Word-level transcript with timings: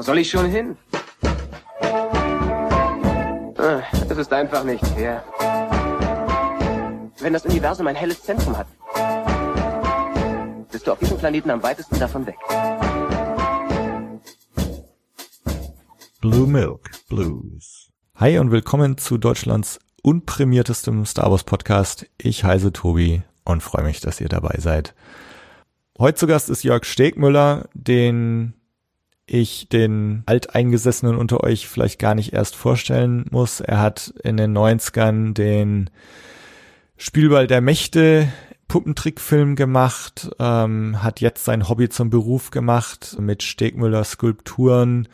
Wo 0.00 0.02
soll 0.02 0.16
ich 0.16 0.30
schon 0.30 0.46
hin? 0.46 0.78
Ah, 3.58 3.82
es 4.08 4.16
ist 4.16 4.32
einfach 4.32 4.64
nicht 4.64 4.82
fair. 4.86 5.22
Wenn 7.18 7.34
das 7.34 7.44
Universum 7.44 7.86
ein 7.86 7.94
helles 7.94 8.22
Zentrum 8.22 8.56
hat, 8.56 8.66
bist 10.72 10.86
du 10.86 10.92
auf 10.92 10.98
diesem 11.00 11.18
Planeten 11.18 11.50
am 11.50 11.62
weitesten 11.62 11.98
davon 11.98 12.26
weg. 12.26 12.38
Blue 16.22 16.46
Milk 16.46 16.92
Blues. 17.10 17.90
Hi 18.14 18.38
und 18.38 18.50
willkommen 18.50 18.96
zu 18.96 19.18
Deutschlands 19.18 19.80
unprämiertestem 20.02 21.04
Star 21.04 21.30
Wars 21.30 21.44
Podcast. 21.44 22.06
Ich 22.16 22.42
heiße 22.42 22.72
Tobi 22.72 23.22
und 23.44 23.62
freue 23.62 23.84
mich, 23.84 24.00
dass 24.00 24.18
ihr 24.18 24.30
dabei 24.30 24.56
seid. 24.60 24.94
Heute 25.98 26.16
zu 26.16 26.26
Gast 26.26 26.48
ist 26.48 26.62
Jörg 26.62 26.86
Stegmüller, 26.86 27.68
den 27.74 28.54
ich 29.30 29.68
den 29.68 30.22
Alteingesessenen 30.26 31.16
unter 31.16 31.42
euch 31.44 31.68
vielleicht 31.68 31.98
gar 31.98 32.14
nicht 32.14 32.32
erst 32.32 32.56
vorstellen 32.56 33.26
muss. 33.30 33.60
Er 33.60 33.80
hat 33.80 34.12
in 34.24 34.36
den 34.36 34.56
90ern 34.56 35.34
den 35.34 35.90
Spielball 36.96 37.46
der 37.46 37.60
Mächte 37.60 38.28
Puppentrickfilm 38.68 39.56
gemacht, 39.56 40.30
ähm, 40.38 41.02
hat 41.02 41.20
jetzt 41.20 41.44
sein 41.44 41.68
Hobby 41.68 41.88
zum 41.88 42.10
Beruf 42.10 42.50
gemacht 42.50 43.16
mit 43.18 43.42
Stegmüller 43.42 44.04
Skulpturen, 44.04 45.08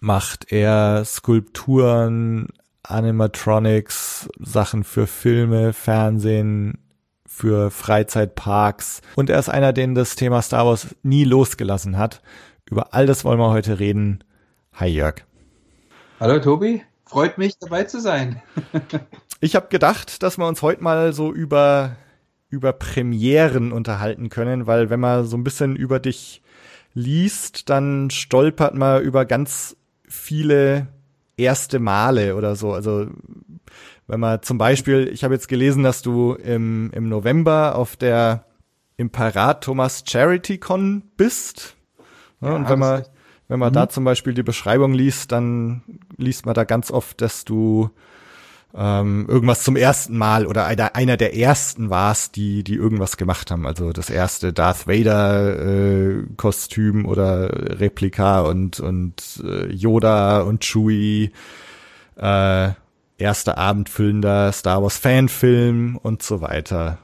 macht 0.00 0.52
er 0.52 1.04
Skulpturen, 1.04 2.48
Animatronics, 2.82 4.28
Sachen 4.38 4.84
für 4.84 5.06
Filme, 5.06 5.72
Fernsehen, 5.72 6.78
für 7.26 7.70
Freizeitparks 7.70 9.00
und 9.16 9.30
er 9.30 9.38
ist 9.38 9.48
einer, 9.48 9.72
den 9.72 9.94
das 9.94 10.14
Thema 10.14 10.42
Star 10.42 10.66
Wars 10.66 10.94
nie 11.02 11.24
losgelassen 11.24 11.96
hat. 11.96 12.22
Über 12.72 12.94
all 12.94 13.04
das 13.04 13.22
wollen 13.22 13.38
wir 13.38 13.50
heute 13.50 13.80
reden. 13.80 14.24
Hi 14.72 14.88
Jörg. 14.88 15.16
Hallo 16.18 16.38
Tobi, 16.38 16.82
freut 17.04 17.36
mich 17.36 17.58
dabei 17.58 17.84
zu 17.84 18.00
sein. 18.00 18.40
ich 19.42 19.54
habe 19.56 19.68
gedacht, 19.68 20.22
dass 20.22 20.38
wir 20.38 20.48
uns 20.48 20.62
heute 20.62 20.82
mal 20.82 21.12
so 21.12 21.30
über 21.34 21.96
über 22.48 22.72
Premieren 22.72 23.72
unterhalten 23.72 24.30
können, 24.30 24.66
weil 24.66 24.88
wenn 24.88 25.00
man 25.00 25.26
so 25.26 25.36
ein 25.36 25.44
bisschen 25.44 25.76
über 25.76 26.00
dich 26.00 26.40
liest, 26.94 27.68
dann 27.68 28.08
stolpert 28.08 28.74
man 28.74 29.02
über 29.02 29.26
ganz 29.26 29.76
viele 30.08 30.86
erste 31.36 31.78
Male 31.78 32.36
oder 32.36 32.56
so. 32.56 32.72
Also 32.72 33.06
wenn 34.06 34.20
man 34.20 34.40
zum 34.40 34.56
Beispiel, 34.56 35.10
ich 35.12 35.24
habe 35.24 35.34
jetzt 35.34 35.48
gelesen, 35.48 35.82
dass 35.82 36.00
du 36.00 36.32
im, 36.36 36.90
im 36.94 37.10
November 37.10 37.74
auf 37.74 37.96
der 37.96 38.46
Imparat 38.96 39.62
Thomas 39.62 40.04
Charity 40.06 40.56
Con 40.56 41.02
bist. 41.18 41.76
Ja, 42.42 42.54
und 42.54 42.68
wenn 42.68 42.78
man, 42.78 43.04
wenn 43.48 43.58
man 43.58 43.70
mhm. 43.70 43.74
da 43.74 43.88
zum 43.88 44.04
Beispiel 44.04 44.34
die 44.34 44.42
Beschreibung 44.42 44.92
liest, 44.92 45.32
dann 45.32 45.82
liest 46.16 46.44
man 46.44 46.54
da 46.54 46.64
ganz 46.64 46.90
oft, 46.90 47.20
dass 47.20 47.44
du 47.44 47.90
ähm, 48.74 49.26
irgendwas 49.28 49.62
zum 49.62 49.76
ersten 49.76 50.16
Mal 50.16 50.46
oder 50.46 50.66
einer, 50.66 50.96
einer 50.96 51.16
der 51.16 51.36
ersten 51.36 51.90
warst, 51.90 52.36
die, 52.36 52.64
die 52.64 52.74
irgendwas 52.74 53.16
gemacht 53.16 53.50
haben. 53.50 53.66
Also 53.66 53.92
das 53.92 54.10
erste 54.10 54.52
Darth 54.52 54.86
Vader 54.86 55.58
äh, 55.58 56.22
Kostüm 56.36 57.06
oder 57.06 57.78
Replika 57.80 58.40
und, 58.40 58.80
und 58.80 59.42
äh, 59.44 59.66
Yoda 59.66 60.40
und 60.40 60.64
Chewie, 60.64 61.32
äh, 62.16 62.70
erster 63.18 63.58
abendfüllender 63.58 64.52
Star 64.52 64.82
Wars 64.82 64.96
Fanfilm 64.96 65.96
und 66.02 66.22
so 66.22 66.40
weiter. 66.40 66.98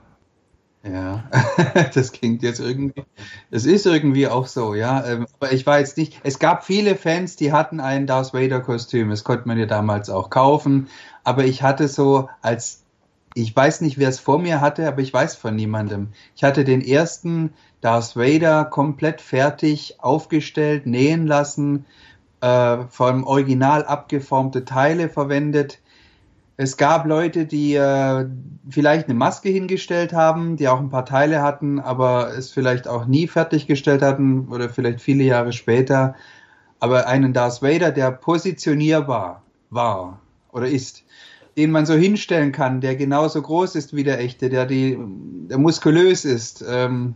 Ja, 0.91 1.25
das 1.94 2.12
klingt 2.12 2.42
jetzt 2.42 2.61
irgendwie, 2.61 3.05
es 3.50 3.67
ist 3.67 3.84
irgendwie 3.86 4.28
auch 4.28 4.47
so, 4.47 4.75
ja. 4.75 5.05
Ähm, 5.05 5.27
aber 5.39 5.53
ich 5.53 5.67
war 5.67 5.80
jetzt 5.80 5.97
nicht, 5.97 6.20
es 6.22 6.39
gab 6.39 6.64
viele 6.64 6.97
Fans, 6.97 7.36
die 7.36 7.53
hatten 7.53 7.80
ein 7.80 8.06
Darth 8.06 8.33
Vader 8.33 8.61
Kostüm, 8.61 9.11
das 9.11 9.25
konnte 9.25 9.47
man 9.47 9.58
ja 9.58 9.67
damals 9.67 10.08
auch 10.08 10.30
kaufen 10.30 10.89
aber 11.28 11.45
ich 11.45 11.62
hatte 11.62 11.89
so 11.89 12.30
als, 12.40 12.86
ich 13.35 13.55
weiß 13.55 13.83
nicht, 13.83 13.98
wer 13.98 14.08
es 14.08 14.18
vor 14.18 14.39
mir 14.39 14.62
hatte, 14.62 14.89
aber 14.89 15.02
ich 15.02 15.12
weiß 15.12 15.36
von 15.36 15.55
niemandem. 15.55 16.08
Ich 16.35 16.42
hatte 16.42 16.64
den 16.64 16.80
ersten 16.80 17.52
Darth 17.83 18.17
Vader 18.17 18.64
komplett 18.64 19.20
fertig 19.20 19.96
aufgestellt, 19.98 20.86
nähen 20.86 21.27
lassen, 21.27 21.85
äh, 22.41 22.79
vom 22.89 23.24
Original 23.24 23.85
abgeformte 23.85 24.64
Teile 24.64 25.11
verwendet. 25.11 25.80
Es 26.61 26.77
gab 26.77 27.07
Leute, 27.07 27.46
die 27.46 27.74
äh, 27.77 28.27
vielleicht 28.69 29.07
eine 29.07 29.14
Maske 29.14 29.48
hingestellt 29.48 30.13
haben, 30.13 30.57
die 30.57 30.67
auch 30.67 30.80
ein 30.80 30.91
paar 30.91 31.05
Teile 31.05 31.41
hatten, 31.41 31.79
aber 31.79 32.36
es 32.36 32.51
vielleicht 32.51 32.89
auch 32.89 33.07
nie 33.07 33.29
fertiggestellt 33.29 34.02
hatten 34.02 34.48
oder 34.48 34.68
vielleicht 34.68 35.01
viele 35.01 35.23
Jahre 35.23 35.52
später. 35.52 36.17
Aber 36.80 37.07
einen 37.07 37.33
Darth 37.33 37.63
Vader, 37.63 37.92
der 37.92 38.11
positionierbar 38.11 39.45
war 39.70 40.20
oder 40.51 40.67
ist, 40.67 41.05
den 41.57 41.70
man 41.70 41.86
so 41.86 41.95
hinstellen 41.95 42.51
kann, 42.51 42.80
der 42.80 42.97
genauso 42.97 43.41
groß 43.41 43.77
ist 43.77 43.95
wie 43.95 44.02
der 44.02 44.18
echte, 44.18 44.48
der 44.48 44.67
die, 44.67 44.98
der 45.48 45.58
muskulös 45.58 46.24
ist. 46.24 46.64
Ähm, 46.68 47.14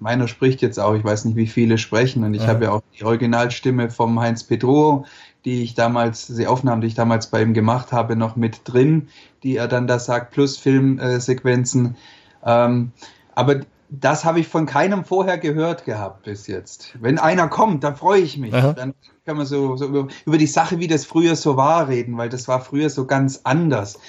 meiner 0.00 0.28
spricht 0.28 0.62
jetzt 0.62 0.78
auch, 0.78 0.94
ich 0.94 1.04
weiß 1.04 1.26
nicht, 1.26 1.36
wie 1.36 1.46
viele 1.46 1.76
sprechen, 1.76 2.24
und 2.24 2.32
ich 2.34 2.42
ja. 2.42 2.48
habe 2.48 2.64
ja 2.64 2.72
auch 2.72 2.82
die 2.98 3.04
Originalstimme 3.04 3.90
vom 3.90 4.18
Heinz 4.20 4.44
Petro, 4.44 5.04
die 5.46 5.62
ich 5.62 5.74
damals, 5.74 6.26
die 6.26 6.46
Aufnahmen, 6.48 6.80
die 6.80 6.88
ich 6.88 6.94
damals 6.94 7.28
bei 7.28 7.40
ihm 7.40 7.54
gemacht 7.54 7.92
habe, 7.92 8.16
noch 8.16 8.34
mit 8.34 8.62
drin, 8.64 9.08
die 9.44 9.56
er 9.56 9.68
dann 9.68 9.86
da 9.86 10.00
sagt, 10.00 10.32
plus 10.32 10.56
Filmsequenzen. 10.56 11.96
Ähm, 12.44 12.90
aber 13.36 13.60
das 13.88 14.24
habe 14.24 14.40
ich 14.40 14.48
von 14.48 14.66
keinem 14.66 15.04
vorher 15.04 15.38
gehört 15.38 15.84
gehabt 15.84 16.24
bis 16.24 16.48
jetzt. 16.48 16.96
Wenn 17.00 17.20
einer 17.20 17.46
kommt, 17.46 17.84
dann 17.84 17.94
freue 17.94 18.20
ich 18.20 18.36
mich. 18.38 18.52
Aha. 18.52 18.72
Dann 18.72 18.94
kann 19.24 19.36
man 19.36 19.46
so, 19.46 19.76
so 19.76 19.86
über, 19.86 20.08
über, 20.26 20.36
die 20.36 20.48
Sache, 20.48 20.80
wie 20.80 20.88
das 20.88 21.04
früher 21.04 21.36
so 21.36 21.56
war, 21.56 21.86
reden, 21.86 22.18
weil 22.18 22.28
das 22.28 22.48
war 22.48 22.60
früher 22.60 22.90
so 22.90 23.06
ganz 23.06 23.42
anders. 23.44 24.00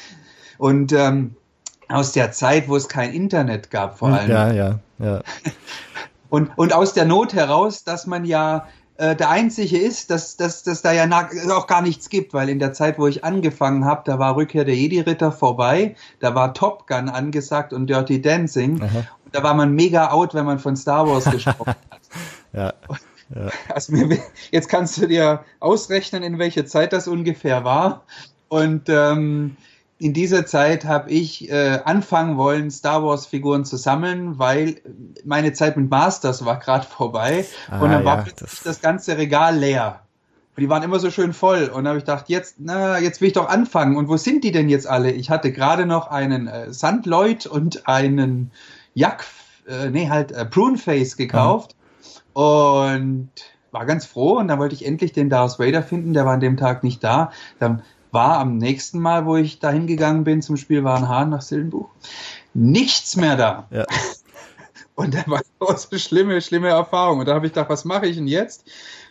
Und 0.58 0.92
ähm, 0.92 1.36
aus 1.88 2.14
der 2.14 2.32
Zeit, 2.32 2.68
wo 2.68 2.76
es 2.76 2.90
kein 2.90 3.14
Internet 3.14 3.70
gab, 3.70 4.00
vor 4.00 4.10
allem. 4.10 4.32
Ja, 4.32 4.52
ja, 4.52 4.80
ja. 4.98 5.22
Und, 6.30 6.58
und 6.58 6.74
aus 6.74 6.94
der 6.94 7.06
Not 7.06 7.34
heraus, 7.34 7.86
dass 7.86 8.06
man 8.06 8.26
ja 8.26 8.68
äh, 8.98 9.16
der 9.16 9.30
Einzige 9.30 9.78
ist, 9.78 10.10
dass, 10.10 10.38
dass, 10.38 10.64
dass 10.64 10.82
da 10.82 10.92
ja 10.92 11.08
auch 11.52 11.68
gar 11.68 11.82
nichts 11.82 12.10
gibt, 12.10 12.34
weil 12.34 12.50
in 12.50 12.60
der 12.60 12.74
Zeit, 12.74 12.98
wo 12.98 13.08
ich 13.08 13.24
angefangen 13.24 13.86
habe, 13.86 14.02
da 14.06 14.20
war 14.20 14.36
Rückkehr 14.36 14.66
der 14.66 14.76
Jedi-Ritter 14.76 15.32
vorbei, 15.32 15.96
da 16.20 16.36
war 16.36 16.54
Top 16.54 16.88
Gun 16.88 17.10
angesagt 17.10 17.74
und 17.74 17.88
Dirty 17.88 18.22
Dancing. 18.22 18.82
Aha. 18.82 19.00
Und 19.26 19.36
da 19.36 19.44
war 19.44 19.54
man 19.54 19.74
mega 19.74 20.10
out, 20.10 20.34
wenn 20.34 20.46
man 20.46 20.60
von 20.60 20.76
Star 20.76 21.08
Wars 21.08 21.26
gesprochen 21.32 21.76
hat. 21.90 22.02
ja. 22.54 22.74
Ja. 23.36 23.50
Also 23.74 23.94
jetzt 24.52 24.70
kannst 24.70 24.98
du 24.98 25.08
dir 25.08 25.44
ausrechnen, 25.60 26.24
in 26.24 26.40
welche 26.40 26.64
Zeit 26.66 26.94
das 26.94 27.10
ungefähr 27.10 27.66
war. 27.66 28.04
Und 28.48 28.88
ähm, 28.88 29.58
in 30.00 30.14
dieser 30.14 30.46
Zeit 30.46 30.86
habe 30.86 31.10
ich 31.10 31.50
äh, 31.50 31.80
anfangen 31.84 32.38
wollen, 32.38 32.70
Star 32.70 33.04
Wars 33.04 33.26
Figuren 33.26 33.66
zu 33.66 33.78
sammeln, 33.78 34.38
weil 34.38 34.76
meine 35.26 35.54
Zeit 35.54 35.78
mit 35.78 35.90
Masters 35.90 36.46
war 36.46 36.60
gerade 36.60 36.86
vorbei 36.98 37.46
ah, 37.70 37.80
und 37.80 37.92
dann 37.92 38.06
war 38.06 38.24
plötzlich 38.24 38.50
das, 38.50 38.64
das 38.64 38.82
ganze 38.82 39.18
Regal 39.18 39.58
leer. 39.58 40.02
Und 40.56 40.62
die 40.62 40.70
waren 40.70 40.82
immer 40.82 41.00
so 41.00 41.12
schön 41.12 41.34
voll. 41.34 41.66
Und 41.66 41.84
dann 41.84 41.90
habe 41.90 41.98
ich 42.00 42.06
gedacht, 42.06 42.30
jetzt, 42.30 42.56
na, 42.58 42.98
jetzt 43.00 43.22
will 43.22 43.28
ich 43.28 43.34
doch 43.34 43.48
anfangen. 43.48 43.96
Und 43.96 44.08
wo 44.08 44.18
sind 44.18 44.44
die 44.44 44.52
denn 44.52 44.70
jetzt 44.70 44.88
alle? 44.88 45.12
Ich 45.12 45.30
hatte 45.30 45.52
gerade 45.52 45.86
noch 45.86 46.10
einen 46.10 46.48
äh, 46.48 46.74
Sandleut 46.74 47.46
und 47.46 47.88
einen 47.88 48.52
Jack, 48.96 49.26
äh, 49.68 49.92
nee, 49.92 50.10
halt 50.10 50.32
äh, 50.32 50.46
Pruneface 50.46 51.16
gekauft. 51.16 51.76
Und 52.34 53.30
war 53.72 53.86
ganz 53.86 54.06
froh 54.06 54.38
und 54.38 54.48
dann 54.48 54.60
wollte 54.60 54.74
ich 54.74 54.86
endlich 54.86 55.12
den 55.12 55.30
Darth 55.30 55.60
Vader 55.60 55.84
finden, 55.84 56.14
der 56.14 56.26
war 56.26 56.34
an 56.34 56.40
dem 56.40 56.58
Tag 56.58 56.84
nicht 56.84 57.04
da. 57.04 57.32
Dann 57.60 57.84
war 58.18 58.40
am 58.40 58.58
nächsten 58.58 58.98
Mal, 58.98 59.28
wo 59.28 59.36
ich 59.36 59.60
da 59.60 59.70
hingegangen 59.70 60.24
bin 60.24 60.42
zum 60.42 60.58
Spiel 60.58 60.84
Warenhahn 60.84 61.30
nach 61.30 61.44
Silbenbuch, 61.44 61.88
nichts 62.56 63.16
mehr 63.16 63.36
da. 63.36 63.68
Ja. 63.70 63.86
Und 64.96 65.14
da 65.14 65.24
war 65.28 65.44
so 65.60 65.68
eine 65.68 66.00
schlimme, 66.00 66.42
schlimme 66.42 66.70
Erfahrung. 66.70 67.20
Und 67.20 67.28
da 67.28 67.36
habe 67.36 67.46
ich 67.46 67.54
gedacht, 67.54 67.70
was 67.70 67.86
mache 67.86 68.08
ich 68.08 68.16
denn 68.16 68.26
jetzt? 68.26 68.66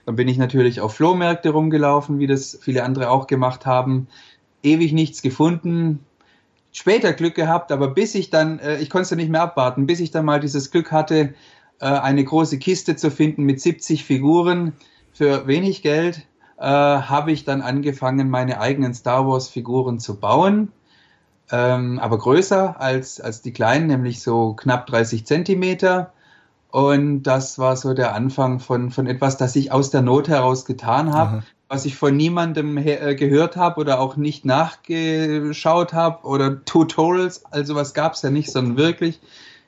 Dann 0.07 0.17
bin 0.17 0.27
ich 0.27 0.39
natürlich 0.39 0.81
auf 0.81 0.97
Flohmärkte 0.97 1.51
rumgelaufen, 1.51 2.19
wie 2.19 2.27
das 2.27 2.59
viele 2.61 2.83
andere 2.83 3.09
auch 3.09 3.29
gemacht 3.29 3.65
haben. 3.65 4.09
Ewig 4.65 4.93
nichts 4.93 5.23
gefunden. 5.23 6.05
Später 6.73 7.13
Glück 7.13 7.37
gehabt, 7.37 7.71
aber 7.71 7.87
bis 7.87 8.17
ich 8.17 8.31
dann, 8.31 8.59
äh, 8.59 8.79
ich 8.79 8.91
konnte 8.91 9.05
es 9.05 9.17
nicht 9.17 9.31
mehr 9.31 9.43
abwarten, 9.43 9.87
bis 9.87 10.01
ich 10.01 10.11
dann 10.11 10.25
mal 10.25 10.41
dieses 10.41 10.73
Glück 10.73 10.91
hatte, 10.91 11.33
äh, 11.79 11.87
eine 11.87 12.25
große 12.25 12.59
Kiste 12.59 12.97
zu 12.97 13.13
finden 13.13 13.45
mit 13.45 13.61
70 13.61 14.05
Figuren 14.05 14.73
für 15.13 15.47
wenig 15.47 15.83
Geld, 15.83 16.27
äh, 16.59 16.65
habe 16.65 17.33
ich 17.33 17.45
dann 17.45 17.63
angefangen, 17.63 18.31
meine 18.31 18.61
eigenen 18.61 18.95
Star 18.95 19.27
Wars 19.27 19.49
Figuren 19.49 19.99
zu 19.99 20.19
bauen. 20.19 20.73
Ähm, 21.51 22.01
aber 22.01 22.19
größer 22.19 22.81
als, 22.81 23.21
als 23.21 23.43
die 23.43 23.53
kleinen, 23.53 23.87
nämlich 23.87 24.21
so 24.23 24.55
knapp 24.55 24.87
30 24.87 25.27
Zentimeter. 25.27 26.13
Und 26.71 27.23
das 27.23 27.59
war 27.59 27.77
so 27.77 27.95
der 27.95 28.15
Anfang 28.15 28.59
von, 28.59 28.91
von 28.91 29.07
etwas, 29.07 29.37
das 29.37 29.55
ich 29.57 29.71
aus 29.73 29.91
der 29.91 30.03
Not 30.03 30.29
heraus 30.29 30.65
getan 30.65 31.13
habe, 31.13 31.45
was 31.69 31.85
ich 31.85 31.97
von 31.97 32.17
niemandem 32.17 32.77
äh, 32.77 33.15
gehört 33.15 33.57
habe 33.57 33.81
oder 33.81 34.01
auch 34.01 34.17
nicht 34.17 34.45
nachgeschaut 34.45 35.93
habe 35.93 36.27
oder 36.27 36.65
Tutorials, 36.65 37.45
also 37.47 37.75
was 37.75 37.95
gab 37.95 38.15
es 38.15 38.23
ja 38.23 38.31
nicht, 38.31 38.51
sondern 38.51 38.77
wirklich 38.77 39.21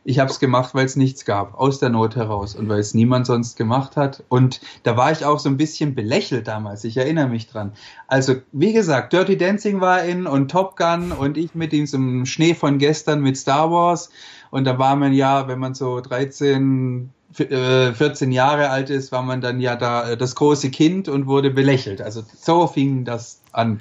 ich 0.04 0.18
habe 0.18 0.30
es 0.30 0.40
gemacht, 0.40 0.74
weil 0.74 0.86
es 0.86 0.96
nichts 0.96 1.24
gab, 1.24 1.58
aus 1.58 1.80
der 1.80 1.90
Not 1.90 2.16
heraus 2.16 2.54
und 2.54 2.68
weil 2.68 2.80
es 2.80 2.94
niemand 2.94 3.26
sonst 3.26 3.56
gemacht 3.56 3.96
hat. 3.96 4.24
Und 4.28 4.60
da 4.82 4.96
war 4.96 5.12
ich 5.12 5.24
auch 5.24 5.38
so 5.38 5.48
ein 5.48 5.56
bisschen 5.56 5.94
belächelt 5.94 6.48
damals, 6.48 6.84
ich 6.84 6.96
erinnere 6.96 7.28
mich 7.28 7.48
dran. 7.48 7.72
Also, 8.06 8.36
wie 8.52 8.72
gesagt, 8.72 9.12
Dirty 9.12 9.36
Dancing 9.36 9.80
war 9.80 10.02
in 10.02 10.26
und 10.26 10.50
Top 10.50 10.76
Gun 10.76 11.12
und 11.12 11.36
ich 11.36 11.54
mit 11.54 11.72
diesem 11.72 12.24
Schnee 12.26 12.54
von 12.54 12.78
gestern 12.78 13.20
mit 13.20 13.36
Star 13.36 13.70
Wars. 13.70 14.10
Und 14.50 14.64
da 14.64 14.78
war 14.78 14.96
man 14.96 15.12
ja, 15.12 15.46
wenn 15.46 15.58
man 15.58 15.74
so 15.74 16.00
13, 16.00 17.10
14 17.32 18.30
äh, 18.30 18.34
Jahre 18.34 18.70
alt 18.70 18.90
ist, 18.90 19.12
war 19.12 19.22
man 19.22 19.40
dann 19.40 19.60
ja 19.60 19.76
da 19.76 20.10
äh, 20.10 20.16
das 20.16 20.34
große 20.34 20.70
Kind 20.70 21.08
und 21.08 21.26
wurde 21.26 21.50
belächelt. 21.50 22.00
Also 22.00 22.22
so 22.40 22.66
fing 22.66 23.04
das 23.04 23.42
an. 23.52 23.80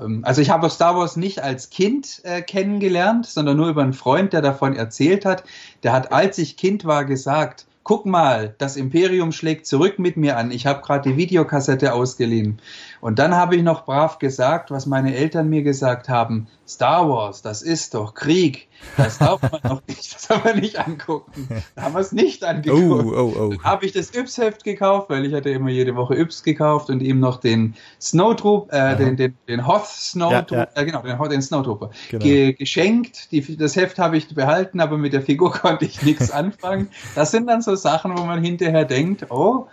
Ähm, 0.00 0.20
also 0.24 0.40
ich 0.40 0.50
habe 0.50 0.70
Star 0.70 0.96
Wars 0.96 1.16
nicht 1.16 1.42
als 1.42 1.70
Kind 1.70 2.20
äh, 2.24 2.42
kennengelernt, 2.42 3.26
sondern 3.26 3.56
nur 3.56 3.68
über 3.68 3.82
einen 3.82 3.92
Freund, 3.92 4.32
der 4.32 4.42
davon 4.42 4.74
erzählt 4.74 5.24
hat. 5.24 5.44
Der 5.82 5.92
hat, 5.92 6.12
als 6.12 6.38
ich 6.38 6.56
Kind 6.56 6.84
war, 6.84 7.04
gesagt, 7.04 7.66
guck 7.82 8.06
mal, 8.06 8.54
das 8.58 8.76
Imperium 8.76 9.32
schlägt 9.32 9.66
zurück 9.66 9.98
mit 9.98 10.16
mir 10.16 10.36
an. 10.36 10.50
Ich 10.50 10.66
habe 10.66 10.82
gerade 10.82 11.10
die 11.10 11.16
Videokassette 11.16 11.92
ausgeliehen. 11.92 12.60
Und 13.00 13.18
dann 13.18 13.34
habe 13.34 13.56
ich 13.56 13.62
noch 13.62 13.84
brav 13.84 14.18
gesagt, 14.18 14.70
was 14.70 14.86
meine 14.86 15.14
Eltern 15.14 15.48
mir 15.48 15.62
gesagt 15.62 16.08
haben. 16.08 16.48
Star 16.68 17.08
Wars, 17.08 17.42
das 17.42 17.62
ist 17.62 17.94
doch 17.94 18.14
Krieg. 18.14 18.68
Das 18.96 19.18
darf 19.18 19.42
man 19.42 19.60
noch 19.64 19.82
nicht, 19.88 20.14
das 20.14 20.22
soll 20.24 20.40
man 20.44 20.58
nicht 20.58 20.78
angucken. 20.78 21.48
Da 21.74 21.82
haben 21.82 21.94
wir 21.94 22.00
es 22.00 22.12
nicht 22.12 22.44
angeguckt. 22.44 23.06
Oh, 23.06 23.12
oh, 23.12 23.50
oh. 23.54 23.62
Habe 23.64 23.86
ich 23.86 23.92
das 23.92 24.14
Yps-Heft 24.14 24.62
gekauft, 24.62 25.10
weil 25.10 25.24
ich 25.24 25.34
hatte 25.34 25.50
immer 25.50 25.70
jede 25.70 25.96
Woche 25.96 26.14
Yps 26.14 26.42
gekauft 26.42 26.88
und 26.88 27.00
ihm 27.00 27.18
noch 27.18 27.38
den 27.40 27.74
Snowtroop, 28.00 28.72
äh, 28.72 28.96
den, 28.96 29.16
den, 29.16 29.36
den 29.48 29.66
Hoth 29.66 29.86
Snowtrooper, 29.86 30.54
ja, 30.54 30.68
ja. 30.76 30.82
äh, 30.82 30.84
genau, 30.84 31.02
den, 31.02 31.30
den 31.30 31.42
Snowtrooper 31.42 31.90
genau. 32.10 32.22
ge 32.22 32.52
geschenkt. 32.52 33.32
Die, 33.32 33.56
das 33.56 33.74
Heft 33.76 33.98
habe 33.98 34.16
ich 34.16 34.32
behalten, 34.32 34.80
aber 34.80 34.96
mit 34.96 35.12
der 35.12 35.22
Figur 35.22 35.52
konnte 35.52 35.86
ich 35.86 36.02
nichts 36.02 36.30
anfangen. 36.30 36.88
Das 37.14 37.30
sind 37.32 37.48
dann 37.48 37.62
so 37.62 37.74
Sachen, 37.74 38.16
wo 38.16 38.24
man 38.24 38.44
hinterher 38.44 38.84
denkt, 38.84 39.26
oh, 39.30 39.66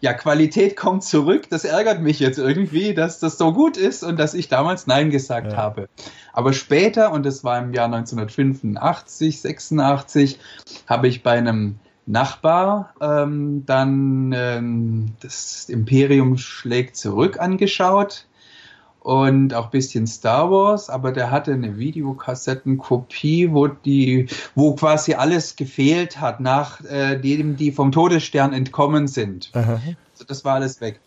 ja, 0.00 0.12
Qualität 0.14 0.76
kommt 0.76 1.04
zurück. 1.04 1.48
Das 1.50 1.64
ärgert 1.64 2.00
mich 2.00 2.20
jetzt 2.20 2.38
irgendwie, 2.38 2.94
dass 2.94 3.18
das 3.18 3.38
so 3.38 3.52
gut 3.52 3.76
ist 3.76 4.02
und 4.02 4.18
dass 4.18 4.34
ich 4.34 4.48
damals 4.48 4.86
Nein 4.86 5.10
gesagt 5.10 5.52
ja. 5.52 5.58
habe. 5.58 5.88
Aber 6.32 6.52
später, 6.52 7.12
und 7.12 7.26
das 7.26 7.42
war 7.44 7.58
im 7.58 7.72
Jahr 7.72 7.86
1985, 7.86 9.40
86, 9.40 10.38
habe 10.86 11.08
ich 11.08 11.22
bei 11.22 11.32
einem 11.32 11.80
Nachbar 12.06 12.94
ähm, 13.02 13.66
dann 13.66 14.32
ähm, 14.34 15.16
das 15.20 15.68
Imperium 15.68 16.38
schlägt 16.38 16.96
zurück 16.96 17.38
angeschaut 17.38 18.27
und 19.08 19.54
auch 19.54 19.70
bisschen 19.70 20.06
Star 20.06 20.50
Wars, 20.50 20.90
aber 20.90 21.12
der 21.12 21.30
hatte 21.30 21.54
eine 21.54 21.78
Videokassettenkopie, 21.78 23.50
wo 23.52 23.66
die, 23.66 24.26
wo 24.54 24.74
quasi 24.74 25.14
alles 25.14 25.56
gefehlt 25.56 26.20
hat 26.20 26.40
nach 26.40 26.84
äh, 26.84 27.16
dem, 27.16 27.56
die 27.56 27.72
vom 27.72 27.90
Todesstern 27.90 28.52
entkommen 28.52 29.08
sind. 29.08 29.50
Also 30.12 30.26
das 30.26 30.44
war 30.44 30.56
alles 30.56 30.82
weg. 30.82 31.00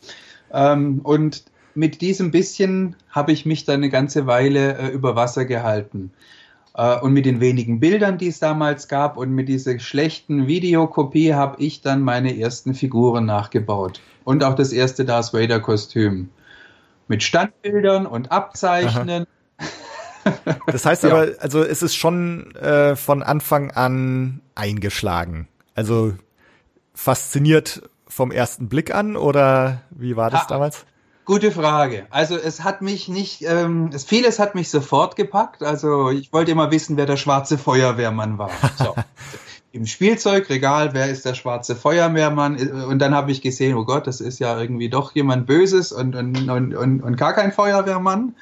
Ähm, 0.51 1.01
und 1.03 1.43
mit 1.75 2.01
diesem 2.01 2.31
bisschen 2.31 2.95
habe 3.11 3.33
ich 3.33 3.45
mich 3.45 3.65
dann 3.65 3.75
eine 3.75 3.91
ganze 3.91 4.25
Weile 4.25 4.79
äh, 4.79 4.87
über 4.87 5.15
Wasser 5.15 5.45
gehalten. 5.45 6.11
Äh, 6.73 6.97
und 7.01 7.13
mit 7.13 7.27
den 7.27 7.39
wenigen 7.39 7.79
Bildern, 7.79 8.17
die 8.17 8.29
es 8.29 8.39
damals 8.39 8.87
gab 8.87 9.15
und 9.15 9.29
mit 9.29 9.47
dieser 9.47 9.77
schlechten 9.77 10.47
Videokopie 10.47 11.35
habe 11.35 11.61
ich 11.61 11.81
dann 11.81 12.01
meine 12.01 12.35
ersten 12.35 12.73
Figuren 12.73 13.27
nachgebaut. 13.27 14.01
Und 14.23 14.43
auch 14.43 14.55
das 14.55 14.71
erste 14.71 15.05
Darth 15.05 15.35
Vader 15.35 15.59
Kostüm 15.59 16.31
mit 17.11 17.23
Standbildern 17.23 18.07
und 18.07 18.31
Abzeichnen. 18.31 19.27
Das 20.65 20.85
heißt 20.85 21.03
ja. 21.03 21.11
aber, 21.11 21.27
also 21.39 21.61
es 21.61 21.83
ist 21.83 21.95
schon 21.95 22.55
äh, 22.55 22.95
von 22.95 23.21
Anfang 23.21 23.69
an 23.71 24.41
eingeschlagen. 24.55 25.49
Also 25.75 26.13
fasziniert 26.95 27.83
vom 28.07 28.31
ersten 28.31 28.69
Blick 28.69 28.95
an 28.95 29.17
oder 29.17 29.81
wie 29.91 30.15
war 30.15 30.29
das 30.29 30.43
ha, 30.43 30.47
damals? 30.47 30.85
Gute 31.25 31.51
Frage. 31.51 32.07
Also 32.11 32.37
es 32.37 32.63
hat 32.63 32.81
mich 32.81 33.09
nicht, 33.09 33.41
ähm, 33.41 33.89
es, 33.93 34.05
vieles 34.05 34.39
hat 34.39 34.55
mich 34.55 34.69
sofort 34.69 35.17
gepackt. 35.17 35.63
Also 35.63 36.11
ich 36.11 36.31
wollte 36.31 36.51
immer 36.51 36.71
wissen, 36.71 36.95
wer 36.95 37.05
der 37.05 37.17
schwarze 37.17 37.57
Feuerwehrmann 37.57 38.37
war. 38.37 38.51
So. 38.77 38.95
im 39.73 39.85
Spielzeugregal, 39.85 40.93
wer 40.93 41.09
ist 41.09 41.25
der 41.25 41.33
schwarze 41.33 41.75
Feuerwehrmann? 41.75 42.57
Und 42.89 42.99
dann 42.99 43.15
habe 43.15 43.31
ich 43.31 43.41
gesehen, 43.41 43.77
oh 43.77 43.85
Gott, 43.85 44.05
das 44.05 44.19
ist 44.19 44.39
ja 44.39 44.59
irgendwie 44.59 44.89
doch 44.89 45.15
jemand 45.15 45.47
Böses 45.47 45.91
und, 45.91 46.15
und, 46.15 46.49
und, 46.49 46.75
und, 46.75 47.01
und 47.01 47.15
gar 47.15 47.33
kein 47.33 47.51
Feuerwehrmann. 47.51 48.35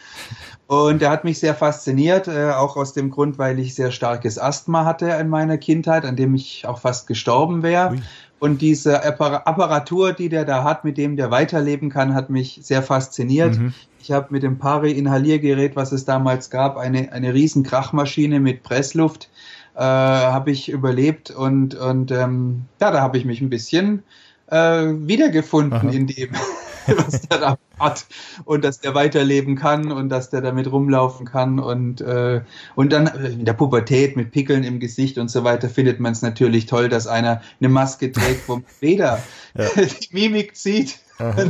Und 0.65 1.01
der 1.01 1.09
hat 1.09 1.23
mich 1.23 1.39
sehr 1.39 1.55
fasziniert, 1.55 2.27
äh, 2.27 2.51
auch 2.51 2.77
aus 2.77 2.93
dem 2.93 3.09
Grund, 3.09 3.39
weil 3.39 3.59
ich 3.59 3.73
sehr 3.73 3.91
starkes 3.91 4.37
Asthma 4.37 4.85
hatte 4.85 5.07
in 5.07 5.27
meiner 5.27 5.57
Kindheit, 5.57 6.05
an 6.05 6.15
dem 6.15 6.35
ich 6.35 6.67
auch 6.67 6.79
fast 6.79 7.07
gestorben 7.07 7.63
wäre. 7.63 7.95
Und 8.39 8.61
diese 8.61 9.03
Apparatur, 9.03 10.13
die 10.13 10.29
der 10.29 10.45
da 10.45 10.63
hat, 10.63 10.85
mit 10.85 10.97
dem 10.97 11.17
der 11.17 11.29
weiterleben 11.29 11.89
kann, 11.89 12.13
hat 12.13 12.29
mich 12.29 12.59
sehr 12.61 12.81
fasziniert. 12.81 13.57
Mhm. 13.57 13.73
Ich 14.01 14.11
habe 14.11 14.27
mit 14.29 14.43
dem 14.43 14.59
Pari-Inhaliergerät, 14.59 15.75
was 15.75 15.91
es 15.91 16.05
damals 16.05 16.49
gab, 16.49 16.77
eine, 16.77 17.11
eine 17.11 17.33
riesen 17.33 17.63
Krachmaschine 17.63 18.39
mit 18.39 18.63
Pressluft 18.63 19.29
äh, 19.75 19.81
habe 19.81 20.51
ich 20.51 20.69
überlebt 20.69 21.31
und, 21.31 21.75
und 21.75 22.11
ähm, 22.11 22.65
ja, 22.81 22.91
da 22.91 23.01
habe 23.01 23.17
ich 23.17 23.25
mich 23.25 23.41
ein 23.41 23.49
bisschen 23.49 24.03
äh, 24.47 24.57
wiedergefunden 24.57 25.89
Aha. 25.89 25.89
in 25.89 26.07
dem, 26.07 26.31
was 26.87 27.21
der 27.21 27.37
da 27.37 27.57
hat 27.79 28.05
und 28.45 28.63
dass 28.63 28.79
der 28.79 28.95
weiterleben 28.95 29.55
kann 29.55 29.91
und 29.91 30.09
dass 30.09 30.29
der 30.29 30.41
damit 30.41 30.71
rumlaufen 30.71 31.25
kann 31.25 31.59
und 31.59 32.01
äh, 32.01 32.41
und 32.75 32.91
dann 32.91 33.07
in 33.07 33.45
der 33.45 33.53
Pubertät 33.53 34.15
mit 34.15 34.31
Pickeln 34.31 34.63
im 34.63 34.79
Gesicht 34.79 35.17
und 35.17 35.29
so 35.29 35.43
weiter 35.43 35.69
findet 35.69 35.99
man 35.99 36.11
es 36.11 36.21
natürlich 36.21 36.65
toll, 36.65 36.89
dass 36.89 37.07
einer 37.07 37.41
eine 37.59 37.69
Maske 37.69 38.11
trägt, 38.11 38.49
wo 38.49 38.61
weder 38.79 39.21
ja. 39.57 39.65
die 39.75 40.09
Mimik 40.11 40.55
zieht 40.55 40.99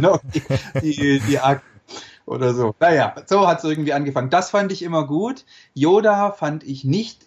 noch 0.01 0.19
die, 0.33 0.42
die, 0.81 1.19
die 1.19 1.39
Akten 1.39 1.69
oder 2.29 2.53
so. 2.53 2.75
Naja, 2.79 3.15
so 3.25 3.47
hat 3.47 3.59
es 3.59 3.63
irgendwie 3.63 3.93
angefangen. 3.93 4.29
Das 4.29 4.51
fand 4.51 4.71
ich 4.71 4.83
immer 4.83 5.05
gut. 5.05 5.45
Yoda 5.73 6.31
fand 6.31 6.63
ich 6.63 6.83
nicht, 6.83 7.25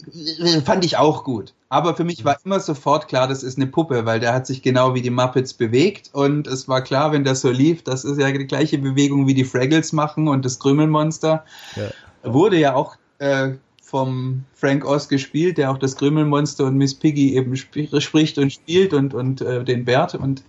fand 0.64 0.84
ich 0.84 0.96
auch 0.96 1.24
gut. 1.24 1.54
Aber 1.68 1.96
für 1.96 2.04
mich 2.04 2.24
war 2.24 2.38
immer 2.44 2.60
sofort 2.60 3.08
klar, 3.08 3.26
das 3.26 3.42
ist 3.42 3.56
eine 3.56 3.66
Puppe, 3.66 4.06
weil 4.06 4.20
der 4.20 4.32
hat 4.32 4.46
sich 4.46 4.62
genau 4.62 4.94
wie 4.94 5.02
die 5.02 5.10
Muppets 5.10 5.54
bewegt 5.54 6.10
und 6.12 6.46
es 6.46 6.68
war 6.68 6.82
klar, 6.82 7.12
wenn 7.12 7.24
das 7.24 7.40
so 7.40 7.50
lief, 7.50 7.82
das 7.82 8.04
ist 8.04 8.20
ja 8.20 8.30
die 8.30 8.46
gleiche 8.46 8.78
Bewegung 8.78 9.26
wie 9.26 9.34
die 9.34 9.44
Fraggles 9.44 9.92
machen 9.92 10.28
und 10.28 10.44
das 10.44 10.58
Krümelmonster. 10.58 11.44
Ja. 11.76 12.30
Wurde 12.30 12.58
ja 12.58 12.74
auch 12.74 12.96
äh, 13.18 13.52
vom 13.82 14.44
Frank 14.54 14.84
Oz 14.84 15.08
gespielt, 15.08 15.58
der 15.58 15.70
auch 15.70 15.78
das 15.78 15.96
Krümelmonster 15.96 16.64
und 16.64 16.76
Miss 16.76 16.94
Piggy 16.94 17.36
eben 17.36 17.54
sp 17.56 17.88
spricht 18.00 18.38
und 18.38 18.52
spielt 18.52 18.92
und, 18.92 19.14
und 19.14 19.40
äh, 19.40 19.64
den 19.64 19.84
Bert 19.84 20.14
und 20.14 20.40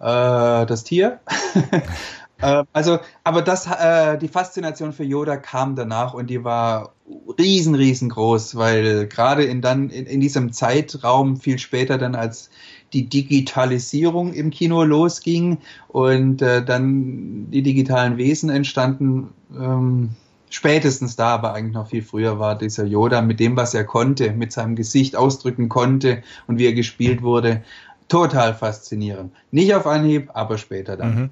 äh, 0.00 0.66
das 0.66 0.84
Tier. 0.84 1.20
Äh, 2.38 2.64
also, 2.72 2.98
aber 3.24 3.42
das, 3.42 3.66
äh, 3.66 4.18
die 4.18 4.28
Faszination 4.28 4.92
für 4.92 5.04
Yoda 5.04 5.36
kam 5.36 5.74
danach 5.76 6.14
und 6.14 6.28
die 6.28 6.44
war 6.44 6.94
riesen, 7.38 7.74
riesengroß, 7.74 8.56
weil 8.56 9.06
gerade 9.06 9.44
in 9.44 9.60
dann 9.60 9.90
in, 9.90 10.06
in 10.06 10.20
diesem 10.20 10.52
Zeitraum 10.52 11.36
viel 11.36 11.58
später 11.58 11.98
dann 11.98 12.14
als 12.14 12.50
die 12.92 13.08
Digitalisierung 13.08 14.32
im 14.32 14.50
Kino 14.50 14.84
losging 14.84 15.58
und 15.88 16.42
äh, 16.42 16.64
dann 16.64 17.50
die 17.50 17.62
digitalen 17.62 18.16
Wesen 18.16 18.50
entstanden. 18.50 19.30
Ähm, 19.54 20.10
spätestens 20.48 21.16
da, 21.16 21.34
aber 21.34 21.54
eigentlich 21.54 21.74
noch 21.74 21.88
viel 21.88 22.02
früher 22.02 22.38
war 22.38 22.56
dieser 22.56 22.84
Yoda 22.84 23.20
mit 23.20 23.40
dem, 23.40 23.56
was 23.56 23.74
er 23.74 23.84
konnte, 23.84 24.32
mit 24.32 24.52
seinem 24.52 24.76
Gesicht 24.76 25.16
ausdrücken 25.16 25.68
konnte 25.68 26.22
und 26.46 26.58
wie 26.58 26.66
er 26.66 26.72
gespielt 26.72 27.22
wurde, 27.22 27.62
total 28.08 28.54
faszinierend. 28.54 29.32
Nicht 29.50 29.74
auf 29.74 29.86
Anhieb, 29.86 30.30
aber 30.34 30.58
später 30.58 30.96
dann. 30.96 31.14
Mhm. 31.14 31.30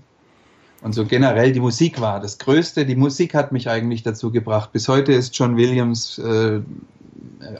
Und 0.84 0.92
so 0.92 1.06
generell 1.06 1.52
die 1.52 1.60
Musik 1.60 1.98
war 2.02 2.20
das 2.20 2.36
Größte. 2.36 2.84
Die 2.84 2.94
Musik 2.94 3.32
hat 3.32 3.52
mich 3.52 3.70
eigentlich 3.70 4.02
dazu 4.02 4.30
gebracht. 4.30 4.70
Bis 4.70 4.86
heute 4.86 5.14
ist 5.14 5.34
John 5.34 5.56
Williams 5.56 6.18
äh, 6.18 6.60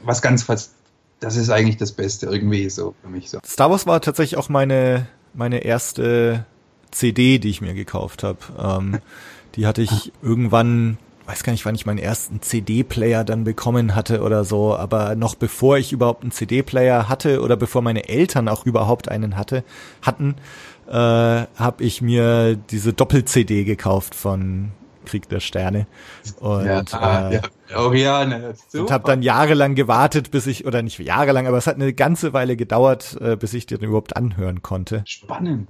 was 0.03 0.21
ganz 0.21 0.47
was. 0.47 0.75
Das 1.19 1.35
ist 1.35 1.49
eigentlich 1.49 1.77
das 1.77 1.91
Beste 1.91 2.27
irgendwie 2.27 2.69
so 2.69 2.93
für 3.01 3.09
mich 3.09 3.31
so. 3.31 3.39
Star 3.43 3.71
Wars 3.71 3.87
war 3.87 3.99
tatsächlich 3.99 4.37
auch 4.37 4.47
meine 4.47 5.07
meine 5.33 5.63
erste 5.63 6.45
CD, 6.91 7.39
die 7.39 7.49
ich 7.49 7.61
mir 7.61 7.73
gekauft 7.73 8.21
habe. 8.21 8.37
Ähm, 8.59 8.99
die 9.55 9.65
hatte 9.65 9.81
ich 9.81 10.13
irgendwann 10.21 10.99
weiß 11.25 11.43
gar 11.43 11.53
nicht, 11.53 11.65
wann 11.65 11.75
ich 11.75 11.85
meinen 11.85 11.97
ersten 11.97 12.41
CD-Player 12.41 13.23
dann 13.23 13.43
bekommen 13.43 13.95
hatte 13.95 14.21
oder 14.21 14.43
so, 14.43 14.75
aber 14.75 15.15
noch 15.15 15.35
bevor 15.35 15.77
ich 15.77 15.91
überhaupt 15.91 16.21
einen 16.21 16.31
CD-Player 16.31 17.09
hatte 17.09 17.41
oder 17.41 17.57
bevor 17.57 17.81
meine 17.81 18.07
Eltern 18.07 18.47
auch 18.47 18.65
überhaupt 18.65 19.09
einen 19.09 19.35
hatte, 19.35 19.63
hatten, 20.03 20.35
äh, 20.87 20.91
habe 20.91 21.75
ich 21.79 22.01
mir 22.01 22.55
diese 22.55 22.93
Doppel-CD 22.93 23.63
gekauft 23.63 24.15
von 24.15 24.71
Krieg 25.05 25.29
der 25.29 25.39
Sterne 25.39 25.87
und 26.39 26.65
ja, 26.65 27.29
äh, 27.29 27.35
ja, 27.69 27.77
Oriane, 27.77 28.55
und 28.73 28.91
habe 28.91 29.05
dann 29.07 29.21
jahrelang 29.21 29.75
gewartet, 29.75 30.31
bis 30.31 30.47
ich 30.47 30.65
oder 30.65 30.81
nicht 30.81 30.99
jahrelang, 30.99 31.47
aber 31.47 31.57
es 31.57 31.67
hat 31.67 31.75
eine 31.75 31.93
ganze 31.93 32.33
Weile 32.33 32.55
gedauert, 32.55 33.17
äh, 33.21 33.35
bis 33.35 33.53
ich 33.53 33.65
den 33.65 33.81
überhaupt 33.81 34.17
anhören 34.17 34.61
konnte. 34.61 35.03
Spannend. 35.05 35.69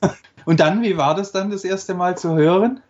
und 0.44 0.60
dann, 0.60 0.82
wie 0.82 0.96
war 0.96 1.14
das 1.14 1.32
dann 1.32 1.50
das 1.50 1.64
erste 1.64 1.94
Mal 1.94 2.18
zu 2.18 2.36
hören? 2.36 2.80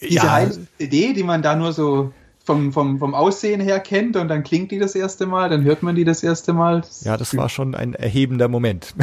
Diese 0.00 0.14
ja. 0.14 0.48
CD, 0.78 1.12
die 1.12 1.24
man 1.24 1.42
da 1.42 1.56
nur 1.56 1.72
so 1.72 2.12
vom, 2.48 2.72
vom, 2.72 2.98
vom 2.98 3.14
Aussehen 3.14 3.60
her 3.60 3.78
kennt 3.78 4.16
und 4.16 4.28
dann 4.28 4.42
klingt 4.42 4.70
die 4.70 4.78
das 4.78 4.94
erste 4.94 5.26
Mal, 5.26 5.50
dann 5.50 5.64
hört 5.64 5.82
man 5.82 5.94
die 5.94 6.04
das 6.04 6.22
erste 6.22 6.54
Mal. 6.54 6.80
Ja, 7.02 7.18
das 7.18 7.36
war 7.36 7.50
schon 7.50 7.74
ein 7.74 7.92
erhebender 7.92 8.48
Moment. 8.48 8.94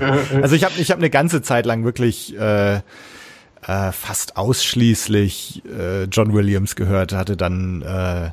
also 0.42 0.56
ich 0.56 0.64
habe 0.64 0.74
ich 0.76 0.90
hab 0.90 0.98
eine 0.98 1.08
ganze 1.08 1.40
Zeit 1.40 1.66
lang 1.66 1.84
wirklich 1.84 2.36
äh, 2.36 2.78
äh, 2.78 2.80
fast 3.92 4.36
ausschließlich 4.36 5.62
äh, 5.66 6.04
John 6.06 6.34
Williams 6.34 6.74
gehört, 6.74 7.12
hatte 7.12 7.36
dann 7.36 7.82
äh, 7.82 8.30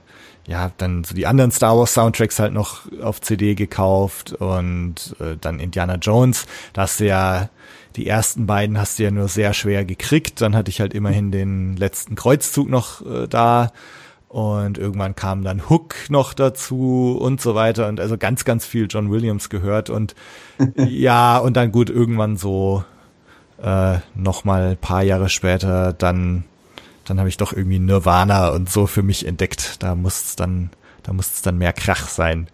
ja, 0.48 0.72
dann 0.78 1.04
so 1.04 1.14
die 1.14 1.28
anderen 1.28 1.52
Star 1.52 1.78
Wars 1.78 1.94
Soundtracks 1.94 2.40
halt 2.40 2.54
noch 2.54 2.82
auf 3.04 3.22
CD 3.22 3.54
gekauft 3.54 4.34
und 4.34 5.16
äh, 5.20 5.38
dann 5.40 5.60
Indiana 5.60 5.98
Jones. 5.98 6.48
Da 6.74 6.82
hast 6.82 7.00
du 7.00 7.06
ja 7.06 7.50
die 7.96 8.08
ersten 8.08 8.48
beiden 8.48 8.80
hast 8.80 8.98
du 8.98 9.04
ja 9.04 9.12
nur 9.12 9.28
sehr 9.28 9.54
schwer 9.54 9.86
gekriegt. 9.86 10.42
Dann 10.42 10.56
hatte 10.56 10.70
ich 10.70 10.82
halt 10.82 10.96
immerhin 10.96 11.32
den 11.32 11.78
letzten 11.78 12.16
Kreuzzug 12.16 12.70
noch 12.70 13.06
äh, 13.06 13.28
da 13.28 13.72
und 14.36 14.78
irgendwann 14.78 15.16
kam 15.16 15.44
dann 15.44 15.70
Hook 15.70 15.96
noch 16.10 16.34
dazu 16.34 17.18
und 17.20 17.40
so 17.40 17.56
weiter 17.56 17.88
und 17.88 18.00
also 18.00 18.18
ganz, 18.18 18.44
ganz 18.44 18.66
viel 18.66 18.88
John 18.90 19.10
Williams 19.10 19.50
gehört 19.50 19.90
und 19.90 20.16
ja, 20.76 21.38
und 21.38 21.56
dann 21.56 21.72
gut, 21.72 21.90
irgendwann 21.90 22.36
so 22.36 22.84
äh, 23.62 24.00
nochmal 24.14 24.76
paar 24.76 25.04
Jahre 25.04 25.30
später 25.30 25.94
dann 25.94 26.44
dann 27.06 27.20
habe 27.20 27.30
ich 27.30 27.38
doch 27.38 27.54
irgendwie 27.54 27.80
Nirvana 27.80 28.50
und 28.50 28.70
so 28.70 28.88
für 28.88 29.04
mich 29.04 29.26
entdeckt. 29.26 29.82
Da 29.82 29.96
muss 29.96 30.26
es 30.26 30.36
dann, 30.36 30.72
da 31.04 31.14
muss 31.14 31.34
es 31.34 31.42
dann 31.42 31.58
mehr 31.58 31.74
Krach 31.74 32.08
sein. 32.08 32.48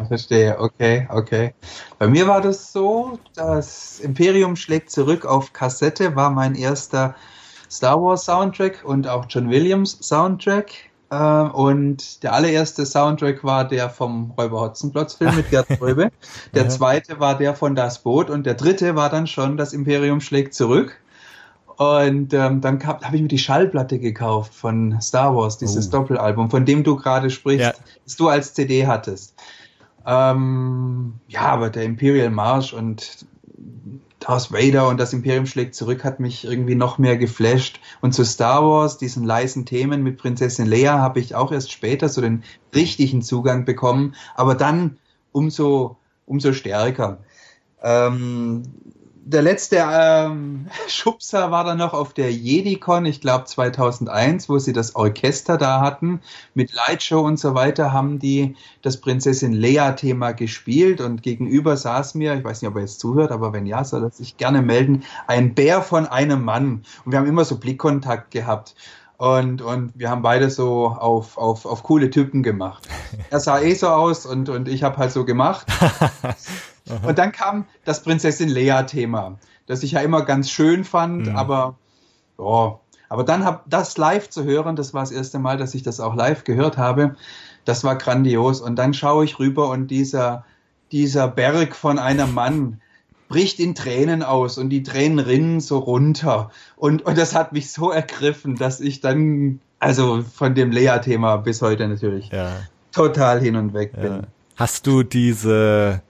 Ich 0.00 0.08
verstehe, 0.08 0.58
okay, 0.58 1.06
okay. 1.10 1.54
Bei 1.98 2.08
mir 2.08 2.26
war 2.26 2.40
das 2.40 2.72
so, 2.72 3.18
das 3.34 4.00
Imperium 4.00 4.56
schlägt 4.56 4.90
zurück 4.90 5.26
auf 5.26 5.52
Kassette, 5.52 6.14
war 6.16 6.30
mein 6.30 6.54
erster 6.54 7.14
Star 7.70 8.00
Wars 8.00 8.24
Soundtrack 8.24 8.84
und 8.84 9.08
auch 9.08 9.26
John 9.28 9.50
Williams 9.50 9.98
Soundtrack. 10.00 10.87
Äh, 11.10 11.16
und 11.16 12.22
der 12.22 12.34
allererste 12.34 12.84
Soundtrack 12.84 13.44
war 13.44 13.66
der 13.66 13.90
vom 13.90 14.32
Räuber 14.36 14.60
Hotzenplotz 14.60 15.14
Film 15.14 15.36
mit 15.36 15.50
Gerd 15.50 15.68
Röbe. 15.80 16.10
Der 16.54 16.68
zweite 16.68 17.20
war 17.20 17.36
der 17.36 17.54
von 17.54 17.74
Das 17.74 18.00
Boot 18.00 18.30
und 18.30 18.44
der 18.44 18.54
dritte 18.54 18.94
war 18.96 19.08
dann 19.10 19.26
schon 19.26 19.56
Das 19.56 19.72
Imperium 19.72 20.20
schlägt 20.20 20.54
zurück. 20.54 21.00
Und 21.76 22.34
ähm, 22.34 22.60
dann 22.60 22.84
habe 22.84 23.14
ich 23.14 23.22
mir 23.22 23.28
die 23.28 23.38
Schallplatte 23.38 24.00
gekauft 24.00 24.52
von 24.52 25.00
Star 25.00 25.36
Wars, 25.36 25.58
dieses 25.58 25.86
oh. 25.88 25.90
Doppelalbum, 25.92 26.50
von 26.50 26.64
dem 26.64 26.82
du 26.82 26.96
gerade 26.96 27.30
sprichst, 27.30 27.66
ja. 27.66 27.72
das 28.04 28.16
du 28.16 28.28
als 28.28 28.52
CD 28.52 28.88
hattest. 28.88 29.34
Ähm, 30.04 31.14
ja, 31.28 31.42
aber 31.42 31.70
der 31.70 31.84
Imperial 31.84 32.30
March 32.30 32.74
und 32.74 33.26
Darth 34.20 34.52
Vader 34.52 34.88
und 34.88 34.98
das 34.98 35.12
Imperium 35.12 35.46
schlägt 35.46 35.74
zurück 35.74 36.04
hat 36.04 36.18
mich 36.20 36.44
irgendwie 36.44 36.74
noch 36.74 36.98
mehr 36.98 37.16
geflasht. 37.16 37.80
Und 38.00 38.12
zu 38.12 38.24
Star 38.24 38.64
Wars, 38.64 38.98
diesen 38.98 39.24
leisen 39.24 39.64
Themen 39.64 40.02
mit 40.02 40.18
Prinzessin 40.18 40.66
Leia, 40.66 40.98
habe 40.98 41.20
ich 41.20 41.34
auch 41.34 41.52
erst 41.52 41.70
später 41.70 42.08
so 42.08 42.20
den 42.20 42.42
richtigen 42.74 43.22
Zugang 43.22 43.64
bekommen, 43.64 44.14
aber 44.34 44.54
dann 44.54 44.98
umso, 45.32 45.96
umso 46.26 46.52
stärker. 46.52 47.18
Ähm, 47.82 48.64
der 49.28 49.42
letzte 49.42 49.84
ähm, 49.92 50.66
Schubser 50.88 51.50
war 51.50 51.64
dann 51.64 51.78
noch 51.78 51.92
auf 51.92 52.14
der 52.14 52.32
JediCon, 52.32 53.04
ich 53.04 53.20
glaube 53.20 53.44
2001, 53.44 54.48
wo 54.48 54.58
sie 54.58 54.72
das 54.72 54.96
Orchester 54.96 55.58
da 55.58 55.82
hatten. 55.82 56.20
Mit 56.54 56.72
Lightshow 56.72 57.20
und 57.20 57.38
so 57.38 57.54
weiter 57.54 57.92
haben 57.92 58.18
die 58.18 58.56
das 58.80 59.00
Prinzessin 59.00 59.52
Leia-Thema 59.52 60.32
gespielt 60.32 61.02
und 61.02 61.22
gegenüber 61.22 61.76
saß 61.76 62.14
mir, 62.14 62.34
ich 62.34 62.44
weiß 62.44 62.62
nicht, 62.62 62.70
ob 62.70 62.76
er 62.76 62.82
jetzt 62.82 63.00
zuhört, 63.00 63.30
aber 63.30 63.52
wenn 63.52 63.66
ja, 63.66 63.84
soll 63.84 64.02
er 64.02 64.10
sich 64.10 64.38
gerne 64.38 64.62
melden, 64.62 65.04
ein 65.26 65.54
Bär 65.54 65.82
von 65.82 66.06
einem 66.06 66.42
Mann. 66.42 66.84
Und 67.04 67.12
wir 67.12 67.18
haben 67.18 67.28
immer 67.28 67.44
so 67.44 67.58
Blickkontakt 67.58 68.30
gehabt. 68.30 68.74
Und, 69.18 69.62
und 69.62 69.92
wir 69.96 70.10
haben 70.10 70.22
beide 70.22 70.48
so 70.48 70.86
auf, 70.86 71.36
auf, 71.36 71.66
auf 71.66 71.82
coole 71.82 72.08
Typen 72.08 72.44
gemacht. 72.44 72.88
Er 73.30 73.40
sah 73.40 73.60
eh 73.60 73.74
so 73.74 73.88
aus 73.88 74.24
und, 74.24 74.48
und 74.48 74.68
ich 74.68 74.84
habe 74.84 74.96
halt 74.96 75.10
so 75.10 75.24
gemacht. 75.24 75.66
Und 77.02 77.18
dann 77.18 77.32
kam 77.32 77.66
das 77.84 78.02
Prinzessin 78.02 78.48
Leia-Thema, 78.48 79.38
das 79.66 79.82
ich 79.82 79.92
ja 79.92 80.00
immer 80.00 80.22
ganz 80.22 80.50
schön 80.50 80.84
fand, 80.84 81.26
mhm. 81.26 81.36
aber 81.36 81.76
oh, 82.36 82.78
aber 83.08 83.24
dann 83.24 83.44
hab 83.44 83.68
das 83.68 83.96
live 83.96 84.28
zu 84.28 84.44
hören, 84.44 84.76
das 84.76 84.92
war 84.92 85.02
das 85.02 85.10
erste 85.10 85.38
Mal, 85.38 85.56
dass 85.56 85.74
ich 85.74 85.82
das 85.82 86.00
auch 86.00 86.14
live 86.14 86.44
gehört 86.44 86.76
habe. 86.76 87.16
Das 87.64 87.84
war 87.84 87.96
grandios. 87.96 88.60
Und 88.60 88.76
dann 88.76 88.94
schaue 88.94 89.24
ich 89.24 89.38
rüber 89.38 89.70
und 89.70 89.88
dieser, 89.88 90.44
dieser 90.92 91.28
Berg 91.28 91.74
von 91.74 91.98
einem 91.98 92.34
Mann 92.34 92.80
bricht 93.28 93.60
in 93.60 93.74
Tränen 93.74 94.22
aus 94.22 94.58
und 94.58 94.70
die 94.70 94.82
Tränen 94.82 95.18
rinnen 95.18 95.60
so 95.60 95.78
runter. 95.78 96.50
Und, 96.76 97.02
und 97.02 97.18
das 97.18 97.34
hat 97.34 97.52
mich 97.52 97.70
so 97.70 97.90
ergriffen, 97.90 98.56
dass 98.56 98.80
ich 98.80 99.00
dann, 99.00 99.60
also 99.78 100.22
von 100.22 100.54
dem 100.54 100.70
Lea-Thema 100.70 101.36
bis 101.36 101.60
heute 101.60 101.88
natürlich, 101.88 102.30
ja. 102.30 102.56
total 102.92 103.40
hin 103.40 103.56
und 103.56 103.74
weg 103.74 103.92
bin. 103.92 104.12
Ja. 104.12 104.22
Hast 104.56 104.86
du 104.86 105.02
diese, 105.02 106.02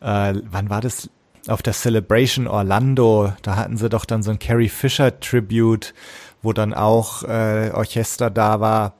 äh, 0.00 0.34
wann 0.50 0.70
war 0.70 0.80
das? 0.80 1.10
Auf 1.46 1.62
der 1.62 1.72
Celebration 1.72 2.46
Orlando, 2.46 3.32
da 3.42 3.56
hatten 3.56 3.78
sie 3.78 3.88
doch 3.88 4.04
dann 4.04 4.22
so 4.22 4.30
ein 4.30 4.38
Carrie 4.38 4.68
Fisher 4.68 5.18
Tribute, 5.18 5.94
wo 6.42 6.52
dann 6.52 6.74
auch 6.74 7.22
äh, 7.22 7.70
Orchester 7.72 8.28
da 8.28 8.60
war. 8.60 8.92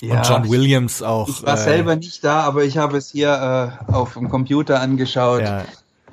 Ja, 0.00 0.18
und 0.18 0.28
John 0.28 0.48
Williams 0.48 1.02
auch. 1.02 1.28
Ich 1.28 1.42
war 1.42 1.54
äh, 1.54 1.58
selber 1.58 1.96
nicht 1.96 2.22
da, 2.24 2.42
aber 2.42 2.64
ich 2.64 2.78
habe 2.78 2.96
es 2.96 3.10
hier 3.10 3.80
äh, 3.88 3.92
auf 3.92 4.14
dem 4.14 4.28
Computer 4.28 4.80
angeschaut. 4.80 5.42
Ja. 5.42 5.64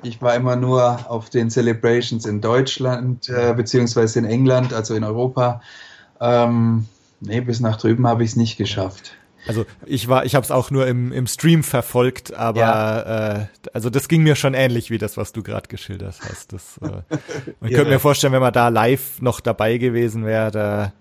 Ich 0.02 0.20
war 0.20 0.34
immer 0.34 0.56
nur 0.56 1.10
auf 1.10 1.30
den 1.30 1.50
Celebrations 1.50 2.26
in 2.26 2.40
Deutschland, 2.40 3.28
äh, 3.28 3.54
beziehungsweise 3.54 4.18
in 4.18 4.24
England, 4.24 4.72
also 4.72 4.94
in 4.94 5.04
Europa. 5.04 5.60
Ähm, 6.20 6.86
nee, 7.20 7.40
bis 7.40 7.60
nach 7.60 7.76
drüben 7.76 8.06
habe 8.06 8.24
ich 8.24 8.30
es 8.30 8.36
nicht 8.36 8.56
geschafft. 8.56 9.12
Also 9.48 9.64
ich 9.86 10.08
war, 10.08 10.26
ich 10.26 10.34
habe 10.34 10.44
es 10.44 10.50
auch 10.50 10.70
nur 10.70 10.86
im, 10.86 11.10
im 11.10 11.26
Stream 11.26 11.64
verfolgt, 11.64 12.34
aber 12.34 12.60
ja. 12.60 13.32
äh, 13.32 13.46
also 13.72 13.90
das 13.90 14.08
ging 14.08 14.22
mir 14.22 14.36
schon 14.36 14.54
ähnlich 14.54 14.90
wie 14.90 14.98
das, 14.98 15.16
was 15.16 15.32
du 15.32 15.42
gerade 15.42 15.68
geschildert 15.68 16.16
hast. 16.28 16.52
Das, 16.52 16.78
äh, 16.82 16.86
ja. 17.68 17.76
könnte 17.76 17.90
mir 17.90 17.98
vorstellen, 17.98 18.34
wenn 18.34 18.42
man 18.42 18.52
da 18.52 18.68
live 18.68 19.22
noch 19.22 19.40
dabei 19.40 19.78
gewesen 19.78 20.26
wäre, 20.26 20.50
da 20.50 20.92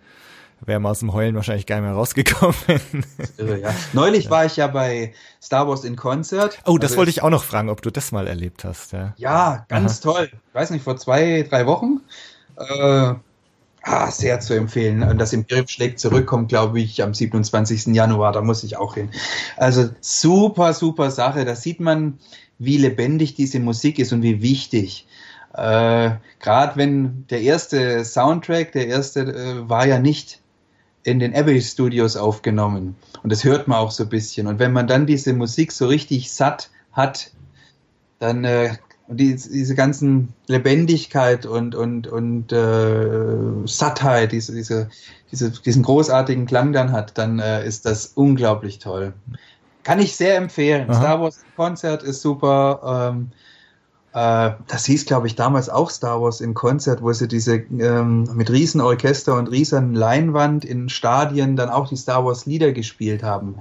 wäre 0.62 0.80
man 0.80 0.92
aus 0.92 1.00
dem 1.00 1.14
Heulen 1.14 1.36
wahrscheinlich 1.36 1.66
gar 1.66 1.76
nicht 1.76 1.86
mehr 1.86 1.94
rausgekommen. 1.94 2.56
Irre, 3.38 3.60
ja. 3.60 3.76
Neulich 3.94 4.26
ja. 4.26 4.32
war 4.32 4.46
ich 4.46 4.56
ja 4.56 4.68
bei 4.68 5.14
Star 5.42 5.68
Wars 5.68 5.84
in 5.84 5.96
Konzert. 5.96 6.60
Oh, 6.66 6.78
das 6.78 6.92
also 6.92 7.00
wollte 7.00 7.12
ich 7.12 7.22
auch 7.22 7.30
noch 7.30 7.44
fragen, 7.44 7.70
ob 7.70 7.82
du 7.82 7.92
das 7.92 8.12
mal 8.12 8.28
erlebt 8.28 8.64
hast. 8.64 8.94
Ja, 8.94 9.14
ja 9.18 9.66
ganz 9.68 10.06
Aha. 10.06 10.14
toll. 10.14 10.30
Ich 10.32 10.56
weiß 10.56 10.72
nicht, 10.72 10.84
vor 10.84 10.98
zwei, 10.98 11.46
drei 11.48 11.66
Wochen. 11.66 12.02
Äh, 12.56 13.14
Ah, 13.90 14.12
sehr 14.12 14.42
zu 14.42 14.54
empfehlen. 14.54 15.02
Und 15.02 15.18
das 15.18 15.32
Imperium 15.32 15.68
schlägt 15.70 16.00
zurück, 16.00 16.26
kommt, 16.26 16.50
glaube 16.50 16.82
ich, 16.82 17.02
am 17.02 17.14
27. 17.14 17.96
Januar. 17.96 18.34
Da 18.34 18.42
muss 18.42 18.66
ich 18.66 18.76
auch 18.76 18.96
hin. 18.96 19.10
Also 19.56 19.90
super, 20.02 20.74
super 20.74 21.10
Sache. 21.10 21.46
Da 21.46 21.56
sieht 21.56 21.80
man, 21.80 22.20
wie 22.60 22.78
lebendig 22.78 23.36
diese 23.36 23.62
Musik 23.62 23.98
ist 23.98 24.12
und 24.12 24.24
wie 24.24 24.42
wichtig. 24.42 25.08
Äh, 25.54 26.12
Gerade 26.42 26.76
wenn 26.76 27.26
der 27.30 27.42
erste 27.42 28.04
Soundtrack, 28.04 28.74
der 28.74 28.88
erste 28.88 29.22
äh, 29.22 29.70
war 29.70 29.88
ja 29.88 30.00
nicht 30.00 30.42
in 31.04 31.20
den 31.20 31.34
Abbey 31.34 31.62
Studios 31.62 32.18
aufgenommen. 32.18 32.98
Und 33.24 33.32
das 33.32 33.46
hört 33.46 33.70
man 33.70 33.78
auch 33.78 33.92
so 33.92 34.04
ein 34.04 34.10
bisschen. 34.10 34.48
Und 34.48 34.60
wenn 34.60 34.74
man 34.74 34.88
dann 34.88 35.06
diese 35.06 35.32
Musik 35.32 35.72
so 35.72 35.88
richtig 35.88 36.34
satt 36.34 36.70
hat, 36.92 37.32
dann 38.20 38.44
äh, 38.44 38.76
und 39.08 39.18
die, 39.18 39.36
diese 39.36 39.74
ganzen 39.74 40.34
Lebendigkeit 40.48 41.46
und, 41.46 41.76
und, 41.76 42.08
und 42.08 42.52
äh, 42.52 43.66
Sattheit, 43.66 44.34
diese, 44.34 44.54
diese, 44.54 44.90
diese, 45.32 45.52
diesen 45.52 45.84
großartigen 45.84 46.46
Klang 46.46 46.74
dann 46.74 46.92
hat, 46.92 47.18
dann 47.18 47.40
äh, 47.40 47.66
ist 47.66 47.86
das 47.86 48.08
unglaublich 48.08 48.80
toll. 48.80 49.14
Kann 49.84 50.00
ich 50.00 50.18
sehr 50.18 50.36
empfehlen. 50.36 50.90
Aha. 50.90 51.00
Star 51.00 51.22
Wars 51.22 51.40
Konzert 51.56 52.04
ist 52.04 52.22
super. 52.22 53.14
Ähm, 53.14 53.32
äh, 54.14 54.52
das 54.68 54.84
hieß, 54.86 55.06
glaube 55.06 55.28
ich, 55.28 55.36
damals 55.36 55.70
auch 55.70 55.90
Star 55.90 56.22
Wars 56.22 56.42
in 56.42 56.54
Konzert, 56.54 57.02
wo 57.02 57.14
sie 57.14 57.30
diese 57.30 57.56
ähm, 57.56 58.28
mit 58.34 58.50
Riesenorchester 58.50 59.38
und 59.38 59.48
riesen 59.48 59.94
Leinwand 59.94 60.66
in 60.66 60.90
Stadien 60.90 61.56
dann 61.56 61.70
auch 61.70 61.88
die 61.88 61.96
Star 61.96 62.26
Wars 62.26 62.46
Lieder 62.46 62.74
gespielt 62.74 63.24
haben. 63.24 63.56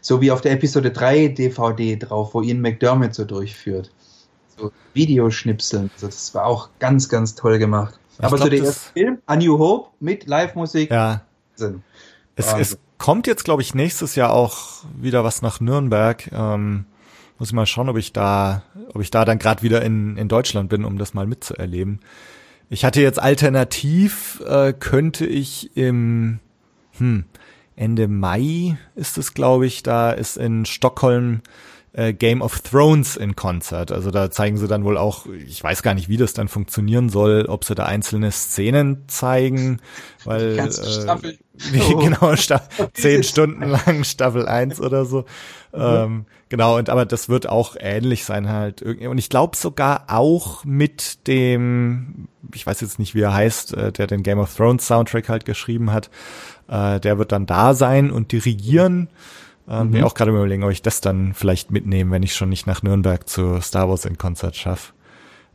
So 0.00 0.20
wie 0.20 0.30
auf 0.30 0.42
der 0.42 0.52
Episode 0.52 0.92
3 0.92 1.26
DVD 1.28 1.96
drauf, 1.96 2.34
wo 2.34 2.42
Ian 2.42 2.60
McDermott 2.60 3.16
so 3.16 3.24
durchführt 3.24 3.90
so 4.56 4.72
Videoschnipseln. 4.94 5.90
Also 5.94 6.06
das 6.06 6.34
war 6.34 6.46
auch 6.46 6.70
ganz, 6.78 7.08
ganz 7.08 7.34
toll 7.34 7.58
gemacht. 7.58 7.98
Ich 8.12 8.24
Aber 8.24 8.36
glaub, 8.36 8.46
so 8.46 8.50
der 8.50 8.64
erste 8.64 8.92
Film, 8.92 9.18
A 9.26 9.36
New 9.36 9.58
Hope 9.58 9.90
mit 10.00 10.26
Live-Musik. 10.26 10.90
Ja. 10.90 11.22
Sind. 11.54 11.82
Es, 12.34 12.52
es 12.52 12.78
kommt 12.98 13.26
jetzt, 13.26 13.44
glaube 13.44 13.62
ich, 13.62 13.74
nächstes 13.74 14.14
Jahr 14.14 14.32
auch 14.32 14.84
wieder 14.94 15.24
was 15.24 15.42
nach 15.42 15.60
Nürnberg. 15.60 16.30
Ähm, 16.32 16.86
muss 17.38 17.48
ich 17.48 17.54
mal 17.54 17.66
schauen, 17.66 17.88
ob 17.88 17.96
ich 17.96 18.12
da, 18.12 18.62
ob 18.94 19.02
ich 19.02 19.10
da 19.10 19.24
dann 19.24 19.38
gerade 19.38 19.62
wieder 19.62 19.82
in, 19.82 20.16
in 20.16 20.28
Deutschland 20.28 20.68
bin, 20.68 20.84
um 20.84 20.98
das 20.98 21.14
mal 21.14 21.26
mitzuerleben. 21.26 22.00
Ich 22.68 22.84
hatte 22.84 23.00
jetzt 23.00 23.20
alternativ, 23.20 24.42
äh, 24.46 24.72
könnte 24.72 25.26
ich 25.26 25.76
im 25.76 26.40
hm, 26.98 27.24
Ende 27.76 28.08
Mai 28.08 28.78
ist 28.94 29.18
es, 29.18 29.34
glaube 29.34 29.66
ich, 29.66 29.82
da 29.82 30.10
ist 30.10 30.36
in 30.36 30.64
Stockholm 30.64 31.42
äh, 31.96 32.12
Game 32.12 32.42
of 32.42 32.60
Thrones 32.60 33.16
in 33.16 33.36
Konzert. 33.36 33.90
Also 33.90 34.10
da 34.10 34.30
zeigen 34.30 34.58
sie 34.58 34.68
dann 34.68 34.84
wohl 34.84 34.98
auch, 34.98 35.24
ich 35.26 35.64
weiß 35.64 35.82
gar 35.82 35.94
nicht, 35.94 36.10
wie 36.10 36.18
das 36.18 36.34
dann 36.34 36.48
funktionieren 36.48 37.08
soll, 37.08 37.46
ob 37.48 37.64
sie 37.64 37.74
da 37.74 37.86
einzelne 37.86 38.30
Szenen 38.30 39.04
zeigen, 39.08 39.80
weil 40.24 40.50
Die 40.50 40.56
ganze 40.56 40.90
Staffel. 40.90 41.30
Äh, 41.30 41.36
wie, 41.72 42.04
genau, 42.04 42.36
Sta 42.36 42.60
zehn 42.92 43.22
Stunden 43.22 43.62
lang 43.62 44.04
Staffel 44.04 44.46
1 44.46 44.78
oder 44.80 45.06
so. 45.06 45.24
Ähm, 45.72 46.26
genau, 46.50 46.76
und 46.76 46.90
aber 46.90 47.06
das 47.06 47.30
wird 47.30 47.48
auch 47.48 47.76
ähnlich 47.78 48.24
sein 48.24 48.48
halt. 48.48 48.82
Und 48.82 49.16
ich 49.16 49.30
glaube 49.30 49.56
sogar 49.56 50.04
auch 50.08 50.64
mit 50.64 51.26
dem, 51.26 52.28
ich 52.54 52.66
weiß 52.66 52.82
jetzt 52.82 52.98
nicht, 52.98 53.14
wie 53.14 53.22
er 53.22 53.32
heißt, 53.32 53.72
äh, 53.74 53.92
der 53.92 54.06
den 54.06 54.22
Game 54.22 54.38
of 54.38 54.54
Thrones 54.54 54.86
Soundtrack 54.86 55.30
halt 55.30 55.44
geschrieben 55.46 55.92
hat, 55.92 56.10
äh, 56.68 57.00
der 57.00 57.16
wird 57.16 57.32
dann 57.32 57.46
da 57.46 57.72
sein 57.72 58.10
und 58.10 58.32
dirigieren. 58.32 59.08
Ähm, 59.68 59.86
Mhm. 59.88 59.92
Mir 59.92 60.06
auch 60.06 60.14
gerade 60.14 60.30
überlegen, 60.30 60.64
ob 60.64 60.70
ich 60.70 60.82
das 60.82 61.00
dann 61.00 61.34
vielleicht 61.34 61.70
mitnehme, 61.70 62.10
wenn 62.12 62.22
ich 62.22 62.34
schon 62.34 62.48
nicht 62.48 62.66
nach 62.66 62.82
Nürnberg 62.82 63.28
zu 63.28 63.60
Star 63.60 63.88
Wars 63.88 64.04
in 64.04 64.16
Konzert 64.18 64.56
schaffe. 64.56 64.92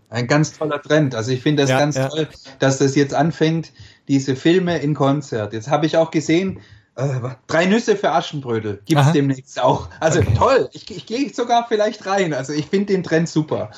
Ein 0.09 0.27
ganz 0.27 0.57
toller 0.57 0.81
Trend. 0.81 1.15
Also 1.15 1.31
ich 1.31 1.41
finde 1.41 1.63
das 1.63 1.69
Ja, 1.69 1.79
ganz 1.79 1.95
ja. 1.95 2.09
toll, 2.09 2.27
dass 2.59 2.79
das 2.79 2.95
jetzt 2.95 3.13
anfängt, 3.13 3.71
diese 4.09 4.35
Filme 4.35 4.79
in 4.79 4.93
Konzert. 4.93 5.53
Jetzt 5.53 5.69
habe 5.69 5.85
ich 5.85 5.95
auch 5.95 6.11
gesehen, 6.11 6.59
äh, 6.97 7.07
drei 7.47 7.65
Nüsse 7.67 7.95
für 7.95 8.11
Aschenbrödel 8.11 8.81
gibt's 8.85 9.03
Aha. 9.05 9.11
demnächst 9.13 9.61
auch. 9.61 9.87
Also 10.01 10.21
toll, 10.37 10.69
ich, 10.73 10.91
ich 10.93 11.05
gehe 11.05 11.33
sogar 11.33 11.65
vielleicht 11.69 12.05
rein. 12.05 12.33
Also 12.33 12.51
ich 12.51 12.65
finde 12.65 12.87
den 12.87 13.03
Trend 13.03 13.29
super. 13.29 13.71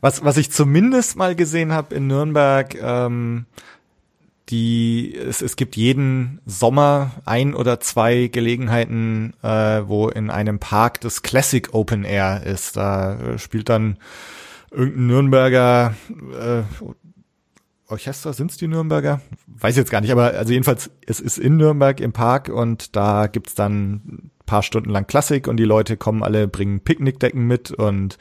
Was, 0.00 0.24
was 0.24 0.36
ich 0.36 0.52
zumindest 0.52 1.16
mal 1.16 1.34
gesehen 1.34 1.72
habe 1.72 1.94
in 1.96 2.06
Nürnberg, 2.06 2.76
ähm, 2.80 3.46
die 4.50 5.14
es, 5.16 5.40
es 5.42 5.56
gibt 5.56 5.76
jeden 5.76 6.40
Sommer 6.44 7.12
ein 7.24 7.54
oder 7.54 7.80
zwei 7.80 8.28
Gelegenheiten, 8.28 9.32
äh, 9.42 9.82
wo 9.86 10.08
in 10.08 10.30
einem 10.30 10.58
Park 10.58 11.00
das 11.00 11.22
Classic 11.22 11.72
Open 11.72 12.04
Air 12.04 12.42
ist. 12.44 12.76
Da 12.76 13.14
äh, 13.14 13.38
spielt 13.38 13.68
dann 13.68 13.98
irgendein 14.70 15.06
Nürnberger 15.06 15.94
äh, 16.38 16.62
Orchester, 17.88 18.32
sind's 18.32 18.56
die 18.56 18.66
Nürnberger? 18.66 19.20
Weiß 19.46 19.76
jetzt 19.76 19.90
gar 19.90 20.00
nicht, 20.00 20.10
aber 20.10 20.32
also 20.34 20.52
jedenfalls, 20.52 20.90
es 21.06 21.20
ist 21.20 21.38
in 21.38 21.56
Nürnberg 21.56 22.00
im 22.00 22.12
Park 22.12 22.48
und 22.48 22.96
da 22.96 23.26
gibt's 23.26 23.54
dann 23.54 23.92
ein 23.94 24.30
paar 24.46 24.62
Stunden 24.62 24.90
lang 24.90 25.06
Klassik 25.06 25.48
und 25.48 25.58
die 25.58 25.64
Leute 25.64 25.96
kommen 25.96 26.22
alle, 26.22 26.48
bringen 26.48 26.80
Picknickdecken 26.80 27.46
mit 27.46 27.70
und, 27.70 28.18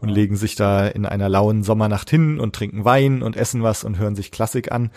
und 0.00 0.08
legen 0.08 0.36
sich 0.36 0.54
da 0.54 0.86
in 0.86 1.04
einer 1.04 1.28
lauen 1.28 1.62
Sommernacht 1.62 2.08
hin 2.08 2.40
und 2.40 2.54
trinken 2.54 2.84
Wein 2.84 3.22
und 3.22 3.36
essen 3.36 3.62
was 3.62 3.84
und 3.84 3.98
hören 3.98 4.16
sich 4.16 4.32
Klassik 4.32 4.72
an. 4.72 4.90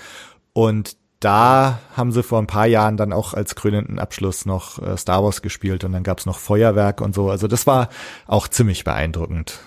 Und 0.55 0.95
da 1.19 1.79
haben 1.97 2.13
sie 2.13 2.23
vor 2.23 2.39
ein 2.39 2.47
paar 2.47 2.65
Jahren 2.65 2.95
dann 2.95 3.11
auch 3.11 3.33
als 3.33 3.55
krönenden 3.55 3.99
Abschluss 3.99 4.45
noch 4.45 4.81
äh, 4.81 4.95
Star 4.95 5.21
Wars 5.21 5.41
gespielt 5.41 5.83
und 5.83 5.91
dann 5.91 6.03
gab's 6.03 6.25
noch 6.25 6.39
Feuerwerk 6.39 7.01
und 7.01 7.13
so. 7.13 7.29
Also 7.29 7.49
das 7.49 7.67
war 7.67 7.89
auch 8.25 8.47
ziemlich 8.47 8.85
beeindruckend. 8.85 9.59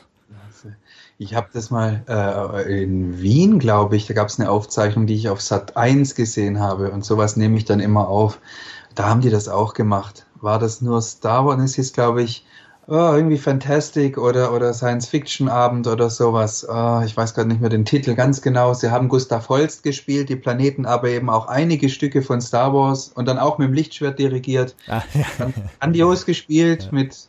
Ich 1.19 1.35
habe 1.35 1.49
das 1.53 1.71
mal 1.71 2.05
äh, 2.09 2.83
in 2.83 3.21
Wien, 3.21 3.59
glaube 3.59 3.97
ich, 3.97 4.07
da 4.07 4.15
gab 4.15 4.29
es 4.29 4.41
eine 4.41 4.51
Aufzeichnung, 4.51 5.07
die 5.07 5.15
ich 5.17 5.29
auf 5.29 5.43
Sat 5.43 5.77
1 5.77 6.15
gesehen 6.15 6.59
habe 6.59 6.91
und 6.91 7.05
sowas 7.05 7.37
nehme 7.37 7.59
ich 7.59 7.67
dann 7.67 7.81
immer 7.81 8.09
auf. 8.09 8.39
Da 8.95 9.11
haben 9.11 9.21
die 9.21 9.31
das 9.31 9.49
auch 9.49 9.75
gemacht. 9.75 10.25
War 10.41 10.59
das 10.59 10.81
nur 10.81 11.03
Star 11.03 11.45
Wars? 11.45 11.61
Es 11.63 11.75
hieß, 11.75 11.93
glaube 11.93 12.23
ich, 12.23 12.47
oh, 12.89 13.13
irgendwie 13.15 13.37
Fantastic 13.37 14.17
oder, 14.17 14.53
oder 14.53 14.73
Science-Fiction-Abend 14.73 15.87
oder 15.87 16.09
sowas. 16.09 16.67
Oh, 16.69 17.03
ich 17.05 17.17
weiß 17.17 17.35
gerade 17.35 17.49
nicht 17.49 17.61
mehr 17.61 17.71
den 17.71 17.85
Titel 17.85 18.15
ganz 18.15 18.41
genau. 18.41 18.73
Sie 18.73 18.91
haben 18.91 19.09
Gustav 19.09 19.49
Holst 19.51 19.83
gespielt, 19.83 20.31
die 20.31 20.37
Planeten, 20.37 20.87
aber 20.87 21.09
eben 21.11 21.29
auch 21.29 21.47
einige 21.49 21.91
Stücke 21.91 22.23
von 22.23 22.41
Star 22.41 22.73
Wars 22.73 23.13
und 23.15 23.29
dann 23.29 23.39
auch 23.39 23.59
mit 23.59 23.69
dem 23.69 23.75
Lichtschwert 23.75 24.19
dirigiert. 24.19 24.75
Ah, 24.89 25.03
ja. 25.15 25.53
Grandios 25.81 26.25
gespielt 26.25 26.89
mit, 26.91 27.29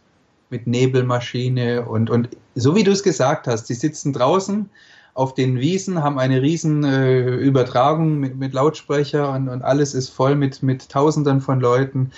mit 0.49 0.65
Nebelmaschine 0.65 1.85
und, 1.85 2.09
und 2.09 2.29
so 2.55 2.75
wie 2.75 2.83
du 2.83 2.91
es 2.91 3.03
gesagt 3.03 3.47
hast, 3.47 3.65
die 3.65 3.73
sitzen 3.73 4.13
draußen 4.13 4.69
auf 5.13 5.33
den 5.33 5.59
Wiesen, 5.59 6.01
haben 6.01 6.17
eine 6.19 6.41
riesen 6.41 6.85
äh, 6.85 7.19
Übertragung 7.19 8.19
mit, 8.19 8.37
mit 8.37 8.53
Lautsprecher 8.53 9.33
und, 9.33 9.49
und 9.49 9.61
alles 9.61 9.93
ist 9.93 10.07
voll 10.07 10.35
mit, 10.35 10.63
mit 10.63 10.87
Tausenden 10.87 11.41
von 11.41 11.59
Leuten. 11.59 12.11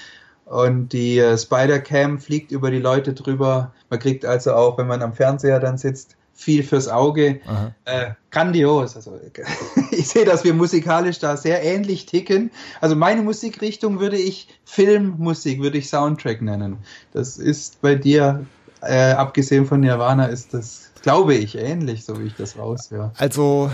Und 0.51 0.89
die 0.89 1.17
äh, 1.17 1.38
Spider-Cam 1.38 2.20
fliegt 2.20 2.51
über 2.51 2.72
die 2.72 2.79
Leute 2.79 3.13
drüber. 3.13 3.72
Man 3.89 4.00
kriegt 4.00 4.25
also 4.25 4.51
auch, 4.53 4.77
wenn 4.77 4.86
man 4.86 5.01
am 5.01 5.13
Fernseher 5.13 5.62
dann 5.62 5.77
sitzt, 5.77 6.17
viel 6.34 6.63
fürs 6.63 6.89
Auge. 6.89 7.39
Äh, 7.86 8.12
grandios. 8.31 8.98
Also, 8.98 9.17
ich 9.91 10.10
sehe, 10.10 10.25
dass 10.25 10.43
wir 10.43 10.53
musikalisch 10.53 11.20
da 11.20 11.37
sehr 11.37 11.64
ähnlich 11.64 12.05
ticken. 12.05 12.51
Also 12.81 12.98
meine 12.98 13.22
Musikrichtung 13.22 14.01
würde 14.01 14.18
ich 14.18 14.50
Filmmusik, 14.66 15.61
würde 15.61 15.77
ich 15.77 15.87
Soundtrack 15.87 16.42
nennen. 16.42 16.79
Das 17.14 17.37
ist 17.37 17.81
bei 17.81 17.96
dir, 17.96 18.46
äh, 18.81 19.11
abgesehen 19.14 19.66
von 19.66 19.79
Nirvana, 19.79 20.25
ist 20.25 20.53
das, 20.53 20.92
glaube 21.01 21.33
ich, 21.33 21.57
ähnlich, 21.57 22.03
so 22.03 22.20
wie 22.20 22.25
ich 22.25 22.35
das 22.35 22.57
raushöre. 22.57 23.14
Also, 23.18 23.72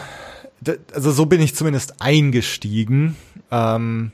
also 0.93 1.11
so 1.11 1.25
bin 1.25 1.41
ich 1.41 1.55
zumindest 1.55 2.03
eingestiegen. 2.03 3.15
Ähm, 3.49 4.11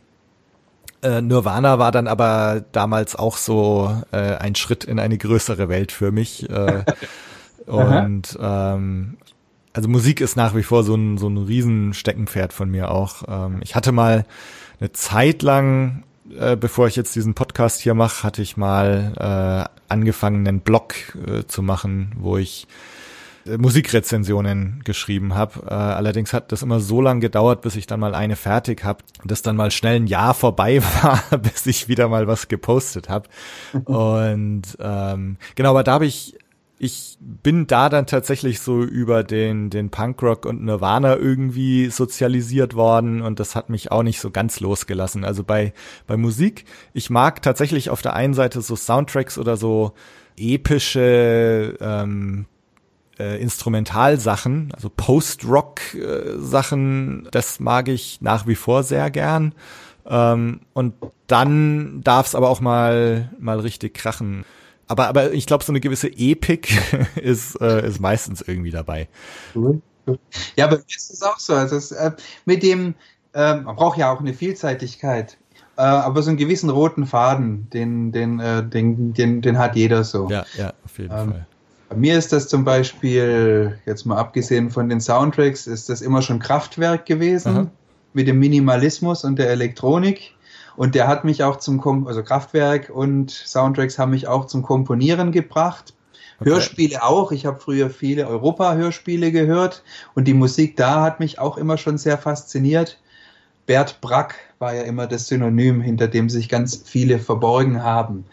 äh, 1.03 1.21
Nirvana 1.21 1.79
war 1.79 1.91
dann 1.91 2.07
aber 2.07 2.63
damals 2.71 3.15
auch 3.15 3.37
so 3.37 4.03
äh, 4.11 4.35
ein 4.35 4.55
Schritt 4.55 4.83
in 4.83 4.99
eine 4.99 5.17
größere 5.17 5.69
Welt 5.69 5.91
für 5.91 6.11
mich. 6.11 6.49
Äh, 6.49 6.83
und 7.65 8.37
ähm, 8.41 9.17
also 9.73 9.89
Musik 9.89 10.21
ist 10.21 10.35
nach 10.35 10.55
wie 10.55 10.63
vor 10.63 10.83
so 10.83 10.95
ein, 10.95 11.17
so 11.17 11.27
ein 11.27 11.37
riesen 11.37 11.93
Steckenpferd 11.93 12.53
von 12.53 12.69
mir 12.69 12.91
auch. 12.91 13.23
Ähm, 13.27 13.59
ich 13.63 13.75
hatte 13.75 13.91
mal 13.91 14.25
eine 14.79 14.91
Zeit 14.91 15.41
lang, 15.41 16.03
äh, 16.37 16.55
bevor 16.55 16.87
ich 16.87 16.95
jetzt 16.95 17.15
diesen 17.15 17.33
Podcast 17.33 17.81
hier 17.81 17.95
mache, 17.95 18.23
hatte 18.23 18.41
ich 18.41 18.55
mal 18.55 19.67
äh, 19.69 19.91
angefangen, 19.91 20.47
einen 20.47 20.61
Blog 20.61 20.95
äh, 21.27 21.43
zu 21.45 21.61
machen, 21.61 22.13
wo 22.17 22.37
ich 22.37 22.67
Musikrezensionen 23.45 24.81
geschrieben 24.83 25.35
habe. 25.35 25.61
Äh, 25.67 25.73
allerdings 25.73 26.33
hat 26.33 26.51
das 26.51 26.61
immer 26.61 26.79
so 26.79 27.01
lange 27.01 27.19
gedauert, 27.19 27.61
bis 27.61 27.75
ich 27.75 27.87
dann 27.87 27.99
mal 27.99 28.15
eine 28.15 28.35
fertig 28.35 28.83
habe, 28.83 29.03
dass 29.23 29.41
dann 29.41 29.55
mal 29.55 29.71
schnell 29.71 29.97
ein 29.97 30.07
Jahr 30.07 30.33
vorbei 30.33 30.81
war, 31.01 31.37
bis 31.37 31.65
ich 31.65 31.87
wieder 31.87 32.07
mal 32.07 32.27
was 32.27 32.47
gepostet 32.47 33.09
habe. 33.09 33.27
Und 33.85 34.63
ähm, 34.79 35.37
genau, 35.55 35.71
aber 35.71 35.83
da 35.83 35.93
habe 35.93 36.05
ich 36.05 36.35
ich 36.79 37.17
bin 37.21 37.65
da 37.65 37.87
dann 37.87 38.07
tatsächlich 38.07 38.59
so 38.59 38.83
über 38.83 39.23
den, 39.23 39.69
den 39.69 39.89
Punkrock 39.89 40.45
und 40.45 40.65
Nirvana 40.65 41.15
irgendwie 41.15 41.89
sozialisiert 41.89 42.75
worden 42.75 43.21
und 43.21 43.39
das 43.39 43.55
hat 43.55 43.69
mich 43.69 43.91
auch 43.91 44.03
nicht 44.03 44.19
so 44.19 44.31
ganz 44.31 44.59
losgelassen. 44.59 45.23
Also 45.23 45.45
bei, 45.45 45.73
bei 46.07 46.17
Musik, 46.17 46.65
ich 46.93 47.09
mag 47.09 47.41
tatsächlich 47.41 47.89
auf 47.89 48.01
der 48.01 48.15
einen 48.15 48.33
Seite 48.33 48.61
so 48.61 48.75
Soundtracks 48.75 49.37
oder 49.37 49.55
so 49.55 49.93
epische 50.35 51.77
ähm, 51.79 52.47
äh, 53.19 53.39
Instrumentalsachen, 53.41 54.71
also 54.73 54.89
Post-Rock-Sachen, 54.89 57.27
das 57.31 57.59
mag 57.59 57.87
ich 57.87 58.21
nach 58.21 58.47
wie 58.47 58.55
vor 58.55 58.83
sehr 58.83 59.11
gern. 59.11 59.53
Ähm, 60.05 60.61
und 60.73 60.93
dann 61.27 62.01
darf 62.03 62.27
es 62.27 62.35
aber 62.35 62.49
auch 62.49 62.61
mal, 62.61 63.29
mal 63.39 63.59
richtig 63.59 63.93
krachen. 63.93 64.45
Aber, 64.87 65.07
aber 65.07 65.33
ich 65.33 65.45
glaube, 65.45 65.63
so 65.63 65.71
eine 65.71 65.79
gewisse 65.79 66.09
Epik 66.09 66.77
ist, 67.15 67.59
äh, 67.61 67.87
ist 67.87 67.99
meistens 67.99 68.41
irgendwie 68.41 68.71
dabei. 68.71 69.07
Ja, 70.55 70.65
aber 70.65 70.79
ist 70.87 71.11
es 71.11 71.21
auch 71.21 71.39
so. 71.39 71.53
Also 71.53 71.77
es, 71.77 71.91
äh, 71.91 72.11
mit 72.45 72.63
dem, 72.63 72.95
äh, 73.33 73.55
man 73.55 73.75
braucht 73.75 73.97
ja 73.97 74.11
auch 74.11 74.19
eine 74.19 74.33
Vielseitigkeit. 74.33 75.37
Äh, 75.77 75.81
aber 75.81 76.21
so 76.21 76.29
einen 76.29 76.37
gewissen 76.37 76.69
roten 76.69 77.07
Faden, 77.07 77.69
den, 77.71 78.11
den, 78.11 78.39
äh, 78.39 78.67
den, 78.67 79.13
den, 79.13 79.41
den 79.41 79.57
hat 79.57 79.75
jeder 79.75 80.03
so. 80.03 80.29
Ja, 80.29 80.45
ja, 80.55 80.73
auf 80.85 80.99
jeden 80.99 81.11
Ähm, 81.11 81.31
Fall. 81.31 81.47
Bei 81.93 81.99
mir 81.99 82.17
ist 82.17 82.33
das 82.33 82.47
zum 82.47 82.63
Beispiel, 82.65 83.77
jetzt 83.85 84.05
mal 84.07 84.17
abgesehen 84.17 84.71
von 84.71 84.89
den 84.89 84.99
Soundtracks, 84.99 85.67
ist 85.67 85.89
das 85.89 86.01
immer 86.01 86.23
schon 86.23 86.39
Kraftwerk 86.39 87.05
gewesen 87.05 87.49
Aha. 87.49 87.67
mit 88.13 88.27
dem 88.27 88.39
Minimalismus 88.39 89.23
und 89.23 89.37
der 89.37 89.51
Elektronik. 89.51 90.33
Und 90.75 90.95
der 90.95 91.07
hat 91.07 91.23
mich 91.23 91.43
auch 91.43 91.57
zum, 91.57 91.79
Kom 91.79 92.07
also 92.07 92.23
Kraftwerk 92.23 92.89
und 92.89 93.29
Soundtracks 93.29 93.99
haben 93.99 94.09
mich 94.09 94.27
auch 94.27 94.45
zum 94.45 94.63
Komponieren 94.63 95.31
gebracht. 95.31 95.93
Okay. 96.39 96.49
Hörspiele 96.49 97.03
auch. 97.03 97.31
Ich 97.31 97.45
habe 97.45 97.59
früher 97.59 97.91
viele 97.91 98.27
Europa-Hörspiele 98.27 99.31
gehört 99.31 99.83
und 100.15 100.27
die 100.27 100.33
Musik 100.33 100.75
da 100.75 101.03
hat 101.03 101.19
mich 101.19 101.37
auch 101.37 101.57
immer 101.57 101.77
schon 101.77 101.99
sehr 101.99 102.17
fasziniert. 102.17 102.99
Bert 103.67 104.01
Brack 104.01 104.33
war 104.57 104.73
ja 104.73 104.81
immer 104.81 105.05
das 105.05 105.27
Synonym, 105.27 105.79
hinter 105.79 106.07
dem 106.07 106.27
sich 106.27 106.49
ganz 106.49 106.75
viele 106.75 107.19
verborgen 107.19 107.83
haben. 107.83 108.25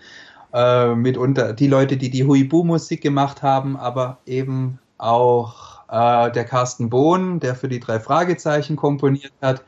Äh, 0.52 0.94
mitunter 0.96 1.52
die 1.52 1.68
Leute, 1.68 1.96
die 1.96 2.10
die 2.10 2.24
Huibu-Musik 2.24 3.00
gemacht 3.00 3.42
haben, 3.42 3.76
aber 3.76 4.18
eben 4.26 4.80
auch 4.98 5.82
äh, 5.88 6.30
der 6.32 6.44
Carsten 6.44 6.90
Bohn, 6.90 7.38
der 7.38 7.54
für 7.54 7.68
die 7.68 7.78
drei 7.78 8.00
Fragezeichen 8.00 8.74
komponiert 8.74 9.32
hat. 9.40 9.62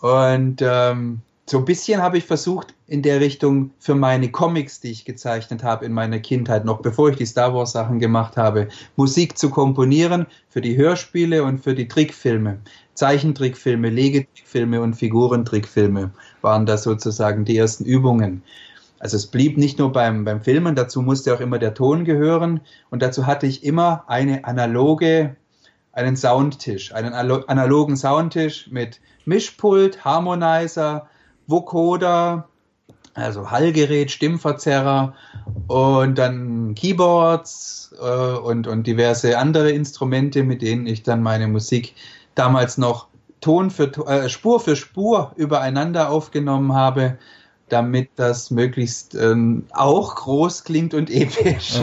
Und 0.00 0.62
ähm, 0.62 1.20
so 1.44 1.58
ein 1.58 1.64
bisschen 1.66 2.00
habe 2.00 2.16
ich 2.16 2.24
versucht, 2.24 2.74
in 2.86 3.02
der 3.02 3.20
Richtung 3.20 3.72
für 3.78 3.94
meine 3.94 4.30
Comics, 4.30 4.80
die 4.80 4.90
ich 4.90 5.04
gezeichnet 5.04 5.62
habe 5.62 5.84
in 5.84 5.92
meiner 5.92 6.18
Kindheit, 6.18 6.64
noch 6.64 6.80
bevor 6.80 7.10
ich 7.10 7.16
die 7.16 7.26
Star 7.26 7.52
Wars 7.52 7.72
Sachen 7.72 7.98
gemacht 7.98 8.36
habe, 8.36 8.68
Musik 8.96 9.36
zu 9.36 9.50
komponieren 9.50 10.26
für 10.48 10.60
die 10.60 10.76
Hörspiele 10.76 11.42
und 11.42 11.58
für 11.58 11.74
die 11.74 11.88
Trickfilme. 11.88 12.60
Zeichentrickfilme, 12.94 13.90
Legetrickfilme 13.90 14.80
und 14.80 14.94
Figurentrickfilme 14.94 16.10
waren 16.40 16.66
das 16.66 16.84
sozusagen 16.84 17.44
die 17.44 17.58
ersten 17.58 17.84
Übungen. 17.84 18.42
Also 19.00 19.16
es 19.16 19.26
blieb 19.26 19.56
nicht 19.56 19.78
nur 19.78 19.92
beim, 19.92 20.24
beim 20.24 20.42
Filmen, 20.42 20.76
dazu 20.76 21.00
musste 21.00 21.34
auch 21.34 21.40
immer 21.40 21.58
der 21.58 21.72
Ton 21.72 22.04
gehören 22.04 22.60
und 22.90 23.00
dazu 23.02 23.26
hatte 23.26 23.46
ich 23.46 23.64
immer 23.64 24.04
eine 24.06 24.44
analoge, 24.44 25.36
einen 25.92 26.16
Soundtisch, 26.16 26.94
einen 26.94 27.14
analogen 27.14 27.96
Soundtisch 27.96 28.68
mit 28.70 29.00
Mischpult, 29.24 30.04
Harmonizer, 30.04 31.08
Vocoder, 31.46 32.46
also 33.14 33.50
Hallgerät, 33.50 34.10
Stimmverzerrer 34.10 35.14
und 35.66 36.18
dann 36.18 36.74
Keyboards 36.74 37.94
äh, 37.98 38.04
und, 38.04 38.66
und 38.66 38.86
diverse 38.86 39.38
andere 39.38 39.70
Instrumente, 39.70 40.42
mit 40.42 40.60
denen 40.60 40.86
ich 40.86 41.02
dann 41.02 41.22
meine 41.22 41.48
Musik 41.48 41.94
damals 42.34 42.76
noch 42.76 43.08
Ton 43.40 43.70
für 43.70 43.90
äh, 44.06 44.28
Spur 44.28 44.60
für 44.60 44.76
Spur 44.76 45.32
übereinander 45.36 46.10
aufgenommen 46.10 46.74
habe, 46.74 47.16
damit 47.72 48.10
das 48.16 48.50
möglichst 48.50 49.14
ähm, 49.14 49.64
auch 49.70 50.14
groß 50.16 50.64
klingt 50.64 50.94
und 50.94 51.10
episch. 51.10 51.80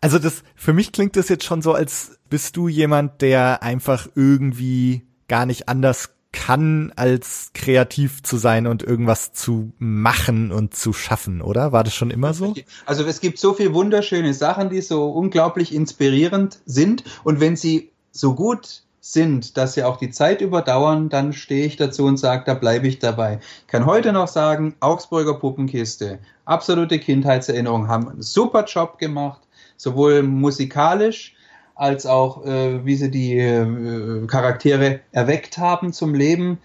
Also 0.00 0.20
das 0.20 0.44
für 0.54 0.72
mich 0.72 0.92
klingt 0.92 1.16
das 1.16 1.28
jetzt 1.28 1.44
schon 1.44 1.60
so, 1.60 1.72
als 1.72 2.18
bist 2.30 2.56
du 2.56 2.68
jemand, 2.68 3.20
der 3.20 3.64
einfach 3.64 4.08
irgendwie 4.14 5.02
gar 5.26 5.44
nicht 5.44 5.68
anders 5.68 6.10
kann, 6.32 6.92
als 6.94 7.50
kreativ 7.54 8.22
zu 8.22 8.36
sein 8.36 8.66
und 8.66 8.82
irgendwas 8.82 9.32
zu 9.32 9.72
machen 9.78 10.52
und 10.52 10.74
zu 10.74 10.92
schaffen, 10.92 11.40
oder? 11.40 11.72
War 11.72 11.84
das 11.84 11.94
schon 11.94 12.10
immer 12.10 12.34
so? 12.34 12.54
Also 12.86 13.04
es 13.04 13.20
gibt 13.20 13.38
so 13.38 13.54
viele 13.54 13.74
wunderschöne 13.74 14.34
Sachen, 14.34 14.70
die 14.70 14.82
so 14.82 15.10
unglaublich 15.10 15.74
inspirierend 15.74 16.60
sind 16.66 17.04
und 17.24 17.40
wenn 17.40 17.56
sie 17.56 17.92
so 18.12 18.34
gut 18.34 18.82
sind, 19.12 19.56
dass 19.56 19.74
sie 19.74 19.84
auch 19.84 19.96
die 19.96 20.10
Zeit 20.10 20.40
überdauern, 20.40 21.08
dann 21.08 21.32
stehe 21.32 21.66
ich 21.66 21.76
dazu 21.76 22.04
und 22.04 22.18
sage, 22.18 22.44
da 22.46 22.54
bleibe 22.54 22.86
ich 22.86 22.98
dabei. 22.98 23.40
Ich 23.62 23.66
kann 23.66 23.86
heute 23.86 24.12
noch 24.12 24.28
sagen, 24.28 24.74
Augsburger 24.80 25.34
Puppenkiste, 25.34 26.18
absolute 26.44 26.98
Kindheitserinnerung, 26.98 27.88
haben 27.88 28.08
einen 28.08 28.22
super 28.22 28.64
Job 28.64 28.98
gemacht, 28.98 29.40
sowohl 29.76 30.22
musikalisch 30.22 31.34
als 31.74 32.06
auch 32.06 32.44
äh, 32.44 32.84
wie 32.84 32.96
sie 32.96 33.10
die 33.10 33.38
äh, 33.38 34.26
Charaktere 34.26 35.00
erweckt 35.12 35.58
haben 35.58 35.92
zum 35.92 36.14
Leben. 36.14 36.58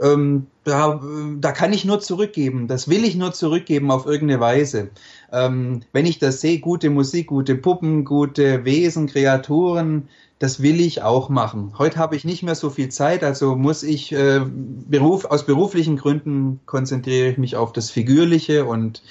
Ähm, 0.00 0.46
da, 0.64 1.00
da 1.40 1.52
kann 1.52 1.72
ich 1.72 1.84
nur 1.84 2.00
zurückgeben. 2.00 2.68
Das 2.68 2.88
will 2.88 3.04
ich 3.04 3.16
nur 3.16 3.32
zurückgeben 3.32 3.90
auf 3.90 4.06
irgendeine 4.06 4.40
Weise. 4.40 4.90
Ähm, 5.32 5.82
wenn 5.92 6.06
ich 6.06 6.18
das 6.18 6.40
sehe, 6.40 6.60
gute 6.60 6.90
Musik, 6.90 7.26
gute 7.26 7.56
Puppen, 7.56 8.04
gute 8.04 8.64
Wesen, 8.64 9.08
Kreaturen, 9.08 10.08
das 10.40 10.62
will 10.62 10.80
ich 10.80 11.02
auch 11.02 11.28
machen. 11.28 11.74
Heute 11.76 11.98
habe 11.98 12.16
ich 12.16 12.24
nicht 12.24 12.42
mehr 12.42 12.54
so 12.54 12.70
viel 12.70 12.88
Zeit, 12.88 13.22
also 13.22 13.56
muss 13.56 13.82
ich 13.82 14.10
äh, 14.12 14.40
Beruf, 14.42 15.26
aus 15.26 15.44
beruflichen 15.44 15.98
Gründen 15.98 16.60
konzentriere 16.64 17.28
ich 17.28 17.36
mich 17.36 17.56
auf 17.56 17.74
das 17.74 17.90
Figürliche 17.90 18.64
und 18.64 19.02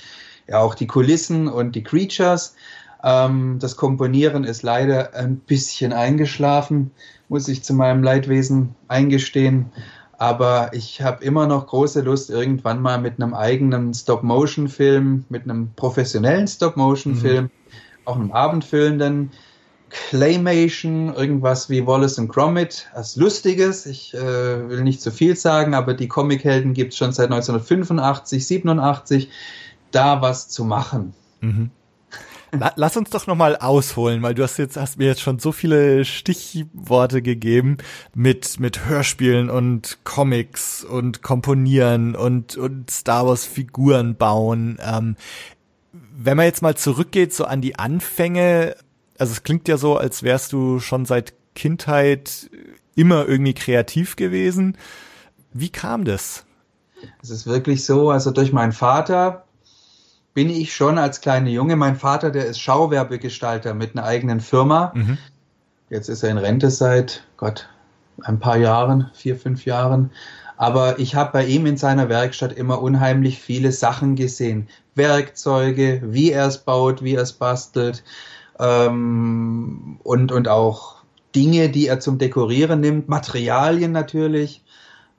ja 0.48 0.60
auch 0.60 0.74
die 0.74 0.88
Kulissen 0.88 1.48
und 1.48 1.76
die 1.76 1.84
Creatures. 1.84 2.56
Ähm, 3.04 3.60
das 3.60 3.76
Komponieren 3.76 4.44
ist 4.44 4.64
leider 4.64 5.14
ein 5.14 5.38
bisschen 5.38 5.94
eingeschlafen, 5.94 6.90
muss 7.30 7.48
ich 7.48 7.64
zu 7.64 7.76
meinem 7.76 8.02
Leidwesen 8.02 8.74
eingestehen. 8.88 9.68
Aber 10.18 10.72
ich 10.74 11.04
habe 11.04 11.24
immer 11.24 11.46
noch 11.46 11.68
große 11.68 12.02
Lust, 12.02 12.32
irgendwann 12.32 12.82
mal 12.82 13.00
mit 13.00 13.22
einem 13.22 13.36
eigenen 13.36 13.94
Stop-Motion-Film, 13.94 15.26
mit 15.30 15.44
einem 15.44 15.74
professionellen 15.76 16.48
Stop-Motion-Film, 16.48 17.44
mhm. 17.44 17.50
auch 18.06 18.16
einem 18.16 18.32
abendfüllenden 18.32 19.30
Claymation, 19.90 21.14
irgendwas 21.14 21.70
wie 21.70 21.86
Wallace 21.86 22.20
and 22.20 22.30
Gromit, 22.30 22.88
als 22.94 23.16
Lustiges. 23.16 23.86
Ich 23.86 24.14
äh, 24.14 24.70
will 24.70 24.84
nicht 24.84 25.02
zu 25.02 25.12
viel 25.12 25.36
sagen, 25.36 25.74
aber 25.74 25.94
die 25.94 26.08
Comichelden 26.08 26.74
gibt 26.74 26.94
es 26.94 26.98
schon 26.98 27.12
seit 27.12 27.32
1985, 27.32 28.46
87, 28.46 29.30
da 29.92 30.22
was 30.22 30.50
zu 30.50 30.64
machen. 30.64 31.14
Mhm. 31.42 31.72
Lass 32.76 32.98
uns 32.98 33.12
doch 33.12 33.28
nochmal 33.28 33.58
ausholen, 33.58 34.24
weil 34.24 34.34
du 34.34 34.42
hast 34.42 34.58
jetzt 34.58 34.76
hast 34.76 34.98
mir 34.98 35.06
jetzt 35.06 35.22
schon 35.22 35.38
so 35.38 35.52
viele 35.52 36.04
Stichworte 36.04 37.22
gegeben 37.22 37.78
mit 38.16 38.60
mit 38.60 38.88
Hörspielen 38.88 39.52
und 39.52 40.00
Comics 40.04 40.84
und 40.84 41.22
Komponieren 41.22 42.16
und 42.16 42.58
und 42.58 42.90
Star 42.90 43.28
Wars 43.28 43.46
Figuren 43.46 44.16
bauen. 44.16 44.80
Ähm, 44.82 45.16
wenn 45.92 46.38
man 46.38 46.48
jetzt 46.48 46.64
mal 46.64 46.76
zurückgeht 46.76 47.34
so 47.34 47.46
an 47.46 47.62
die 47.62 47.78
Anfänge, 47.78 48.76
also 49.20 49.34
es 49.34 49.44
klingt 49.44 49.68
ja 49.68 49.78
so, 49.78 49.98
als 49.98 50.24
wärst 50.24 50.54
du 50.54 50.80
schon 50.80 51.06
seit 51.06 51.34
Kindheit 51.54 52.50
immer 52.96 53.28
irgendwie 53.28 53.54
kreativ 53.54 54.16
gewesen. 54.16 54.78
Wie 55.54 55.70
kam 55.70 56.06
das? 56.06 56.46
Es 57.22 57.30
ist 57.30 57.46
wirklich 57.46 57.86
so, 57.86 58.10
also 58.10 58.32
durch 58.32 58.52
meinen 58.52 58.72
Vater 58.72 59.46
bin 60.34 60.50
ich 60.50 60.74
schon 60.74 60.98
als 60.98 61.22
kleiner 61.22 61.50
Junge. 61.50 61.76
Mein 61.76 61.96
Vater, 61.96 62.30
der 62.30 62.46
ist 62.46 62.60
Schauwerbegestalter 62.60 63.74
mit 63.74 63.96
einer 63.96 64.06
eigenen 64.06 64.40
Firma. 64.40 64.94
Mhm. 64.96 65.18
Jetzt 65.90 66.08
ist 66.08 66.24
er 66.24 66.30
in 66.30 66.38
Rente 66.38 66.70
seit, 66.70 67.24
Gott, 67.38 67.68
ein 68.22 68.40
paar 68.40 68.58
Jahren, 68.58 69.10
vier, 69.14 69.36
fünf 69.36 69.66
Jahren. 69.66 70.12
Aber 70.56 71.00
ich 71.00 71.16
habe 71.16 71.32
bei 71.32 71.46
ihm 71.46 71.66
in 71.66 71.78
seiner 71.78 72.10
Werkstatt 72.10 72.54
immer 72.54 72.82
unheimlich 72.82 73.40
viele 73.40 73.72
Sachen 73.72 74.16
gesehen. 74.16 74.68
Werkzeuge, 74.96 76.02
wie 76.06 76.32
er 76.32 76.48
es 76.48 76.60
baut, 76.60 77.02
wie 77.02 77.16
er 77.16 77.24
es 77.24 77.34
bastelt 77.34 78.04
ähm, 78.60 80.00
und, 80.04 80.32
und 80.32 80.48
auch 80.48 80.98
Dinge, 81.36 81.70
die 81.70 81.88
er 81.88 82.00
zum 82.00 82.18
Dekorieren 82.18 82.82
nimmt, 82.82 83.08
Materialien 83.10 83.92
natürlich. 83.92 84.64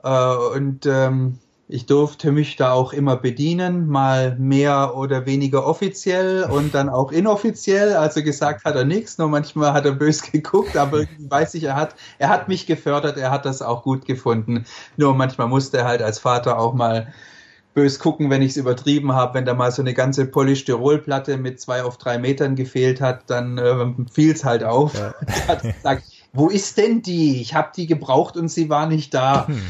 Äh, 0.03 0.35
und 0.55 0.85
ähm, 0.85 1.39
ich 1.73 1.85
durfte 1.85 2.33
mich 2.33 2.57
da 2.57 2.73
auch 2.73 2.91
immer 2.91 3.15
bedienen, 3.15 3.87
mal 3.87 4.35
mehr 4.37 4.97
oder 4.97 5.25
weniger 5.25 5.65
offiziell 5.65 6.43
und 6.43 6.73
dann 6.75 6.89
auch 6.89 7.13
inoffiziell. 7.13 7.93
Also 7.93 8.21
gesagt 8.23 8.65
hat 8.65 8.75
er 8.75 8.83
nichts, 8.83 9.17
nur 9.17 9.29
manchmal 9.29 9.71
hat 9.71 9.85
er 9.85 9.93
bös 9.93 10.21
geguckt, 10.31 10.75
aber 10.75 11.05
weiß 11.19 11.53
ich, 11.53 11.63
er 11.63 11.77
hat, 11.77 11.95
er 12.19 12.27
hat 12.27 12.49
mich 12.49 12.67
gefördert, 12.67 13.17
er 13.17 13.31
hat 13.31 13.45
das 13.45 13.61
auch 13.61 13.83
gut 13.83 14.05
gefunden. 14.05 14.65
Nur 14.97 15.15
manchmal 15.15 15.47
musste 15.47 15.77
er 15.77 15.85
halt 15.85 16.01
als 16.01 16.19
Vater 16.19 16.59
auch 16.59 16.73
mal 16.73 17.13
bös 17.73 17.99
gucken, 17.99 18.29
wenn 18.29 18.41
ich 18.41 18.51
es 18.51 18.57
übertrieben 18.57 19.13
habe. 19.13 19.35
Wenn 19.35 19.45
da 19.45 19.53
mal 19.53 19.71
so 19.71 19.81
eine 19.81 19.93
ganze 19.93 20.25
Polystyrolplatte 20.25 21.37
mit 21.37 21.59
zwei 21.61 21.83
auf 21.83 21.97
drei 21.97 22.17
Metern 22.17 22.55
gefehlt 22.55 23.01
hat, 23.01 23.29
dann 23.29 23.57
äh, 23.57 23.85
fiel 24.11 24.33
es 24.33 24.43
halt 24.43 24.63
auf. 24.63 24.93
Ja. 24.97 25.13
gesagt, 25.55 26.03
wo 26.33 26.47
ist 26.47 26.77
denn 26.77 27.01
die? 27.01 27.41
Ich 27.41 27.53
habe 27.53 27.69
die 27.75 27.87
gebraucht 27.87 28.37
und 28.37 28.49
sie 28.49 28.69
war 28.69 28.87
nicht 28.87 29.13
da. 29.13 29.47
Hm. 29.47 29.61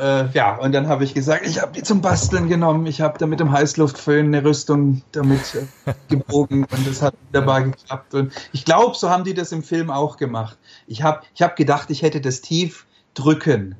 Äh, 0.00 0.28
ja, 0.30 0.54
und 0.56 0.72
dann 0.72 0.86
habe 0.86 1.02
ich 1.02 1.14
gesagt, 1.14 1.44
ich 1.46 1.60
habe 1.60 1.72
die 1.72 1.82
zum 1.82 2.00
Basteln 2.00 2.48
genommen. 2.48 2.86
Ich 2.86 3.00
habe 3.00 3.18
da 3.18 3.26
mit 3.26 3.40
dem 3.40 3.50
Heißluftföhn 3.50 4.26
eine 4.26 4.44
Rüstung 4.44 5.02
damit 5.10 5.56
äh, 5.86 5.94
gebogen 6.08 6.64
und 6.64 6.86
das 6.86 7.02
hat 7.02 7.14
wunderbar 7.26 7.62
geklappt. 7.62 8.14
Und 8.14 8.32
ich 8.52 8.64
glaube, 8.64 8.94
so 8.96 9.10
haben 9.10 9.24
die 9.24 9.34
das 9.34 9.50
im 9.50 9.64
Film 9.64 9.90
auch 9.90 10.16
gemacht. 10.16 10.56
Ich 10.86 11.02
habe 11.02 11.22
ich 11.34 11.42
hab 11.42 11.56
gedacht, 11.56 11.90
ich 11.90 12.02
hätte 12.02 12.20
das 12.20 12.40
tief 12.40 12.86
drücken 13.14 13.74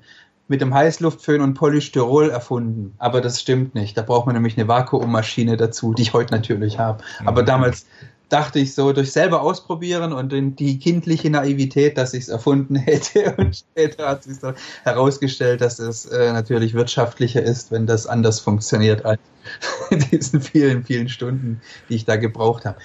mit 0.55 0.61
dem 0.61 0.73
Heißluftföhn 0.73 1.41
und 1.41 1.55
Polystyrol 1.55 2.31
erfunden. 2.31 2.95
Aber 2.99 3.21
das 3.21 3.41
stimmt 3.41 3.75
nicht. 3.75 3.97
Da 3.99 4.03
braucht 4.03 4.27
man 4.27 4.37
nämlich 4.37 4.57
eine 4.57 4.69
Vakuummaschine 4.69 5.57
dazu, 5.57 5.95
die 5.95 6.03
ich 6.03 6.13
heute 6.13 6.33
natürlich 6.33 6.79
habe. 6.79 7.03
Aber 7.25 7.43
mhm. 7.43 7.47
damals 7.47 7.87
dachte 8.35 8.59
ich 8.59 8.75
so, 8.75 8.93
durch 8.93 9.13
selber 9.13 9.43
ausprobieren 9.43 10.13
und 10.13 10.33
die 10.59 10.79
kindliche 10.81 11.31
Naivität, 11.31 11.97
dass 11.97 12.15
ich 12.15 12.25
es 12.25 12.29
erfunden 12.29 12.75
hätte. 12.75 13.33
Und 13.39 13.55
später 13.55 14.09
hat 14.09 14.25
sich 14.25 14.41
so 14.41 14.53
herausgestellt, 14.83 15.61
dass 15.61 15.79
es 15.79 16.07
äh, 16.07 16.33
natürlich 16.33 16.75
wirtschaftlicher 16.75 17.41
ist, 17.41 17.71
wenn 17.71 17.87
das 17.87 18.09
anders 18.09 18.41
funktioniert 18.41 19.05
als 19.05 19.21
in 19.91 20.01
diesen 20.11 20.41
vielen, 20.41 20.83
vielen 20.83 21.09
Stunden, 21.09 21.61
die 21.89 21.95
ich 21.95 22.07
da 22.07 22.17
gebraucht 22.17 22.65
habe. 22.65 22.77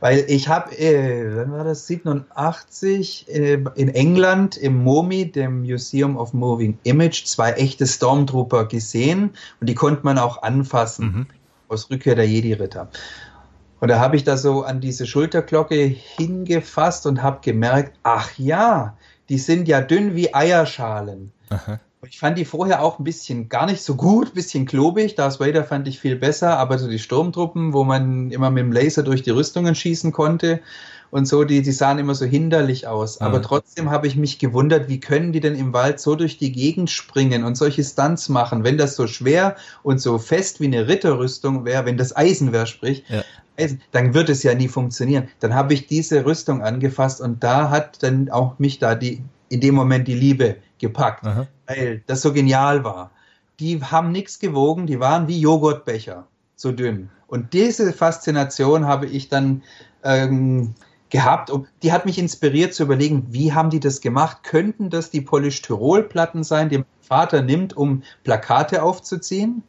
Weil 0.00 0.24
ich 0.26 0.48
habe, 0.48 0.74
äh, 0.78 1.36
wann 1.36 1.52
war 1.52 1.64
das, 1.64 1.86
87, 1.86 3.28
äh, 3.28 3.62
in 3.74 3.90
England 3.90 4.56
im 4.56 4.82
MoMI, 4.84 5.30
dem 5.30 5.64
Museum 5.64 6.16
of 6.16 6.32
Moving 6.32 6.78
Image, 6.84 7.26
zwei 7.26 7.52
echte 7.52 7.86
Stormtrooper 7.86 8.64
gesehen 8.64 9.34
und 9.60 9.68
die 9.68 9.74
konnte 9.74 10.00
man 10.02 10.16
auch 10.16 10.42
anfassen. 10.42 11.06
Mhm. 11.06 11.26
Aus 11.68 11.90
Rückkehr 11.90 12.14
der 12.14 12.26
Jedi-Ritter. 12.26 12.88
Und 13.84 13.88
da 13.88 14.00
habe 14.00 14.16
ich 14.16 14.24
da 14.24 14.38
so 14.38 14.62
an 14.62 14.80
diese 14.80 15.04
Schulterglocke 15.04 15.74
hingefasst 15.74 17.04
und 17.04 17.22
habe 17.22 17.40
gemerkt, 17.42 17.98
ach 18.02 18.30
ja, 18.38 18.96
die 19.28 19.36
sind 19.36 19.68
ja 19.68 19.82
dünn 19.82 20.14
wie 20.16 20.32
Eierschalen. 20.32 21.32
Aha. 21.50 21.80
Ich 22.08 22.18
fand 22.18 22.38
die 22.38 22.46
vorher 22.46 22.82
auch 22.82 22.98
ein 22.98 23.04
bisschen 23.04 23.50
gar 23.50 23.66
nicht 23.66 23.82
so 23.82 23.94
gut, 23.94 24.28
ein 24.28 24.34
bisschen 24.36 24.64
klobig. 24.64 25.16
Darth 25.16 25.38
Vader 25.38 25.64
fand 25.64 25.86
ich 25.86 26.00
viel 26.00 26.16
besser, 26.16 26.56
aber 26.58 26.78
so 26.78 26.88
die 26.88 26.98
Sturmtruppen, 26.98 27.74
wo 27.74 27.84
man 27.84 28.30
immer 28.30 28.48
mit 28.48 28.62
dem 28.62 28.72
Laser 28.72 29.02
durch 29.02 29.22
die 29.22 29.28
Rüstungen 29.28 29.74
schießen 29.74 30.12
konnte 30.12 30.60
und 31.10 31.26
so, 31.26 31.44
die, 31.44 31.60
die 31.60 31.72
sahen 31.72 31.98
immer 31.98 32.14
so 32.14 32.24
hinderlich 32.24 32.86
aus. 32.86 33.20
Mhm. 33.20 33.26
Aber 33.26 33.42
trotzdem 33.42 33.90
habe 33.90 34.06
ich 34.06 34.16
mich 34.16 34.38
gewundert, 34.38 34.88
wie 34.88 34.98
können 34.98 35.32
die 35.32 35.40
denn 35.40 35.56
im 35.56 35.74
Wald 35.74 36.00
so 36.00 36.14
durch 36.14 36.38
die 36.38 36.52
Gegend 36.52 36.88
springen 36.88 37.44
und 37.44 37.56
solche 37.56 37.84
Stunts 37.84 38.30
machen, 38.30 38.64
wenn 38.64 38.78
das 38.78 38.96
so 38.96 39.06
schwer 39.06 39.56
und 39.82 40.00
so 40.00 40.18
fest 40.18 40.60
wie 40.60 40.66
eine 40.68 40.88
Ritterrüstung 40.88 41.66
wäre, 41.66 41.84
wenn 41.84 41.98
das 41.98 42.16
Eisen 42.16 42.52
wäre, 42.52 42.66
sprich. 42.66 43.04
Ja 43.08 43.22
dann 43.92 44.14
wird 44.14 44.28
es 44.28 44.42
ja 44.42 44.54
nie 44.54 44.68
funktionieren. 44.68 45.28
Dann 45.40 45.54
habe 45.54 45.74
ich 45.74 45.86
diese 45.86 46.24
Rüstung 46.24 46.62
angefasst 46.62 47.20
und 47.20 47.42
da 47.44 47.70
hat 47.70 48.02
dann 48.02 48.30
auch 48.30 48.58
mich 48.58 48.78
da 48.78 48.94
die, 48.94 49.22
in 49.48 49.60
dem 49.60 49.74
Moment 49.74 50.08
die 50.08 50.14
Liebe 50.14 50.56
gepackt, 50.78 51.26
Aha. 51.26 51.46
weil 51.66 52.02
das 52.06 52.22
so 52.22 52.32
genial 52.32 52.84
war. 52.84 53.10
die 53.60 53.80
haben 53.80 54.10
nichts 54.10 54.40
gewogen, 54.40 54.86
die 54.86 54.98
waren 54.98 55.28
wie 55.28 55.40
Joghurtbecher, 55.40 56.26
so 56.56 56.72
dünn. 56.72 57.10
Und 57.28 57.52
diese 57.52 57.92
Faszination 57.92 58.86
habe 58.86 59.06
ich 59.06 59.28
dann 59.28 59.62
ähm, 60.02 60.74
gehabt. 61.10 61.50
Und 61.50 61.68
die 61.82 61.92
hat 61.92 62.06
mich 62.06 62.18
inspiriert 62.18 62.74
zu 62.74 62.82
überlegen, 62.82 63.26
wie 63.30 63.52
haben 63.52 63.70
die 63.70 63.80
das 63.80 64.00
gemacht? 64.00 64.42
Könnten 64.42 64.90
das 64.90 65.10
die 65.10 65.20
Polystyrolplatten 65.20 66.42
sein, 66.42 66.68
die 66.68 66.78
mein 66.78 66.86
Vater 67.00 67.42
nimmt, 67.42 67.76
um 67.76 68.02
Plakate 68.24 68.82
aufzuziehen? 68.82 69.62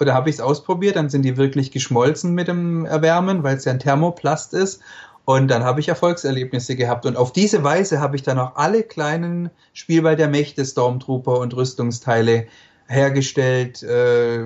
Oder 0.00 0.14
habe 0.14 0.30
ich 0.30 0.36
es 0.36 0.40
ausprobiert? 0.40 0.96
Dann 0.96 1.08
sind 1.08 1.22
die 1.22 1.36
wirklich 1.36 1.70
geschmolzen 1.70 2.34
mit 2.34 2.48
dem 2.48 2.84
Erwärmen, 2.84 3.42
weil 3.42 3.56
es 3.56 3.64
ja 3.64 3.72
ein 3.72 3.78
Thermoplast 3.78 4.54
ist. 4.54 4.80
Und 5.24 5.48
dann 5.48 5.64
habe 5.64 5.80
ich 5.80 5.88
Erfolgserlebnisse 5.88 6.76
gehabt. 6.76 7.04
Und 7.04 7.16
auf 7.16 7.32
diese 7.32 7.64
Weise 7.64 8.00
habe 8.00 8.16
ich 8.16 8.22
dann 8.22 8.38
auch 8.38 8.54
alle 8.54 8.82
kleinen 8.84 9.50
Spielball 9.72 10.14
der 10.14 10.28
Mächte, 10.28 10.64
Stormtrooper 10.64 11.40
und 11.40 11.54
Rüstungsteile 11.54 12.46
hergestellt. 12.86 13.82
Äh, 13.82 14.44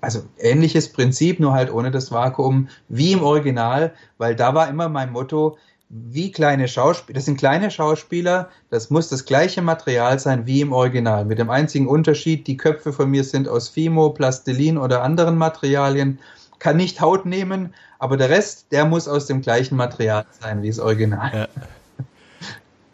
also 0.00 0.24
ähnliches 0.38 0.92
Prinzip, 0.92 1.40
nur 1.40 1.54
halt 1.54 1.72
ohne 1.72 1.90
das 1.90 2.12
Vakuum, 2.12 2.68
wie 2.88 3.12
im 3.12 3.22
Original, 3.22 3.94
weil 4.18 4.36
da 4.36 4.54
war 4.54 4.68
immer 4.68 4.88
mein 4.90 5.12
Motto, 5.12 5.56
wie 5.90 6.30
kleine 6.30 6.68
Schauspieler, 6.68 7.14
das 7.14 7.24
sind 7.24 7.38
kleine 7.38 7.70
Schauspieler, 7.70 8.50
das 8.70 8.90
muss 8.90 9.08
das 9.08 9.24
gleiche 9.24 9.62
Material 9.62 10.18
sein 10.18 10.46
wie 10.46 10.60
im 10.60 10.72
Original. 10.72 11.24
Mit 11.24 11.38
dem 11.38 11.48
einzigen 11.48 11.88
Unterschied, 11.88 12.46
die 12.46 12.58
Köpfe 12.58 12.92
von 12.92 13.10
mir 13.10 13.24
sind 13.24 13.48
aus 13.48 13.70
Fimo, 13.70 14.10
Plastilin 14.10 14.76
oder 14.76 15.02
anderen 15.02 15.38
Materialien, 15.38 16.18
kann 16.58 16.76
nicht 16.76 17.00
Haut 17.00 17.24
nehmen, 17.24 17.72
aber 17.98 18.16
der 18.16 18.28
Rest, 18.28 18.66
der 18.70 18.84
muss 18.84 19.08
aus 19.08 19.26
dem 19.26 19.40
gleichen 19.40 19.76
Material 19.76 20.26
sein 20.40 20.62
wie 20.62 20.68
das 20.68 20.78
Original. 20.78 21.30
Ja. 21.32 21.48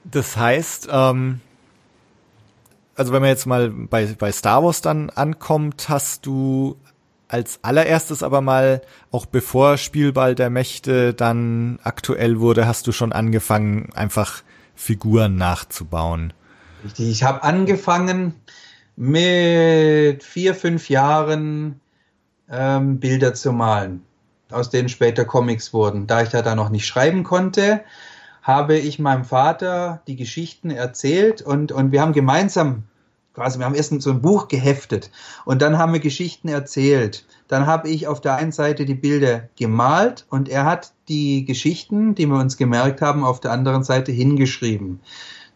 Das 0.04 0.36
heißt, 0.36 0.88
ähm, 0.92 1.40
also 2.94 3.12
wenn 3.12 3.22
man 3.22 3.30
jetzt 3.30 3.46
mal 3.46 3.70
bei, 3.70 4.06
bei 4.06 4.30
Star 4.30 4.62
Wars 4.62 4.80
dann 4.80 5.10
ankommt, 5.10 5.88
hast 5.88 6.26
du 6.26 6.76
als 7.34 7.58
allererstes 7.62 8.22
aber 8.22 8.40
mal, 8.40 8.80
auch 9.10 9.26
bevor 9.26 9.76
Spielball 9.76 10.36
der 10.36 10.50
Mächte 10.50 11.14
dann 11.14 11.80
aktuell 11.82 12.38
wurde, 12.38 12.68
hast 12.68 12.86
du 12.86 12.92
schon 12.92 13.12
angefangen, 13.12 13.92
einfach 13.92 14.44
Figuren 14.76 15.34
nachzubauen. 15.34 16.32
Richtig, 16.84 17.10
ich 17.10 17.24
habe 17.24 17.42
angefangen 17.42 18.34
mit 18.94 20.22
vier, 20.22 20.54
fünf 20.54 20.88
Jahren 20.88 21.80
ähm, 22.48 23.00
Bilder 23.00 23.34
zu 23.34 23.50
malen, 23.50 24.02
aus 24.52 24.70
denen 24.70 24.88
später 24.88 25.24
Comics 25.24 25.72
wurden. 25.72 26.06
Da 26.06 26.22
ich 26.22 26.28
da, 26.28 26.40
da 26.40 26.54
noch 26.54 26.68
nicht 26.68 26.86
schreiben 26.86 27.24
konnte, 27.24 27.80
habe 28.42 28.78
ich 28.78 29.00
meinem 29.00 29.24
Vater 29.24 30.02
die 30.06 30.14
Geschichten 30.14 30.70
erzählt 30.70 31.42
und, 31.42 31.72
und 31.72 31.90
wir 31.90 32.00
haben 32.00 32.12
gemeinsam 32.12 32.84
quasi, 33.34 33.58
wir 33.58 33.66
haben 33.66 33.74
erst 33.74 34.00
so 34.00 34.10
ein 34.10 34.22
Buch 34.22 34.48
geheftet 34.48 35.10
und 35.44 35.60
dann 35.60 35.78
haben 35.78 35.92
wir 35.92 36.00
Geschichten 36.00 36.48
erzählt. 36.48 37.26
Dann 37.48 37.66
habe 37.66 37.88
ich 37.88 38.06
auf 38.06 38.20
der 38.20 38.36
einen 38.36 38.52
Seite 38.52 38.84
die 38.84 38.94
Bilder 38.94 39.48
gemalt 39.56 40.24
und 40.30 40.48
er 40.48 40.64
hat 40.64 40.92
die 41.08 41.44
Geschichten, 41.44 42.14
die 42.14 42.26
wir 42.26 42.38
uns 42.38 42.56
gemerkt 42.56 43.02
haben, 43.02 43.24
auf 43.24 43.40
der 43.40 43.52
anderen 43.52 43.84
Seite 43.84 44.12
hingeschrieben. 44.12 45.00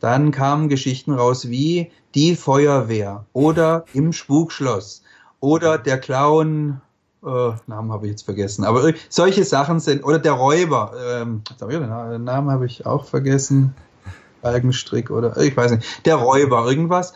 Dann 0.00 0.30
kamen 0.30 0.68
Geschichten 0.68 1.12
raus 1.12 1.48
wie 1.48 1.90
die 2.14 2.36
Feuerwehr 2.36 3.24
oder 3.32 3.84
im 3.92 4.12
Spukschloss 4.12 5.02
oder 5.40 5.78
der 5.78 5.98
Clown, 5.98 6.80
äh, 7.24 7.50
Namen 7.66 7.92
habe 7.92 8.06
ich 8.06 8.12
jetzt 8.12 8.22
vergessen, 8.22 8.64
aber 8.64 8.92
solche 9.08 9.44
Sachen 9.44 9.80
sind, 9.80 10.04
oder 10.04 10.18
der 10.18 10.32
Räuber, 10.32 10.92
ähm, 11.22 11.42
Namen 11.60 12.50
habe 12.50 12.66
ich 12.66 12.86
auch 12.86 13.04
vergessen, 13.04 13.74
Algenstrick 14.42 15.10
oder 15.10 15.36
ich 15.38 15.56
weiß 15.56 15.72
nicht, 15.72 16.06
der 16.06 16.16
Räuber, 16.16 16.66
irgendwas. 16.66 17.12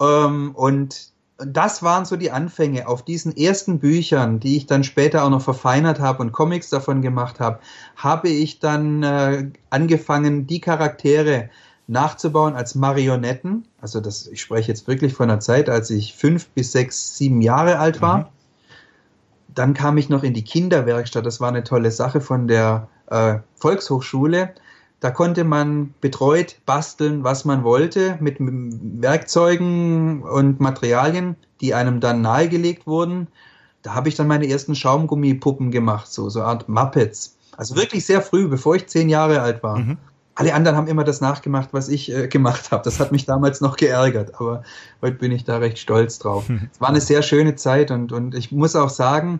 Ähm, 0.00 0.52
und 0.54 1.12
das 1.38 1.82
waren 1.82 2.06
so 2.06 2.16
die 2.16 2.30
Anfänge 2.30 2.88
auf 2.88 3.04
diesen 3.04 3.36
ersten 3.36 3.78
Büchern, 3.78 4.40
die 4.40 4.56
ich 4.56 4.66
dann 4.66 4.84
später 4.84 5.24
auch 5.24 5.30
noch 5.30 5.42
verfeinert 5.42 6.00
habe 6.00 6.22
und 6.22 6.32
Comics 6.32 6.70
davon 6.70 7.02
gemacht 7.02 7.40
habe, 7.40 7.58
habe 7.96 8.28
ich 8.28 8.58
dann 8.58 9.02
äh, 9.02 9.50
angefangen, 9.68 10.46
die 10.46 10.60
Charaktere 10.60 11.50
nachzubauen 11.88 12.54
als 12.54 12.74
Marionetten. 12.74 13.66
Also 13.80 14.00
das, 14.00 14.26
ich 14.26 14.40
spreche 14.40 14.68
jetzt 14.68 14.88
wirklich 14.88 15.12
von 15.12 15.30
einer 15.30 15.40
Zeit, 15.40 15.68
als 15.68 15.90
ich 15.90 16.14
fünf 16.14 16.48
bis 16.48 16.72
sechs, 16.72 17.16
sieben 17.16 17.42
Jahre 17.42 17.78
alt 17.78 18.00
war. 18.00 18.18
Mhm. 18.18 18.24
Dann 19.54 19.74
kam 19.74 19.96
ich 19.98 20.08
noch 20.08 20.22
in 20.22 20.34
die 20.34 20.44
Kinderwerkstatt. 20.44 21.24
Das 21.24 21.40
war 21.40 21.48
eine 21.48 21.64
tolle 21.64 21.90
Sache 21.90 22.20
von 22.20 22.48
der 22.48 22.88
äh, 23.08 23.38
Volkshochschule. 23.56 24.54
Da 25.06 25.12
konnte 25.12 25.44
man 25.44 25.94
betreut 26.00 26.56
basteln, 26.66 27.22
was 27.22 27.44
man 27.44 27.62
wollte, 27.62 28.18
mit 28.18 28.38
Werkzeugen 28.40 30.24
und 30.24 30.58
Materialien, 30.58 31.36
die 31.60 31.74
einem 31.74 32.00
dann 32.00 32.22
nahegelegt 32.22 32.88
wurden. 32.88 33.28
Da 33.82 33.94
habe 33.94 34.08
ich 34.08 34.16
dann 34.16 34.26
meine 34.26 34.48
ersten 34.48 34.74
Schaumgummipuppen 34.74 35.70
gemacht, 35.70 36.08
so, 36.10 36.28
so 36.28 36.40
eine 36.40 36.48
Art 36.48 36.68
Muppets. 36.68 37.36
Also 37.56 37.76
wirklich 37.76 38.04
sehr 38.04 38.20
früh, 38.20 38.48
bevor 38.48 38.74
ich 38.74 38.88
zehn 38.88 39.08
Jahre 39.08 39.42
alt 39.42 39.62
war. 39.62 39.78
Mhm. 39.78 39.98
Alle 40.34 40.52
anderen 40.54 40.76
haben 40.76 40.88
immer 40.88 41.04
das 41.04 41.20
nachgemacht, 41.20 41.68
was 41.70 41.88
ich 41.88 42.12
äh, 42.12 42.26
gemacht 42.26 42.72
habe. 42.72 42.82
Das 42.82 42.98
hat 42.98 43.12
mich 43.12 43.26
damals 43.26 43.60
noch 43.60 43.76
geärgert, 43.76 44.34
aber 44.40 44.64
heute 45.02 45.18
bin 45.18 45.30
ich 45.30 45.44
da 45.44 45.58
recht 45.58 45.78
stolz 45.78 46.18
drauf. 46.18 46.48
Mhm. 46.48 46.68
Es 46.72 46.80
war 46.80 46.88
eine 46.88 47.00
sehr 47.00 47.22
schöne 47.22 47.54
Zeit 47.54 47.92
und, 47.92 48.10
und 48.10 48.34
ich 48.34 48.50
muss 48.50 48.74
auch 48.74 48.90
sagen, 48.90 49.38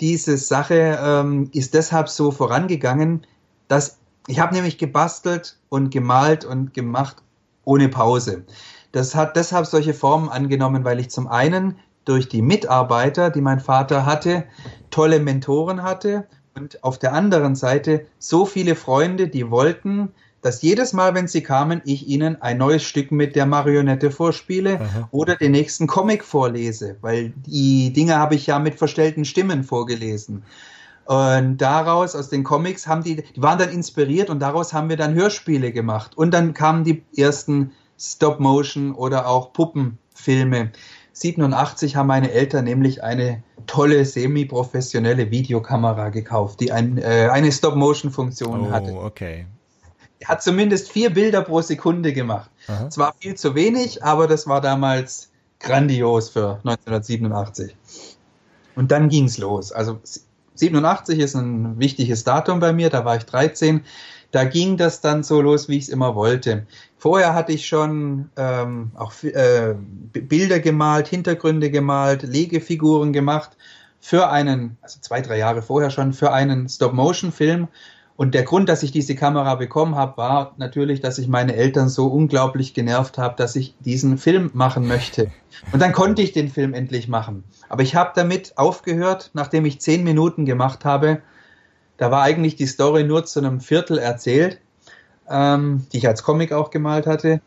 diese 0.00 0.38
Sache 0.38 0.98
ähm, 1.04 1.50
ist 1.52 1.74
deshalb 1.74 2.08
so 2.08 2.30
vorangegangen, 2.30 3.26
dass 3.68 3.98
ich 4.26 4.38
habe 4.38 4.54
nämlich 4.54 4.78
gebastelt 4.78 5.58
und 5.68 5.90
gemalt 5.90 6.44
und 6.44 6.74
gemacht 6.74 7.16
ohne 7.64 7.88
Pause. 7.88 8.44
Das 8.92 9.14
hat 9.14 9.36
deshalb 9.36 9.66
solche 9.66 9.94
Formen 9.94 10.28
angenommen, 10.28 10.84
weil 10.84 11.00
ich 11.00 11.10
zum 11.10 11.28
einen 11.28 11.76
durch 12.04 12.28
die 12.28 12.42
Mitarbeiter, 12.42 13.30
die 13.30 13.40
mein 13.40 13.60
Vater 13.60 14.04
hatte, 14.04 14.44
tolle 14.90 15.20
Mentoren 15.20 15.82
hatte 15.82 16.26
und 16.54 16.82
auf 16.84 16.98
der 16.98 17.12
anderen 17.12 17.54
Seite 17.54 18.06
so 18.18 18.44
viele 18.44 18.74
Freunde, 18.74 19.28
die 19.28 19.50
wollten, 19.50 20.12
dass 20.42 20.60
jedes 20.60 20.92
Mal, 20.92 21.14
wenn 21.14 21.28
sie 21.28 21.42
kamen, 21.42 21.80
ich 21.84 22.08
ihnen 22.08 22.42
ein 22.42 22.58
neues 22.58 22.82
Stück 22.82 23.12
mit 23.12 23.36
der 23.36 23.46
Marionette 23.46 24.10
vorspiele 24.10 24.80
Aha. 24.80 25.08
oder 25.12 25.36
den 25.36 25.52
nächsten 25.52 25.86
Comic 25.86 26.24
vorlese, 26.24 26.96
weil 27.00 27.32
die 27.46 27.92
Dinge 27.92 28.16
habe 28.16 28.34
ich 28.34 28.48
ja 28.48 28.58
mit 28.58 28.74
verstellten 28.74 29.24
Stimmen 29.24 29.62
vorgelesen. 29.62 30.42
Und 31.04 31.58
daraus, 31.58 32.14
aus 32.14 32.28
den 32.28 32.44
Comics, 32.44 32.86
haben 32.86 33.02
die, 33.02 33.22
die 33.22 33.42
waren 33.42 33.58
dann 33.58 33.70
inspiriert 33.70 34.30
und 34.30 34.38
daraus 34.40 34.72
haben 34.72 34.88
wir 34.88 34.96
dann 34.96 35.14
Hörspiele 35.14 35.72
gemacht. 35.72 36.16
Und 36.16 36.32
dann 36.32 36.54
kamen 36.54 36.84
die 36.84 37.02
ersten 37.16 37.72
Stop-Motion 37.98 38.94
oder 38.94 39.26
auch 39.26 39.52
Puppenfilme. 39.52 40.70
87 41.12 41.96
haben 41.96 42.06
meine 42.06 42.30
Eltern 42.30 42.64
nämlich 42.64 43.02
eine 43.02 43.42
tolle 43.66 44.04
semi-professionelle 44.04 45.30
Videokamera 45.30 46.08
gekauft, 46.08 46.60
die 46.60 46.72
ein, 46.72 46.98
äh, 46.98 47.28
eine 47.30 47.52
Stop-Motion-Funktion 47.52 48.68
oh, 48.68 48.70
hatte. 48.70 48.94
Okay. 48.94 49.46
Hat 50.24 50.42
zumindest 50.42 50.90
vier 50.90 51.10
Bilder 51.10 51.42
pro 51.42 51.60
Sekunde 51.60 52.12
gemacht. 52.12 52.50
Aha. 52.68 52.88
Zwar 52.90 53.14
viel 53.18 53.34
zu 53.34 53.54
wenig, 53.54 54.02
aber 54.04 54.28
das 54.28 54.46
war 54.46 54.60
damals 54.60 55.30
grandios 55.58 56.30
für 56.30 56.60
1987. 56.64 57.76
Und 58.74 58.90
dann 58.90 59.08
ging's 59.08 59.38
los. 59.38 59.72
Also 59.72 60.00
87 60.62 61.18
ist 61.18 61.34
ein 61.34 61.78
wichtiges 61.80 62.22
Datum 62.22 62.60
bei 62.60 62.72
mir, 62.72 62.88
da 62.88 63.04
war 63.04 63.16
ich 63.16 63.24
13. 63.24 63.82
Da 64.30 64.44
ging 64.44 64.76
das 64.76 65.00
dann 65.00 65.24
so 65.24 65.42
los, 65.42 65.68
wie 65.68 65.76
ich 65.76 65.84
es 65.84 65.88
immer 65.88 66.14
wollte. 66.14 66.66
Vorher 66.96 67.34
hatte 67.34 67.52
ich 67.52 67.66
schon 67.66 68.30
ähm, 68.36 68.92
auch 68.94 69.12
äh, 69.24 69.74
Bilder 70.12 70.60
gemalt, 70.60 71.08
Hintergründe 71.08 71.70
gemalt, 71.70 72.22
Legefiguren 72.22 73.12
gemacht 73.12 73.56
für 74.00 74.30
einen, 74.30 74.78
also 74.82 75.00
zwei, 75.00 75.20
drei 75.20 75.38
Jahre 75.38 75.62
vorher 75.62 75.90
schon, 75.90 76.12
für 76.12 76.32
einen 76.32 76.68
Stop-Motion-Film 76.68 77.68
und 78.22 78.34
der 78.34 78.44
Grund, 78.44 78.68
dass 78.68 78.84
ich 78.84 78.92
diese 78.92 79.16
Kamera 79.16 79.56
bekommen 79.56 79.96
habe, 79.96 80.16
war 80.16 80.54
natürlich, 80.56 81.00
dass 81.00 81.18
ich 81.18 81.26
meine 81.26 81.56
Eltern 81.56 81.88
so 81.88 82.06
unglaublich 82.06 82.72
genervt 82.72 83.18
habe, 83.18 83.34
dass 83.34 83.56
ich 83.56 83.74
diesen 83.80 84.16
Film 84.16 84.52
machen 84.54 84.86
möchte. 84.86 85.32
Und 85.72 85.82
dann 85.82 85.90
konnte 85.90 86.22
ich 86.22 86.30
den 86.30 86.48
Film 86.48 86.72
endlich 86.72 87.08
machen. 87.08 87.42
Aber 87.68 87.82
ich 87.82 87.96
habe 87.96 88.12
damit 88.14 88.56
aufgehört, 88.58 89.32
nachdem 89.34 89.64
ich 89.64 89.80
zehn 89.80 90.04
Minuten 90.04 90.44
gemacht 90.44 90.84
habe. 90.84 91.20
Da 91.96 92.12
war 92.12 92.22
eigentlich 92.22 92.54
die 92.54 92.66
Story 92.66 93.02
nur 93.02 93.24
zu 93.24 93.40
einem 93.40 93.60
Viertel 93.60 93.98
erzählt, 93.98 94.60
ähm, 95.28 95.84
die 95.92 95.98
ich 95.98 96.06
als 96.06 96.22
Comic 96.22 96.52
auch 96.52 96.70
gemalt 96.70 97.08
hatte. 97.08 97.40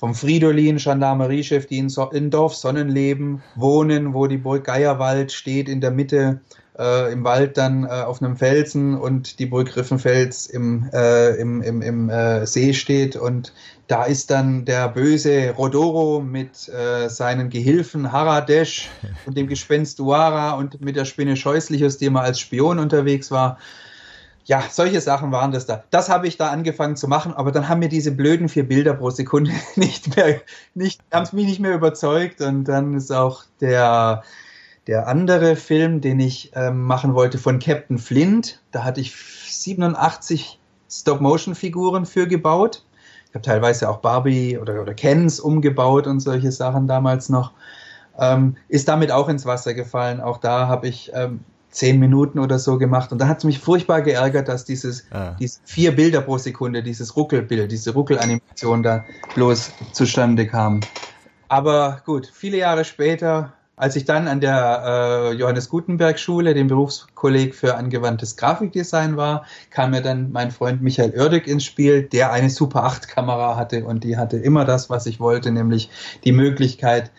Vom 0.00 0.14
Fridolin, 0.14 0.78
Gendarmeriechef, 0.78 1.66
die 1.66 1.76
in, 1.76 1.90
so 1.90 2.08
in 2.08 2.30
Dorf 2.30 2.54
Sonnenleben 2.54 3.42
wohnen, 3.54 4.14
wo 4.14 4.26
die 4.26 4.38
Burg 4.38 4.64
Geierwald 4.64 5.30
steht 5.30 5.68
in 5.68 5.82
der 5.82 5.90
Mitte 5.90 6.40
äh, 6.78 7.12
im 7.12 7.22
Wald 7.22 7.58
dann 7.58 7.84
äh, 7.84 7.88
auf 7.88 8.22
einem 8.22 8.34
Felsen 8.38 8.96
und 8.96 9.38
die 9.38 9.44
Burg 9.44 9.68
Griffenfels 9.68 10.46
im, 10.46 10.88
äh, 10.94 11.36
im, 11.36 11.60
im, 11.60 11.82
im 11.82 12.08
äh, 12.08 12.46
See 12.46 12.72
steht 12.72 13.14
und 13.14 13.52
da 13.88 14.04
ist 14.04 14.30
dann 14.30 14.64
der 14.64 14.88
böse 14.88 15.50
Rodoro 15.50 16.22
mit 16.22 16.70
äh, 16.70 17.10
seinen 17.10 17.50
Gehilfen 17.50 18.10
Haradesh 18.10 18.88
und 19.26 19.36
dem 19.36 19.48
Gespenst 19.48 19.98
Duara 19.98 20.52
und 20.52 20.80
mit 20.80 20.96
der 20.96 21.04
Spinne 21.04 21.36
Scheußlichus, 21.36 21.98
die 21.98 22.06
immer 22.06 22.22
als 22.22 22.40
Spion 22.40 22.78
unterwegs 22.78 23.30
war. 23.30 23.58
Ja, 24.44 24.62
solche 24.70 25.00
Sachen 25.00 25.32
waren 25.32 25.52
das 25.52 25.66
da. 25.66 25.84
Das 25.90 26.08
habe 26.08 26.26
ich 26.26 26.36
da 26.36 26.50
angefangen 26.50 26.96
zu 26.96 27.08
machen, 27.08 27.32
aber 27.32 27.52
dann 27.52 27.68
haben 27.68 27.80
mir 27.80 27.88
diese 27.88 28.12
blöden 28.12 28.48
vier 28.48 28.66
Bilder 28.66 28.94
pro 28.94 29.10
Sekunde 29.10 29.52
nicht 29.76 30.16
mehr, 30.16 30.40
nicht, 30.74 31.00
haben 31.12 31.22
es 31.22 31.32
mich 31.32 31.46
nicht 31.46 31.60
mehr 31.60 31.74
überzeugt 31.74 32.40
und 32.40 32.64
dann 32.64 32.94
ist 32.94 33.12
auch 33.12 33.44
der, 33.60 34.22
der 34.86 35.06
andere 35.08 35.56
Film, 35.56 36.00
den 36.00 36.20
ich 36.20 36.52
ähm, 36.54 36.82
machen 36.82 37.14
wollte 37.14 37.38
von 37.38 37.58
Captain 37.58 37.98
Flint, 37.98 38.60
da 38.72 38.84
hatte 38.84 39.00
ich 39.00 39.14
87 39.14 40.58
Stop-Motion-Figuren 40.90 42.06
für 42.06 42.26
gebaut. 42.26 42.84
Ich 43.28 43.34
habe 43.34 43.42
teilweise 43.42 43.88
auch 43.88 43.98
Barbie 43.98 44.58
oder, 44.58 44.82
oder 44.82 44.94
Kens 44.94 45.38
umgebaut 45.38 46.08
und 46.08 46.18
solche 46.18 46.50
Sachen 46.50 46.88
damals 46.88 47.28
noch. 47.28 47.52
Ähm, 48.18 48.56
ist 48.68 48.88
damit 48.88 49.12
auch 49.12 49.28
ins 49.28 49.46
Wasser 49.46 49.72
gefallen. 49.72 50.20
Auch 50.20 50.38
da 50.38 50.66
habe 50.66 50.88
ich 50.88 51.12
ähm, 51.14 51.44
zehn 51.70 51.98
Minuten 51.98 52.38
oder 52.38 52.58
so 52.58 52.78
gemacht. 52.78 53.12
Und 53.12 53.18
da 53.18 53.28
hat 53.28 53.38
es 53.38 53.44
mich 53.44 53.58
furchtbar 53.58 54.02
geärgert, 54.02 54.48
dass 54.48 54.64
dieses, 54.64 55.04
ah. 55.12 55.36
diese 55.38 55.60
vier 55.64 55.94
Bilder 55.94 56.20
pro 56.20 56.38
Sekunde, 56.38 56.82
dieses 56.82 57.16
Ruckelbild, 57.16 57.70
diese 57.70 57.92
Ruckelanimation 57.92 58.82
da 58.82 59.04
bloß 59.34 59.72
zustande 59.92 60.46
kam. 60.46 60.80
Aber 61.48 62.02
gut, 62.04 62.30
viele 62.32 62.58
Jahre 62.58 62.84
später, 62.84 63.54
als 63.76 63.96
ich 63.96 64.04
dann 64.04 64.28
an 64.28 64.40
der 64.40 64.82
äh, 64.84 65.32
Johannes 65.32 65.68
Gutenberg 65.68 66.18
Schule, 66.18 66.54
dem 66.54 66.68
Berufskolleg 66.68 67.54
für 67.54 67.76
angewandtes 67.76 68.36
Grafikdesign 68.36 69.16
war, 69.16 69.46
kam 69.70 69.92
mir 69.92 70.02
dann 70.02 70.32
mein 70.32 70.50
Freund 70.50 70.82
Michael 70.82 71.18
Oerdek 71.18 71.46
ins 71.46 71.64
Spiel, 71.64 72.02
der 72.02 72.30
eine 72.30 72.50
Super 72.50 72.84
8 72.84 73.08
Kamera 73.08 73.56
hatte 73.56 73.84
und 73.84 74.04
die 74.04 74.16
hatte 74.16 74.36
immer 74.36 74.64
das, 74.64 74.90
was 74.90 75.06
ich 75.06 75.18
wollte, 75.18 75.50
nämlich 75.50 75.88
die 76.24 76.32
Möglichkeit, 76.32 77.10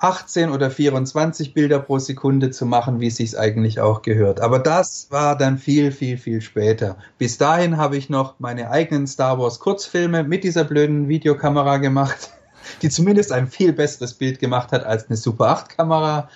18 0.00 0.50
oder 0.50 0.70
24 0.70 1.52
Bilder 1.52 1.78
pro 1.78 1.98
Sekunde 1.98 2.50
zu 2.50 2.64
machen, 2.64 3.00
wie 3.00 3.08
es 3.08 3.16
sich 3.16 3.38
eigentlich 3.38 3.80
auch 3.80 4.00
gehört. 4.00 4.40
Aber 4.40 4.58
das 4.58 5.06
war 5.10 5.36
dann 5.36 5.58
viel, 5.58 5.92
viel, 5.92 6.16
viel 6.16 6.40
später. 6.40 6.96
Bis 7.18 7.36
dahin 7.36 7.76
habe 7.76 7.98
ich 7.98 8.08
noch 8.08 8.34
meine 8.38 8.70
eigenen 8.70 9.06
Star 9.06 9.38
Wars 9.38 9.60
Kurzfilme 9.60 10.24
mit 10.24 10.42
dieser 10.42 10.64
blöden 10.64 11.08
Videokamera 11.08 11.76
gemacht, 11.76 12.30
die 12.82 12.88
zumindest 12.88 13.30
ein 13.30 13.48
viel 13.48 13.74
besseres 13.74 14.14
Bild 14.14 14.38
gemacht 14.38 14.72
hat 14.72 14.84
als 14.84 15.08
eine 15.08 15.16
Super 15.16 15.48
8 15.48 15.76
Kamera. 15.76 16.30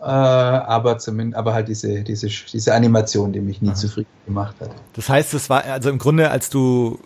Äh, 0.00 0.04
aber 0.04 0.96
zumindest, 0.98 1.36
aber 1.36 1.52
halt 1.52 1.68
diese, 1.68 2.02
diese, 2.02 2.28
diese 2.28 2.72
Animation, 2.72 3.32
die 3.32 3.40
mich 3.40 3.60
nie 3.60 3.68
Aha. 3.68 3.74
zufrieden 3.76 4.08
gemacht 4.24 4.54
hat. 4.60 4.70
Das 4.94 5.08
heißt, 5.08 5.34
es 5.34 5.50
war 5.50 5.64
also 5.64 5.90
im 5.90 5.98
Grunde, 5.98 6.30
als 6.30 6.48
du 6.48 6.98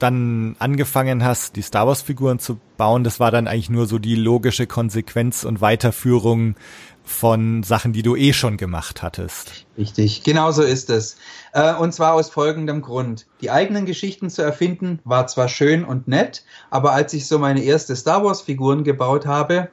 dann 0.00 0.56
angefangen 0.58 1.24
hast, 1.24 1.56
die 1.56 1.62
Star 1.62 1.86
Wars 1.86 2.02
Figuren 2.02 2.38
zu 2.38 2.58
bauen, 2.76 3.04
das 3.04 3.20
war 3.20 3.30
dann 3.30 3.46
eigentlich 3.46 3.70
nur 3.70 3.86
so 3.86 3.98
die 3.98 4.16
logische 4.16 4.66
Konsequenz 4.66 5.44
und 5.44 5.60
Weiterführung 5.60 6.56
von 7.04 7.62
Sachen, 7.62 7.92
die 7.92 8.02
du 8.02 8.16
eh 8.16 8.32
schon 8.32 8.56
gemacht 8.56 9.02
hattest. 9.02 9.66
Richtig, 9.76 10.22
genau 10.22 10.52
so 10.52 10.62
ist 10.62 10.90
es. 10.90 11.16
Äh, 11.52 11.74
und 11.74 11.92
zwar 11.92 12.14
aus 12.14 12.30
folgendem 12.30 12.82
Grund. 12.82 13.26
Die 13.40 13.50
eigenen 13.50 13.84
Geschichten 13.84 14.30
zu 14.30 14.42
erfinden 14.42 15.00
war 15.04 15.26
zwar 15.26 15.48
schön 15.48 15.84
und 15.84 16.08
nett, 16.08 16.44
aber 16.70 16.92
als 16.92 17.12
ich 17.12 17.26
so 17.26 17.38
meine 17.38 17.62
erste 17.62 17.96
Star 17.96 18.24
Wars 18.24 18.42
Figuren 18.42 18.84
gebaut 18.84 19.26
habe, 19.26 19.70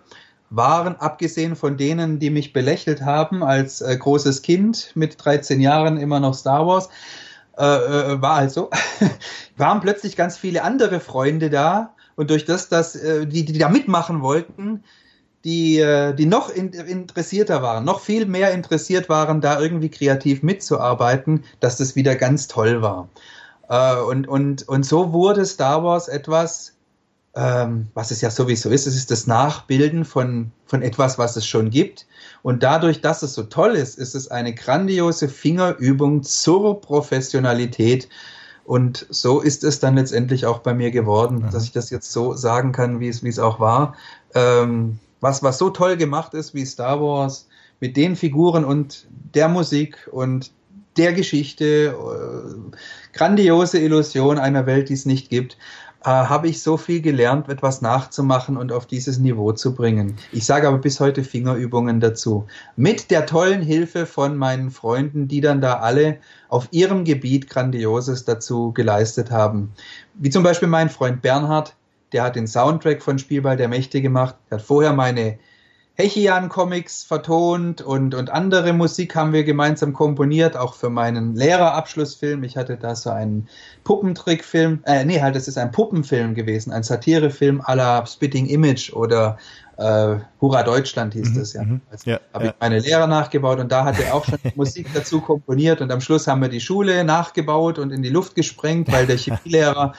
waren, 0.50 0.96
abgesehen 0.96 1.56
von 1.56 1.78
denen, 1.78 2.20
die 2.20 2.30
mich 2.30 2.54
belächelt 2.54 3.02
haben 3.02 3.44
als 3.44 3.82
äh, 3.82 3.96
großes 3.96 4.42
Kind 4.42 4.92
mit 4.96 5.24
13 5.24 5.60
Jahren 5.60 5.98
immer 5.98 6.20
noch 6.20 6.34
Star 6.34 6.66
Wars, 6.66 6.90
äh, 7.58 7.63
äh, 8.13 8.22
war 8.22 8.38
halt 8.38 8.52
so, 8.52 8.70
waren 9.58 9.82
plötzlich 9.82 10.15
ganz 10.15 10.38
viele 10.38 10.63
andere 10.63 11.00
Freunde 11.00 11.50
da 11.50 11.96
und 12.15 12.30
durch 12.30 12.46
das, 12.46 12.70
dass 12.70 12.96
äh, 12.96 13.26
die, 13.26 13.46
die 13.46 13.58
da 13.58 13.70
mitmachen 13.70 14.22
wollten, 14.22 14.84
die, 15.43 15.80
äh, 15.80 16.13
die 16.13 16.26
noch 16.26 16.50
in, 16.50 16.72
interessierter 16.74 17.62
waren, 17.62 17.86
noch 17.86 18.02
viel 18.02 18.26
mehr 18.26 18.52
interessiert 18.52 19.10
waren, 19.10 19.41
da 19.41 19.60
irgendwie 19.60 19.89
kreativ 19.89 20.43
mitzuarbeiten, 20.43 21.43
dass 21.60 21.78
das 21.78 21.96
wieder 21.96 22.15
ganz 22.15 22.48
toll 22.48 22.82
war. 22.82 23.10
Äh, 23.70 23.96
und, 24.02 24.28
und, 24.28 24.67
und 24.67 24.86
so 24.86 25.13
wurde 25.13 25.46
Star 25.46 25.84
Wars 25.84 26.08
etwas, 26.08 26.74
ähm, 27.36 27.88
was 27.93 28.12
es 28.12 28.22
ja 28.22 28.30
sowieso 28.30 28.70
ist, 28.70 28.88
es 28.88 28.96
ist 28.96 29.12
das 29.12 29.28
Nachbilden 29.28 30.06
von, 30.06 30.52
von 30.65 30.82
etwas, 30.82 31.17
was 31.17 31.36
es 31.36 31.46
schon 31.46 31.70
gibt. 31.70 32.08
Und 32.43 32.63
dadurch, 32.63 33.02
dass 33.02 33.23
es 33.23 33.34
so 33.34 33.43
toll 33.43 33.71
ist, 33.76 33.97
ist 33.97 34.15
es 34.15 34.30
eine 34.30 34.54
grandiose 34.54 35.30
Fingerübung 35.30 36.23
zur 36.23 36.82
Professionalität. 36.82 38.08
Und 38.65 39.06
so 39.10 39.39
ist 39.39 39.63
es 39.63 39.80
dann 39.80 39.95
letztendlich 39.95 40.45
auch 40.45 40.60
bei 40.60 40.73
mir 40.73 40.91
geworden, 40.91 41.43
mhm. 41.45 41.52
dass 41.52 41.63
ich 41.63 41.71
das 41.71 41.89
jetzt 41.89 42.12
so 42.12 42.34
sagen 42.34 42.71
kann, 42.71 43.00
wie 43.00 43.08
es, 43.08 43.23
wie 43.23 43.30
es 43.30 43.39
auch 43.39 43.60
war. 43.60 43.95
Ähm, 44.36 45.00
was, 45.21 45.41
was 45.41 45.58
so 45.58 45.69
toll 45.69 45.97
gemacht 45.97 46.34
ist 46.34 46.54
wie 46.54 46.65
Star 46.65 47.02
Wars, 47.02 47.47
mit 47.80 47.95
den 47.95 48.15
Figuren 48.15 48.65
und 48.65 49.08
der 49.34 49.50
Musik 49.50 50.10
und 50.12 50.52
der 50.97 51.13
Geschichte, 51.13 51.95
äh, 51.95 52.78
grandiose 53.15 53.80
Illusion 53.80 54.39
einer 54.39 54.65
Welt, 54.65 54.89
die 54.89 54.93
es 54.93 55.06
nicht 55.06 55.30
gibt 55.30 55.58
habe 56.08 56.48
ich 56.48 56.62
so 56.62 56.78
viel 56.78 57.02
gelernt, 57.02 57.50
etwas 57.50 57.82
nachzumachen 57.82 58.58
und 58.58 58.72
auf 58.72 58.86
dieses 58.86 59.20
Niveau 59.20 59.52
zu 59.52 59.76
bringen. 59.76 60.15
Ich 60.32 60.46
sage 60.46 60.67
aber 60.67 60.78
bis 60.78 61.00
heute 61.00 61.24
Fingerübungen 61.24 62.00
dazu. 62.00 62.48
Mit 62.76 63.12
der 63.12 63.26
tollen 63.26 63.62
Hilfe 63.62 64.06
von 64.06 64.38
meinen 64.38 64.72
Freunden, 64.72 65.28
die 65.28 65.41
dann 65.41 65.62
da 65.62 65.80
alle 65.80 66.17
auf 66.50 66.67
ihrem 66.72 67.04
Gebiet 67.04 67.50
Grandioses 67.50 68.26
dazu 68.26 68.72
geleistet 68.72 69.32
haben. 69.32 69.74
Wie 70.13 70.30
zum 70.30 70.43
Beispiel 70.43 70.70
mein 70.70 70.89
Freund 70.89 71.22
Bernhard, 71.22 71.76
der 72.13 72.24
hat 72.24 72.36
den 72.36 72.48
Soundtrack 72.48 73.04
von 73.04 73.20
Spielball 73.20 73.58
der 73.58 73.67
Mächte 73.67 74.02
gemacht, 74.02 74.36
der 74.50 74.60
hat 74.60 74.65
vorher 74.65 74.93
meine 74.93 75.38
Hechian-Comics 75.98 77.04
vertont 77.04 77.82
und, 77.82 78.14
und 78.14 78.30
andere 78.30 78.72
Musik 78.72 79.16
haben 79.16 79.34
wir 79.34 79.44
gemeinsam 79.44 79.94
komponiert, 79.94 80.56
auch 80.56 80.76
für 80.76 80.92
meinen 80.92 81.36
Lehrerabschlussfilm. 81.36 82.44
Ich 82.44 82.56
hatte 82.56 82.78
da 82.78 82.96
so 82.96 83.10
einen 83.10 83.48
Puppentrickfilm, 83.84 84.84
äh, 84.86 85.06
nee, 85.06 85.22
halt, 85.22 85.36
es 85.36 85.48
ist 85.48 85.58
ein 85.58 85.72
Puppenfilm 85.72 86.36
gewesen, 86.36 86.72
ein 86.72 86.84
Satirefilm 86.84 87.62
à 87.62 87.76
la 87.76 88.06
Spitting 88.06 88.46
Image 88.46 88.94
oder 88.94 89.38
äh, 89.78 90.18
Hurra 90.40 90.64
Deutschland 90.64 91.14
hieß 91.14 91.32
mhm, 91.32 91.36
das 91.36 91.54
ja. 91.54 91.64
Mhm. 91.64 91.82
Also 91.90 92.12
ja 92.12 92.20
habe 92.34 92.46
ja. 92.46 92.52
ich 92.52 92.58
meine 92.60 92.80
Lehrer 92.80 93.08
nachgebaut 93.08 93.60
und 93.60 93.72
da 93.72 93.86
hat 93.86 94.00
er 94.00 94.14
auch 94.14 94.26
schon 94.26 94.40
Musik 94.56 94.88
dazu 94.94 95.22
komponiert 95.22 95.82
und 95.82 95.92
am 95.92 96.02
Schluss 96.02 96.28
haben 96.28 96.42
wir 96.42 96.50
die 96.50 96.62
Schule 96.62 97.04
nachgebaut 97.04 97.80
und 97.80 97.92
in 97.92 98.02
die 98.02 98.10
Luft 98.10 98.36
gesprengt, 98.36 98.92
weil 98.92 99.08
der 99.08 99.18
Chemielehrer 99.18 99.94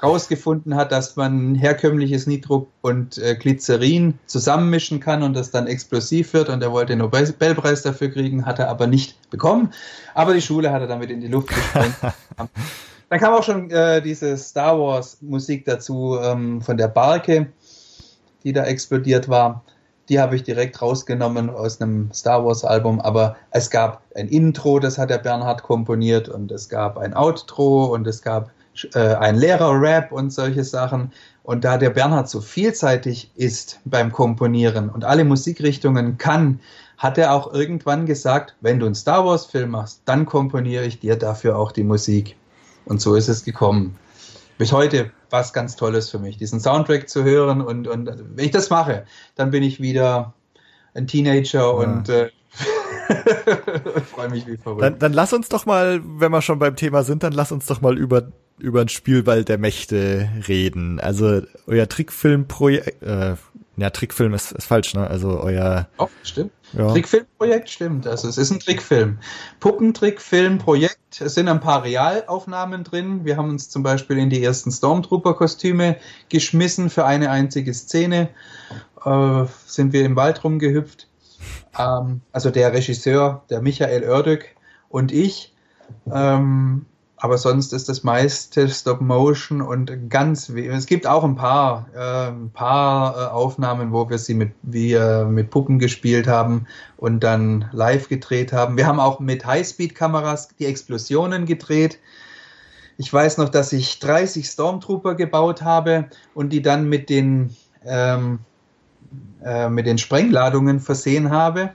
rausgefunden 0.00 0.74
hat, 0.76 0.92
dass 0.92 1.16
man 1.16 1.54
herkömmliches 1.54 2.26
Nitro 2.26 2.68
und 2.80 3.18
äh, 3.18 3.34
Glycerin 3.34 4.18
zusammenmischen 4.26 5.00
kann 5.00 5.22
und 5.22 5.34
das 5.34 5.50
dann 5.50 5.66
explosiv 5.66 6.32
wird 6.34 6.48
und 6.48 6.62
er 6.62 6.72
wollte 6.72 6.92
den 6.92 6.98
Nobelpreis 6.98 7.82
dafür 7.82 8.10
kriegen, 8.10 8.46
hat 8.46 8.58
er 8.58 8.68
aber 8.68 8.86
nicht 8.86 9.30
bekommen. 9.30 9.72
Aber 10.14 10.34
die 10.34 10.42
Schule 10.42 10.72
hat 10.72 10.82
er 10.82 10.88
damit 10.88 11.10
in 11.10 11.20
die 11.20 11.28
Luft 11.28 11.48
gesprengt. 11.48 11.94
dann 13.08 13.20
kam 13.20 13.34
auch 13.34 13.42
schon 13.42 13.70
äh, 13.70 14.00
diese 14.00 14.36
Star 14.36 14.78
Wars 14.78 15.18
Musik 15.20 15.64
dazu 15.64 16.18
ähm, 16.22 16.60
von 16.62 16.76
der 16.76 16.88
Barke, 16.88 17.48
die 18.44 18.52
da 18.52 18.64
explodiert 18.64 19.28
war. 19.28 19.64
Die 20.08 20.18
habe 20.18 20.34
ich 20.34 20.42
direkt 20.42 20.82
rausgenommen 20.82 21.48
aus 21.48 21.80
einem 21.80 22.10
Star 22.12 22.44
Wars 22.44 22.64
Album, 22.64 23.00
aber 23.00 23.36
es 23.52 23.70
gab 23.70 24.02
ein 24.16 24.28
Intro, 24.28 24.80
das 24.80 24.98
hat 24.98 25.10
der 25.10 25.18
Bernhard 25.18 25.62
komponiert 25.62 26.28
und 26.28 26.50
es 26.50 26.68
gab 26.68 26.98
ein 26.98 27.14
Outro 27.14 27.84
und 27.84 28.06
es 28.06 28.20
gab 28.20 28.50
äh, 28.94 29.14
ein 29.14 29.36
Lehrer-Rap 29.36 30.12
und 30.12 30.32
solche 30.32 30.64
Sachen. 30.64 31.12
Und 31.42 31.64
da 31.64 31.76
der 31.76 31.90
Bernhard 31.90 32.28
so 32.28 32.40
vielseitig 32.40 33.30
ist 33.34 33.80
beim 33.84 34.12
Komponieren 34.12 34.88
und 34.88 35.04
alle 35.04 35.24
Musikrichtungen 35.24 36.18
kann, 36.18 36.60
hat 36.98 37.18
er 37.18 37.34
auch 37.34 37.52
irgendwann 37.52 38.06
gesagt, 38.06 38.54
wenn 38.60 38.78
du 38.78 38.86
einen 38.86 38.94
Star 38.94 39.26
Wars-Film 39.26 39.70
machst, 39.70 40.02
dann 40.04 40.24
komponiere 40.24 40.84
ich 40.84 41.00
dir 41.00 41.16
dafür 41.16 41.58
auch 41.58 41.72
die 41.72 41.82
Musik. 41.82 42.36
Und 42.84 43.00
so 43.00 43.16
ist 43.16 43.28
es 43.28 43.44
gekommen. 43.44 43.96
Bis 44.56 44.70
heute 44.70 45.10
was 45.30 45.52
ganz 45.52 45.74
Tolles 45.74 46.10
für 46.10 46.18
mich, 46.18 46.36
diesen 46.36 46.60
Soundtrack 46.60 47.08
zu 47.08 47.24
hören. 47.24 47.60
Und, 47.60 47.88
und 47.88 48.06
wenn 48.36 48.44
ich 48.44 48.50
das 48.52 48.70
mache, 48.70 49.04
dann 49.34 49.50
bin 49.50 49.62
ich 49.62 49.80
wieder 49.80 50.34
ein 50.94 51.06
Teenager 51.06 51.58
ja. 51.58 51.68
und 51.70 52.08
äh, 52.08 52.30
freue 54.14 54.28
mich 54.28 54.46
wie 54.46 54.56
verrückt. 54.56 54.82
Dann, 54.82 54.98
dann 54.98 55.12
lass 55.12 55.32
uns 55.32 55.48
doch 55.48 55.66
mal, 55.66 56.00
wenn 56.04 56.30
wir 56.30 56.42
schon 56.42 56.58
beim 56.58 56.76
Thema 56.76 57.02
sind, 57.02 57.22
dann 57.22 57.32
lass 57.32 57.50
uns 57.50 57.66
doch 57.66 57.80
mal 57.80 57.98
über 57.98 58.28
über 58.62 58.80
ein 58.80 58.88
Spielball 58.88 59.44
der 59.44 59.58
Mächte 59.58 60.28
reden. 60.46 61.00
Also 61.00 61.42
euer 61.66 61.88
Trickfilmprojekt, 61.88 63.02
äh, 63.02 63.34
ja, 63.76 63.90
Trickfilm 63.90 64.34
ist, 64.34 64.52
ist 64.52 64.66
falsch, 64.66 64.94
ne? 64.94 65.06
Also 65.06 65.40
euer. 65.40 65.88
Oh, 65.98 66.08
stimmt. 66.22 66.52
Ja. 66.74 66.90
Trickfilmprojekt 66.92 67.70
stimmt. 67.70 68.06
Also 68.06 68.28
es 68.28 68.38
ist 68.38 68.50
ein 68.50 68.60
Trickfilm. 68.60 69.18
Puppentrickfilmprojekt. 69.60 71.20
Es 71.20 71.34
sind 71.34 71.48
ein 71.48 71.60
paar 71.60 71.82
Realaufnahmen 71.82 72.84
drin. 72.84 73.24
Wir 73.24 73.36
haben 73.36 73.48
uns 73.48 73.70
zum 73.70 73.82
Beispiel 73.82 74.18
in 74.18 74.30
die 74.30 74.42
ersten 74.42 74.70
Stormtrooper-Kostüme 74.70 75.96
geschmissen 76.28 76.90
für 76.90 77.04
eine 77.04 77.30
einzige 77.30 77.74
Szene. 77.74 78.28
Äh, 79.04 79.44
sind 79.66 79.92
wir 79.92 80.04
im 80.04 80.16
Wald 80.16 80.44
rumgehüpft. 80.44 81.08
Ähm, 81.78 82.20
also 82.30 82.50
der 82.50 82.72
Regisseur, 82.72 83.42
der 83.50 83.62
Michael 83.62 84.08
Oerdök 84.08 84.54
und 84.88 85.12
ich. 85.12 85.54
Ähm, 86.12 86.86
aber 87.22 87.38
sonst 87.38 87.72
ist 87.72 87.88
das 87.88 88.02
meiste 88.02 88.68
Stop 88.68 89.00
Motion 89.00 89.62
und 89.62 90.10
ganz 90.10 90.48
es 90.48 90.86
gibt 90.86 91.06
auch 91.06 91.22
ein 91.22 91.36
paar 91.36 91.86
äh, 91.94 92.30
ein 92.30 92.50
paar 92.50 93.16
äh, 93.16 93.30
Aufnahmen, 93.30 93.92
wo 93.92 94.10
wir 94.10 94.18
sie 94.18 94.34
mit 94.34 94.50
wie 94.62 94.94
äh, 94.94 95.24
mit 95.24 95.50
Puppen 95.50 95.78
gespielt 95.78 96.26
haben 96.26 96.66
und 96.96 97.22
dann 97.22 97.66
live 97.70 98.08
gedreht 98.08 98.52
haben. 98.52 98.76
Wir 98.76 98.88
haben 98.88 98.98
auch 98.98 99.20
mit 99.20 99.46
Highspeed 99.46 99.94
Kameras 99.94 100.48
die 100.58 100.66
Explosionen 100.66 101.46
gedreht. 101.46 102.00
Ich 102.98 103.12
weiß 103.12 103.38
noch, 103.38 103.50
dass 103.50 103.72
ich 103.72 104.00
30 104.00 104.44
Stormtrooper 104.44 105.14
gebaut 105.14 105.62
habe 105.62 106.06
und 106.34 106.52
die 106.52 106.60
dann 106.60 106.88
mit 106.88 107.08
den 107.08 107.54
ähm, 107.84 108.40
äh, 109.44 109.68
mit 109.68 109.86
den 109.86 109.98
Sprengladungen 109.98 110.80
versehen 110.80 111.30
habe 111.30 111.70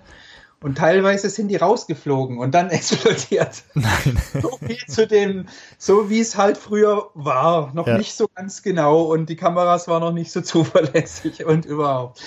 und 0.62 0.78
teilweise 0.78 1.30
sind 1.30 1.50
die 1.50 1.56
rausgeflogen 1.56 2.40
und 2.40 2.54
dann 2.56 2.70
explodiert. 2.72 3.64
Nein. 3.74 4.18
So 4.42 4.58
viel 4.58 4.86
zu 4.88 5.08
dem, 5.08 5.46
so 5.78 6.10
wie 6.10 6.20
es 6.20 6.38
halt 6.38 6.58
früher 6.58 7.10
war. 7.14 7.72
Noch 7.74 7.88
ja. 7.88 7.98
nicht 7.98 8.16
so 8.16 8.28
ganz 8.34 8.64
genau 8.64 9.04
und 9.04 9.30
die 9.30 9.36
Kameras 9.36 9.88
waren 9.88 10.02
noch 10.02 10.14
nicht 10.14 10.32
so 10.32 10.42
zuverlässig 10.42 11.46
und 11.46 11.66
überhaupt. 11.66 12.22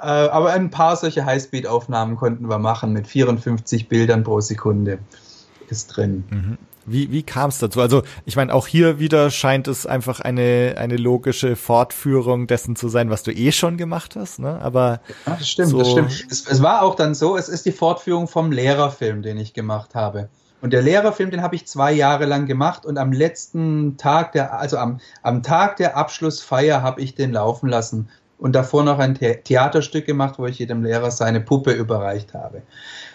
Äh, 0.00 0.06
aber 0.06 0.52
ein 0.52 0.70
paar 0.70 0.96
solche 0.96 1.26
Highspeed-Aufnahmen 1.26 2.16
konnten 2.16 2.48
wir 2.48 2.58
machen 2.58 2.92
mit 2.92 3.06
54 3.06 3.88
Bildern 3.88 4.24
pro 4.24 4.40
Sekunde. 4.40 4.98
Ist 5.68 5.88
drin. 5.88 6.24
Mhm. 6.30 6.58
Wie, 6.86 7.10
wie 7.10 7.22
kam 7.22 7.50
es 7.50 7.58
dazu? 7.58 7.80
Also 7.80 8.02
ich 8.26 8.36
meine, 8.36 8.52
auch 8.52 8.66
hier 8.66 8.98
wieder 8.98 9.30
scheint 9.30 9.68
es 9.68 9.86
einfach 9.86 10.20
eine, 10.20 10.74
eine 10.78 10.96
logische 10.96 11.56
Fortführung 11.56 12.46
dessen 12.46 12.76
zu 12.76 12.88
sein, 12.88 13.10
was 13.10 13.22
du 13.22 13.30
eh 13.30 13.52
schon 13.52 13.76
gemacht 13.76 14.16
hast. 14.16 14.38
Ne? 14.38 14.60
Aber 14.60 15.00
ja, 15.26 15.36
das 15.36 15.48
stimmt, 15.48 15.70
so 15.70 15.78
das 15.78 15.90
stimmt. 15.90 16.26
Es, 16.30 16.46
es 16.46 16.62
war 16.62 16.82
auch 16.82 16.94
dann 16.94 17.14
so, 17.14 17.36
es 17.36 17.48
ist 17.48 17.66
die 17.66 17.72
Fortführung 17.72 18.28
vom 18.28 18.52
Lehrerfilm, 18.52 19.22
den 19.22 19.38
ich 19.38 19.54
gemacht 19.54 19.94
habe. 19.94 20.28
Und 20.64 20.72
der 20.72 20.80
Lehrerfilm, 20.80 21.30
den 21.30 21.42
habe 21.42 21.56
ich 21.56 21.66
zwei 21.66 21.92
Jahre 21.92 22.24
lang 22.24 22.46
gemacht 22.46 22.86
und 22.86 22.96
am 22.96 23.12
letzten 23.12 23.98
Tag 23.98 24.32
der, 24.32 24.58
also 24.58 24.78
am, 24.78 24.98
am 25.22 25.42
Tag 25.42 25.76
der 25.76 25.94
Abschlussfeier 25.96 26.80
habe 26.80 27.02
ich 27.02 27.14
den 27.14 27.32
laufen 27.32 27.68
lassen 27.68 28.08
und 28.38 28.54
davor 28.54 28.82
noch 28.82 28.98
ein 28.98 29.14
Theaterstück 29.14 30.06
gemacht, 30.06 30.38
wo 30.38 30.46
ich 30.46 30.58
jedem 30.58 30.82
Lehrer 30.82 31.10
seine 31.10 31.40
Puppe 31.40 31.72
überreicht 31.72 32.34
habe. 32.34 32.62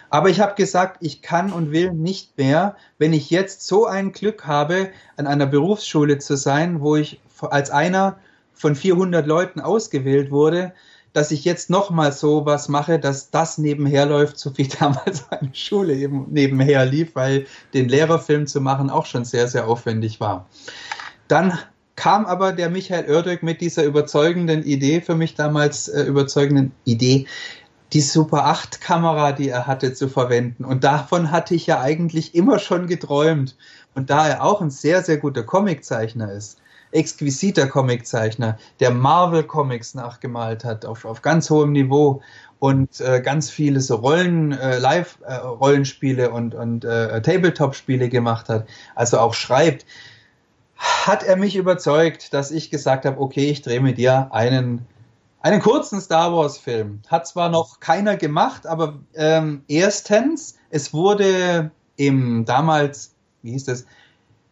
Aber 0.10 0.30
ich 0.30 0.40
habe 0.40 0.56
gesagt, 0.56 0.98
ich 1.02 1.22
kann 1.22 1.52
und 1.54 1.72
will 1.72 1.92
nicht 1.92 2.38
mehr, 2.38 2.76
wenn 2.98 3.14
ich 3.14 3.30
jetzt 3.30 3.66
so 3.66 3.86
ein 3.86 4.12
Glück 4.12 4.46
habe, 4.46 4.90
an 5.18 5.28
einer 5.28 5.46
Berufsschule 5.46 6.18
zu 6.18 6.36
sein, 6.36 6.82
wo 6.82 6.96
ich 6.96 7.22
als 7.42 7.70
einer 7.70 8.18
von 8.54 8.76
400 8.76 9.26
Leuten 9.26 9.62
ausgewählt 9.62 10.32
wurde, 10.32 10.74
dass 11.14 11.32
ich 11.32 11.46
jetzt 11.46 11.70
nochmal 11.70 12.12
so 12.12 12.46
was 12.46 12.70
mache, 12.70 13.00
dass 13.00 13.32
das 13.32 13.58
nebenher 13.58 14.06
läuft, 14.06 14.38
so 14.38 14.58
wie 14.58 14.68
damals 14.80 15.32
eine 15.32 15.54
Schule 15.54 15.94
eben 15.94 16.28
nebenher 16.30 16.86
lief, 16.86 17.16
weil 17.16 17.46
den 17.74 17.90
Lehrerfilm 17.90 18.48
zu 18.48 18.62
machen 18.62 18.90
auch 18.90 19.06
schon 19.06 19.26
sehr, 19.26 19.48
sehr 19.48 19.68
aufwendig 19.68 20.20
war. 20.20 20.48
Dann 21.28 21.58
kam 21.96 22.26
aber 22.26 22.54
der 22.54 22.70
Michael 22.70 23.14
Oerdök 23.14 23.44
mit 23.44 23.60
dieser 23.60 23.84
überzeugenden 23.84 24.64
Idee, 24.64 25.02
für 25.02 25.16
mich 25.16 25.36
damals 25.36 25.90
äh, 25.90 26.04
überzeugenden 26.04 26.72
Idee, 26.86 27.28
die 27.94 28.02
Super 28.02 28.46
8 28.46 28.82
Kamera, 28.82 29.32
die 29.32 29.50
er 29.50 29.68
hatte, 29.68 29.94
zu 29.94 30.10
verwenden. 30.10 30.64
Und 30.66 30.84
davon 30.84 31.32
hatte 31.32 31.56
ich 31.56 31.66
ja 31.68 31.82
eigentlich 31.82 32.36
immer 32.36 32.60
schon 32.60 32.88
geträumt. 32.88 33.56
Und 33.96 34.10
da 34.10 34.28
er 34.28 34.44
auch 34.44 34.62
ein 34.62 34.70
sehr, 34.70 35.04
sehr 35.04 35.18
guter 35.18 35.44
Comiczeichner 35.44 36.32
ist, 36.32 36.60
exquisiter 36.92 37.68
Comiczeichner, 37.68 38.58
der 38.80 38.92
Marvel 38.92 39.44
Comics 39.44 39.94
nachgemalt 39.94 40.64
hat 40.64 40.86
auf, 40.86 41.06
auf 41.06 41.22
ganz 41.22 41.50
hohem 41.50 41.72
Niveau 41.72 42.22
und 42.60 43.00
äh, 43.00 43.22
ganz 43.22 43.50
viele 43.50 43.80
so 43.80 43.96
Rollen, 43.96 44.52
äh, 44.52 44.80
Live-Rollenspiele 44.80 46.26
äh, 46.26 46.30
und, 46.30 46.56
und 46.56 46.86
äh, 46.86 47.22
Tabletop-Spiele 47.22 48.10
gemacht 48.10 48.50
hat, 48.50 48.68
also 48.96 49.20
auch 49.20 49.34
schreibt, 49.34 49.86
hat 50.78 51.24
er 51.24 51.36
mich 51.36 51.56
überzeugt, 51.56 52.34
dass 52.34 52.52
ich 52.52 52.70
gesagt 52.70 53.06
habe, 53.06 53.20
okay, 53.20 53.50
ich 53.50 53.62
drehe 53.62 53.82
mit 53.82 53.98
dir 53.98 54.30
einen 54.32 54.86
einen 55.42 55.62
kurzen 55.62 56.02
Star 56.02 56.34
Wars-Film. 56.34 57.02
Hat 57.08 57.28
zwar 57.28 57.50
noch 57.50 57.80
keiner 57.80 58.18
gemacht, 58.18 58.68
aber 58.68 59.00
ähm, 59.16 59.64
erstens, 59.68 60.58
es 60.70 60.94
wurde 60.94 61.72
im 61.96 62.46
damals, 62.46 63.14
wie 63.42 63.52
hieß 63.52 63.66
das, 63.66 63.86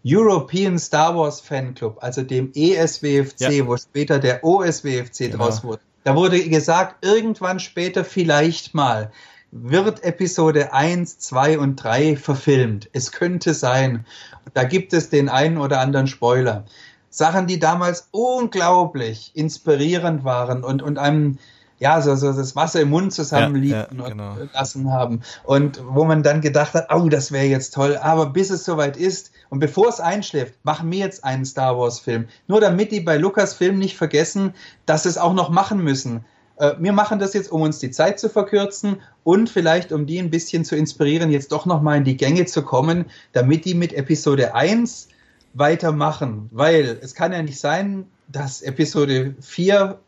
European 0.06 0.80
Star 0.80 1.18
Wars 1.18 1.42
Fanclub, 1.42 1.98
also 2.02 2.22
dem 2.22 2.52
ESWFC, 2.54 3.42
ja. 3.42 3.68
wo 3.68 3.76
später 3.76 4.20
der 4.20 4.44
OSWFC 4.44 5.18
genau. 5.32 5.38
draus 5.38 5.64
wurde. 5.64 5.82
Da 6.04 6.16
wurde 6.16 6.42
gesagt, 6.48 7.04
irgendwann 7.04 7.60
später 7.60 8.06
vielleicht 8.06 8.74
mal 8.74 9.12
wird 9.52 10.04
Episode 10.04 10.74
1, 10.74 11.20
2 11.20 11.60
und 11.60 11.76
3 11.78 12.16
verfilmt. 12.18 12.90
Es 12.94 13.12
könnte 13.12 13.54
sein. 13.54 14.06
Da 14.54 14.64
gibt 14.64 14.94
es 14.94 15.10
den 15.10 15.30
einen 15.30 15.58
oder 15.58 15.80
anderen 15.80 16.08
Spoiler. 16.08 16.66
Sachen, 17.10 17.48
die 17.48 17.60
damals 17.60 18.10
unglaublich 18.12 19.32
inspirierend 19.34 20.24
waren 20.24 20.64
und, 20.64 20.82
und 20.82 20.98
einem 20.98 21.38
ja, 21.80 22.02
so, 22.02 22.16
so 22.16 22.34
das 22.34 22.56
Wasser 22.56 22.82
im 22.82 22.90
Mund 22.90 23.14
zusammenliegen 23.14 23.86
ja, 23.92 24.04
ja, 24.04 24.10
genau. 24.10 24.38
lassen 24.54 24.92
haben. 24.92 25.22
Und 25.44 25.82
wo 25.88 26.06
man 26.06 26.24
dann 26.24 26.42
gedacht 26.42 26.74
hat, 26.74 26.88
oh, 26.94 27.08
das 27.08 27.32
wäre 27.32 27.46
jetzt 27.46 27.74
toll. 27.74 27.98
Aber 27.98 28.28
bis 28.28 28.50
es 28.50 28.66
soweit 28.66 28.98
ist 28.98 29.32
und 29.50 29.60
bevor 29.60 29.88
es 29.88 30.00
einschläft, 30.00 30.56
machen 30.64 30.92
wir 30.92 31.00
jetzt 31.00 31.24
einen 31.24 31.46
Star 31.46 31.78
Wars-Film. 31.78 32.28
Nur 32.48 32.62
damit 32.62 32.92
die 32.92 33.00
bei 33.00 33.18
Lukas 33.18 33.54
Film 33.54 33.78
nicht 33.78 33.96
vergessen, 33.96 34.54
dass 34.86 35.04
sie 35.04 35.10
es 35.10 35.18
auch 35.18 35.34
noch 35.34 35.50
machen 35.50 35.84
müssen. 35.84 36.26
Äh, 36.58 36.74
wir 36.80 36.94
machen 36.94 37.20
das 37.20 37.34
jetzt, 37.34 37.52
um 37.52 37.62
uns 37.62 37.78
die 37.80 37.92
Zeit 37.92 38.20
zu 38.20 38.30
verkürzen 38.30 38.98
und 39.24 39.50
vielleicht, 39.50 39.92
um 39.92 40.08
die 40.08 40.20
ein 40.20 40.32
bisschen 40.32 40.66
zu 40.66 40.76
inspirieren, 40.76 41.30
jetzt 41.30 41.52
doch 41.52 41.68
noch 41.68 41.82
mal 41.82 41.98
in 41.98 42.04
die 42.04 42.18
Gänge 42.18 42.46
zu 42.46 42.64
kommen, 42.64 43.06
damit 43.34 43.66
die 43.66 43.76
mit 43.76 43.94
Episode 43.94 44.56
1 44.56 45.10
weitermachen, 45.58 46.50
weil 46.52 47.00
es 47.02 47.16
kann 47.16 47.34
ja 47.34 47.42
nicht 47.42 47.60
sein, 47.60 48.06
dass 48.28 48.62
Episode 48.62 49.36
4, 49.42 50.00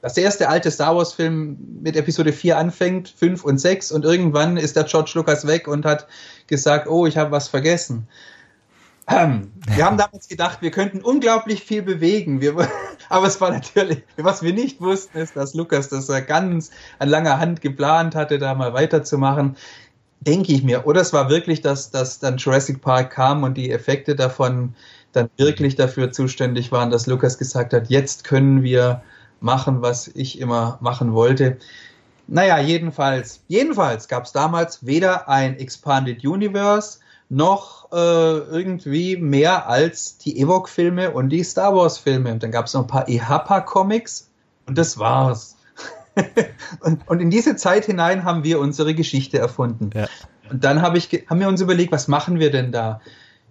dass 0.00 0.14
der 0.14 0.24
erste 0.24 0.48
alte 0.48 0.70
Star 0.70 0.96
Wars 0.96 1.12
Film 1.12 1.56
mit 1.82 1.96
Episode 1.96 2.32
4 2.32 2.58
anfängt, 2.58 3.08
5 3.08 3.44
und 3.44 3.58
6 3.58 3.92
und 3.92 4.04
irgendwann 4.04 4.56
ist 4.56 4.76
der 4.76 4.84
George 4.84 5.12
Lucas 5.14 5.46
weg 5.46 5.68
und 5.68 5.84
hat 5.84 6.06
gesagt, 6.46 6.88
oh, 6.88 7.06
ich 7.06 7.16
habe 7.16 7.30
was 7.30 7.48
vergessen. 7.48 8.08
Ähm, 9.06 9.52
wir 9.66 9.84
haben 9.84 9.98
damals 9.98 10.28
gedacht, 10.28 10.62
wir 10.62 10.70
könnten 10.70 11.02
unglaublich 11.02 11.62
viel 11.62 11.82
bewegen. 11.82 12.40
Wir, 12.40 12.56
aber 13.10 13.26
es 13.26 13.40
war 13.40 13.50
natürlich, 13.50 14.02
was 14.16 14.42
wir 14.42 14.54
nicht 14.54 14.80
wussten, 14.80 15.18
ist, 15.18 15.36
dass 15.36 15.52
Lukas 15.52 15.90
das 15.90 16.06
ganz 16.26 16.70
an 16.98 17.10
langer 17.10 17.38
Hand 17.38 17.60
geplant 17.60 18.14
hatte, 18.14 18.38
da 18.38 18.54
mal 18.54 18.72
weiterzumachen 18.72 19.56
denke 20.26 20.52
ich 20.52 20.62
mir. 20.62 20.86
Oder 20.86 21.00
es 21.00 21.12
war 21.12 21.28
wirklich, 21.28 21.60
dass, 21.60 21.90
dass 21.90 22.18
dann 22.18 22.36
Jurassic 22.36 22.80
Park 22.80 23.10
kam 23.10 23.42
und 23.42 23.56
die 23.56 23.70
Effekte 23.70 24.16
davon 24.16 24.74
dann 25.12 25.30
wirklich 25.36 25.76
dafür 25.76 26.12
zuständig 26.12 26.72
waren, 26.72 26.90
dass 26.90 27.06
Lukas 27.06 27.38
gesagt 27.38 27.72
hat, 27.72 27.88
jetzt 27.88 28.24
können 28.24 28.62
wir 28.62 29.02
machen, 29.40 29.82
was 29.82 30.08
ich 30.08 30.40
immer 30.40 30.78
machen 30.80 31.12
wollte. 31.12 31.58
Naja, 32.26 32.58
jedenfalls, 32.58 33.42
jedenfalls 33.48 34.08
gab 34.08 34.24
es 34.24 34.32
damals 34.32 34.84
weder 34.86 35.28
ein 35.28 35.58
Expanded 35.58 36.24
Universe 36.24 36.98
noch 37.28 37.92
äh, 37.92 37.96
irgendwie 37.96 39.16
mehr 39.16 39.68
als 39.68 40.18
die 40.18 40.38
Ewok-Filme 40.38 41.10
und 41.10 41.28
die 41.28 41.42
Star 41.42 41.74
Wars-Filme. 41.74 42.32
Und 42.32 42.42
dann 42.42 42.50
gab 42.50 42.66
es 42.66 42.74
noch 42.74 42.82
ein 42.82 42.86
paar 42.86 43.08
EHPA-Comics 43.08 44.30
und 44.66 44.78
das 44.78 44.98
war's. 44.98 45.53
und, 46.80 47.08
und, 47.08 47.20
in 47.20 47.30
diese 47.30 47.56
Zeit 47.56 47.86
hinein 47.86 48.24
haben 48.24 48.44
wir 48.44 48.60
unsere 48.60 48.94
Geschichte 48.94 49.38
erfunden. 49.38 49.90
Ja. 49.94 50.06
Und 50.50 50.64
dann 50.64 50.82
hab 50.82 50.94
ich, 50.96 51.08
haben 51.28 51.40
wir 51.40 51.48
uns 51.48 51.60
überlegt, 51.60 51.92
was 51.92 52.08
machen 52.08 52.38
wir 52.38 52.50
denn 52.50 52.72
da? 52.72 53.00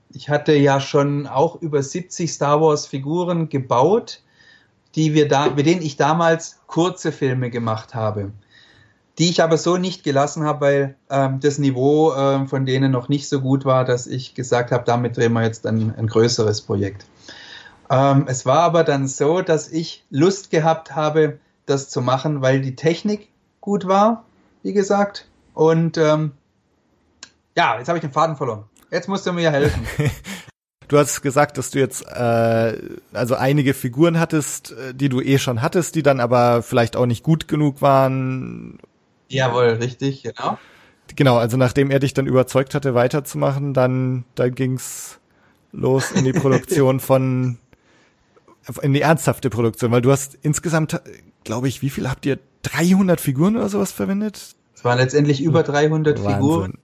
Ich 0.10 0.30
hatte 0.30 0.54
ja 0.54 0.80
schon 0.80 1.28
auch 1.28 1.62
über 1.62 1.82
70 1.82 2.32
Star 2.32 2.62
Wars 2.62 2.86
Figuren 2.86 3.50
gebaut, 3.50 4.22
die 4.96 5.14
wir 5.14 5.28
da, 5.28 5.50
mit 5.50 5.66
denen 5.66 5.82
ich 5.82 5.98
damals 5.98 6.60
kurze 6.68 7.12
Filme 7.12 7.50
gemacht 7.50 7.96
habe, 7.96 8.32
die 9.18 9.30
ich 9.30 9.42
aber 9.42 9.58
so 9.58 9.78
nicht 9.78 10.04
gelassen 10.04 10.44
habe, 10.44 10.62
weil 10.62 10.96
ähm, 11.10 11.40
das 11.40 11.58
Niveau 11.58 12.14
ähm, 12.14 12.48
von 12.48 12.66
denen 12.66 12.92
noch 12.92 13.10
nicht 13.10 13.28
so 13.28 13.42
gut 13.42 13.66
war, 13.66 13.86
dass 13.86 14.06
ich 14.06 14.36
gesagt 14.36 14.72
habe, 14.72 14.84
damit 14.86 15.18
drehen 15.18 15.34
wir 15.34 15.44
jetzt 15.44 15.66
ein, 15.66 15.94
ein 15.98 16.08
größeres 16.08 16.62
Projekt. 16.62 17.06
Ähm, 17.90 18.26
es 18.28 18.46
war 18.46 18.60
aber 18.60 18.84
dann 18.84 19.08
so, 19.08 19.42
dass 19.42 19.72
ich 19.72 20.06
Lust 20.10 20.52
gehabt 20.52 20.96
habe, 20.96 21.40
das 21.66 21.90
zu 21.90 22.02
machen, 22.02 22.42
weil 22.42 22.62
die 22.62 22.76
Technik 22.76 23.30
gut 23.62 23.88
war, 23.88 24.26
wie 24.62 24.74
gesagt. 24.74 25.28
Und 25.54 25.98
ähm, 25.98 26.32
ja, 27.56 27.78
jetzt 27.78 27.88
habe 27.88 27.98
ich 27.98 28.02
den 28.02 28.12
Faden 28.12 28.36
verloren. 28.36 28.66
Jetzt 28.92 29.08
musst 29.08 29.26
du 29.26 29.34
mir 29.34 29.52
helfen. 29.52 29.86
Du 30.90 31.00
hast 31.00 31.22
gesagt, 31.22 31.58
dass 31.58 31.72
du 31.72 31.80
jetzt 31.80 32.06
äh, 32.06 32.78
also 33.14 33.36
einige 33.36 33.74
Figuren 33.74 34.20
hattest, 34.20 34.74
äh, 34.74 34.94
die 34.94 35.10
du 35.10 35.22
eh 35.22 35.40
schon 35.40 35.64
hattest, 35.64 35.96
die 35.96 36.04
dann 36.04 36.20
aber 36.20 36.62
vielleicht 36.62 36.96
auch 36.96 37.08
nicht 37.08 37.24
gut 37.24 37.48
genug 37.48 37.82
waren. 37.82 38.78
Jawohl, 39.28 39.70
richtig, 39.82 40.22
genau. 40.22 40.60
Genau, 41.16 41.38
also 41.38 41.58
nachdem 41.58 41.90
er 41.90 41.98
dich 41.98 42.14
dann 42.14 42.28
überzeugt 42.28 42.76
hatte, 42.76 42.94
weiterzumachen, 42.94 43.74
dann, 43.74 44.26
dann 44.36 44.54
ging's 44.54 45.20
los 45.72 46.12
in 46.12 46.26
die 46.26 46.34
Produktion 46.34 47.00
von 47.00 47.58
in 48.82 48.94
die 48.94 49.02
ernsthafte 49.02 49.50
Produktion, 49.50 49.92
weil 49.92 50.02
du 50.02 50.12
hast 50.12 50.38
insgesamt 50.42 51.02
glaube 51.44 51.68
ich, 51.68 51.82
wie 51.82 51.90
viel 51.90 52.10
habt 52.10 52.26
ihr? 52.26 52.40
300 52.64 53.20
Figuren 53.20 53.58
oder 53.58 53.70
sowas 53.70 53.92
verwendet? 53.92 54.56
Es 54.74 54.84
waren 54.86 54.98
letztendlich 54.98 55.42
über 55.42 55.64
300 55.64 56.18
Wahnsinn. 56.18 56.34
Figuren. 56.34 56.78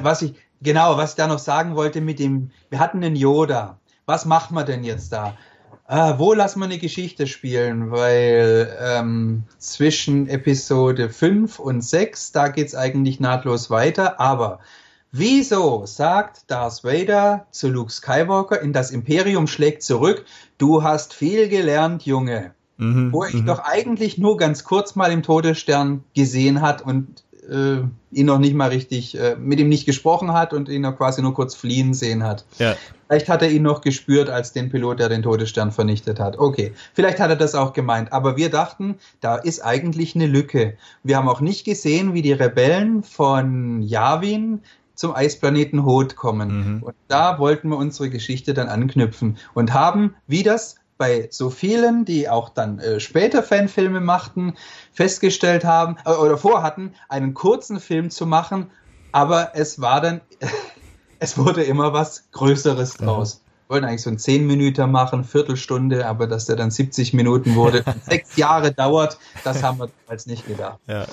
Was 0.00 0.22
ich, 0.22 0.34
Genau, 0.60 0.96
was 0.96 1.10
ich 1.10 1.16
da 1.16 1.28
noch 1.28 1.38
sagen 1.38 1.76
wollte 1.76 2.00
mit 2.00 2.18
dem, 2.18 2.50
wir 2.68 2.80
hatten 2.80 3.02
einen 3.02 3.14
Yoda. 3.14 3.78
Was 4.06 4.24
macht 4.24 4.50
man 4.50 4.66
denn 4.66 4.82
jetzt 4.82 5.12
da? 5.12 5.36
Ah, 5.86 6.18
wo 6.18 6.34
lassen 6.34 6.58
wir 6.58 6.66
eine 6.66 6.78
Geschichte 6.78 7.26
spielen? 7.26 7.90
Weil 7.90 8.76
ähm, 8.80 9.44
zwischen 9.58 10.28
Episode 10.28 11.10
5 11.10 11.58
und 11.60 11.82
6, 11.82 12.32
da 12.32 12.48
geht's 12.48 12.74
eigentlich 12.74 13.20
nahtlos 13.20 13.70
weiter. 13.70 14.18
Aber 14.20 14.58
wieso 15.12 15.86
sagt 15.86 16.50
Darth 16.50 16.82
Vader 16.82 17.46
zu 17.52 17.68
Luke 17.68 17.92
Skywalker, 17.92 18.60
in 18.60 18.72
das 18.72 18.90
Imperium 18.90 19.46
schlägt 19.46 19.82
zurück, 19.82 20.24
du 20.58 20.82
hast 20.82 21.14
viel 21.14 21.48
gelernt, 21.48 22.04
Junge. 22.04 22.52
Mhm, 22.78 23.12
wo 23.12 23.24
ich 23.24 23.34
mhm. 23.34 23.46
doch 23.46 23.58
eigentlich 23.60 24.18
nur 24.18 24.36
ganz 24.36 24.64
kurz 24.64 24.96
mal 24.96 25.12
im 25.12 25.22
Todesstern 25.22 26.04
gesehen 26.14 26.60
hat 26.60 26.80
und 26.80 27.24
äh, 27.48 27.82
ihn 28.12 28.26
noch 28.26 28.38
nicht 28.38 28.54
mal 28.54 28.68
richtig, 28.68 29.18
äh, 29.18 29.36
mit 29.36 29.58
ihm 29.58 29.68
nicht 29.68 29.86
gesprochen 29.86 30.32
hat 30.32 30.52
und 30.52 30.68
ihn 30.68 30.82
noch 30.82 30.96
quasi 30.96 31.22
nur 31.22 31.34
kurz 31.34 31.54
fliehen 31.54 31.94
sehen 31.94 32.22
hat. 32.22 32.44
Ja. 32.58 32.76
Vielleicht 33.06 33.28
hat 33.28 33.42
er 33.42 33.50
ihn 33.50 33.62
noch 33.62 33.80
gespürt 33.80 34.28
als 34.28 34.52
den 34.52 34.70
Pilot, 34.70 35.00
der 35.00 35.08
den 35.08 35.22
Todesstern 35.22 35.72
vernichtet 35.72 36.20
hat. 36.20 36.38
Okay, 36.38 36.72
vielleicht 36.94 37.18
hat 37.18 37.30
er 37.30 37.36
das 37.36 37.54
auch 37.54 37.72
gemeint. 37.72 38.12
Aber 38.12 38.36
wir 38.36 38.50
dachten, 38.50 38.96
da 39.20 39.36
ist 39.36 39.64
eigentlich 39.64 40.14
eine 40.14 40.26
Lücke. 40.26 40.76
Wir 41.02 41.16
haben 41.16 41.28
auch 41.28 41.40
nicht 41.40 41.64
gesehen, 41.64 42.14
wie 42.14 42.22
die 42.22 42.32
Rebellen 42.32 43.02
von 43.02 43.82
Yavin 43.82 44.60
zum 44.94 45.14
Eisplaneten 45.14 45.84
Hoth 45.84 46.16
kommen. 46.16 46.76
Mhm. 46.76 46.82
Und 46.82 46.94
da 47.08 47.38
wollten 47.38 47.68
wir 47.68 47.76
unsere 47.76 48.10
Geschichte 48.10 48.52
dann 48.52 48.68
anknüpfen 48.68 49.38
und 49.54 49.72
haben, 49.72 50.14
wie 50.26 50.42
das 50.42 50.76
bei 50.98 51.28
so 51.30 51.48
vielen, 51.48 52.04
die 52.04 52.28
auch 52.28 52.50
dann 52.50 52.78
äh, 52.80 53.00
später 53.00 53.42
Fanfilme 53.42 54.00
machten, 54.00 54.54
festgestellt 54.92 55.64
haben 55.64 55.96
äh, 56.04 56.10
oder 56.10 56.36
vorhatten, 56.36 56.94
einen 57.08 57.34
kurzen 57.34 57.80
Film 57.80 58.10
zu 58.10 58.26
machen, 58.26 58.70
aber 59.12 59.52
es 59.54 59.80
war 59.80 60.00
dann, 60.00 60.20
es 61.18 61.38
wurde 61.38 61.62
immer 61.62 61.92
was 61.92 62.30
Größeres 62.32 62.94
draus. 62.94 63.42
Wir 63.66 63.74
wollten 63.74 63.86
eigentlich 63.86 64.02
so 64.02 64.10
einen 64.10 64.18
10 64.18 64.46
Minuten 64.46 64.90
machen, 64.90 65.24
Viertelstunde, 65.24 66.06
aber 66.06 66.26
dass 66.26 66.46
der 66.46 66.56
dann 66.56 66.70
70 66.70 67.14
Minuten 67.14 67.54
wurde, 67.54 67.84
sechs 68.02 68.36
Jahre 68.36 68.72
dauert, 68.72 69.18
das 69.44 69.62
haben 69.62 69.78
wir 69.78 69.88
damals 70.04 70.26
nicht 70.26 70.46
gedacht. 70.46 70.78
Ja 70.86 71.06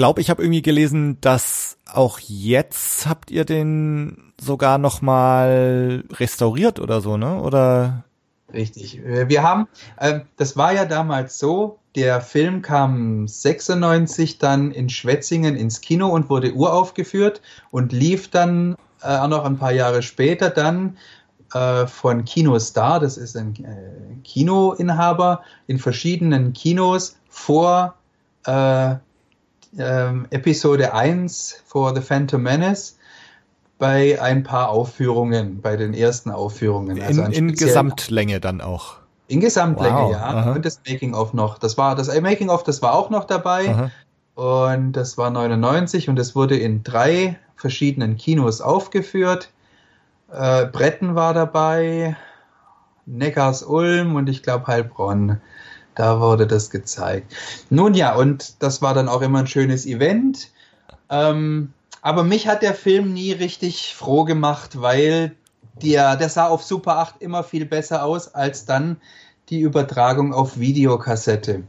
glaube, 0.00 0.22
ich 0.22 0.30
habe 0.30 0.42
irgendwie 0.42 0.62
gelesen, 0.62 1.18
dass 1.20 1.76
auch 1.84 2.20
jetzt 2.20 3.06
habt 3.06 3.30
ihr 3.30 3.44
den 3.44 4.32
sogar 4.40 4.78
noch 4.78 5.02
mal 5.02 6.04
restauriert 6.10 6.80
oder 6.80 7.02
so, 7.02 7.18
ne? 7.18 7.38
Oder 7.42 8.04
Richtig. 8.50 9.02
Wir 9.04 9.42
haben, 9.42 9.68
äh, 9.98 10.20
das 10.38 10.56
war 10.56 10.72
ja 10.72 10.86
damals 10.86 11.38
so, 11.38 11.80
der 11.96 12.22
Film 12.22 12.62
kam 12.62 13.28
96 13.28 14.38
dann 14.38 14.70
in 14.70 14.88
Schwetzingen 14.88 15.54
ins 15.54 15.82
Kino 15.82 16.08
und 16.08 16.30
wurde 16.30 16.54
uraufgeführt 16.54 17.42
und 17.70 17.92
lief 17.92 18.30
dann 18.30 18.76
äh, 19.02 19.18
auch 19.18 19.28
noch 19.28 19.44
ein 19.44 19.58
paar 19.58 19.72
Jahre 19.72 20.00
später 20.00 20.48
dann 20.48 20.96
äh, 21.52 21.86
von 21.86 22.24
Kino 22.24 22.58
Star, 22.58 23.00
das 23.00 23.18
ist 23.18 23.36
ein 23.36 23.54
äh, 23.62 24.16
Kinoinhaber, 24.24 25.42
in 25.66 25.78
verschiedenen 25.78 26.54
Kinos 26.54 27.18
vor 27.28 27.96
äh, 28.46 28.94
ähm, 29.78 30.26
Episode 30.30 30.94
1 30.94 31.62
vor 31.66 31.94
The 31.94 32.00
Phantom 32.00 32.42
Menace 32.42 32.96
bei 33.78 34.20
ein 34.20 34.42
paar 34.42 34.68
Aufführungen, 34.68 35.60
bei 35.60 35.76
den 35.76 35.94
ersten 35.94 36.30
Aufführungen. 36.30 37.00
Also 37.00 37.22
in, 37.22 37.32
in 37.32 37.54
Gesamtlänge 37.54 38.40
dann 38.40 38.60
auch. 38.60 38.96
In 39.28 39.40
Gesamtlänge, 39.40 39.96
wow. 39.96 40.12
ja. 40.12 40.22
Aha. 40.22 40.52
Und 40.52 40.64
das 40.64 40.80
Making-of 40.86 41.32
noch. 41.32 41.58
Das 41.58 41.78
war, 41.78 41.94
das 41.94 42.08
Making-of, 42.20 42.62
das 42.64 42.82
war 42.82 42.94
auch 42.94 43.10
noch 43.10 43.24
dabei. 43.24 43.70
Aha. 43.70 43.90
Und 44.34 44.92
das 44.92 45.18
war 45.18 45.30
99 45.30 46.08
und 46.08 46.18
es 46.18 46.34
wurde 46.34 46.56
in 46.56 46.82
drei 46.82 47.38
verschiedenen 47.56 48.16
Kinos 48.16 48.60
aufgeführt. 48.60 49.50
Äh, 50.32 50.66
Bretten 50.66 51.14
war 51.14 51.34
dabei, 51.34 52.16
Neckars 53.06 53.62
Ulm 53.62 54.14
und 54.14 54.28
ich 54.28 54.42
glaube 54.42 54.66
Heilbronn. 54.66 55.40
Da 56.00 56.18
wurde 56.18 56.46
das 56.46 56.70
gezeigt. 56.70 57.36
Nun 57.68 57.92
ja, 57.92 58.14
und 58.14 58.62
das 58.62 58.80
war 58.80 58.94
dann 58.94 59.06
auch 59.06 59.20
immer 59.20 59.40
ein 59.40 59.46
schönes 59.46 59.84
Event. 59.84 60.48
Ähm, 61.10 61.74
aber 62.00 62.24
mich 62.24 62.48
hat 62.48 62.62
der 62.62 62.72
Film 62.72 63.12
nie 63.12 63.32
richtig 63.32 63.94
froh 63.94 64.24
gemacht, 64.24 64.80
weil 64.80 65.36
der, 65.82 66.16
der 66.16 66.30
sah 66.30 66.46
auf 66.46 66.64
Super 66.64 66.96
8 66.96 67.20
immer 67.20 67.44
viel 67.44 67.66
besser 67.66 68.02
aus 68.02 68.34
als 68.34 68.64
dann 68.64 68.96
die 69.50 69.60
Übertragung 69.60 70.32
auf 70.32 70.58
Videokassette. 70.58 71.64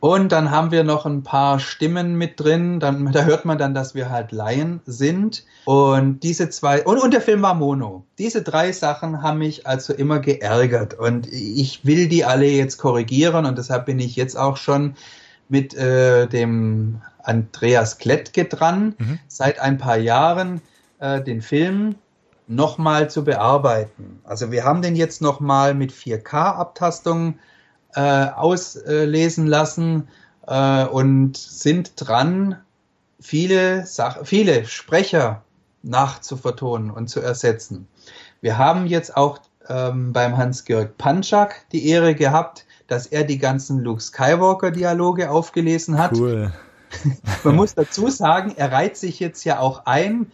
Und 0.00 0.32
dann 0.32 0.50
haben 0.50 0.70
wir 0.70 0.82
noch 0.82 1.04
ein 1.04 1.22
paar 1.22 1.60
Stimmen 1.60 2.16
mit 2.16 2.40
drin. 2.40 2.80
Dann, 2.80 3.12
da 3.12 3.24
hört 3.24 3.44
man 3.44 3.58
dann, 3.58 3.74
dass 3.74 3.94
wir 3.94 4.10
halt 4.10 4.32
Laien 4.32 4.80
sind. 4.86 5.44
Und 5.66 6.20
diese 6.20 6.48
zwei, 6.48 6.82
und, 6.84 6.98
und 6.98 7.12
der 7.12 7.20
Film 7.20 7.42
war 7.42 7.54
Mono. 7.54 8.04
Diese 8.18 8.42
drei 8.42 8.72
Sachen 8.72 9.22
haben 9.22 9.38
mich 9.38 9.66
also 9.66 9.92
immer 9.92 10.18
geärgert. 10.18 10.94
Und 10.94 11.26
ich 11.30 11.84
will 11.84 12.08
die 12.08 12.24
alle 12.24 12.46
jetzt 12.46 12.78
korrigieren. 12.78 13.44
Und 13.44 13.58
deshalb 13.58 13.86
bin 13.86 13.98
ich 13.98 14.16
jetzt 14.16 14.36
auch 14.36 14.56
schon 14.56 14.94
mit 15.48 15.74
äh, 15.74 16.26
dem 16.26 17.02
Andreas 17.22 17.98
Klettke 17.98 18.46
dran, 18.46 18.94
mhm. 18.98 19.18
seit 19.28 19.60
ein 19.60 19.78
paar 19.78 19.98
Jahren 19.98 20.62
äh, 20.98 21.20
den 21.20 21.42
Film 21.42 21.96
nochmal 22.46 23.10
zu 23.10 23.24
bearbeiten. 23.24 24.20
Also 24.24 24.50
wir 24.50 24.64
haben 24.64 24.82
den 24.82 24.96
jetzt 24.96 25.20
nochmal 25.22 25.74
mit 25.74 25.92
4K-Abtastung 25.92 27.38
äh, 27.94 28.00
auslesen 28.00 29.46
lassen 29.46 30.08
äh, 30.46 30.84
und 30.84 31.36
sind 31.36 31.92
dran, 31.96 32.56
viele, 33.20 33.86
Sach 33.86 34.18
viele 34.24 34.64
Sprecher 34.64 35.42
nachzuvertonen 35.82 36.90
und 36.90 37.08
zu 37.08 37.20
ersetzen. 37.20 37.86
Wir 38.40 38.58
haben 38.58 38.86
jetzt 38.86 39.16
auch 39.16 39.38
ähm, 39.68 40.12
beim 40.12 40.36
Hans-Georg 40.36 40.96
Panchak 40.98 41.66
die 41.72 41.86
Ehre 41.88 42.14
gehabt, 42.14 42.66
dass 42.86 43.06
er 43.06 43.24
die 43.24 43.38
ganzen 43.38 43.80
Luke 43.80 44.00
Skywalker-Dialoge 44.00 45.30
aufgelesen 45.30 45.98
hat. 45.98 46.12
Cool. 46.12 46.52
Man 47.44 47.56
muss 47.56 47.74
dazu 47.74 48.08
sagen, 48.08 48.54
er 48.56 48.72
reiht 48.72 48.96
sich 48.96 49.20
jetzt 49.20 49.44
ja 49.44 49.60
auch 49.60 49.86
ein 49.86 50.32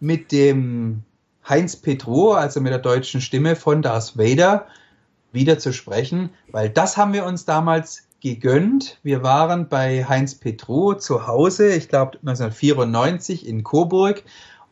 mit 0.00 0.32
dem 0.32 1.02
Heinz 1.46 1.76
Petro, 1.76 2.32
also 2.32 2.60
mit 2.60 2.72
der 2.72 2.78
deutschen 2.78 3.20
Stimme 3.20 3.56
von 3.56 3.82
Darth 3.82 4.16
Vader, 4.16 4.66
wieder 5.32 5.58
zu 5.58 5.72
sprechen, 5.72 6.30
weil 6.50 6.70
das 6.70 6.96
haben 6.96 7.12
wir 7.12 7.24
uns 7.24 7.44
damals 7.44 8.08
gegönnt. 8.20 8.98
Wir 9.02 9.22
waren 9.22 9.68
bei 9.68 10.04
Heinz 10.04 10.34
Petru 10.34 10.94
zu 10.94 11.26
Hause, 11.26 11.68
ich 11.74 11.88
glaube 11.88 12.18
1994 12.18 13.46
in 13.46 13.62
Coburg 13.62 14.24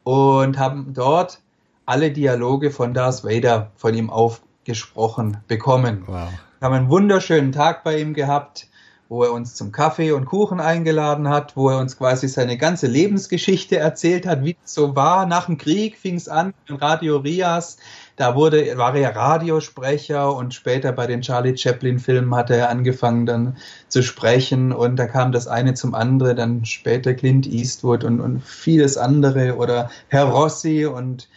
und 0.04 0.59
haben 0.59 0.92
dort 0.94 1.40
alle 1.84 2.11
Dialoge 2.11 2.70
von 2.70 2.94
Darth 2.94 3.24
Vader 3.24 3.70
von 3.76 3.94
ihm 3.94 4.11
aufgesprochen 4.11 5.38
bekommen. 5.46 6.02
Wow. 6.07 6.28
Wir 6.59 6.66
haben 6.66 6.74
einen 6.74 6.90
wunderschönen 6.90 7.52
Tag 7.52 7.84
bei 7.84 8.00
ihm 8.00 8.14
gehabt, 8.14 8.68
wo 9.09 9.22
er 9.22 9.32
uns 9.32 9.54
zum 9.54 9.72
Kaffee 9.72 10.12
und 10.12 10.26
Kuchen 10.26 10.61
eingeladen 10.61 11.28
hat, 11.28 11.57
wo 11.57 11.70
er 11.70 11.78
uns 11.78 11.96
quasi 11.96 12.28
seine 12.28 12.57
ganze 12.57 12.86
Lebensgeschichte 12.86 13.76
erzählt 13.76 14.26
hat, 14.26 14.44
wie 14.44 14.57
es 14.64 14.74
so 14.74 14.96
war. 14.96 15.26
Nach 15.26 15.46
dem 15.46 15.59
Krieg 15.59 15.96
fing 15.96 16.16
es 16.16 16.28
an, 16.28 16.54
in 16.68 16.76
Radio 16.76 17.18
Rias 17.18 17.78
da 18.16 18.34
wurde, 18.34 18.78
war 18.78 18.94
er 18.94 19.14
Radiosprecher 19.14 20.34
und 20.34 20.54
später 20.54 20.92
bei 20.92 21.07
den 21.07 21.20
Charlie 21.20 21.57
Chaplin-Filmen 21.57 22.34
hat 22.34 22.48
er 22.48 22.70
angefangen 22.70 23.26
dann 23.26 23.59
zu 23.88 24.02
sprechen 24.02 24.72
und 24.72 24.96
da 24.96 25.07
kam 25.07 25.32
das 25.32 25.46
eine 25.46 25.74
zum 25.74 25.94
anderen, 25.94 26.36
dann 26.36 26.64
später 26.64 27.12
Clint 27.12 27.46
Eastwood 27.46 28.04
und, 28.04 28.20
und 28.20 28.42
vieles 28.42 28.96
andere 28.96 29.57
oder 29.57 29.90
Herr 30.09 30.24
Rossi 30.24 30.86
und 30.86 31.28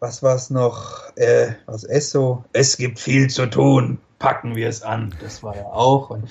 was 0.00 0.24
war 0.24 0.34
es 0.34 0.50
noch? 0.50 1.02
Äh, 1.14 1.52
was 1.66 1.84
Esso? 1.84 2.44
Es 2.52 2.76
gibt 2.76 2.98
viel 2.98 3.30
zu 3.30 3.46
tun. 3.46 3.98
Packen 4.18 4.56
wir 4.56 4.68
es 4.68 4.82
an. 4.82 5.14
Das 5.22 5.42
war 5.42 5.54
er 5.54 5.72
auch. 5.72 6.10
Und 6.10 6.28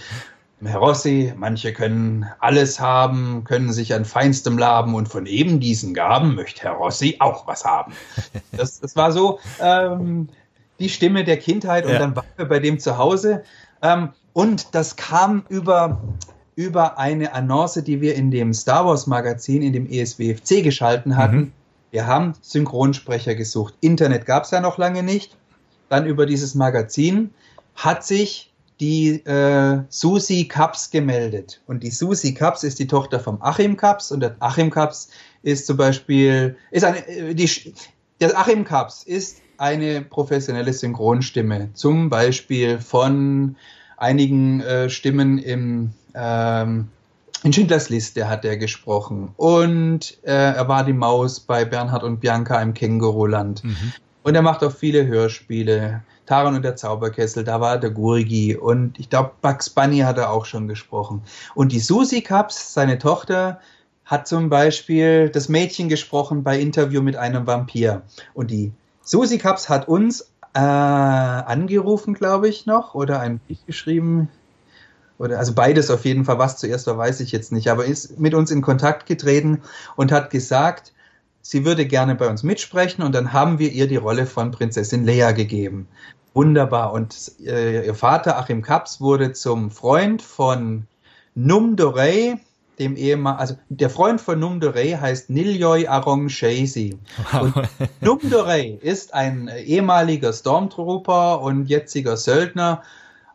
Herr 0.66 0.80
Rossi, 0.80 1.34
manche 1.36 1.74
können 1.74 2.26
alles 2.40 2.80
haben, 2.80 3.44
können 3.44 3.72
sich 3.72 3.94
an 3.94 4.06
feinstem 4.06 4.58
laben 4.58 4.96
und 4.96 5.08
von 5.08 5.26
eben 5.26 5.60
diesen 5.60 5.94
Gaben 5.94 6.36
möchte 6.36 6.64
Herr 6.64 6.74
Rossi 6.74 7.18
auch 7.20 7.48
was 7.48 7.66
haben. 7.66 7.94
Das, 8.56 8.80
das 8.80 8.96
war 8.96 9.12
so 9.12 9.40
ähm, 9.60 10.30
die 10.80 10.90
Stimme 10.90 11.24
der 11.24 11.38
Kindheit 11.38 11.86
und 11.86 11.94
ja. 11.94 12.00
dann 12.00 12.16
waren 12.16 12.26
wir 12.38 12.46
bei 12.46 12.60
dem 12.60 12.80
zu 12.80 12.98
Hause. 12.98 13.44
Ähm, 13.82 14.10
und 14.34 14.76
das 14.76 14.96
kam 14.96 15.44
über, 15.50 16.02
über 16.56 17.00
eine 17.00 17.34
Annonce, 17.34 17.84
die 17.84 18.00
wir 18.00 18.16
in 18.16 18.30
dem 18.30 18.54
Star 18.54 18.86
Wars 18.86 19.08
Magazin, 19.08 19.64
in 19.64 19.74
dem 19.74 19.90
ESWFC 19.90 20.64
geschalten 20.64 21.18
hatten. 21.18 21.38
Mhm. 21.38 21.52
Wir 21.92 22.08
haben 22.08 22.34
Synchronsprecher 22.42 23.36
gesucht. 23.36 23.76
Internet 23.82 24.26
gab 24.26 24.44
es 24.44 24.52
ja 24.52 24.62
noch 24.62 24.78
lange 24.78 25.04
nicht. 25.04 25.36
Dann 25.90 26.06
über 26.06 26.26
dieses 26.26 26.56
Magazin 26.56 27.32
hat 27.76 28.04
sich 28.04 28.53
die 28.84 29.26
äh, 29.26 29.82
Susi 29.88 30.46
Kaps 30.50 30.92
gemeldet. 30.92 31.62
Und 31.68 31.84
die 31.84 31.90
Susi 31.90 32.34
Kaps 32.34 32.64
ist 32.64 32.80
die 32.80 32.88
Tochter 32.88 33.22
vom 33.22 33.42
Achim 33.42 33.78
Kaps 33.78 34.12
und 34.12 34.20
der 34.20 34.36
Achim 34.40 34.70
Kaps 34.70 35.10
ist 35.42 35.68
zum 35.68 35.78
Beispiel, 35.78 36.58
ist 36.70 36.84
eine, 36.84 37.08
äh, 37.08 37.34
die, 37.34 37.74
der 38.20 38.38
Achim 38.38 38.66
Kaps 38.66 39.04
ist 39.04 39.42
eine 39.58 40.02
professionelle 40.02 40.74
Synchronstimme, 40.74 41.70
zum 41.74 42.10
Beispiel 42.10 42.78
von 42.80 43.56
einigen 43.96 44.60
äh, 44.60 44.90
Stimmen 44.90 45.38
im 45.38 45.92
ähm, 46.14 46.90
in 47.44 47.54
Schindlers 47.54 47.90
Liste 47.90 48.30
hat 48.30 48.46
er 48.46 48.58
gesprochen 48.58 49.30
und 49.36 50.18
äh, 50.24 50.32
er 50.32 50.68
war 50.68 50.86
die 50.86 50.94
Maus 50.94 51.42
bei 51.42 51.66
Bernhard 51.66 52.04
und 52.04 52.20
Bianca 52.20 52.62
im 52.62 52.74
Känguruland. 52.74 53.64
Mhm. 53.64 53.94
Und 54.24 54.36
er 54.36 54.42
macht 54.42 54.64
auch 54.64 54.72
viele 54.72 55.06
Hörspiele. 55.08 56.04
Taran 56.26 56.56
und 56.56 56.64
der 56.64 56.76
Zauberkessel, 56.76 57.44
da 57.44 57.60
war 57.60 57.78
der 57.78 57.90
Gurgi 57.90 58.56
und 58.56 59.00
ich 59.00 59.10
glaube, 59.10 59.32
Bugs 59.42 59.70
Bunny 59.70 60.00
hat 60.00 60.18
er 60.18 60.32
auch 60.32 60.46
schon 60.46 60.68
gesprochen. 60.68 61.24
Und 61.56 61.72
die 61.72 61.80
Susi 61.80 62.22
Cups, 62.22 62.74
seine 62.74 62.98
Tochter, 62.98 63.60
hat 64.06 64.28
zum 64.28 64.50
Beispiel 64.50 65.30
das 65.30 65.50
Mädchen 65.50 65.90
gesprochen 65.90 66.44
bei 66.44 66.60
Interview 66.60 67.02
mit 67.02 67.16
einem 67.16 67.48
Vampir. 67.48 68.04
Und 68.34 68.52
die 68.52 68.72
Susi 69.02 69.38
Cups 69.38 69.70
hat 69.70 69.88
uns 69.88 70.34
äh, 70.54 70.60
angerufen, 70.60 72.14
glaube 72.14 72.48
ich, 72.48 72.66
noch, 72.66 72.96
oder 72.96 73.20
ein 73.20 73.40
Brief 73.40 73.66
geschrieben. 73.66 74.30
Oder, 75.18 75.40
also 75.40 75.54
beides 75.54 75.90
auf 75.90 76.06
jeden 76.06 76.26
Fall, 76.26 76.38
was 76.38 76.58
zuerst 76.58 76.88
war, 76.88 76.98
weiß 76.98 77.20
ich 77.20 77.32
jetzt 77.32 77.52
nicht, 77.52 77.70
aber 77.70 77.86
ist 77.86 78.20
mit 78.20 78.34
uns 78.34 78.52
in 78.52 78.62
Kontakt 78.62 79.06
getreten 79.06 79.62
und 79.96 80.12
hat 80.12 80.30
gesagt, 80.30 80.94
sie 81.44 81.66
würde 81.66 81.86
gerne 81.86 82.16
bei 82.16 82.28
uns 82.28 82.42
mitsprechen 82.42 83.04
und 83.04 83.14
dann 83.14 83.34
haben 83.34 83.60
wir 83.60 83.72
ihr 83.72 83.88
die 83.88 83.98
Rolle 83.98 84.26
von 84.26 84.50
Prinzessin 84.50 85.06
Leia 85.06 85.34
gegeben. 85.34 85.88
Wunderbar. 86.34 86.94
Und 86.94 87.34
äh, 87.46 87.86
ihr 87.86 87.94
Vater 87.94 88.40
Achim 88.40 88.64
Kaps 88.64 89.00
wurde 89.00 89.34
zum 89.34 89.70
Freund 89.70 90.24
von 90.24 90.88
Num 91.36 91.76
Dorey, 91.76 92.40
dem 92.80 92.96
Ehemann, 92.96 93.36
also 93.38 93.56
der 93.70 93.90
Freund 93.90 94.20
von 94.20 94.40
Numdorey 94.40 94.98
heißt 95.00 95.30
Niljoy 95.30 95.88
Arong 95.88 96.30
Shazy. 96.30 96.98
Und 97.40 97.54
Numdorey 98.02 98.80
ist 98.82 99.14
ein 99.14 99.48
ehemaliger 99.48 100.34
Stormtrooper 100.34 101.42
und 101.42 101.68
jetziger 101.68 102.18
Söldner, 102.18 102.82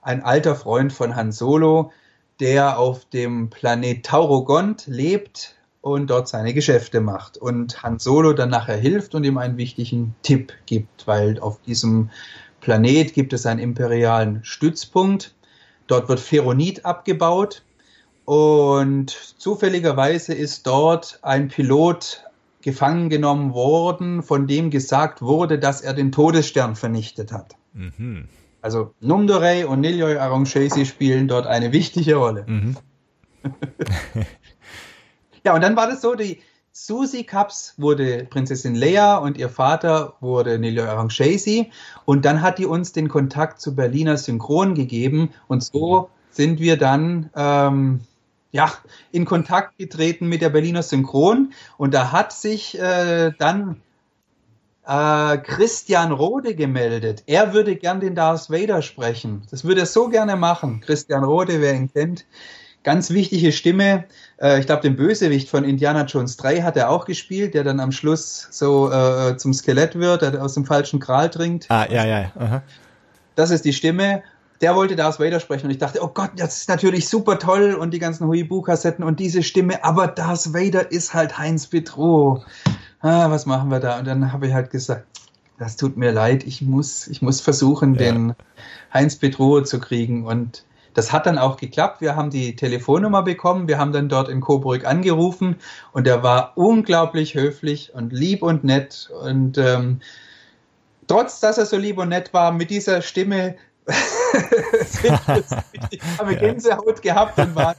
ein 0.02 0.24
alter 0.24 0.56
Freund 0.56 0.92
von 0.92 1.14
Han 1.14 1.30
Solo, 1.30 1.92
der 2.40 2.78
auf 2.78 3.04
dem 3.04 3.50
Planet 3.50 4.04
Taurogont 4.04 4.86
lebt 4.86 5.54
und 5.80 6.08
dort 6.08 6.28
seine 6.28 6.54
Geschäfte 6.54 7.00
macht. 7.00 7.36
Und 7.36 7.82
Han 7.82 7.98
Solo 7.98 8.32
dann 8.32 8.50
nachher 8.50 8.76
hilft 8.76 9.14
und 9.14 9.24
ihm 9.24 9.38
einen 9.38 9.56
wichtigen 9.56 10.14
Tipp 10.22 10.52
gibt, 10.66 11.06
weil 11.06 11.38
auf 11.40 11.60
diesem 11.62 12.10
Planet 12.60 13.14
gibt 13.14 13.32
es 13.32 13.46
einen 13.46 13.60
imperialen 13.60 14.40
Stützpunkt. 14.42 15.34
Dort 15.86 16.08
wird 16.08 16.20
Ferronit 16.20 16.84
abgebaut 16.84 17.62
und 18.24 19.10
zufälligerweise 19.10 20.34
ist 20.34 20.66
dort 20.66 21.18
ein 21.22 21.48
Pilot 21.48 22.24
gefangen 22.60 23.08
genommen 23.08 23.54
worden, 23.54 24.22
von 24.22 24.46
dem 24.46 24.70
gesagt 24.70 25.22
wurde, 25.22 25.58
dass 25.58 25.80
er 25.80 25.94
den 25.94 26.12
Todesstern 26.12 26.76
vernichtet 26.76 27.32
hat. 27.32 27.54
Mhm. 27.72 28.28
Also 28.60 28.92
Numdorey 29.00 29.64
und 29.64 29.80
Niljoy 29.80 30.18
Arongshesi 30.18 30.84
spielen 30.84 31.28
dort 31.28 31.46
eine 31.46 31.72
wichtige 31.72 32.16
Rolle. 32.16 32.44
Mhm. 32.46 32.76
ja, 35.44 35.54
und 35.54 35.62
dann 35.62 35.76
war 35.76 35.88
das 35.88 36.00
so, 36.00 36.14
die 36.14 36.40
Susie 36.72 37.24
Cups 37.24 37.74
wurde 37.76 38.26
Prinzessin 38.30 38.74
Leia 38.74 39.16
und 39.16 39.36
ihr 39.36 39.48
Vater 39.48 40.14
wurde 40.20 40.58
Niljoy 40.58 40.86
Arongshesi 40.86 41.72
und 42.04 42.24
dann 42.24 42.40
hat 42.40 42.58
die 42.58 42.66
uns 42.66 42.92
den 42.92 43.08
Kontakt 43.08 43.60
zu 43.60 43.74
Berliner 43.74 44.16
Synchron 44.16 44.74
gegeben 44.74 45.30
und 45.48 45.64
so 45.64 46.10
sind 46.30 46.60
wir 46.60 46.76
dann 46.76 47.30
ähm, 47.34 48.00
ja, 48.52 48.72
in 49.10 49.24
Kontakt 49.24 49.78
getreten 49.78 50.28
mit 50.28 50.40
der 50.40 50.50
Berliner 50.50 50.82
Synchron 50.82 51.52
und 51.78 51.94
da 51.94 52.12
hat 52.12 52.32
sich 52.32 52.78
äh, 52.78 53.32
dann 53.38 53.82
äh, 54.86 55.38
Christian 55.38 56.12
Rode 56.12 56.54
gemeldet. 56.54 57.24
Er 57.26 57.52
würde 57.52 57.76
gern 57.76 58.00
den 58.00 58.14
Darth 58.14 58.50
Vader 58.50 58.82
sprechen. 58.82 59.42
Das 59.50 59.64
würde 59.64 59.80
er 59.80 59.86
so 59.86 60.08
gerne 60.08 60.36
machen. 60.36 60.80
Christian 60.80 61.24
Rode, 61.24 61.60
wer 61.60 61.74
ihn 61.74 61.92
kennt, 61.92 62.24
ganz 62.84 63.10
wichtige 63.10 63.52
Stimme. 63.52 64.04
Äh, 64.40 64.60
ich 64.60 64.66
glaube, 64.66 64.82
den 64.82 64.96
Bösewicht 64.96 65.48
von 65.48 65.64
Indiana 65.64 66.04
Jones 66.04 66.36
3 66.36 66.62
hat 66.62 66.76
er 66.76 66.90
auch 66.90 67.04
gespielt, 67.04 67.54
der 67.54 67.64
dann 67.64 67.80
am 67.80 67.92
Schluss 67.92 68.48
so 68.50 68.90
äh, 68.90 69.36
zum 69.36 69.52
Skelett 69.52 69.98
wird, 69.98 70.22
der 70.22 70.42
aus 70.42 70.54
dem 70.54 70.64
falschen 70.64 71.00
Kral 71.00 71.30
trinkt. 71.30 71.66
Ah, 71.68 71.86
ja, 71.90 72.04
ja. 72.04 72.32
Aha. 72.38 72.62
Das 73.34 73.50
ist 73.50 73.64
die 73.64 73.72
Stimme 73.72 74.22
der 74.60 74.74
wollte 74.74 74.96
Darth 74.96 75.20
Vader 75.20 75.40
sprechen 75.40 75.66
und 75.66 75.70
ich 75.70 75.78
dachte, 75.78 76.02
oh 76.02 76.08
Gott, 76.08 76.30
das 76.36 76.58
ist 76.58 76.68
natürlich 76.68 77.08
super 77.08 77.38
toll 77.38 77.74
und 77.74 77.92
die 77.92 77.98
ganzen 77.98 78.26
Huibu-Kassetten 78.26 79.04
und 79.04 79.20
diese 79.20 79.42
Stimme, 79.42 79.84
aber 79.84 80.08
Darth 80.08 80.52
Vader 80.52 80.90
ist 80.90 81.14
halt 81.14 81.38
Heinz 81.38 81.66
Petro. 81.66 82.42
Ah, 83.00 83.30
was 83.30 83.46
machen 83.46 83.70
wir 83.70 83.78
da? 83.78 83.98
Und 83.98 84.06
dann 84.06 84.32
habe 84.32 84.48
ich 84.48 84.54
halt 84.54 84.70
gesagt, 84.70 85.06
das 85.58 85.76
tut 85.76 85.96
mir 85.96 86.12
leid, 86.12 86.44
ich 86.44 86.62
muss, 86.62 87.06
ich 87.06 87.22
muss 87.22 87.40
versuchen, 87.40 87.94
ja. 87.94 88.00
den 88.00 88.34
Heinz 88.92 89.16
Petro 89.16 89.62
zu 89.62 89.78
kriegen 89.78 90.26
und 90.26 90.64
das 90.98 91.12
hat 91.12 91.26
dann 91.26 91.38
auch 91.38 91.56
geklappt. 91.56 92.00
Wir 92.00 92.16
haben 92.16 92.28
die 92.28 92.56
Telefonnummer 92.56 93.22
bekommen. 93.22 93.68
Wir 93.68 93.78
haben 93.78 93.92
dann 93.92 94.08
dort 94.08 94.28
in 94.28 94.40
Coburg 94.40 94.84
angerufen 94.84 95.54
und 95.92 96.08
er 96.08 96.24
war 96.24 96.54
unglaublich 96.56 97.36
höflich 97.36 97.94
und 97.94 98.12
lieb 98.12 98.42
und 98.42 98.64
nett. 98.64 99.08
Und 99.22 99.58
ähm, 99.58 100.00
trotz, 101.06 101.38
dass 101.38 101.56
er 101.56 101.66
so 101.66 101.76
lieb 101.76 101.98
und 101.98 102.08
nett 102.08 102.34
war, 102.34 102.50
mit 102.50 102.70
dieser 102.70 103.00
Stimme 103.00 103.54
ich 105.90 106.00
habe 106.18 106.36
Gänsehaut 106.36 107.00
gehabt 107.00 107.38
und 107.38 107.54
waren 107.54 107.76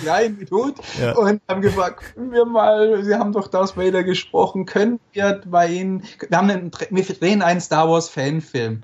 klein 0.00 0.36
mit 0.38 0.50
Hut 0.50 0.76
ja. 0.98 1.12
und 1.12 1.42
haben 1.48 1.60
gefragt, 1.60 2.14
können 2.14 2.32
wir 2.32 2.46
mal, 2.46 3.04
Sie 3.04 3.14
haben 3.14 3.32
doch 3.32 3.48
Darth 3.48 3.76
Vader 3.76 4.02
gesprochen, 4.02 4.64
können 4.64 4.98
wir 5.12 5.42
bei 5.44 5.68
Ihnen, 5.68 6.02
wir 6.28 6.38
haben 6.38 6.50
einen, 6.50 6.70
wir 6.90 7.04
drehen 7.04 7.42
einen 7.42 7.60
Star 7.60 7.90
Wars 7.90 8.08
Fanfilm. 8.08 8.82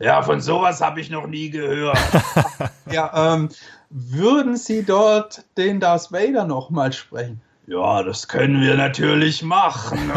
Ja, 0.00 0.22
von 0.22 0.40
sowas 0.40 0.80
habe 0.80 1.00
ich 1.00 1.10
noch 1.10 1.26
nie 1.26 1.50
gehört. 1.50 1.98
ja, 2.90 3.34
ähm, 3.34 3.50
würden 3.90 4.56
Sie 4.56 4.82
dort 4.82 5.44
den 5.56 5.78
Darth 5.78 6.10
Vader 6.10 6.44
noch 6.44 6.70
mal 6.70 6.92
sprechen? 6.92 7.40
Ja, 7.66 8.02
das 8.02 8.26
können 8.26 8.60
wir 8.60 8.76
natürlich 8.76 9.42
machen. 9.42 10.10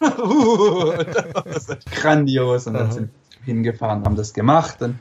das 1.44 1.68
ist 1.68 1.86
grandios. 1.92 2.66
Und 2.66 2.74
dann 2.74 2.92
sind 2.92 3.10
wir 3.10 3.54
hingefahren, 3.54 4.04
haben 4.04 4.16
das 4.16 4.32
gemacht. 4.32 4.80
Und 4.80 4.98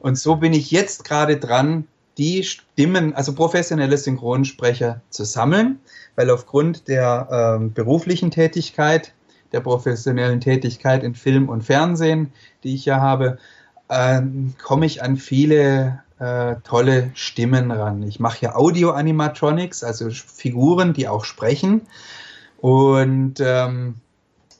und 0.00 0.18
so 0.18 0.36
bin 0.36 0.52
ich 0.52 0.70
jetzt 0.70 1.04
gerade 1.04 1.38
dran, 1.38 1.86
die 2.18 2.42
Stimmen, 2.42 3.14
also 3.14 3.34
professionelle 3.34 3.96
Synchronsprecher 3.96 5.00
zu 5.10 5.24
sammeln, 5.24 5.80
weil 6.16 6.30
aufgrund 6.30 6.88
der 6.88 7.60
äh, 7.60 7.64
beruflichen 7.68 8.30
Tätigkeit, 8.30 9.12
der 9.52 9.60
professionellen 9.60 10.40
Tätigkeit 10.40 11.02
in 11.02 11.14
Film 11.14 11.48
und 11.48 11.62
Fernsehen, 11.62 12.32
die 12.64 12.74
ich 12.74 12.84
ja 12.84 13.00
habe, 13.00 13.38
äh, 13.88 14.20
komme 14.62 14.86
ich 14.86 15.02
an 15.02 15.16
viele 15.16 16.02
äh, 16.18 16.56
tolle 16.64 17.10
Stimmen 17.14 17.70
ran. 17.70 18.02
Ich 18.02 18.20
mache 18.20 18.42
ja 18.42 18.56
Audio-Animatronics, 18.56 19.84
also 19.84 20.10
Figuren, 20.10 20.92
die 20.92 21.08
auch 21.08 21.24
sprechen. 21.24 21.82
Und 22.60 23.34
ähm, 23.40 23.94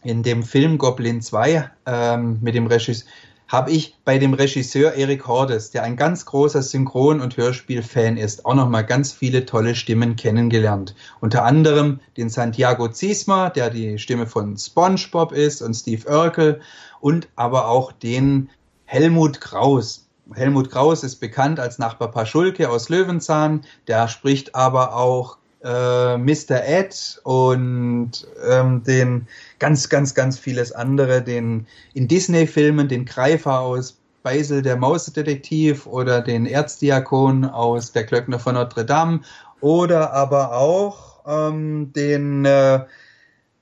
in 0.02 0.22
dem 0.22 0.42
Film 0.42 0.78
Goblin 0.78 1.20
2 1.20 1.70
ähm, 1.86 2.38
mit 2.40 2.54
dem 2.54 2.66
Regisseur 2.66 3.08
habe 3.48 3.70
ich 3.70 3.96
bei 4.04 4.18
dem 4.18 4.34
Regisseur 4.34 4.92
Eric 4.92 5.26
Hordes, 5.26 5.70
der 5.70 5.82
ein 5.82 5.96
ganz 5.96 6.26
großer 6.26 6.62
Synchron- 6.62 7.22
und 7.22 7.38
Hörspiel-Fan 7.38 8.18
ist, 8.18 8.44
auch 8.44 8.54
nochmal 8.54 8.84
ganz 8.84 9.12
viele 9.12 9.46
tolle 9.46 9.74
Stimmen 9.74 10.16
kennengelernt. 10.16 10.94
Unter 11.20 11.44
anderem 11.44 12.00
den 12.18 12.28
Santiago 12.28 12.88
Ziesma, 12.88 13.48
der 13.48 13.70
die 13.70 13.98
Stimme 13.98 14.26
von 14.26 14.56
SpongeBob 14.58 15.32
ist 15.32 15.62
und 15.62 15.72
Steve 15.72 16.06
Urkel 16.10 16.60
und 17.00 17.28
aber 17.36 17.68
auch 17.68 17.90
den 17.90 18.50
Helmut 18.90 19.42
Kraus. 19.42 20.08
Helmut 20.32 20.70
Kraus 20.70 21.04
ist 21.04 21.16
bekannt 21.16 21.60
als 21.60 21.78
Nachbar 21.78 22.10
Paschulke 22.10 22.70
aus 22.70 22.88
Löwenzahn, 22.88 23.66
der 23.86 24.08
spricht 24.08 24.54
aber 24.54 24.96
auch 24.96 25.36
äh, 25.62 26.16
Mr. 26.16 26.64
Ed 26.64 27.20
und 27.22 28.26
ähm, 28.48 28.82
den 28.84 29.28
ganz, 29.58 29.90
ganz, 29.90 30.14
ganz 30.14 30.38
vieles 30.38 30.72
andere, 30.72 31.20
den 31.20 31.66
in 31.92 32.08
Disney-Filmen, 32.08 32.88
den 32.88 33.04
Greifer 33.04 33.60
aus 33.60 33.98
Beisel 34.22 34.62
der 34.62 34.76
Mausdetektiv 34.76 35.86
oder 35.86 36.22
den 36.22 36.46
Erzdiakon 36.46 37.44
aus 37.44 37.92
Der 37.92 38.04
Glöckner 38.04 38.38
von 38.38 38.54
Notre 38.54 38.86
Dame 38.86 39.20
oder 39.60 40.14
aber 40.14 40.56
auch 40.56 41.20
ähm, 41.26 41.92
den, 41.92 42.46
äh, 42.46 42.86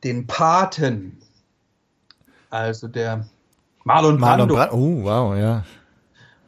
den 0.05 0.29
Paten, 0.29 1.19
also 2.49 2.87
der 2.87 3.27
Marlon 3.87 4.19
Brando. 4.19 4.47
Marlon 4.53 4.69
Brando. 4.69 4.77
Oh, 4.77 5.05
wow, 5.05 5.37
ja. 5.37 5.65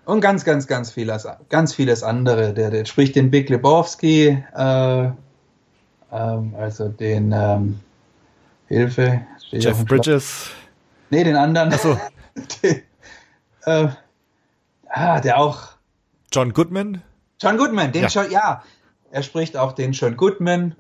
Und 0.07 0.21
ganz, 0.21 0.45
ganz, 0.45 0.67
ganz 0.67 0.91
vieles, 0.91 1.25
ganz 1.49 1.73
vieles 1.73 2.03
andere. 2.03 2.53
Der, 2.53 2.71
der 2.71 2.85
spricht 2.85 3.15
den 3.15 3.31
Big 3.31 3.49
Lebowski, 3.49 4.43
äh, 4.57 5.05
ähm, 6.11 6.55
also 6.59 6.89
den 6.89 7.31
ähm, 7.31 7.79
Hilfe, 8.67 9.21
Jeff 9.53 9.85
Bridges. 9.85 10.51
Nee, 11.11 11.23
den 11.23 11.37
anderen. 11.37 11.73
Achso. 11.73 11.97
den, 12.63 12.83
äh, 13.67 13.89
ah, 14.89 15.21
der 15.21 15.39
auch. 15.39 15.69
John 16.33 16.53
Goodman? 16.53 17.03
John 17.41 17.57
Goodman, 17.57 17.93
den 17.93 18.03
ja. 18.03 18.11
schon, 18.11 18.33
ja. 18.33 18.65
Er 19.13 19.23
spricht 19.23 19.57
auch 19.57 19.73
den 19.73 19.93
John 19.93 20.17
Goodman. 20.17 20.75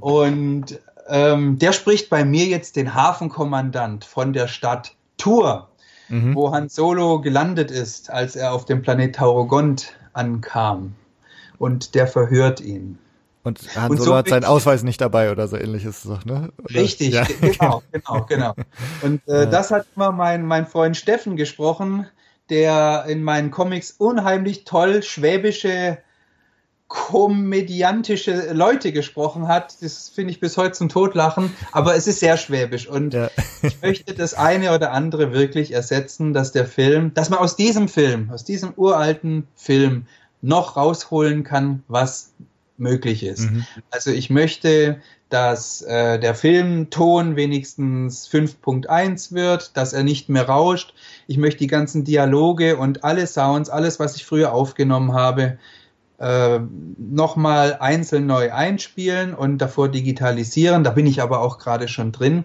Und 0.00 0.80
ähm, 1.08 1.58
der 1.58 1.72
spricht 1.72 2.08
bei 2.08 2.24
mir 2.24 2.46
jetzt 2.46 2.76
den 2.76 2.94
Hafenkommandant 2.94 4.06
von 4.06 4.32
der 4.32 4.48
Stadt 4.48 4.94
Tour, 5.18 5.68
mhm. 6.08 6.34
wo 6.34 6.52
Han 6.52 6.68
Solo 6.68 7.20
gelandet 7.20 7.70
ist, 7.70 8.10
als 8.10 8.36
er 8.36 8.52
auf 8.52 8.64
dem 8.64 8.82
Planet 8.82 9.16
Taurogont 9.16 9.94
ankam. 10.12 10.94
Und 11.58 11.94
der 11.94 12.06
verhört 12.06 12.60
ihn. 12.60 12.98
Und 13.44 13.60
Han 13.76 13.96
Solo 13.96 14.04
so 14.04 14.16
hat 14.16 14.28
seinen 14.28 14.44
Ausweis 14.44 14.82
nicht 14.82 15.00
dabei 15.00 15.30
oder 15.30 15.48
so 15.48 15.56
ähnlich 15.56 15.84
ist 15.84 16.04
es 16.04 16.10
doch, 16.10 16.24
ne? 16.24 16.50
Oder? 16.58 16.80
Richtig, 16.80 17.14
ja. 17.14 17.26
genau, 17.40 17.82
genau, 17.92 18.26
genau. 18.28 18.54
Und 19.02 19.26
äh, 19.26 19.40
ja. 19.40 19.46
das 19.46 19.70
hat 19.70 19.86
immer 19.96 20.12
mein, 20.12 20.44
mein 20.44 20.66
Freund 20.66 20.96
Steffen 20.96 21.36
gesprochen, 21.36 22.06
der 22.50 23.04
in 23.08 23.22
meinen 23.22 23.50
Comics 23.50 23.92
unheimlich 23.92 24.64
toll 24.64 25.02
schwäbische 25.02 25.98
komödiantische 26.88 28.52
Leute 28.54 28.92
gesprochen 28.92 29.46
hat. 29.46 29.76
Das 29.82 30.08
finde 30.08 30.32
ich 30.32 30.40
bis 30.40 30.56
heute 30.56 30.72
zum 30.72 30.88
Totlachen, 30.88 31.52
aber 31.70 31.94
es 31.94 32.06
ist 32.06 32.20
sehr 32.20 32.38
schwäbisch 32.38 32.88
und 32.88 33.12
ja. 33.12 33.30
ich 33.62 33.80
möchte 33.82 34.14
das 34.14 34.32
eine 34.34 34.74
oder 34.74 34.92
andere 34.92 35.32
wirklich 35.32 35.72
ersetzen, 35.72 36.32
dass 36.32 36.50
der 36.50 36.66
Film, 36.66 37.12
dass 37.12 37.28
man 37.28 37.38
aus 37.38 37.56
diesem 37.56 37.88
Film, 37.88 38.30
aus 38.32 38.42
diesem 38.42 38.72
uralten 38.74 39.46
Film 39.54 40.06
noch 40.40 40.76
rausholen 40.76 41.44
kann, 41.44 41.82
was 41.88 42.32
möglich 42.78 43.22
ist. 43.22 43.50
Mhm. 43.50 43.66
Also 43.90 44.10
ich 44.10 44.30
möchte, 44.30 45.00
dass 45.28 45.82
äh, 45.82 46.18
der 46.18 46.34
Filmton 46.34 47.36
wenigstens 47.36 48.28
5.1 48.30 49.32
wird, 49.32 49.76
dass 49.76 49.92
er 49.92 50.04
nicht 50.04 50.28
mehr 50.28 50.48
rauscht. 50.48 50.94
Ich 51.26 51.36
möchte 51.36 51.58
die 51.58 51.66
ganzen 51.66 52.04
Dialoge 52.04 52.78
und 52.78 53.04
alle 53.04 53.26
Sounds, 53.26 53.68
alles, 53.68 54.00
was 54.00 54.16
ich 54.16 54.24
früher 54.24 54.52
aufgenommen 54.52 55.12
habe, 55.12 55.58
äh, 56.18 56.58
nochmal 56.98 57.76
einzeln 57.80 58.26
neu 58.26 58.52
einspielen 58.52 59.34
und 59.34 59.58
davor 59.58 59.88
digitalisieren. 59.88 60.84
Da 60.84 60.90
bin 60.90 61.06
ich 61.06 61.22
aber 61.22 61.40
auch 61.40 61.58
gerade 61.58 61.88
schon 61.88 62.12
drin. 62.12 62.44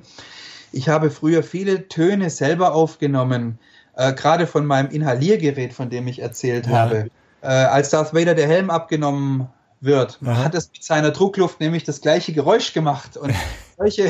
Ich 0.72 0.90
habe 0.90 1.12
früher 1.12 1.44
viele 1.44 1.88
Töne 1.88 2.30
selber 2.30 2.74
aufgenommen, 2.74 3.60
äh, 3.96 4.14
gerade 4.14 4.48
von 4.48 4.66
meinem 4.66 4.90
Inhaliergerät, 4.90 5.74
von 5.74 5.90
dem 5.90 6.08
ich 6.08 6.20
erzählt 6.20 6.68
ja. 6.68 6.74
habe. 6.74 7.10
Äh, 7.42 7.48
als 7.48 7.90
Darth 7.90 8.14
Vader 8.14 8.36
der 8.36 8.48
Helm 8.48 8.70
abgenommen 8.70 9.48
wird, 9.82 10.20
Aha. 10.24 10.46
hat 10.46 10.56
es 10.56 10.72
mit 10.72 10.84
seiner 10.84 11.12
Druckluft 11.12 11.60
nämlich 11.60 11.84
das 11.84 12.02
gleiche 12.02 12.34
Geräusch 12.34 12.74
gemacht. 12.74 13.18
Und 13.18 13.34
solche, 13.78 14.10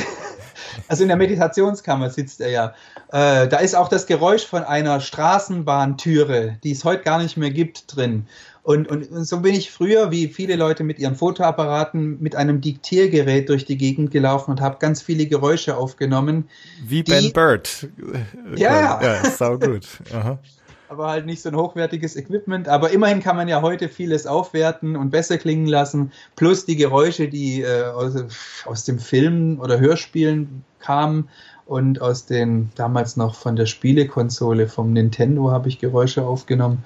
also 0.88 1.03
in 1.03 1.09
der 1.09 1.18
Meditationskammer 1.18 2.09
sitzt 2.09 2.41
er 2.41 2.49
ja. 2.49 2.74
Äh, 3.11 3.47
da 3.47 3.57
ist 3.57 3.76
auch 3.76 3.89
das 3.89 4.05
Geräusch 4.05 4.45
von 4.45 4.64
einer 4.64 5.01
Straßenbahntüre, 5.01 6.57
die 6.64 6.72
es 6.72 6.86
heute 6.86 7.03
gar 7.03 7.22
nicht 7.22 7.38
mehr 7.38 7.51
gibt, 7.51 7.95
drin. 7.95 8.28
Und, 8.64 8.89
und, 8.89 9.11
und 9.11 9.26
so 9.26 9.41
bin 9.41 9.55
ich 9.55 9.72
früher, 9.72 10.09
wie 10.09 10.30
viele 10.30 10.55
Leute 10.55 10.86
mit 10.86 10.97
ihren 10.97 11.16
Fotoapparaten, 11.16 12.22
mit 12.22 12.38
einem 12.38 12.61
Diktiergerät 12.61 13.49
durch 13.49 13.66
die 13.66 13.78
Gegend 13.78 14.11
gelaufen 14.11 14.51
und 14.51 14.61
habe 14.61 14.78
ganz 14.80 15.01
viele 15.01 15.26
Geräusche 15.26 15.76
aufgenommen. 15.76 16.49
Wie 16.88 17.03
Ben 17.03 17.34
Bird. 17.34 17.89
Ja, 18.55 19.01
ja, 19.01 19.30
sau 19.30 19.59
gut. 19.59 19.86
Aha. 20.14 20.39
Aber 20.88 21.09
halt 21.09 21.26
nicht 21.26 21.41
so 21.41 21.49
ein 21.49 21.57
hochwertiges 21.57 22.16
Equipment. 22.16 22.70
Aber 22.70 22.91
immerhin 22.91 23.20
kann 23.20 23.36
man 23.36 23.49
ja 23.49 23.61
heute 23.61 23.89
vieles 23.89 24.26
aufwerten 24.28 24.95
und 24.95 25.09
besser 25.09 25.38
klingen 25.38 25.66
lassen. 25.66 26.14
Plus 26.38 26.66
die 26.66 26.78
Geräusche, 26.78 27.28
die 27.28 27.64
äh, 27.64 27.84
aus, 27.84 28.16
aus 28.66 28.86
dem 28.86 28.97
Film 28.97 29.59
oder 29.59 29.78
Hörspielen 29.80 30.64
kamen 30.80 31.28
und 31.66 32.01
aus 32.01 32.28
den 32.28 32.70
damals 32.76 33.18
noch 33.18 33.36
von 33.36 33.57
der 33.57 33.66
Spielekonsole 33.66 34.70
vom 34.70 34.93
Nintendo 34.93 35.51
habe 35.51 35.68
ich 35.68 35.80
Geräusche 35.80 36.24
aufgenommen. 36.24 36.84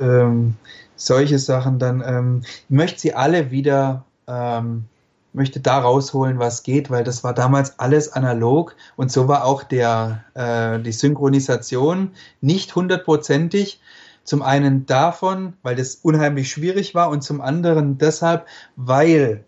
Ähm, 0.00 0.54
solche 0.98 1.38
Sachen 1.38 1.78
dann, 1.78 2.02
ähm, 2.04 2.42
möchte 2.68 3.00
sie 3.00 3.14
alle 3.14 3.50
wieder, 3.50 4.04
ähm, 4.26 4.84
möchte 5.32 5.60
da 5.60 5.78
rausholen, 5.78 6.38
was 6.38 6.62
geht, 6.62 6.90
weil 6.90 7.04
das 7.04 7.24
war 7.24 7.32
damals 7.32 7.78
alles 7.78 8.12
analog 8.12 8.76
und 8.96 9.10
so 9.10 9.28
war 9.28 9.44
auch 9.44 9.62
der, 9.62 10.24
äh, 10.34 10.78
die 10.80 10.92
Synchronisation 10.92 12.10
nicht 12.40 12.74
hundertprozentig. 12.74 13.80
Zum 14.24 14.42
einen 14.42 14.84
davon, 14.84 15.54
weil 15.62 15.76
das 15.76 15.94
unheimlich 15.96 16.50
schwierig 16.50 16.94
war 16.94 17.08
und 17.08 17.22
zum 17.22 17.40
anderen 17.40 17.96
deshalb, 17.96 18.46
weil 18.76 19.44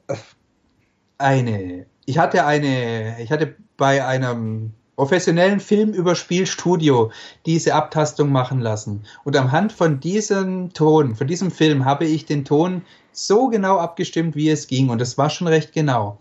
eine, 1.18 1.84
ich 2.06 2.18
hatte 2.18 2.46
eine, 2.46 3.20
ich 3.20 3.30
hatte 3.30 3.56
bei 3.76 4.04
einem 4.06 4.72
professionellen 5.00 5.60
Filmüberspielstudio 5.60 7.10
diese 7.46 7.74
Abtastung 7.74 8.30
machen 8.30 8.60
lassen. 8.60 9.04
Und 9.24 9.34
anhand 9.34 9.72
von 9.72 9.98
diesem 9.98 10.74
Ton, 10.74 11.16
von 11.16 11.26
diesem 11.26 11.50
Film, 11.50 11.86
habe 11.86 12.04
ich 12.04 12.26
den 12.26 12.44
Ton 12.44 12.82
so 13.10 13.48
genau 13.48 13.78
abgestimmt, 13.78 14.36
wie 14.36 14.50
es 14.50 14.66
ging. 14.66 14.90
Und 14.90 15.00
es 15.00 15.16
war 15.16 15.30
schon 15.30 15.46
recht 15.46 15.72
genau. 15.72 16.18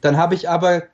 Dann 0.00 0.16
habe 0.16 0.36
ich 0.36 0.48
aber 0.48 0.84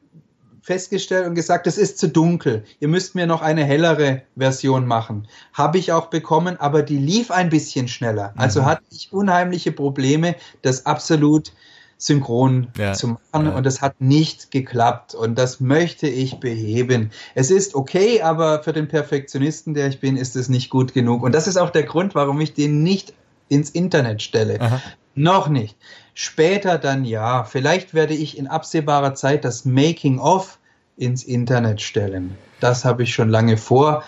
festgestellt 0.63 1.27
und 1.27 1.35
gesagt, 1.35 1.67
es 1.67 1.77
ist 1.77 1.99
zu 1.99 2.09
dunkel. 2.09 2.65
Ihr 2.81 2.89
müsst 2.89 3.15
mir 3.15 3.27
noch 3.27 3.43
eine 3.43 3.67
hellere 3.67 4.23
Version 4.35 4.87
machen. 4.87 5.29
Habe 5.53 5.77
ich 5.77 5.93
auch 5.93 6.07
bekommen, 6.07 6.57
aber 6.59 6.83
die 6.83 6.97
lief 6.97 7.31
ein 7.31 7.51
bisschen 7.51 7.87
schneller. 7.87 8.33
Also 8.39 8.63
mhm. 8.63 8.65
hatte 8.65 8.83
ich 8.91 9.13
unheimliche 9.13 9.73
Probleme, 9.73 10.37
das 10.63 10.87
absolut 10.87 11.53
synchron 11.99 12.69
ja, 12.77 12.93
zu 12.93 13.09
machen 13.09 13.47
ja. 13.47 13.57
und 13.57 13.65
das 13.65 13.81
hat 13.81 14.01
nicht 14.01 14.51
geklappt 14.51 15.15
und 15.15 15.39
das 15.39 15.61
möchte 15.61 16.07
ich 16.09 16.41
beheben. 16.41 17.11
Es 17.35 17.51
ist 17.51 17.75
okay, 17.75 18.21
aber 18.21 18.63
für 18.63 18.73
den 18.73 18.89
Perfektionisten, 18.89 19.75
der 19.75 19.89
ich 19.89 20.01
bin, 20.01 20.17
ist 20.17 20.37
es 20.37 20.49
nicht 20.49 20.69
gut 20.69 20.93
genug 20.93 21.23
und 21.23 21.35
das 21.35 21.47
ist 21.47 21.57
auch 21.57 21.71
der 21.71 21.85
Grund, 21.85 22.15
warum 22.15 22.41
ich 22.41 22.53
den 22.53 22.83
nicht 22.83 23.15
ins 23.49 23.71
Internet 23.71 24.23
stelle. 24.23 24.61
Aha. 24.61 24.81
Noch 25.15 25.49
nicht. 25.49 25.77
Später 26.13 26.79
dann 26.79 27.05
ja. 27.05 27.45
Vielleicht 27.45 27.95
werde 27.95 28.15
ich 28.15 28.37
in 28.37 28.47
absehbarer 28.47 29.15
Zeit 29.15 29.45
das 29.45 29.65
Making 29.65 30.19
of 30.19 30.59
ins 30.99 31.25
Internet 31.25 31.81
stellen. 31.81 32.37
Das 32.61 32.85
habe 32.85 33.03
ich 33.03 33.15
schon 33.15 33.31
lange 33.31 33.57
vor. 33.57 34.03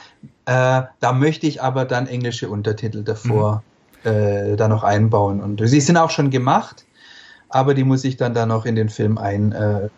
Äh, 0.45 0.83
da 1.01 1.13
möchte 1.13 1.47
ich 1.47 1.63
aber 1.63 1.87
dann 1.87 2.07
englische 2.07 2.51
Untertitel 2.51 3.05
davor 3.05 3.63
mhm. 4.05 4.11
äh, 4.11 4.57
da 4.57 4.69
noch 4.69 4.85
einbauen. 4.85 5.43
Und 5.43 5.67
sie 5.67 5.81
sind 5.81 5.97
auch 5.97 6.11
schon 6.11 6.31
gemacht 6.31 6.85
aber 7.49 7.75
die 7.75 7.85
muss 7.85 8.05
ich 8.05 8.17
dann 8.17 8.35
da 8.35 8.47
noch 8.47 8.65
in 8.65 8.75
den 8.75 8.89
Film 8.89 9.19
ein. 9.19 9.53
Äh, 9.53 9.89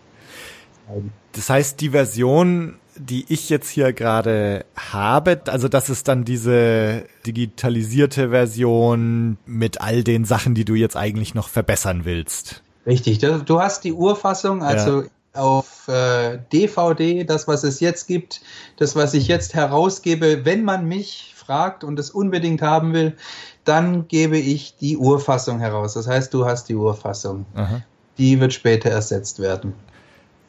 das 1.32 1.50
heißt, 1.50 1.80
die 1.80 1.90
Version, 1.90 2.76
die 2.96 3.24
ich 3.28 3.48
jetzt 3.48 3.70
hier 3.70 3.92
gerade 3.92 4.64
habe, 4.76 5.40
also 5.46 5.68
das 5.68 5.88
ist 5.90 6.08
dann 6.08 6.24
diese 6.24 7.04
digitalisierte 7.26 8.30
Version 8.30 9.38
mit 9.46 9.80
all 9.80 10.02
den 10.02 10.24
Sachen, 10.24 10.54
die 10.54 10.64
du 10.64 10.74
jetzt 10.74 10.96
eigentlich 10.96 11.34
noch 11.34 11.48
verbessern 11.48 12.04
willst. 12.04 12.62
Richtig, 12.86 13.18
du 13.18 13.60
hast 13.60 13.84
die 13.84 13.92
Urfassung, 13.92 14.62
also 14.62 15.02
ja. 15.02 15.08
auf 15.34 15.86
äh, 15.86 16.38
DVD, 16.52 17.24
das, 17.24 17.46
was 17.46 17.62
es 17.62 17.78
jetzt 17.80 18.06
gibt, 18.06 18.40
das, 18.78 18.96
was 18.96 19.14
ich 19.14 19.28
jetzt 19.28 19.54
herausgebe, 19.54 20.44
wenn 20.44 20.64
man 20.64 20.86
mich 20.86 21.34
fragt 21.36 21.84
und 21.84 21.98
es 21.98 22.10
unbedingt 22.10 22.62
haben 22.62 22.92
will, 22.92 23.16
dann 23.64 24.08
gebe 24.08 24.38
ich 24.38 24.76
die 24.76 24.96
Urfassung 24.96 25.60
heraus. 25.60 25.94
Das 25.94 26.06
heißt, 26.06 26.32
du 26.34 26.46
hast 26.46 26.68
die 26.68 26.74
Urfassung. 26.74 27.46
Aha. 27.54 27.82
Die 28.18 28.40
wird 28.40 28.52
später 28.52 28.90
ersetzt 28.90 29.38
werden. 29.38 29.74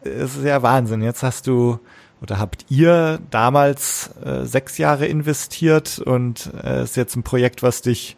Das 0.03 0.35
ist 0.35 0.43
ja 0.43 0.61
Wahnsinn. 0.61 1.01
Jetzt 1.01 1.23
hast 1.23 1.47
du 1.47 1.79
oder 2.21 2.37
habt 2.37 2.65
ihr 2.69 3.19
damals 3.31 4.11
äh, 4.23 4.45
sechs 4.45 4.77
Jahre 4.77 5.07
investiert 5.07 5.99
und 5.99 6.51
äh, 6.63 6.83
ist 6.83 6.95
jetzt 6.95 7.15
ein 7.15 7.23
Projekt, 7.23 7.63
was 7.63 7.81
dich 7.81 8.15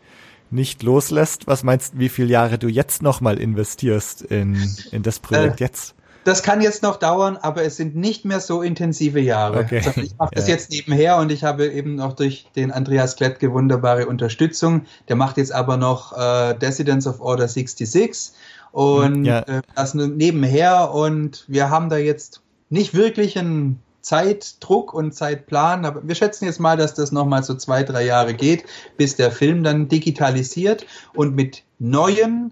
nicht 0.52 0.84
loslässt. 0.84 1.48
Was 1.48 1.64
meinst 1.64 1.94
du, 1.94 2.00
wie 2.00 2.10
viele 2.10 2.30
Jahre 2.30 2.58
du 2.58 2.68
jetzt 2.68 3.02
nochmal 3.02 3.40
investierst 3.40 4.22
in, 4.22 4.58
in 4.92 5.04
das 5.04 5.20
Projekt 5.20 5.62
äh, 5.62 5.66
jetzt? 5.66 5.96
Das 6.24 6.44
kann 6.44 6.62
jetzt 6.62 6.84
noch 6.84 6.98
dauern, 6.98 7.38
aber 7.42 7.64
es 7.64 7.78
sind 7.78 7.96
nicht 7.96 8.26
mehr 8.26 8.40
so 8.40 8.62
intensive 8.62 9.20
Jahre. 9.20 9.60
Okay. 9.60 9.82
Also 9.86 10.02
ich 10.02 10.18
mache 10.18 10.36
das 10.36 10.48
ja. 10.48 10.56
jetzt 10.56 10.72
nebenher 10.72 11.18
und 11.18 11.32
ich 11.32 11.44
habe 11.44 11.68
eben 11.68 12.00
auch 12.00 12.14
durch 12.14 12.46
den 12.56 12.72
Andreas 12.72 13.16
Klettke 13.16 13.52
wunderbare 13.54 14.08
Unterstützung. 14.08 14.86
Der 15.10 15.16
macht 15.16 15.38
jetzt 15.38 15.54
aber 15.54 15.78
noch 15.78 16.18
äh, 16.18 16.56
Dissidents 16.56 17.08
of 17.08 17.20
Order 17.20 17.48
66 17.48 18.34
und 18.72 19.26
ja. 19.26 19.40
äh, 19.40 19.62
das 19.76 19.94
nebenher 19.94 20.92
und 20.94 21.46
wir 21.48 21.70
haben 21.70 21.90
da 21.90 21.98
jetzt 21.98 22.42
nicht 22.70 22.94
wirklich 22.94 23.38
einen 23.38 23.80
Zeitdruck 24.02 24.94
und 24.94 25.14
Zeitplan, 25.14 25.86
aber 25.86 26.06
wir 26.06 26.16
schätzen 26.16 26.46
jetzt 26.46 26.60
mal, 26.60 26.76
dass 26.76 26.94
das 26.94 27.12
nochmal 27.12 27.44
so 27.44 27.56
zwei, 27.56 27.84
drei 27.84 28.06
Jahre 28.06 28.34
geht, 28.34 28.66
bis 28.98 29.16
der 29.16 29.32
Film 29.32 29.64
dann 29.64 29.88
digitalisiert 29.88 30.86
und 31.14 31.36
mit 31.36 31.64
neuen 31.80 32.52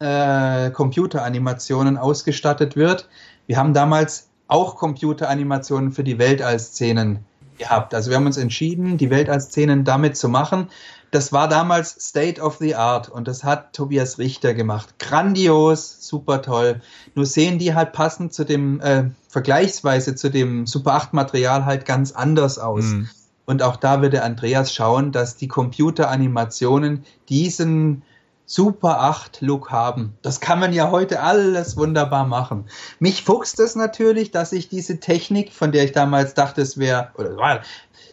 äh, 0.00 0.70
Computeranimationen 0.70 1.96
ausgestattet 1.96 2.74
wird. 2.76 3.08
Wir 3.46 3.56
haben 3.56 3.74
damals 3.74 4.28
auch 4.48 4.76
Computeranimationen 4.76 5.92
für 5.92 6.02
die 6.02 6.18
Weltallszenen 6.18 7.20
gehabt. 7.58 7.94
Also 7.94 8.10
wir 8.10 8.16
haben 8.16 8.26
uns 8.26 8.36
entschieden, 8.36 8.98
die 8.98 9.10
Weltallszenen 9.10 9.84
damit 9.84 10.16
zu 10.16 10.28
machen. 10.28 10.68
Das 11.12 11.32
war 11.32 11.48
damals 11.48 11.96
State 12.08 12.40
of 12.40 12.56
the 12.58 12.74
Art 12.74 13.08
und 13.08 13.28
das 13.28 13.44
hat 13.44 13.72
Tobias 13.72 14.18
Richter 14.18 14.54
gemacht. 14.54 14.98
Grandios, 14.98 15.96
super 16.00 16.40
toll. 16.40 16.80
Nur 17.14 17.26
sehen 17.26 17.58
die 17.58 17.74
halt 17.74 17.92
passend 17.92 18.32
zu 18.32 18.44
dem, 18.44 18.80
äh, 18.80 19.10
vergleichsweise 19.28 20.14
zu 20.14 20.30
dem 20.30 20.66
Super 20.66 20.94
8 20.94 21.12
Material 21.12 21.64
halt 21.64 21.84
ganz 21.84 22.12
anders 22.12 22.58
aus. 22.58 22.84
Mhm. 22.84 23.08
Und 23.44 23.62
auch 23.62 23.76
da 23.76 24.00
wird 24.02 24.12
der 24.12 24.24
Andreas 24.24 24.72
schauen, 24.72 25.10
dass 25.10 25.36
die 25.36 25.48
Computeranimationen 25.48 27.04
diesen 27.28 28.02
Super 28.52 29.00
8 29.00 29.42
Look 29.42 29.70
haben. 29.70 30.18
Das 30.22 30.40
kann 30.40 30.58
man 30.58 30.72
ja 30.72 30.90
heute 30.90 31.22
alles 31.22 31.76
wunderbar 31.76 32.26
machen. 32.26 32.64
Mich 32.98 33.22
fuchst 33.22 33.60
es 33.60 33.76
natürlich, 33.76 34.32
dass 34.32 34.50
ich 34.50 34.68
diese 34.68 34.98
Technik, 34.98 35.52
von 35.52 35.70
der 35.70 35.84
ich 35.84 35.92
damals 35.92 36.34
dachte, 36.34 36.60
es 36.60 36.76
wäre, 36.76 37.12
oder 37.14 37.62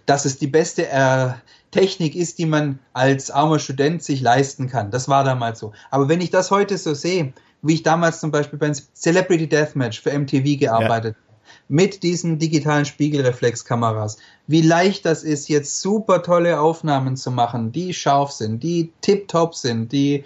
dass 0.06 0.26
es 0.26 0.38
die 0.38 0.46
beste 0.46 0.88
äh, 0.90 1.30
Technik 1.72 2.16
ist, 2.16 2.38
die 2.38 2.46
man 2.46 2.78
als 2.94 3.32
armer 3.32 3.58
Student 3.58 4.04
sich 4.04 4.22
leisten 4.22 4.70
kann. 4.70 4.92
Das 4.92 5.10
war 5.10 5.24
damals 5.24 5.58
so. 5.58 5.74
Aber 5.90 6.08
wenn 6.08 6.22
ich 6.22 6.30
das 6.30 6.52
heute 6.52 6.78
so 6.78 6.94
sehe, 6.94 7.34
wie 7.64 7.74
ich 7.74 7.82
damals 7.82 8.20
zum 8.20 8.30
Beispiel 8.30 8.60
beim 8.60 8.74
Celebrity 8.94 9.50
Deathmatch 9.50 10.02
für 10.02 10.12
MTV 10.12 10.60
gearbeitet 10.60 11.16
habe. 11.16 11.27
Mit 11.70 12.04
diesen 12.04 12.40
digitalen 12.40 12.86
Spiegelreflexkameras. 12.86 14.18
Wie 14.48 14.62
leicht 14.62 15.06
das 15.06 15.24
ist, 15.24 15.50
jetzt 15.50 15.82
super 15.82 16.24
tolle 16.24 16.60
Aufnahmen 16.60 17.18
zu 17.18 17.32
machen, 17.32 17.72
die 17.72 17.94
scharf 17.94 18.32
sind, 18.32 18.64
die 18.64 18.92
tiptop 19.02 19.54
sind, 19.56 19.92
die 19.92 20.24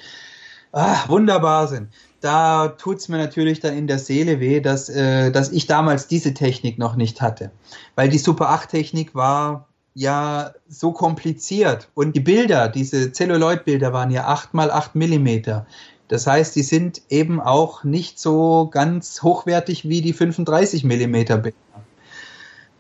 ah, 0.72 1.04
wunderbar 1.08 1.68
sind 1.68 1.90
da 2.22 2.70
tut's 2.70 3.10
mir 3.10 3.18
natürlich 3.18 3.60
dann 3.60 3.76
in 3.76 3.88
der 3.88 4.00
Seele 4.00 4.40
weh, 4.40 4.62
dass, 4.62 4.88
äh, 4.90 5.32
dass 5.32 5.52
ich 5.52 5.68
damals 5.68 6.08
diese 6.08 6.34
Technik 6.34 6.78
noch 6.78 6.96
nicht 6.96 7.20
hatte. 7.20 7.52
Weil 7.96 8.10
die 8.10 8.20
Super 8.20 8.50
8 8.50 8.70
Technik 8.70 9.14
war 9.16 9.68
ja 9.94 10.54
so 10.70 10.94
kompliziert 10.94 11.90
und 11.96 12.16
die 12.16 12.22
Bilder, 12.22 12.70
diese 12.70 13.12
Celluloid-Bilder 13.12 13.92
waren 13.92 14.12
ja 14.12 14.26
8 14.28 14.54
mal 14.54 14.72
8 14.72 14.96
Millimeter. 14.96 15.66
Das 16.12 16.28
heißt, 16.28 16.58
die 16.58 16.64
sind 16.64 17.04
eben 17.08 17.40
auch 17.40 17.86
nicht 17.86 18.20
so 18.20 18.68
ganz 18.70 19.24
hochwertig 19.24 19.88
wie 19.88 20.02
die 20.02 20.12
35 20.12 20.84
Millimeter 20.84 21.38
Bilder. 21.38 21.56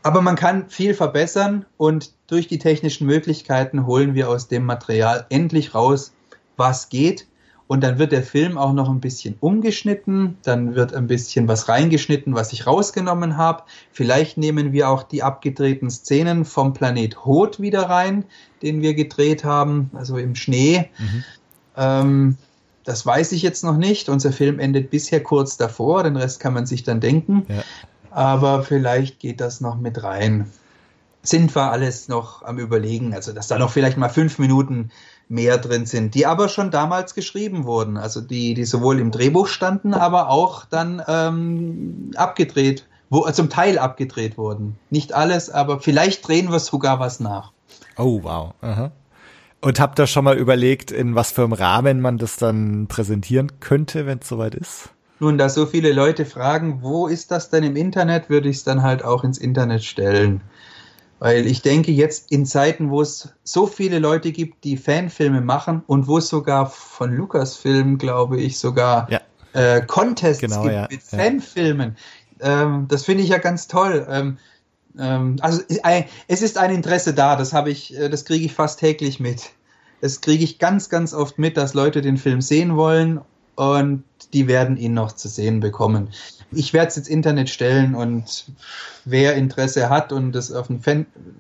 Aber 0.04 0.22
man 0.22 0.36
kann 0.36 0.68
viel 0.68 0.94
verbessern 0.94 1.66
und 1.78 2.12
durch 2.28 2.50
die 2.50 2.60
technischen 2.60 3.08
Möglichkeiten 3.08 3.86
holen 3.86 4.16
wir 4.16 4.28
aus 4.28 4.50
dem 4.50 4.66
Material 4.66 5.28
endlich 5.30 5.74
raus, 5.74 6.12
was 6.58 6.90
geht 6.90 7.26
und 7.68 7.86
dann 7.86 8.00
wird 8.00 8.12
der 8.12 8.24
Film 8.24 8.58
auch 8.58 8.74
noch 8.74 8.90
ein 8.90 9.00
bisschen 9.00 9.38
umgeschnitten, 9.40 10.36
dann 10.44 10.76
wird 10.76 10.94
ein 10.94 11.08
bisschen 11.08 11.48
was 11.48 11.70
reingeschnitten, 11.70 12.36
was 12.36 12.52
ich 12.52 12.68
rausgenommen 12.68 13.38
habe. 13.38 13.64
Vielleicht 13.94 14.38
nehmen 14.38 14.74
wir 14.74 14.90
auch 14.90 15.04
die 15.04 15.24
abgedrehten 15.24 15.90
Szenen 15.90 16.44
vom 16.44 16.74
Planet 16.74 17.24
Hot 17.24 17.62
wieder 17.62 17.84
rein, 17.84 18.26
den 18.62 18.82
wir 18.82 18.94
gedreht 18.94 19.46
haben, 19.46 19.90
also 19.94 20.18
im 20.18 20.36
Schnee. 20.36 20.90
Mhm. 20.98 21.24
Ähm, 21.78 22.38
das 22.84 23.06
weiß 23.06 23.32
ich 23.34 23.42
jetzt 23.42 23.64
noch 23.64 23.78
nicht. 23.78 24.10
Unser 24.10 24.32
Film 24.32 24.60
endet 24.60 24.90
bisher 24.90 25.22
kurz 25.22 25.58
davor, 25.58 26.04
den 26.04 26.16
Rest 26.18 26.40
kann 26.40 26.54
man 26.54 26.66
sich 26.66 26.84
dann 26.84 27.00
denken. 27.00 27.46
Ja. 27.48 27.64
Aber 28.12 28.64
vielleicht 28.64 29.20
geht 29.20 29.40
das 29.40 29.62
noch 29.62 29.78
mit 29.78 30.04
rein. 30.04 30.50
Sind 31.24 31.56
wir 31.56 31.72
alles 31.72 32.08
noch 32.08 32.44
am 32.44 32.58
Überlegen, 32.58 33.14
also 33.14 33.32
dass 33.32 33.48
da 33.48 33.60
noch 33.60 33.72
vielleicht 33.72 33.98
mal 33.98 34.10
fünf 34.10 34.40
Minuten 34.40 34.90
mehr 35.30 35.58
drin 35.58 35.86
sind, 35.86 36.14
die 36.14 36.26
aber 36.26 36.50
schon 36.50 36.72
damals 36.72 37.16
geschrieben 37.16 37.64
wurden, 37.64 37.98
also 37.98 38.20
die, 38.20 38.54
die 38.54 38.66
sowohl 38.66 39.00
im 39.00 39.12
Drehbuch 39.12 39.48
standen, 39.48 39.94
aber 39.94 40.30
auch 40.30 40.66
dann 40.66 41.02
ähm, 41.08 42.12
abgedreht, 42.16 42.86
wo, 43.10 43.30
zum 43.30 43.50
Teil 43.50 43.80
abgedreht 43.80 44.38
wurden. 44.38 44.78
Nicht 44.90 45.14
alles, 45.14 45.50
aber 45.50 45.80
vielleicht 45.80 46.28
drehen 46.28 46.52
wir 46.52 46.60
sogar 46.60 47.00
was 47.00 47.20
nach. 47.20 47.54
Oh, 47.98 48.22
wow. 48.24 48.54
Aha. 48.62 48.92
Und 49.62 49.80
habt 49.80 50.00
ihr 50.00 50.08
schon 50.08 50.24
mal 50.24 50.38
überlegt, 50.38 50.92
in 50.92 51.16
was 51.16 51.32
für 51.32 51.44
einem 51.44 51.54
Rahmen 51.54 52.02
man 52.02 52.18
das 52.18 52.38
dann 52.38 52.88
präsentieren 52.88 53.60
könnte, 53.60 54.06
wenn 54.06 54.20
es 54.20 54.28
soweit 54.28 54.56
ist? 54.56 54.90
Nun, 55.20 55.38
da 55.38 55.50
so 55.50 55.68
viele 55.68 55.94
Leute 55.94 56.26
fragen, 56.26 56.80
wo 56.82 57.06
ist 57.06 57.30
das 57.30 57.52
denn 57.52 57.64
im 57.64 57.76
Internet, 57.76 58.30
würde 58.30 58.50
ich 58.50 58.58
es 58.58 58.64
dann 58.64 58.82
halt 58.82 59.04
auch 59.04 59.24
ins 59.24 59.38
Internet 59.38 59.84
stellen. 59.84 60.42
Weil 61.20 61.46
ich 61.46 61.62
denke, 61.62 61.92
jetzt 61.92 62.32
in 62.32 62.48
Zeiten, 62.48 62.90
wo 62.90 63.02
es 63.02 63.30
so 63.44 63.68
viele 63.68 64.00
Leute 64.00 64.32
gibt, 64.32 64.64
die 64.64 64.78
Fanfilme 64.78 65.42
machen 65.42 65.84
und 65.86 66.08
wo 66.08 66.18
es 66.18 66.28
sogar 66.28 66.68
von 66.68 67.16
Lucasfilm, 67.16 68.00
glaube 68.00 68.42
ich, 68.42 68.58
sogar 68.58 69.08
ja. 69.12 69.22
äh, 69.54 69.86
Contests 69.86 70.42
genau, 70.42 70.64
gibt 70.64 70.74
ja. 70.74 70.88
mit 70.90 71.04
Fanfilmen, 71.04 71.96
ähm, 72.42 72.88
das 72.88 73.06
finde 73.06 73.24
ich 73.24 73.30
ja 73.30 73.38
ganz 73.38 73.68
toll. 73.68 74.06
Ähm, 74.10 74.38
also 74.98 75.62
es 76.28 76.42
ist 76.42 76.58
ein 76.58 76.72
Interesse 76.72 77.14
da, 77.14 77.36
das 77.36 77.54
habe 77.54 77.70
ich, 77.70 77.98
äh, 77.98 78.10
das 78.10 78.26
kriege 78.26 78.46
ich 78.46 78.54
fast 78.54 78.80
täglich 78.80 79.20
mit. 79.20 79.52
Das 80.02 80.22
kriege 80.22 80.44
ich 80.44 80.60
ganz, 80.60 80.90
ganz 80.90 81.14
oft 81.14 81.38
mit, 81.38 81.58
dass 81.58 81.74
Leute 81.74 82.02
den 82.02 82.18
Film 82.18 82.42
sehen 82.42 82.76
wollen 82.76 83.22
und 83.56 84.04
die 84.34 84.48
werden 84.48 84.78
ihn 84.78 84.94
noch 84.94 85.12
zu 85.12 85.28
sehen 85.28 85.60
bekommen. 85.60 86.10
Ich 86.52 86.74
werde 86.74 86.88
es 86.88 86.98
ins 86.98 87.08
Internet 87.08 87.50
stellen 87.50 87.96
und 87.96 88.46
wer 89.06 89.36
Interesse 89.36 89.90
hat 89.90 90.12
und 90.12 90.36
es 90.36 90.52
auf, 90.52 90.70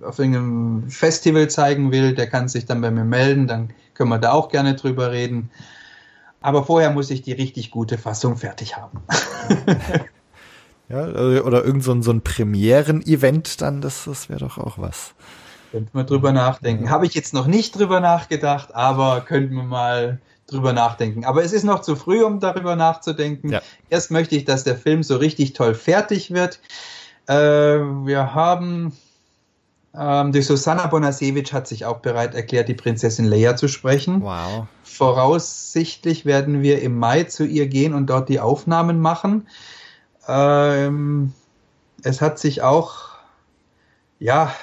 auf 0.01 0.19
einem 0.19 0.89
Festival 0.89 1.49
zeigen 1.49 1.91
will, 1.91 2.13
der 2.13 2.27
kann 2.27 2.47
sich 2.47 2.65
dann 2.65 2.81
bei 2.81 2.91
mir 2.91 3.03
melden, 3.03 3.47
dann 3.47 3.71
können 3.93 4.09
wir 4.09 4.19
da 4.19 4.31
auch 4.31 4.49
gerne 4.49 4.75
drüber 4.75 5.11
reden. 5.11 5.49
Aber 6.41 6.63
vorher 6.63 6.91
muss 6.91 7.09
ich 7.11 7.21
die 7.21 7.33
richtig 7.33 7.71
gute 7.71 7.97
Fassung 7.97 8.37
fertig 8.37 8.77
haben. 8.77 9.01
ja, 10.91 11.41
oder 11.43 11.63
irgend 11.63 11.83
so 11.83 11.91
ein, 11.91 12.03
so 12.03 12.11
ein 12.11 12.21
Premieren-Event 12.21 13.61
dann, 13.61 13.81
das, 13.81 14.05
das 14.05 14.29
wäre 14.29 14.39
doch 14.39 14.57
auch 14.57 14.77
was. 14.77 15.13
Könnten 15.71 15.97
wir 15.97 16.03
drüber 16.03 16.31
nachdenken. 16.33 16.89
Habe 16.89 17.05
ich 17.05 17.13
jetzt 17.13 17.33
noch 17.33 17.47
nicht 17.47 17.77
drüber 17.77 17.99
nachgedacht, 17.99 18.75
aber 18.75 19.21
könnten 19.21 19.55
wir 19.55 19.63
mal 19.63 20.19
drüber 20.47 20.73
nachdenken. 20.73 21.23
Aber 21.23 21.43
es 21.43 21.53
ist 21.53 21.63
noch 21.63 21.81
zu 21.81 21.95
früh, 21.95 22.23
um 22.23 22.41
darüber 22.41 22.75
nachzudenken. 22.75 23.51
Ja. 23.51 23.61
Erst 23.89 24.11
möchte 24.11 24.35
ich, 24.35 24.43
dass 24.43 24.65
der 24.65 24.75
Film 24.75 25.01
so 25.01 25.15
richtig 25.15 25.53
toll 25.53 25.73
fertig 25.73 26.31
wird. 26.31 26.59
Äh, 27.27 27.35
wir 27.35 28.35
haben 28.35 28.91
ähm, 29.93 30.31
die 30.31 30.41
Susanna 30.41 30.87
Bonasewicz 30.87 31.51
hat 31.51 31.67
sich 31.67 31.85
auch 31.85 31.99
bereit 31.99 32.33
erklärt, 32.33 32.69
die 32.69 32.73
Prinzessin 32.73 33.25
Leia 33.25 33.55
zu 33.55 33.67
sprechen. 33.67 34.21
Wow. 34.21 34.67
Voraussichtlich 34.83 36.25
werden 36.25 36.61
wir 36.61 36.81
im 36.81 36.97
Mai 36.97 37.23
zu 37.23 37.45
ihr 37.45 37.67
gehen 37.67 37.93
und 37.93 38.09
dort 38.09 38.29
die 38.29 38.39
Aufnahmen 38.39 39.01
machen. 39.01 39.47
Ähm, 40.28 41.34
es 42.03 42.22
hat 42.22 42.39
sich 42.39 42.61
auch, 42.61 43.09
ja, 44.19 44.53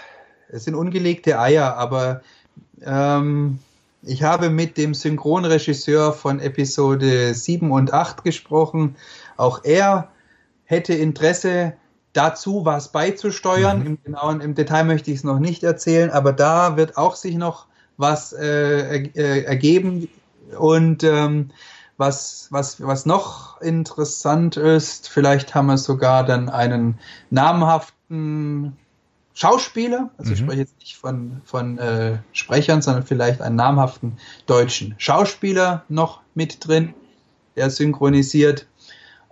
es 0.49 0.65
sind 0.65 0.75
ungelegte 0.75 1.39
Eier, 1.39 1.77
aber 1.77 2.23
ähm, 2.83 3.59
ich 4.03 4.23
habe 4.23 4.51
mit 4.51 4.77
dem 4.77 4.95
Synchronregisseur 4.95 6.13
von 6.13 6.41
Episode 6.41 7.35
7 7.35 7.71
und 7.71 7.93
8 7.93 8.25
gesprochen. 8.25 8.97
Auch 9.37 9.65
er 9.65 10.09
hätte 10.65 10.95
Interesse 10.95 11.75
dazu, 12.13 12.65
was 12.65 12.93
beizusteuern. 12.93 13.81
Mhm. 13.81 13.87
Im 13.87 14.03
genauen, 14.03 14.41
im 14.41 14.55
Detail 14.55 14.85
möchte 14.85 15.11
ich 15.11 15.19
es 15.19 15.25
noch 15.25 15.39
nicht 15.39 15.63
erzählen, 15.63 16.11
aber 16.11 16.33
da 16.33 16.77
wird 16.77 16.97
auch 16.97 17.17
sich 17.17 17.37
noch 17.37 17.67
was 17.97 18.33
äh, 18.33 19.03
äh, 19.15 19.43
ergeben. 19.45 20.09
Und 20.59 21.05
ähm, 21.05 21.51
was, 21.99 22.47
was, 22.51 22.81
was 22.81 23.05
noch 23.07 23.61
interessant 23.61 24.57
ist, 24.57 25.09
vielleicht 25.09 25.55
haben 25.55 25.67
wir 25.67 25.79
sogar 25.79 26.25
dann 26.25 26.49
einen 26.49 26.99
namhaften 27.31 28.77
Schauspieler, 29.35 30.11
also 30.17 30.31
mhm. 30.31 30.35
ich 30.35 30.39
spreche 30.41 30.61
jetzt 30.61 30.79
nicht 30.79 30.97
von, 30.97 31.43
von 31.45 31.79
äh, 31.79 32.19
Sprechern, 32.33 32.83
sondern 32.83 33.05
vielleicht 33.05 33.41
einen 33.41 33.57
namhaften 33.57 34.17
deutschen 34.47 34.95
Schauspieler 34.99 35.85
noch 35.89 36.21
mit 36.35 36.67
drin, 36.67 36.95
der 37.57 37.71
synchronisiert. 37.71 38.67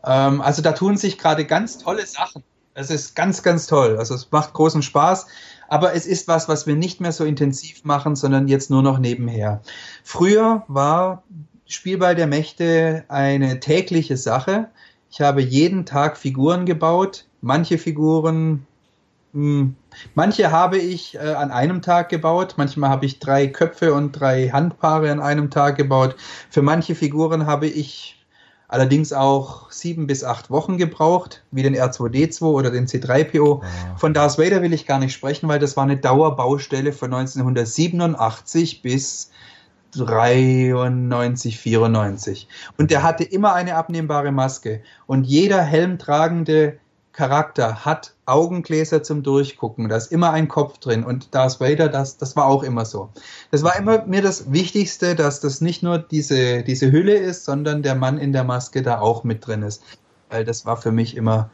Ähm, 0.05 0.41
also 0.41 0.61
da 0.61 0.73
tun 0.73 0.97
sich 0.97 1.19
gerade 1.19 1.45
ganz 1.45 1.79
tolle 1.79 2.05
Sachen. 2.05 2.43
Es 2.75 2.91
ist 2.91 3.17
ganz, 3.17 3.43
ganz 3.43 3.67
toll. 3.67 3.97
Also 3.99 4.15
es 4.15 4.31
macht 4.31 4.53
großen 4.53 4.83
Spaß. 4.83 5.27
Aber 5.69 5.95
es 5.95 6.07
ist 6.07 6.29
was, 6.29 6.49
was 6.49 6.67
wir 6.67 6.77
nicht 6.77 7.01
mehr 7.01 7.11
so 7.11 7.25
intensiv 7.25 7.85
machen, 7.85 8.15
sondern 8.15 8.49
jetzt 8.49 8.71
nur 8.71 8.83
noch 8.83 8.99
nebenher. 8.99 9.63
Früher 10.05 10.63
war 10.69 11.25
Spielball 11.67 12.15
der 12.15 12.27
Mächte 12.27 13.05
eine 13.09 13.61
tägliche 13.61 14.17
Sache. 14.17 14.69
Ich 15.11 15.21
habe 15.21 15.43
jeden 15.43 15.87
Tag 15.87 16.17
Figuren 16.17 16.67
gebaut. 16.67 17.27
Manche 17.41 17.79
Figuren 17.79 18.67
hm. 19.37 19.77
Manche 20.15 20.51
habe 20.51 20.79
ich 20.79 21.15
äh, 21.15 21.19
an 21.19 21.51
einem 21.51 21.83
Tag 21.83 22.09
gebaut, 22.09 22.55
manchmal 22.57 22.89
habe 22.89 23.05
ich 23.05 23.19
drei 23.19 23.47
Köpfe 23.47 23.93
und 23.93 24.13
drei 24.13 24.49
Handpaare 24.49 25.13
an 25.13 25.21
einem 25.21 25.51
Tag 25.51 25.77
gebaut. 25.77 26.17
Für 26.49 26.63
manche 26.63 26.95
Figuren 26.95 27.45
habe 27.45 27.67
ich 27.67 28.25
allerdings 28.67 29.13
auch 29.13 29.71
sieben 29.71 30.07
bis 30.07 30.25
acht 30.25 30.51
Wochen 30.51 30.79
gebraucht, 30.79 31.45
wie 31.51 31.63
den 31.63 31.77
R2D2 31.77 32.43
oder 32.45 32.71
den 32.71 32.87
C3PO. 32.87 33.63
Ja. 33.63 33.97
Von 33.97 34.15
Darth 34.15 34.39
Vader 34.39 34.63
will 34.63 34.73
ich 34.73 34.87
gar 34.87 34.99
nicht 34.99 35.13
sprechen, 35.13 35.49
weil 35.49 35.59
das 35.59 35.77
war 35.77 35.85
eine 35.85 35.99
Dauerbaustelle 35.99 36.93
von 36.93 37.13
1987 37.13 38.81
bis 38.81 39.31
93, 39.97 41.59
94. 41.59 42.49
Und 42.79 42.91
der 42.91 43.03
hatte 43.03 43.25
immer 43.25 43.55
eine 43.55 43.77
abnehmbare 43.77 44.33
Maske. 44.33 44.83
Und 45.07 45.25
jeder 45.25 45.63
helmtragende 45.63 46.79
Charakter 47.17 47.87
hat 47.87 48.15
Augengläser 48.27 49.03
zum 49.03 49.23
Durchgucken. 49.23 49.89
Da 49.89 49.97
ist 49.97 50.13
immer 50.13 50.33
ein 50.33 50.49
Kopf 50.49 50.79
drin. 50.79 51.03
Und 51.03 51.35
Darth 51.35 51.61
Vader, 51.61 51.89
das, 51.89 52.19
das 52.19 52.37
war 52.37 52.47
auch 52.47 52.63
immer 52.63 52.85
so. 52.85 53.09
Das 53.51 53.63
war 53.63 53.77
immer 53.77 54.05
mir 54.05 54.21
das 54.21 54.53
Wichtigste, 54.53 55.15
dass 55.15 55.41
das 55.41 55.63
nicht 55.63 55.83
nur 55.83 55.99
diese, 55.99 56.63
diese 56.63 56.93
Hülle 56.93 57.15
ist, 57.15 57.47
sondern 57.47 57.83
der 57.83 57.95
Mann 57.95 58.19
in 58.19 58.33
der 58.33 58.45
Maske 58.45 58.83
da 58.83 59.01
auch 59.01 59.25
mit 59.25 59.47
drin 59.47 59.63
ist. 59.63 59.83
Weil 60.29 60.45
das 60.45 60.67
war 60.67 60.77
für 60.77 60.93
mich 60.93 61.17
immer 61.17 61.51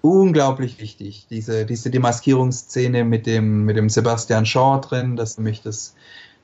unglaublich 0.00 0.80
wichtig. 0.80 1.26
Diese, 1.28 1.66
diese 1.66 1.90
Demaskierungsszene 1.90 3.04
mit 3.04 3.26
dem, 3.26 3.64
mit 3.64 3.76
dem 3.76 3.88
Sebastian 3.88 4.46
Shaw 4.46 4.80
drin, 4.80 5.16
das 5.16 5.30
ist 5.30 5.36
für 5.36 5.42
mich 5.42 5.62
das, 5.62 5.94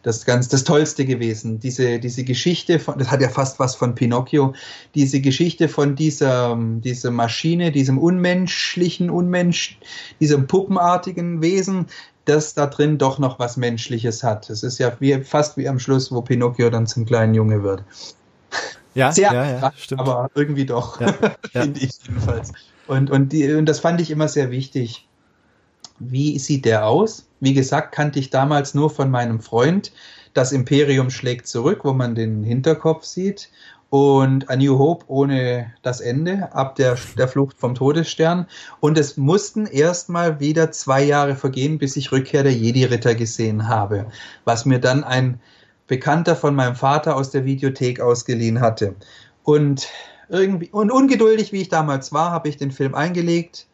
das 0.03 0.24
ganz 0.24 0.49
das 0.49 0.64
Tollste 0.64 1.05
gewesen. 1.05 1.61
Diese, 1.61 1.99
diese 1.99 2.24
Geschichte 2.24 2.78
von, 2.78 2.99
das 2.99 3.11
hat 3.11 3.20
ja 3.20 3.28
fast 3.28 3.59
was 3.59 3.74
von 3.74 3.94
Pinocchio, 3.94 4.55
diese 4.94 5.20
Geschichte 5.20 5.68
von 5.68 5.96
dieser, 5.96 6.57
dieser 6.59 7.11
Maschine, 7.11 7.72
diesem 7.72 7.99
unmenschlichen, 7.99 9.11
unmensch, 9.11 9.78
diesem 10.20 10.46
puppenartigen 10.46 11.42
Wesen, 11.42 11.86
das 12.24 12.55
da 12.55 12.66
drin 12.66 12.99
doch 12.99 13.18
noch 13.18 13.38
was 13.38 13.57
Menschliches 13.57 14.22
hat. 14.22 14.51
Es 14.51 14.62
ist 14.62 14.78
ja 14.78 14.92
wie, 15.01 15.22
fast 15.22 15.57
wie 15.57 15.68
am 15.68 15.78
Schluss, 15.78 16.12
wo 16.12 16.22
Pinocchio 16.22 16.70
dann 16.70 16.86
zum 16.86 17.05
kleinen 17.05 17.34
Junge 17.34 17.62
wird. 17.62 17.82
Ja, 18.94 19.12
Sehr 19.12 19.32
ja, 19.32 19.51
ja, 19.51 19.72
stimmt. 19.76 20.01
aber 20.01 20.30
irgendwie 20.34 20.66
doch, 20.66 21.01
Ja, 21.01 21.14
ja. 21.18 21.36
finde 21.62 21.80
ich 21.80 21.92
jedenfalls. 22.07 22.53
Und, 22.86 23.11
und, 23.11 23.32
die, 23.32 23.53
und 23.53 23.66
das 23.66 23.80
fand 23.80 24.01
ich 24.01 24.11
immer 24.11 24.28
sehr 24.28 24.51
wichtig. 24.51 25.07
Wie 25.99 26.38
sieht 26.38 26.64
der 26.64 26.86
aus? 26.86 27.28
Wie 27.41 27.55
gesagt, 27.55 27.93
kannte 27.93 28.18
ich 28.18 28.30
damals 28.30 28.74
nur 28.74 28.91
von 28.91 29.11
meinem 29.11 29.41
Freund. 29.41 29.93
Das 30.34 30.53
Imperium 30.53 31.11
schlägt 31.11 31.47
zurück, 31.47 31.80
wo 31.84 31.93
man 31.93 32.14
den 32.14 32.43
Hinterkopf 32.45 33.05
sieht. 33.05 33.51
Und 33.91 34.51
A 34.51 34.57
New 34.57 34.78
Hope 34.78 35.07
ohne 35.09 35.72
das 35.82 36.01
Ende, 36.01 36.53
ab 36.53 36.76
der, 36.76 36.99
der 37.16 37.26
Flucht 37.26 37.57
vom 37.59 37.74
Todesstern. 37.74 38.47
Und 38.80 38.99
es 38.99 39.16
mussten 39.16 39.66
erstmal 39.66 40.41
wieder 40.41 40.70
zwei 40.72 41.03
Jahre 41.03 41.36
vergehen, 41.36 41.78
bis 41.78 41.97
ich 41.97 42.12
Rückkehr 42.12 42.43
der 42.43 42.53
Jedi-Ritter 42.53 43.14
gesehen 43.14 43.66
habe. 43.66 44.07
Was 44.45 44.66
mir 44.66 44.78
dann 44.78 45.05
ein 45.05 45.41
Bekannter 45.86 46.36
von 46.36 46.55
meinem 46.55 46.76
Vater 46.76 47.16
aus 47.16 47.30
der 47.30 47.47
Videothek 47.47 48.01
ausgeliehen 48.01 48.61
hatte. 48.61 48.95
Und 49.43 49.89
irgendwie, 50.28 50.68
und 50.70 50.91
ungeduldig 50.91 51.53
wie 51.53 51.62
ich 51.62 51.70
damals 51.70 52.12
war, 52.12 52.30
habe 52.30 52.51
ich 52.51 52.59
den 52.59 52.70
Film 52.70 52.95
eingelegt. 52.95 53.66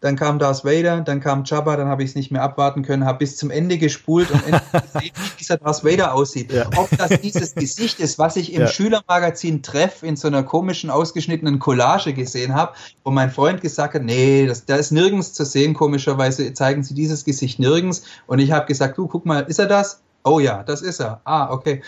Dann 0.00 0.16
kam 0.16 0.38
Darth 0.38 0.64
Vader, 0.64 1.02
dann 1.02 1.20
kam 1.20 1.44
Jabba, 1.44 1.76
dann 1.76 1.88
habe 1.88 2.02
ich 2.02 2.10
es 2.10 2.16
nicht 2.16 2.30
mehr 2.30 2.42
abwarten 2.42 2.82
können, 2.82 3.04
habe 3.04 3.18
bis 3.18 3.36
zum 3.36 3.50
Ende 3.50 3.76
gespult 3.76 4.30
und 4.30 4.42
endlich 4.46 4.62
gesehen, 4.92 5.12
wie 5.14 5.38
dieser 5.38 5.58
Darth 5.58 5.84
Vader 5.84 6.14
aussieht. 6.14 6.50
Ja. 6.52 6.70
Ob 6.76 6.88
das 6.96 7.20
dieses 7.20 7.54
Gesicht 7.54 8.00
ist, 8.00 8.18
was 8.18 8.36
ich 8.36 8.54
im 8.54 8.62
Ja. 8.62 8.66
Schülermagazin 8.66 9.62
Treff 9.62 10.02
in 10.02 10.16
so 10.16 10.28
einer 10.28 10.42
komischen, 10.42 10.88
ausgeschnittenen 10.88 11.58
Collage 11.58 12.14
gesehen 12.14 12.54
habe, 12.54 12.72
wo 13.04 13.10
mein 13.10 13.30
Freund 13.30 13.60
gesagt 13.60 13.94
hat, 13.94 14.02
nee, 14.02 14.46
das, 14.46 14.64
da 14.64 14.76
ist 14.76 14.90
nirgends 14.90 15.34
zu 15.34 15.44
sehen, 15.44 15.74
komischerweise 15.74 16.52
zeigen 16.54 16.82
sie 16.82 16.94
dieses 16.94 17.24
Gesicht 17.24 17.58
nirgends. 17.58 18.02
Und 18.26 18.38
ich 18.38 18.52
habe 18.52 18.66
gesagt, 18.66 18.96
du, 18.96 19.06
guck 19.06 19.26
mal, 19.26 19.40
ist 19.40 19.58
er 19.58 19.66
das? 19.66 20.00
Oh 20.24 20.40
ja, 20.40 20.62
das 20.62 20.82
ist 20.82 21.00
er. 21.00 21.20
Ah, 21.24 21.50
okay. 21.52 21.82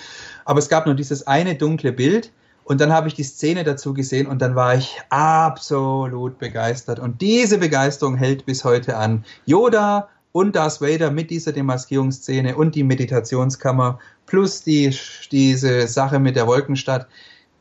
Aber 0.44 0.58
es 0.58 0.68
gab 0.68 0.86
nur 0.86 0.94
dieses 0.94 1.26
eine 1.26 1.54
dunkle 1.54 1.92
Bild. 1.92 2.30
Und 2.64 2.80
dann 2.80 2.92
habe 2.92 3.08
ich 3.08 3.14
die 3.14 3.24
Szene 3.24 3.64
dazu 3.64 3.92
gesehen 3.92 4.26
und 4.26 4.40
dann 4.40 4.54
war 4.54 4.74
ich 4.74 5.00
absolut 5.10 6.38
begeistert. 6.38 6.98
Und 6.98 7.20
diese 7.20 7.58
Begeisterung 7.58 8.16
hält 8.16 8.46
bis 8.46 8.64
heute 8.64 8.96
an. 8.96 9.24
Yoda 9.46 10.08
und 10.32 10.56
Darth 10.56 10.80
Vader 10.80 11.10
mit 11.10 11.30
dieser 11.30 11.52
Demaskierungsszene 11.52 12.56
und 12.56 12.74
die 12.74 12.84
Meditationskammer 12.84 13.98
plus 14.26 14.62
die, 14.62 14.96
diese 15.30 15.86
Sache 15.88 16.18
mit 16.18 16.36
der 16.36 16.46
Wolkenstadt. 16.46 17.06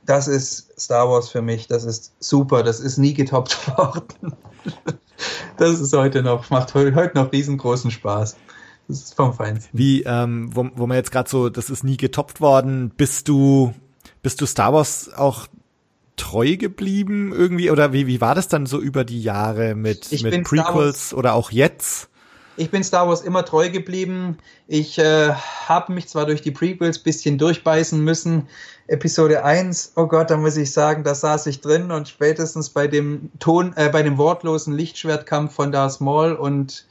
Das 0.06 0.28
ist 0.28 0.80
Star 0.80 1.10
Wars 1.10 1.30
für 1.30 1.42
mich. 1.42 1.68
Das 1.68 1.84
ist 1.84 2.14
super. 2.20 2.64
Das 2.64 2.80
ist 2.80 2.98
nie 2.98 3.14
getoppt 3.14 3.68
worden. 3.78 4.34
Das 5.58 5.80
ist 5.80 5.96
heute 5.96 6.24
noch, 6.24 6.50
macht 6.50 6.74
heute 6.74 7.12
noch 7.14 7.32
riesengroßen 7.32 7.92
Spaß. 7.92 8.36
Das 8.88 8.98
ist 8.98 9.14
vom 9.14 9.34
Feinsten. 9.34 9.78
Wie, 9.78 10.04
ähm, 10.04 10.50
wo, 10.56 10.70
wo 10.76 10.88
man 10.88 10.98
jetzt 10.98 11.12
gerade 11.12 11.30
so, 11.30 11.50
das 11.50 11.70
ist 11.70 11.84
nie 11.84 11.98
getoppt 11.98 12.42
worden, 12.42 12.92
bist 12.96 13.28
du, 13.28 13.74
bist 14.22 14.42
du 14.42 14.46
Star 14.46 14.74
Wars 14.74 15.12
auch 15.14 15.48
treu 16.16 16.58
geblieben 16.58 17.34
irgendwie? 17.34 17.72
Oder 17.72 17.94
wie, 17.94 18.08
wie 18.08 18.22
war 18.22 18.36
das 18.36 18.48
dann 18.48 18.66
so 18.66 18.80
über 18.80 19.04
die 19.04 19.22
Jahre 19.22 19.76
mit, 19.76 20.12
Ich 20.12 20.24
mit 20.24 20.44
Prequels 20.44 21.14
oder 21.14 21.34
auch 21.34 21.52
jetzt? 21.52 22.10
Ich 22.58 22.70
bin 22.70 22.84
Star 22.84 23.08
Wars 23.08 23.22
immer 23.22 23.46
treu 23.46 23.70
geblieben. 23.70 24.38
Ich 24.68 25.00
äh, 25.00 25.32
habe 25.32 25.94
mich 25.94 26.10
zwar 26.10 26.26
durch 26.26 26.42
die 26.42 26.52
Prequels 26.52 27.00
bisschen 27.00 27.38
durchbeißen 27.38 28.04
müssen. 28.04 28.48
Episode 28.88 29.46
1, 29.46 29.94
oh 29.96 30.06
Gott, 30.06 30.30
da 30.30 30.38
muss 30.38 30.58
ich 30.58 30.72
sagen, 30.74 31.04
da 31.04 31.16
saß 31.16 31.48
ich 31.48 31.62
drin 31.62 31.92
und 31.92 32.10
spätestens 32.10 32.70
bei 32.70 32.88
dem 32.88 33.32
Ton, 33.40 33.74
äh, 33.78 33.90
bei 33.90 34.04
dem 34.04 34.18
wortlosen 34.18 34.76
Lichtschwertkampf 34.76 35.54
von 35.54 35.72
Darth 35.72 36.02
Maul 36.02 36.34
und 36.34 36.86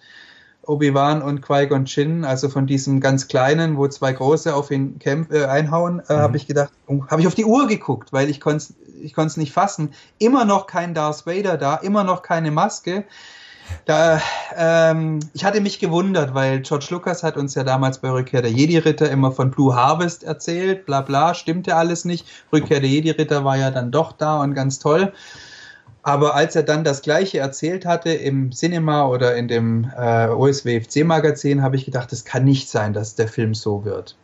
Obi-Wan 0.66 1.22
und 1.22 1.42
Qui-Gon 1.42 1.86
Jinn, 1.86 2.24
also 2.24 2.48
von 2.48 2.66
diesem 2.66 3.00
ganz 3.00 3.28
kleinen, 3.28 3.76
wo 3.76 3.88
zwei 3.88 4.12
große 4.12 4.54
auf 4.54 4.70
ihn 4.70 4.98
kämpf, 4.98 5.30
äh, 5.32 5.46
einhauen, 5.46 6.00
äh, 6.08 6.14
Mhm. 6.14 6.18
habe 6.18 6.36
ich 6.36 6.46
gedacht, 6.46 6.70
oh, 6.86 7.02
habe 7.08 7.20
ich 7.20 7.26
auf 7.26 7.34
die 7.34 7.44
Uhr 7.44 7.66
geguckt, 7.66 8.12
weil 8.12 8.28
ich 8.30 8.40
konnte 8.40 8.66
ich 9.02 9.16
es 9.16 9.36
nicht 9.36 9.52
fassen. 9.52 9.94
Immer 10.18 10.44
noch 10.44 10.66
kein 10.66 10.94
Darth 10.94 11.26
Vader 11.26 11.56
da, 11.56 11.76
immer 11.76 12.04
noch 12.04 12.22
keine 12.22 12.50
Maske. 12.50 13.04
Da, 13.86 14.20
ähm, 14.56 15.20
ich 15.32 15.44
hatte 15.44 15.60
mich 15.60 15.78
gewundert, 15.78 16.34
weil 16.34 16.60
George 16.60 16.88
Lucas 16.90 17.22
hat 17.22 17.36
uns 17.36 17.54
ja 17.54 17.62
damals 17.62 17.98
bei 18.00 18.10
Rückkehr 18.10 18.42
der 18.42 18.50
Jedi-Ritter 18.50 19.08
immer 19.10 19.32
von 19.32 19.50
Blue 19.50 19.74
Harvest 19.74 20.24
erzählt, 20.24 20.86
bla 20.86 21.02
bla, 21.02 21.34
stimmte 21.34 21.76
alles 21.76 22.04
nicht. 22.04 22.26
Rückkehr 22.52 22.80
der 22.80 22.88
Jedi-Ritter 22.90 23.44
war 23.44 23.56
ja 23.56 23.70
dann 23.70 23.90
doch 23.92 24.12
da 24.12 24.40
und 24.40 24.54
ganz 24.54 24.80
toll. 24.80 25.12
Aber 26.10 26.34
als 26.34 26.56
er 26.56 26.64
dann 26.64 26.82
das 26.82 27.02
Gleiche 27.02 27.38
erzählt 27.38 27.86
hatte 27.86 28.10
im 28.10 28.50
Cinema 28.50 29.06
oder 29.06 29.36
in 29.36 29.46
dem 29.46 29.88
äh, 29.96 30.26
OSWFC-Magazin, 30.26 31.62
habe 31.62 31.76
ich 31.76 31.84
gedacht, 31.84 32.12
es 32.12 32.24
kann 32.24 32.42
nicht 32.42 32.68
sein, 32.68 32.92
dass 32.92 33.14
der 33.14 33.28
Film 33.28 33.54
so 33.54 33.84
wird. 33.84 34.16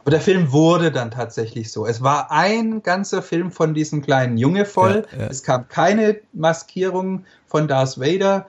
Aber 0.00 0.12
der 0.12 0.22
Film 0.22 0.50
wurde 0.50 0.90
dann 0.90 1.10
tatsächlich 1.10 1.70
so. 1.70 1.84
Es 1.84 2.02
war 2.02 2.30
ein 2.30 2.82
ganzer 2.82 3.20
Film 3.20 3.50
von 3.50 3.74
diesem 3.74 4.00
kleinen 4.00 4.38
Junge 4.38 4.64
voll. 4.64 5.04
Ja, 5.12 5.24
ja. 5.24 5.26
Es 5.26 5.42
kam 5.42 5.68
keine 5.68 6.20
Maskierung 6.32 7.26
von 7.46 7.68
Darth 7.68 8.00
Vader. 8.00 8.46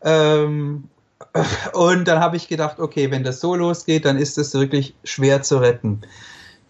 Ähm, 0.00 0.84
und 1.72 2.06
dann 2.06 2.20
habe 2.20 2.36
ich 2.36 2.46
gedacht, 2.46 2.78
okay, 2.78 3.10
wenn 3.10 3.24
das 3.24 3.40
so 3.40 3.56
losgeht, 3.56 4.04
dann 4.04 4.16
ist 4.16 4.38
es 4.38 4.54
wirklich 4.54 4.94
schwer 5.02 5.42
zu 5.42 5.58
retten. 5.58 6.02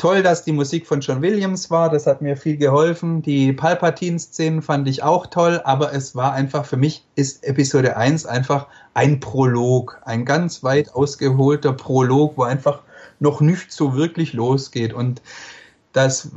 Toll, 0.01 0.23
dass 0.23 0.45
die 0.45 0.53
Musik 0.53 0.87
von 0.87 1.01
John 1.01 1.21
Williams 1.21 1.71
war, 1.71 1.91
das 1.91 2.07
hat 2.07 2.23
mir 2.23 2.35
viel 2.35 2.57
geholfen. 2.57 3.21
Die 3.21 3.53
Palpatine-Szenen 3.53 4.63
fand 4.63 4.89
ich 4.89 5.03
auch 5.03 5.27
toll, 5.27 5.61
aber 5.63 5.93
es 5.93 6.17
war 6.17 6.33
einfach, 6.33 6.65
für 6.65 6.79
mich 6.79 7.05
ist 7.17 7.45
Episode 7.45 7.99
1 7.99 8.25
einfach 8.25 8.67
ein 8.95 9.21
Prolog, 9.21 10.01
ein 10.07 10.25
ganz 10.25 10.65
weit 10.65 10.95
ausgeholter 10.95 11.75
Prolog, 11.75 12.39
wo 12.39 12.45
einfach 12.45 12.81
noch 13.19 13.43
nicht 13.43 13.73
so 13.73 13.95
wirklich 13.95 14.33
losgeht. 14.33 14.95
Und 14.95 15.21
das 15.93 16.25
äh, 16.25 16.31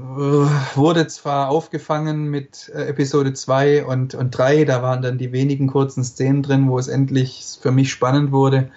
wurde 0.76 1.08
zwar 1.08 1.48
aufgefangen 1.48 2.26
mit 2.26 2.70
äh, 2.76 2.88
Episode 2.88 3.32
2 3.32 3.86
und, 3.86 4.14
und 4.14 4.32
3, 4.32 4.66
da 4.66 4.82
waren 4.82 5.02
dann 5.02 5.18
die 5.18 5.32
wenigen 5.32 5.68
kurzen 5.68 6.04
Szenen 6.04 6.44
drin, 6.44 6.68
wo 6.68 6.78
es 6.80 6.90
endlich 6.90 7.60
für 7.62 7.72
mich 7.72 7.94
spannend 7.94 8.34
wurde. 8.34 8.72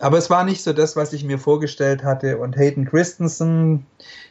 Aber 0.00 0.16
es 0.16 0.30
war 0.30 0.44
nicht 0.44 0.62
so 0.62 0.72
das, 0.72 0.96
was 0.96 1.12
ich 1.12 1.24
mir 1.24 1.38
vorgestellt 1.38 2.02
hatte. 2.02 2.38
Und 2.38 2.56
Hayden 2.56 2.86
Christensen, 2.86 3.86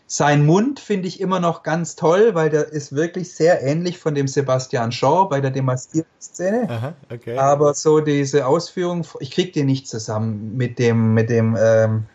sein 0.07 0.45
Mund 0.45 0.80
finde 0.80 1.07
ich 1.07 1.22
immer 1.22 1.39
noch 1.39 1.61
ganz 1.61 1.95
toll, 1.95 2.34
weil 2.34 2.49
der 2.49 2.70
ist 2.70 2.95
wirklich 2.95 3.36
sehr 3.36 3.61
ähnlich 3.61 3.99
von 3.99 4.15
dem 4.15 4.28
Sebastian 4.28 4.91
Shaw 4.91 5.28
bei 5.30 5.39
der 5.39 5.51
Demaskierungsszene. 5.51 6.95
Okay. 7.13 7.38
Aber 7.38 7.76
so 7.76 7.99
diese 7.99 8.47
Ausführung, 8.47 9.05
ich 9.20 9.30
krieg 9.30 9.53
die 9.53 9.63
nicht 9.63 9.88
zusammen 9.88 10.57
mit 10.57 10.80
dem, 10.80 11.13
mit 11.13 11.30
dem, 11.30 11.55
ähm, 11.59 12.05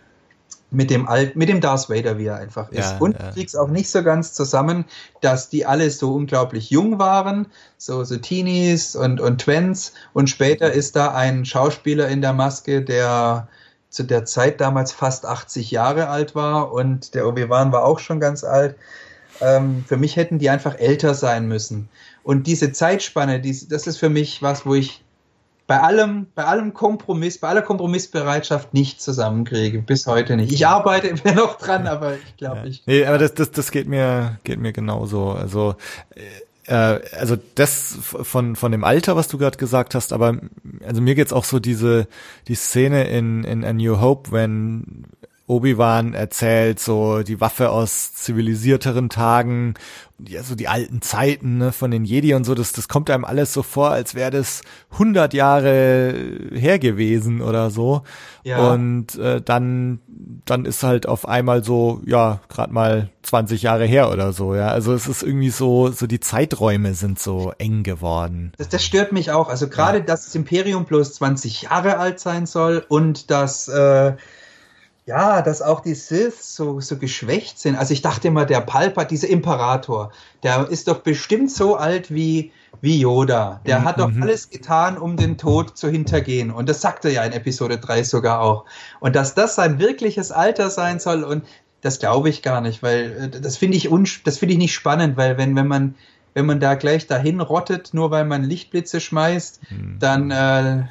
mit 0.75 0.91
dem 0.91 1.09
Alt, 1.09 1.37
mit 1.37 1.49
dem 1.49 1.61
Darth 1.61 1.89
Vader, 1.89 2.18
wie 2.18 2.27
er 2.27 2.37
einfach 2.37 2.70
ist. 2.70 2.93
Ja, 2.93 2.99
und 2.99 3.18
ja. 3.18 3.31
krieg's 3.31 3.55
auch 3.55 3.68
nicht 3.68 3.91
so 3.91 4.03
ganz 4.03 4.33
zusammen, 4.33 4.85
dass 5.20 5.49
die 5.49 5.66
alle 5.66 5.91
so 5.91 6.14
unglaublich 6.14 6.70
jung 6.70 6.99
waren, 6.99 7.47
so, 7.79 8.05
so 8.05 8.16
Teenies 8.16 8.97
und, 8.97 9.20
und 9.20 9.41
Twents. 9.41 9.93
Und 10.12 10.29
später 10.29 10.72
ist 10.72 10.97
da 10.97 11.14
ein 11.14 11.45
Schauspieler 11.45 12.09
in 12.09 12.20
der 12.20 12.33
Maske, 12.33 12.83
der 12.83 13.49
zu 13.89 14.03
der 14.03 14.25
Zeit 14.25 14.61
damals 14.61 14.91
fast 14.91 15.25
80 15.25 15.70
Jahre 15.70 16.09
alt 16.09 16.35
war 16.35 16.72
und 16.72 17.14
der 17.14 17.29
Obi-Wan 17.29 17.70
war 17.70 17.85
auch 17.85 18.01
schon 18.01 18.18
ganz 18.18 18.43
alt. 18.43 18.75
Ähm, 19.41 19.85
für 19.87 19.97
mich 19.97 20.16
hätten 20.16 20.41
die 20.41 20.51
einfach 20.51 20.79
älter 20.79 21.14
sein 21.14 21.47
müssen. 21.47 21.89
Und 22.25 22.49
diese 22.49 22.72
Zeitspanne, 22.72 23.41
dies, 23.41 23.68
das 23.68 23.87
ist 23.87 23.99
für 23.99 24.09
mich 24.09 24.43
was, 24.43 24.66
wo 24.66 24.75
ich 24.75 25.04
bei 25.67 25.81
allem, 25.81 26.27
bei 26.35 26.45
allem 26.45 26.75
Kompromiss, 26.75 27.39
bei 27.39 27.49
aller 27.49 27.62
Kompromissbereitschaft 27.62 28.75
nicht 28.75 29.01
zusammenkriege. 29.01 29.81
Bis 29.81 30.07
heute 30.07 30.37
nicht. 30.37 30.53
Ich 30.53 30.67
arbeite 30.67 31.09
immer 31.09 31.35
noch 31.35 31.59
dran, 31.59 31.87
aber 31.87 32.15
ich 32.15 32.37
glaube, 32.37 32.59
Ja. 32.59 32.65
ich. 32.67 32.83
Nee, 32.87 33.07
aber 33.07 33.19
das, 33.19 33.35
das, 33.35 33.51
das 33.51 33.71
geht 33.71 33.89
mir, 33.89 34.39
geht 34.45 34.59
mir 34.59 34.73
genauso. 34.73 35.31
Also, 35.31 35.77
äh, 36.67 36.99
also 37.19 37.37
das 37.55 37.97
von, 38.01 38.57
von 38.57 38.73
dem 38.73 38.85
Alter, 38.85 39.17
was 39.17 39.29
du 39.29 39.39
gerade 39.39 39.57
gesagt 39.59 39.95
hast, 39.95 40.12
aber 40.12 40.39
also 40.87 41.01
mir 41.01 41.15
geht's 41.15 41.33
auch 41.33 41.45
so 41.45 41.59
diese, 41.59 42.09
die 42.49 42.55
Szene 42.55 43.05
in, 43.09 43.45
in 43.45 43.65
A 43.65 43.73
New 43.73 44.01
Hope, 44.01 44.33
wenn 44.33 45.05
Obi-Wan 45.47 46.15
erzählt, 46.15 46.81
so 46.81 47.23
die 47.23 47.39
Waffe 47.39 47.69
aus 47.69 48.15
zivilisierteren 48.15 49.11
Tagen, 49.11 49.75
ja, 50.29 50.43
so 50.43 50.55
die 50.55 50.68
alten 50.68 51.03
Zeiten 51.03 51.59
ne, 51.59 51.72
von 51.72 51.91
den 51.91 52.05
Jedi 52.05 52.35
und 52.35 52.45
so, 52.45 52.55
das, 52.55 52.72
das 52.72 52.89
kommt 52.89 53.11
einem 53.11 53.25
alles 53.25 53.53
so 53.53 53.62
vor, 53.62 53.91
als 53.91 54.14
wäre 54.14 54.31
das 54.31 54.62
100 54.93 55.35
Jahre 55.35 56.14
her 56.53 56.79
gewesen 56.79 57.41
oder 57.41 57.70
so. 57.70 58.03
Ja. 58.43 58.72
Und 58.72 59.16
äh, 59.16 59.41
dann, 59.41 60.01
dann 60.45 60.64
ist 60.64 60.83
halt 60.83 61.07
auf 61.07 61.27
einmal 61.27 61.64
so, 61.64 62.01
ja, 62.07 62.41
gerade 62.49 62.72
mal 62.72 63.11
20 63.22 63.62
Jahre 63.62 63.87
her 63.87 64.11
oder 64.11 64.33
so, 64.33 64.55
ja. 64.55 64.68
Also 64.68 64.93
es 64.93 65.07
ist 65.07 65.22
irgendwie 65.22 65.51
so, 65.51 65.91
so 65.91 66.07
die 66.07 66.20
Zeiträume 66.20 66.95
sind 66.95 67.18
so 67.18 67.53
eng 67.59 67.83
geworden. 67.83 68.53
Das, 68.59 68.68
das 68.68 68.85
stört 68.85 69.12
mich 69.12 69.31
auch. 69.31 69.49
Also 69.49 69.68
gerade, 69.68 70.03
dass 70.03 70.25
das 70.25 70.35
Imperium 70.35 70.85
bloß 70.85 71.14
20 71.14 71.62
Jahre 71.62 71.99
alt 71.99 72.20
sein 72.20 72.47
soll 72.47 72.85
und 72.87 73.31
dass 73.31 73.68
äh, 73.68 74.14
ja, 75.07 75.43
dass 75.43 75.61
auch 75.61 75.81
die 75.81 75.95
Sith 75.95 76.41
so, 76.41 76.81
so 76.81 76.97
geschwächt 76.97 77.59
sind. 77.59 77.77
Also 77.77 77.93
ich 77.93 78.01
dachte 78.01 78.29
immer, 78.29 78.47
der 78.47 78.63
Palpa, 78.63 79.05
dieser 79.05 79.29
Imperator, 79.29 80.13
der 80.43 80.69
ist 80.71 80.89
doch 80.89 81.01
bestimmt 81.01 81.51
so 81.51 81.77
alt 81.77 82.13
wie, 82.13 82.53
wie 82.81 83.01
Yoda. 83.01 83.61
Der 83.67 83.81
Mhm, 83.81 83.85
hat 83.85 84.01
doch 84.01 84.11
mhm. 84.11 84.23
alles 84.23 84.49
getan, 84.49 84.97
um 84.97 85.19
den 85.19 85.37
Tod 85.37 85.77
zu 85.77 85.91
hintergehen. 85.91 86.51
Und 86.51 86.71
das 86.71 86.81
sagt 86.81 87.05
er 87.05 87.11
ja 87.11 87.25
in 87.25 87.33
Episode 87.33 87.79
3 87.79 88.03
sogar 88.03 88.41
auch. 88.41 88.65
Und 88.99 89.15
dass 89.15 89.35
das 89.35 89.57
sein 89.57 89.79
wirkliches 89.79 90.33
Alter 90.33 90.71
sein 90.71 90.99
soll 90.99 91.23
und 91.23 91.45
das 91.83 91.99
glaube 91.99 92.31
ich 92.31 92.41
gar 92.41 92.63
nicht, 92.63 92.83
weil 92.83 93.31
äh, 93.35 93.41
das 93.41 93.59
finde 93.59 93.77
ich 93.77 93.91
das 94.25 94.39
finde 94.39 94.55
ich 94.55 94.59
nicht 94.59 94.73
spannend, 94.73 95.19
weil 95.19 95.37
wenn, 95.37 95.55
wenn 95.55 95.69
man, 95.69 95.97
wenn 96.33 96.47
man 96.47 96.61
da 96.61 96.77
gleich 96.77 97.07
dahin 97.07 97.43
rottet, 97.43 97.93
nur 97.93 98.11
weil 98.11 98.25
man 98.25 98.43
Lichtblitze 98.43 99.03
schmeißt, 99.03 99.61
mhm. 99.71 99.97
dann 99.99 100.31
äh, 100.31 100.85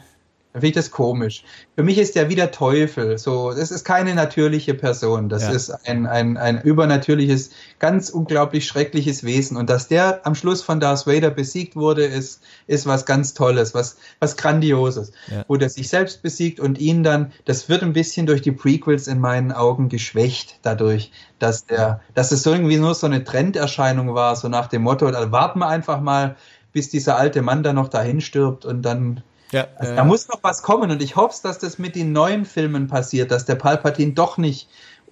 dann 0.54 0.62
finde 0.62 0.80
ich 0.80 0.86
das 0.86 0.92
komisch. 0.92 1.44
Für 1.76 1.82
mich 1.82 1.98
ist 1.98 2.16
der 2.16 2.30
wie 2.30 2.36
der 2.36 2.52
Teufel. 2.52 3.18
So, 3.18 3.52
das 3.52 3.72
ist 3.72 3.84
keine 3.84 4.14
natürliche 4.14 4.76
Person. 4.76 5.28
Das 5.28 5.44
ja. 5.44 5.50
ist 5.50 5.72
ein, 5.88 6.06
ein, 6.06 6.38
ein 6.38 6.62
übernatürliches, 6.62 7.50
ganz 7.80 8.12
unglaublich 8.12 8.68
schreckliches 8.68 9.24
Wesen. 9.24 9.58
Und 9.58 9.72
dass 9.72 9.88
der 9.88 10.26
am 10.28 10.36
Schluss 10.36 10.62
von 10.62 10.80
Darth 10.80 11.08
Vader 11.08 11.32
besiegt 11.32 11.76
wurde, 11.76 12.06
ist, 12.06 12.44
ist 12.68 12.86
was 12.86 13.08
ganz 13.08 13.34
Tolles, 13.34 13.74
was, 13.74 13.98
was 14.20 14.38
Grandioses. 14.38 15.12
Ja. 15.32 15.44
Wo 15.48 15.58
der 15.58 15.70
sich 15.70 15.90
selbst 15.90 16.22
besiegt 16.22 16.60
und 16.60 16.78
ihn 16.78 17.02
dann, 17.02 17.32
das 17.46 17.68
wird 17.68 17.82
ein 17.82 17.94
bisschen 17.94 18.28
durch 18.28 18.44
die 18.44 18.52
Prequels 18.52 19.08
in 19.08 19.20
meinen 19.20 19.52
Augen 19.52 19.90
geschwächt 19.90 20.60
dadurch, 20.62 21.12
dass 21.40 21.66
der, 21.66 22.02
dass 22.14 22.32
es 22.32 22.44
so 22.44 22.52
irgendwie 22.52 22.78
nur 22.78 22.94
so 22.94 23.08
eine 23.08 23.24
Trenderscheinung 23.24 24.14
war, 24.14 24.36
so 24.36 24.50
nach 24.50 24.68
dem 24.68 24.84
Motto, 24.84 25.10
da 25.10 25.32
warten 25.32 25.60
wir 25.60 25.68
einfach 25.68 26.00
mal, 26.00 26.36
bis 26.74 26.90
dieser 26.90 27.18
alte 27.18 27.42
Mann 27.42 27.64
dann 27.64 27.76
noch 27.76 27.88
dahin 27.88 28.22
stirbt 28.22 28.66
und 28.66 28.84
dann 28.84 29.24
ja, 29.54 29.68
also, 29.78 29.94
äh, 29.94 29.96
da 29.96 30.04
muss 30.04 30.28
noch 30.28 30.40
was 30.42 30.62
kommen 30.62 30.92
und 30.92 31.02
ich 31.02 31.16
hoffe, 31.16 31.40
dass 31.44 31.60
das 31.60 31.80
mit 31.80 31.96
den 31.96 32.12
neuen 32.12 32.46
Filmen 32.46 32.88
passiert, 32.88 33.32
dass 33.32 33.46
der 33.46 33.56
Palpatine 33.56 34.14
doch 34.14 34.38
nicht, 34.38 34.68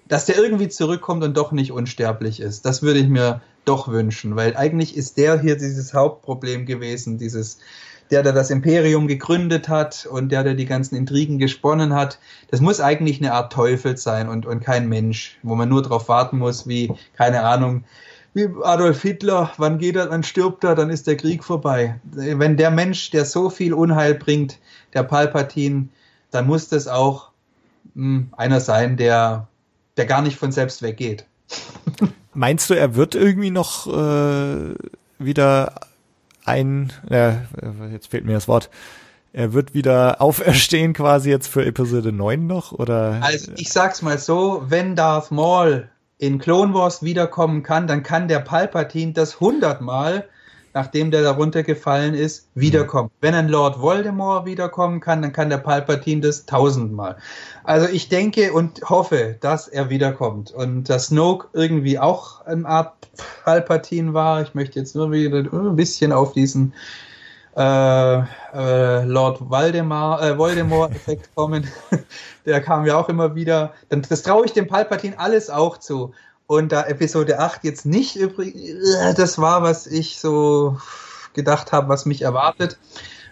dass 0.08 0.26
der 0.26 0.36
irgendwie 0.36 0.68
zurückkommt 0.68 1.24
und 1.24 1.36
doch 1.36 1.52
nicht 1.52 1.72
unsterblich 1.72 2.40
ist. 2.40 2.66
Das 2.66 2.82
würde 2.82 2.98
ich 2.98 3.08
mir 3.08 3.40
doch 3.64 3.88
wünschen, 3.88 4.36
weil 4.36 4.56
eigentlich 4.56 4.96
ist 4.96 5.16
der 5.16 5.40
hier 5.40 5.56
dieses 5.56 5.94
Hauptproblem 5.94 6.66
gewesen, 6.66 7.16
dieses 7.16 7.58
der, 8.10 8.22
der 8.22 8.34
das 8.34 8.50
Imperium 8.50 9.08
gegründet 9.08 9.70
hat 9.70 10.04
und 10.04 10.30
der, 10.30 10.44
der 10.44 10.54
die 10.54 10.66
ganzen 10.66 10.96
Intrigen 10.96 11.38
gesponnen 11.38 11.94
hat. 11.94 12.18
Das 12.50 12.60
muss 12.60 12.78
eigentlich 12.78 13.20
eine 13.20 13.32
Art 13.32 13.52
Teufel 13.52 13.96
sein 13.96 14.28
und, 14.28 14.44
und 14.44 14.60
kein 14.60 14.86
Mensch, 14.88 15.38
wo 15.42 15.54
man 15.54 15.70
nur 15.70 15.82
darauf 15.82 16.10
warten 16.10 16.36
muss, 16.36 16.68
wie, 16.68 16.92
keine 17.16 17.42
Ahnung, 17.42 17.84
wie 18.34 18.48
Adolf 18.62 19.02
Hitler, 19.02 19.52
wann 19.58 19.78
geht 19.78 19.96
er, 19.96 20.06
dann 20.06 20.22
stirbt 20.22 20.64
er, 20.64 20.74
dann 20.74 20.90
ist 20.90 21.06
der 21.06 21.16
Krieg 21.16 21.44
vorbei. 21.44 22.00
Wenn 22.04 22.56
der 22.56 22.70
Mensch, 22.70 23.10
der 23.10 23.24
so 23.24 23.50
viel 23.50 23.74
Unheil 23.74 24.14
bringt, 24.14 24.58
der 24.94 25.02
Palpatine, 25.02 25.88
dann 26.30 26.46
muss 26.46 26.68
das 26.68 26.88
auch 26.88 27.30
mh, 27.94 28.04
hm, 28.04 28.32
einer 28.36 28.60
sein, 28.60 28.96
der, 28.96 29.48
der 29.96 30.06
gar 30.06 30.22
nicht 30.22 30.38
von 30.38 30.52
selbst 30.52 30.82
weggeht. 30.82 31.26
Meinst 32.34 32.70
du, 32.70 32.74
er 32.74 32.94
wird 32.94 33.14
irgendwie 33.14 33.50
noch 33.50 33.86
äh, 33.86 34.74
wieder 35.18 35.74
ein, 36.44 36.92
äh, 37.10 37.34
jetzt 37.92 38.08
fehlt 38.08 38.24
mir 38.24 38.32
das 38.32 38.48
Wort, 38.48 38.70
er 39.34 39.52
wird 39.52 39.74
wieder 39.74 40.20
auferstehen 40.20 40.92
quasi 40.94 41.30
jetzt 41.30 41.48
für 41.48 41.64
Episode 41.64 42.12
9 42.12 42.46
noch, 42.46 42.72
oder? 42.72 43.18
Also 43.22 43.52
ich 43.56 43.70
sag's 43.70 44.02
mal 44.02 44.18
so, 44.18 44.64
wenn 44.68 44.96
Darth 44.96 45.30
Maul 45.30 45.88
in 46.22 46.38
Clone 46.38 46.72
Wars 46.72 47.02
wiederkommen 47.02 47.64
kann, 47.64 47.88
dann 47.88 48.04
kann 48.04 48.28
der 48.28 48.38
Palpatine 48.38 49.12
das 49.12 49.40
hundertmal, 49.40 50.28
nachdem 50.72 51.10
der 51.10 51.22
darunter 51.22 51.64
gefallen 51.64 52.14
ist, 52.14 52.46
wiederkommen. 52.54 53.08
Mhm. 53.08 53.18
Wenn 53.20 53.34
ein 53.34 53.48
Lord 53.48 53.80
Voldemort 53.80 54.46
wiederkommen 54.46 55.00
kann, 55.00 55.20
dann 55.20 55.32
kann 55.32 55.50
der 55.50 55.58
Palpatine 55.58 56.20
das 56.20 56.46
tausendmal. 56.46 57.16
Also 57.64 57.88
ich 57.88 58.08
denke 58.08 58.52
und 58.52 58.88
hoffe, 58.88 59.36
dass 59.40 59.66
er 59.66 59.90
wiederkommt 59.90 60.52
und 60.52 60.88
dass 60.88 61.06
Snoke 61.06 61.48
irgendwie 61.54 61.98
auch 61.98 62.46
eine 62.46 62.68
Art 62.68 62.92
Palpatine 63.42 64.14
war. 64.14 64.42
Ich 64.42 64.54
möchte 64.54 64.78
jetzt 64.78 64.94
nur 64.94 65.10
wieder 65.10 65.38
ein 65.38 65.74
bisschen 65.74 66.12
auf 66.12 66.34
diesen 66.34 66.72
äh, 67.56 68.18
äh, 68.54 69.04
Lord 69.04 69.50
Valdemar, 69.50 70.22
äh, 70.22 70.38
Voldemort-Effekt 70.38 71.30
kommen. 71.34 71.68
Der 72.46 72.60
kam 72.60 72.86
ja 72.86 72.96
auch 72.96 73.08
immer 73.08 73.34
wieder. 73.34 73.72
Dann, 73.88 74.02
das 74.08 74.22
traue 74.22 74.46
ich 74.46 74.52
dem 74.52 74.66
Palpatine 74.66 75.18
alles 75.18 75.50
auch 75.50 75.78
zu. 75.78 76.12
Und 76.46 76.72
da 76.72 76.84
Episode 76.84 77.38
8 77.38 77.64
jetzt 77.64 77.86
nicht 77.86 78.16
übrig, 78.16 78.54
äh, 78.56 79.14
das 79.14 79.38
war, 79.38 79.62
was 79.62 79.86
ich 79.86 80.18
so 80.18 80.78
gedacht 81.34 81.72
habe, 81.72 81.88
was 81.88 82.04
mich 82.04 82.22
erwartet, 82.22 82.78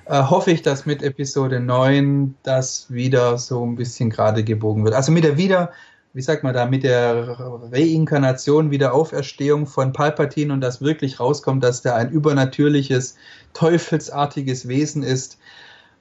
äh, 0.06 0.22
hoffe 0.22 0.50
ich, 0.50 0.62
dass 0.62 0.86
mit 0.86 1.02
Episode 1.02 1.60
9 1.60 2.34
das 2.42 2.90
wieder 2.90 3.38
so 3.38 3.64
ein 3.64 3.76
bisschen 3.76 4.10
gerade 4.10 4.44
gebogen 4.44 4.84
wird. 4.84 4.94
Also 4.94 5.12
mit 5.12 5.24
der 5.24 5.36
wieder 5.36 5.72
wie 6.12 6.22
sagt 6.22 6.42
man 6.42 6.54
da, 6.54 6.66
mit 6.66 6.82
der 6.82 7.36
Reinkarnation, 7.72 8.70
Wiederauferstehung 8.70 9.66
von 9.66 9.92
Palpatine 9.92 10.52
und 10.52 10.60
das 10.60 10.80
wirklich 10.80 11.20
rauskommt, 11.20 11.62
dass 11.62 11.82
der 11.82 11.94
ein 11.94 12.10
übernatürliches, 12.10 13.16
teufelsartiges 13.52 14.66
Wesen 14.68 15.02
ist, 15.02 15.38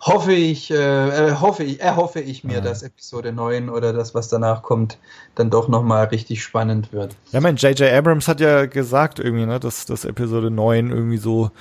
hoffe 0.02 0.34
ich, 0.34 0.72
äh, 0.72 1.34
hoffe 1.34 1.64
ich, 1.64 1.82
erhoffe 1.82 2.22
ich 2.22 2.44
mir, 2.44 2.56
ja. 2.56 2.62
dass 2.62 2.84
Episode 2.84 3.34
9 3.34 3.70
oder 3.70 3.94
das, 3.94 4.16
was 4.16 4.30
danach 4.30 4.64
kommt, 4.64 4.98
dann 5.36 5.50
doch 5.50 5.68
nochmal 5.68 6.06
richtig 6.06 6.42
spannend 6.42 6.92
wird. 6.94 7.16
Ja, 7.32 7.42
mein 7.42 7.58
J.J. 7.58 7.92
Abrams 7.92 8.28
hat 8.28 8.40
ja 8.40 8.66
gesagt 8.66 9.20
irgendwie, 9.20 9.46
ne, 9.46 9.60
dass, 9.60 9.86
dass 9.86 10.06
Episode 10.06 10.50
9 10.50 10.90
irgendwie 10.90 11.18
so 11.18 11.52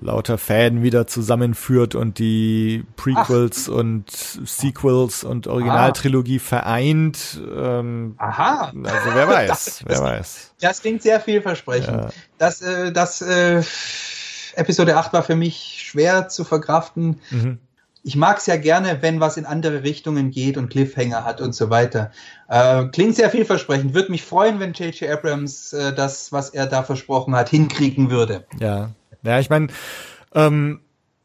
lauter 0.00 0.38
Fäden 0.38 0.82
wieder 0.82 1.06
zusammenführt 1.06 1.94
und 1.94 2.18
die 2.18 2.84
Prequels 2.96 3.68
Ach. 3.68 3.74
und 3.74 4.10
Sequels 4.10 5.24
und 5.24 5.46
Originaltrilogie 5.46 6.38
Aha. 6.38 6.44
vereint. 6.44 7.40
Ähm, 7.54 8.14
Aha. 8.18 8.72
Also 8.84 9.14
wer 9.14 9.28
weiß, 9.28 9.48
das, 9.48 9.84
wer 9.86 10.00
weiß. 10.00 10.54
Das 10.60 10.80
klingt 10.80 11.02
sehr 11.02 11.20
vielversprechend. 11.20 11.96
Ja. 11.96 12.08
Das, 12.38 12.62
äh, 12.62 12.92
das 12.92 13.22
äh, 13.22 13.62
Episode 14.54 14.96
8 14.96 15.12
war 15.12 15.22
für 15.22 15.36
mich 15.36 15.84
schwer 15.86 16.28
zu 16.28 16.44
verkraften. 16.44 17.20
Mhm. 17.30 17.58
Ich 18.04 18.16
mag 18.16 18.38
es 18.38 18.46
ja 18.46 18.56
gerne, 18.56 18.98
wenn 19.00 19.20
was 19.20 19.36
in 19.36 19.46
andere 19.46 19.84
Richtungen 19.84 20.32
geht 20.32 20.56
und 20.56 20.70
Cliffhanger 20.70 21.24
hat 21.24 21.40
und 21.40 21.54
so 21.54 21.70
weiter. 21.70 22.10
Äh, 22.48 22.86
klingt 22.86 23.14
sehr 23.14 23.30
vielversprechend. 23.30 23.94
Würde 23.94 24.10
mich 24.10 24.24
freuen, 24.24 24.58
wenn 24.58 24.72
J.J. 24.72 25.08
Abrams 25.08 25.72
äh, 25.72 25.92
das, 25.92 26.32
was 26.32 26.50
er 26.50 26.66
da 26.66 26.82
versprochen 26.82 27.36
hat, 27.36 27.48
hinkriegen 27.48 28.10
würde. 28.10 28.44
Ja, 28.58 28.90
ja, 29.22 29.38
ich 29.38 29.50
meine, 29.50 29.68
ähm, 30.34 30.80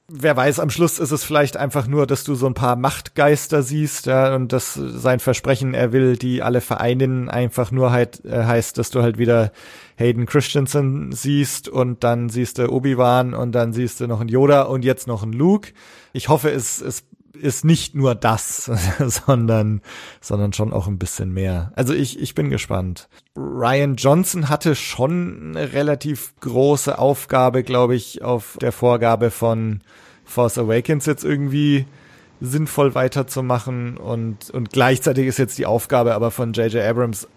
wer 0.09 0.37
weiß, 0.37 0.59
am 0.59 0.69
Schluss 0.69 0.99
ist 0.99 1.11
es 1.11 1.23
vielleicht 1.23 1.57
einfach 1.57 1.87
nur, 1.87 2.07
dass 2.07 2.23
du 2.23 2.35
so 2.35 2.47
ein 2.47 2.53
paar 2.53 2.77
Machtgeister 2.77 3.61
siehst, 3.61 4.05
ja, 4.05 4.35
und 4.35 4.53
dass 4.53 4.73
sein 4.73 5.19
Versprechen, 5.19 5.73
er 5.73 5.91
will 5.91 6.15
die 6.15 6.41
alle 6.41 6.61
vereinen, 6.61 7.29
einfach 7.29 7.71
nur 7.71 7.91
halt 7.91 8.23
äh, 8.23 8.43
heißt, 8.45 8.77
dass 8.77 8.89
du 8.89 9.01
halt 9.01 9.17
wieder 9.17 9.51
Hayden 9.97 10.25
Christensen 10.25 11.11
siehst 11.11 11.67
und 11.67 12.03
dann 12.03 12.29
siehst 12.29 12.57
du 12.57 12.71
Obi-Wan 12.71 13.33
und 13.33 13.51
dann 13.53 13.73
siehst 13.73 13.99
du 13.99 14.07
noch 14.07 14.21
einen 14.21 14.29
Yoda 14.29 14.63
und 14.63 14.85
jetzt 14.85 15.07
noch 15.07 15.23
einen 15.23 15.33
Luke. 15.33 15.73
Ich 16.13 16.29
hoffe, 16.29 16.51
es, 16.51 16.81
es 16.81 17.03
ist 17.41 17.65
nicht 17.65 17.95
nur 17.95 18.15
das, 18.15 18.65
sondern, 18.99 19.81
sondern 20.21 20.53
schon 20.53 20.73
auch 20.73 20.87
ein 20.87 20.97
bisschen 20.97 21.33
mehr. 21.33 21.71
Also 21.75 21.93
ich, 21.93 22.19
ich 22.19 22.35
bin 22.35 22.49
gespannt. 22.49 23.07
Ryan 23.35 23.95
Johnson 23.95 24.49
hatte 24.49 24.75
schon 24.75 25.55
eine 25.55 25.73
relativ 25.73 26.33
große 26.39 26.97
Aufgabe, 26.97 27.63
glaube 27.63 27.95
ich, 27.95 28.23
auf 28.23 28.57
der 28.61 28.71
Vorgabe 28.71 29.31
von 29.31 29.81
Force 30.25 30.57
Awakens 30.57 31.05
jetzt 31.05 31.23
irgendwie 31.23 31.85
sinnvoll 32.39 32.93
weiterzumachen 32.93 33.97
und, 33.97 34.51
und 34.51 34.71
gleichzeitig 34.71 35.25
ist 35.25 35.39
jetzt 35.39 35.57
die 35.57 35.65
Aufgabe 35.65 36.13
aber 36.13 36.29
von 36.29 36.53
J.J. 36.53 36.83
Abrams 36.83 37.27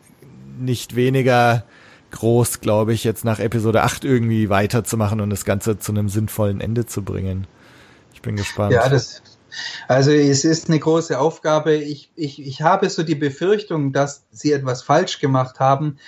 nicht 0.59 0.95
weniger 0.95 1.65
groß, 2.11 2.61
glaube 2.61 2.93
ich, 2.93 3.05
jetzt 3.05 3.25
nach 3.25 3.39
Episode 3.39 3.83
8 3.83 4.05
irgendwie 4.05 4.51
weiterzumachen 4.51 5.21
und 5.21 5.31
das 5.31 5.45
Ganze 5.45 5.79
zu 5.79 5.93
einem 5.93 6.09
sinnvollen 6.09 6.61
Ende 6.61 6.87
zu 6.87 7.03
bringen. 7.03 7.47
Ich 8.13 8.21
bin 8.21 8.37
gespannt. 8.37 8.73
Ja, 8.73 8.89
das, 8.89 9.23
also 9.89 10.11
es 10.11 10.45
ist 10.45 10.69
eine 10.69 10.79
große 10.79 11.19
Aufgabe. 11.19 11.75
Ich, 11.75 12.11
ich, 12.15 12.45
ich 12.45 12.63
habe 12.63 12.89
so 12.91 13.03
die 13.03 13.15
Befürchtung, 13.15 13.93
dass 13.93 14.25
sie 14.31 14.53
etwas 14.53 14.83
falsch 14.83 15.21
gemacht 15.21 15.61
haben, 15.61 15.99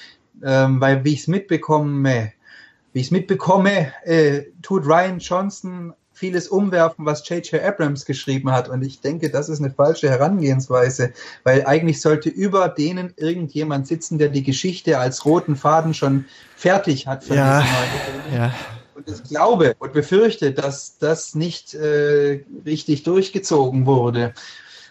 ähm, 0.45 0.81
weil 0.81 1.05
wie 1.05 1.15
ich 1.15 1.21
es 1.21 1.29
mitbekomme, 1.29 2.33
wie 2.93 3.01
ich 3.01 3.07
es 3.07 3.11
mitbekomme, 3.11 3.93
äh, 4.05 4.43
tut 4.63 4.87
Ryan 4.87 5.19
Johnson 5.19 5.95
vieles 6.13 6.47
umwerfen, 6.47 7.05
was 7.05 7.29
J.J. 7.29 7.63
Abrams 7.63 8.05
geschrieben 8.05 8.53
hat. 8.53 8.69
Und 8.69 8.83
ich 8.83 9.01
denke, 9.01 9.31
das 9.31 9.49
ist 9.49 9.61
eine 9.61 9.71
falsche 9.71 10.09
Herangehensweise, 10.09 11.13
weil 11.43 11.67
eigentlich 11.67 12.01
sollte 12.01 12.29
über 12.29 12.69
denen 12.69 13.13
irgendjemand 13.17 13.87
sitzen, 13.89 14.19
der 14.19 14.29
die 14.29 14.43
Geschichte 14.43 14.99
als 14.99 15.25
roten 15.25 15.57
Faden 15.57 15.95
schon 15.95 16.27
fertig 16.55 17.07
hat. 17.07 17.27
ja, 17.27 17.65
ja 18.33 18.53
und 18.95 19.09
ich 19.09 19.23
glaube 19.25 19.75
und 19.79 19.93
befürchte, 19.93 20.53
dass 20.53 20.99
das 20.99 21.35
nicht 21.35 21.75
äh, 21.75 22.45
richtig 22.65 23.03
durchgezogen 23.03 23.87
wurde. 23.87 24.35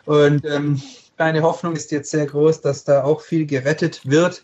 Und 0.05 0.45
ähm, 0.45 0.81
meine 1.17 1.43
Hoffnung 1.43 1.75
ist 1.75 1.91
jetzt 1.91 2.11
sehr 2.11 2.25
groß, 2.25 2.61
dass 2.61 2.83
da 2.83 3.03
auch 3.03 3.21
viel 3.21 3.45
gerettet 3.45 4.09
wird. 4.09 4.43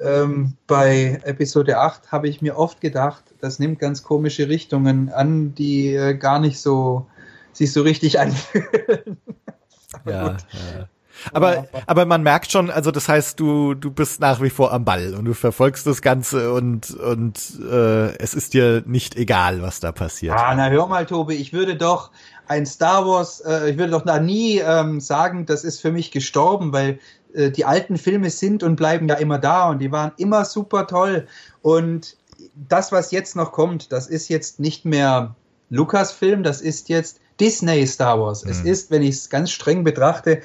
Ähm, 0.00 0.54
bei 0.66 1.20
Episode 1.24 1.78
8 1.78 2.12
habe 2.12 2.28
ich 2.28 2.42
mir 2.42 2.56
oft 2.56 2.80
gedacht, 2.80 3.24
das 3.40 3.58
nimmt 3.58 3.78
ganz 3.78 4.02
komische 4.02 4.48
Richtungen 4.48 5.10
an, 5.10 5.54
die 5.54 5.94
äh, 5.94 6.14
gar 6.14 6.38
nicht 6.38 6.60
so 6.60 7.06
sich 7.52 7.72
so 7.72 7.82
richtig 7.82 8.18
anfühlen. 8.18 9.18
ja, 10.06 10.36
ja. 10.36 10.88
Aber, 11.32 11.66
aber 11.86 12.06
man 12.06 12.22
merkt 12.22 12.50
schon, 12.50 12.70
also 12.70 12.90
das 12.90 13.08
heißt, 13.08 13.38
du, 13.38 13.74
du 13.74 13.90
bist 13.90 14.20
nach 14.20 14.40
wie 14.40 14.50
vor 14.50 14.72
am 14.72 14.84
Ball 14.84 15.14
und 15.14 15.24
du 15.24 15.34
verfolgst 15.34 15.86
das 15.86 16.02
Ganze 16.02 16.52
und, 16.52 16.90
und 16.90 17.38
äh, 17.60 18.16
es 18.18 18.34
ist 18.34 18.54
dir 18.54 18.82
nicht 18.86 19.16
egal, 19.16 19.62
was 19.62 19.80
da 19.80 19.92
passiert. 19.92 20.34
Ah, 20.36 20.54
na 20.54 20.68
hör 20.68 20.86
mal, 20.86 21.06
Tobi, 21.06 21.34
ich 21.34 21.52
würde 21.52 21.76
doch 21.76 22.10
ein 22.48 22.66
Star 22.66 23.06
Wars, 23.06 23.40
äh, 23.40 23.70
ich 23.70 23.78
würde 23.78 23.92
doch 23.92 24.04
da 24.04 24.18
nie 24.18 24.58
ähm, 24.58 25.00
sagen, 25.00 25.46
das 25.46 25.64
ist 25.64 25.80
für 25.80 25.92
mich 25.92 26.10
gestorben, 26.10 26.72
weil 26.72 26.98
äh, 27.34 27.50
die 27.50 27.64
alten 27.64 27.96
Filme 27.96 28.30
sind 28.30 28.62
und 28.62 28.76
bleiben 28.76 29.08
ja 29.08 29.14
immer 29.16 29.38
da 29.38 29.70
und 29.70 29.78
die 29.78 29.92
waren 29.92 30.12
immer 30.16 30.44
super 30.44 30.86
toll. 30.86 31.26
Und 31.62 32.16
das, 32.54 32.92
was 32.92 33.10
jetzt 33.10 33.36
noch 33.36 33.52
kommt, 33.52 33.92
das 33.92 34.06
ist 34.06 34.28
jetzt 34.28 34.60
nicht 34.60 34.84
mehr 34.84 35.34
Lukas-Film, 35.70 36.42
das 36.42 36.60
ist 36.60 36.88
jetzt 36.88 37.20
Disney 37.40 37.86
Star 37.86 38.20
Wars. 38.20 38.44
Mhm. 38.44 38.50
Es 38.50 38.60
ist, 38.60 38.90
wenn 38.90 39.02
ich 39.02 39.16
es 39.16 39.30
ganz 39.30 39.50
streng 39.50 39.84
betrachte, 39.84 40.42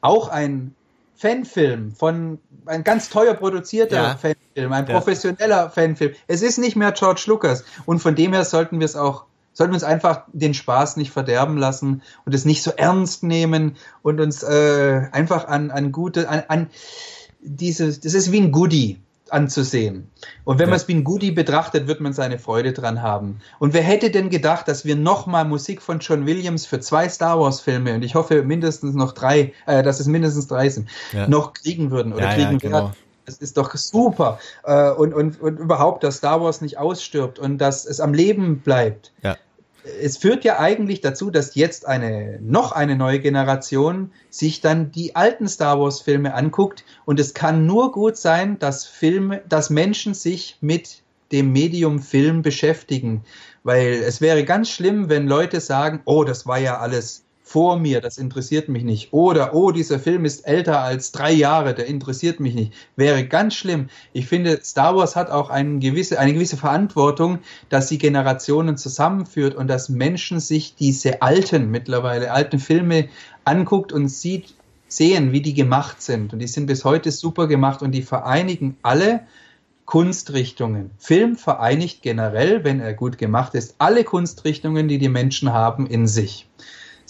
auch 0.00 0.28
ein 0.28 0.74
Fanfilm 1.16 1.92
von 1.92 2.38
ein 2.64 2.82
ganz 2.82 3.10
teuer 3.10 3.34
produzierter 3.34 3.96
ja. 3.96 4.16
Fanfilm, 4.16 4.72
ein 4.72 4.86
professioneller 4.86 5.64
ja. 5.64 5.68
Fanfilm. 5.68 6.14
Es 6.28 6.40
ist 6.40 6.58
nicht 6.58 6.76
mehr 6.76 6.92
George 6.92 7.24
Lucas 7.26 7.64
und 7.84 7.98
von 7.98 8.14
dem 8.14 8.32
her 8.32 8.44
sollten 8.44 8.80
wir 8.80 8.86
es 8.86 8.96
auch 8.96 9.24
sollten 9.52 9.72
wir 9.72 9.76
uns 9.76 9.84
einfach 9.84 10.22
den 10.32 10.54
Spaß 10.54 10.96
nicht 10.96 11.10
verderben 11.10 11.58
lassen 11.58 12.02
und 12.24 12.34
es 12.34 12.44
nicht 12.44 12.62
so 12.62 12.70
ernst 12.70 13.22
nehmen 13.22 13.76
und 14.02 14.20
uns 14.20 14.42
äh, 14.42 15.08
einfach 15.12 15.46
an 15.46 15.70
an 15.70 15.92
gute 15.92 16.28
an, 16.28 16.44
an 16.48 16.70
dieses 17.40 18.00
das 18.00 18.14
ist 18.14 18.32
wie 18.32 18.40
ein 18.40 18.52
Goodie 18.52 18.98
anzusehen. 19.32 20.10
Und 20.44 20.58
wenn 20.58 20.66
ja. 20.66 20.70
man 20.70 20.76
es 20.76 20.88
wie 20.88 20.94
ein 20.94 21.04
Goodie 21.04 21.30
betrachtet, 21.30 21.86
wird 21.86 22.00
man 22.00 22.12
seine 22.12 22.38
Freude 22.38 22.72
dran 22.72 23.02
haben. 23.02 23.40
Und 23.58 23.74
wer 23.74 23.82
hätte 23.82 24.10
denn 24.10 24.30
gedacht, 24.30 24.68
dass 24.68 24.84
wir 24.84 24.96
nochmal 24.96 25.44
Musik 25.44 25.80
von 25.82 25.98
John 26.00 26.26
Williams 26.26 26.66
für 26.66 26.80
zwei 26.80 27.08
Star 27.08 27.38
Wars 27.40 27.60
Filme 27.60 27.94
und 27.94 28.02
ich 28.02 28.14
hoffe 28.14 28.42
mindestens 28.42 28.94
noch 28.94 29.12
drei, 29.12 29.52
äh, 29.66 29.82
dass 29.82 30.00
es 30.00 30.06
mindestens 30.06 30.46
drei 30.46 30.68
sind, 30.68 30.88
ja. 31.12 31.28
noch 31.28 31.52
kriegen 31.52 31.90
würden 31.90 32.12
oder 32.12 32.24
ja, 32.24 32.34
kriegen 32.34 32.58
genau. 32.58 32.76
werden. 32.76 32.92
Das 33.26 33.38
ist 33.38 33.56
doch 33.56 33.74
super. 33.76 34.40
Äh, 34.64 34.90
und, 34.90 35.14
und, 35.14 35.40
und 35.40 35.58
überhaupt, 35.58 36.02
dass 36.02 36.16
Star 36.16 36.42
Wars 36.42 36.60
nicht 36.60 36.78
ausstirbt 36.78 37.38
und 37.38 37.58
dass 37.58 37.84
es 37.84 38.00
am 38.00 38.12
Leben 38.12 38.58
bleibt. 38.60 39.12
Ja 39.22 39.36
es 40.02 40.16
führt 40.16 40.44
ja 40.44 40.58
eigentlich 40.58 41.00
dazu, 41.00 41.30
dass 41.30 41.54
jetzt 41.54 41.86
eine 41.86 42.38
noch 42.42 42.72
eine 42.72 42.96
neue 42.96 43.20
Generation 43.20 44.12
sich 44.28 44.60
dann 44.60 44.90
die 44.92 45.16
alten 45.16 45.48
Star 45.48 45.80
Wars 45.80 46.00
Filme 46.00 46.34
anguckt. 46.34 46.84
Und 47.04 47.20
es 47.20 47.34
kann 47.34 47.66
nur 47.66 47.92
gut 47.92 48.16
sein, 48.16 48.58
dass 48.58 48.86
Filme, 48.86 49.42
dass 49.48 49.70
Menschen 49.70 50.14
sich 50.14 50.58
mit 50.60 51.02
dem 51.32 51.52
Medium 51.52 52.00
Film 52.00 52.42
beschäftigen, 52.42 53.22
weil 53.62 54.02
es 54.04 54.20
wäre 54.20 54.44
ganz 54.44 54.70
schlimm, 54.70 55.08
wenn 55.08 55.28
Leute 55.28 55.60
sagen, 55.60 56.00
oh, 56.04 56.24
das 56.24 56.46
war 56.46 56.58
ja 56.58 56.78
alles 56.78 57.24
vor 57.50 57.80
mir, 57.80 58.00
das 58.00 58.16
interessiert 58.16 58.68
mich 58.68 58.84
nicht. 58.84 59.12
Oder, 59.12 59.54
oh, 59.54 59.72
dieser 59.72 59.98
Film 59.98 60.24
ist 60.24 60.46
älter 60.46 60.82
als 60.82 61.10
drei 61.10 61.32
Jahre, 61.32 61.74
der 61.74 61.86
interessiert 61.86 62.38
mich 62.38 62.54
nicht. 62.54 62.72
Wäre 62.94 63.26
ganz 63.26 63.56
schlimm. 63.56 63.88
Ich 64.12 64.28
finde, 64.28 64.60
Star 64.62 64.94
Wars 64.94 65.16
hat 65.16 65.30
auch 65.30 65.50
eine 65.50 65.80
gewisse, 65.80 66.20
eine 66.20 66.32
gewisse 66.32 66.56
Verantwortung, 66.56 67.40
dass 67.68 67.88
sie 67.88 67.98
Generationen 67.98 68.76
zusammenführt 68.76 69.56
und 69.56 69.66
dass 69.66 69.88
Menschen 69.88 70.38
sich 70.38 70.76
diese 70.76 71.22
alten, 71.22 71.72
mittlerweile 71.72 72.30
alten 72.30 72.60
Filme 72.60 73.08
anguckt 73.44 73.92
und 73.92 74.06
sieht, 74.06 74.54
sehen, 74.86 75.32
wie 75.32 75.42
die 75.42 75.54
gemacht 75.54 76.00
sind. 76.02 76.32
Und 76.32 76.38
die 76.38 76.46
sind 76.46 76.66
bis 76.66 76.84
heute 76.84 77.10
super 77.10 77.48
gemacht 77.48 77.82
und 77.82 77.90
die 77.90 78.02
vereinigen 78.02 78.76
alle 78.82 79.26
Kunstrichtungen. 79.86 80.92
Film 80.98 81.34
vereinigt 81.34 82.00
generell, 82.00 82.62
wenn 82.62 82.78
er 82.78 82.94
gut 82.94 83.18
gemacht 83.18 83.56
ist, 83.56 83.74
alle 83.78 84.04
Kunstrichtungen, 84.04 84.86
die 84.86 84.98
die 84.98 85.08
Menschen 85.08 85.52
haben, 85.52 85.88
in 85.88 86.06
sich 86.06 86.46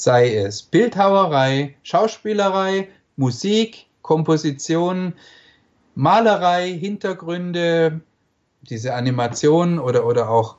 sei 0.03 0.35
es 0.35 0.63
Bildhauerei, 0.63 1.75
Schauspielerei, 1.83 2.89
Musik, 3.17 3.87
Komposition, 4.03 5.13
Malerei, 5.95 6.73
Hintergründe, 6.73 8.01
diese 8.63 8.95
Animation 8.95 9.79
oder, 9.79 10.07
oder 10.07 10.31
auch 10.31 10.57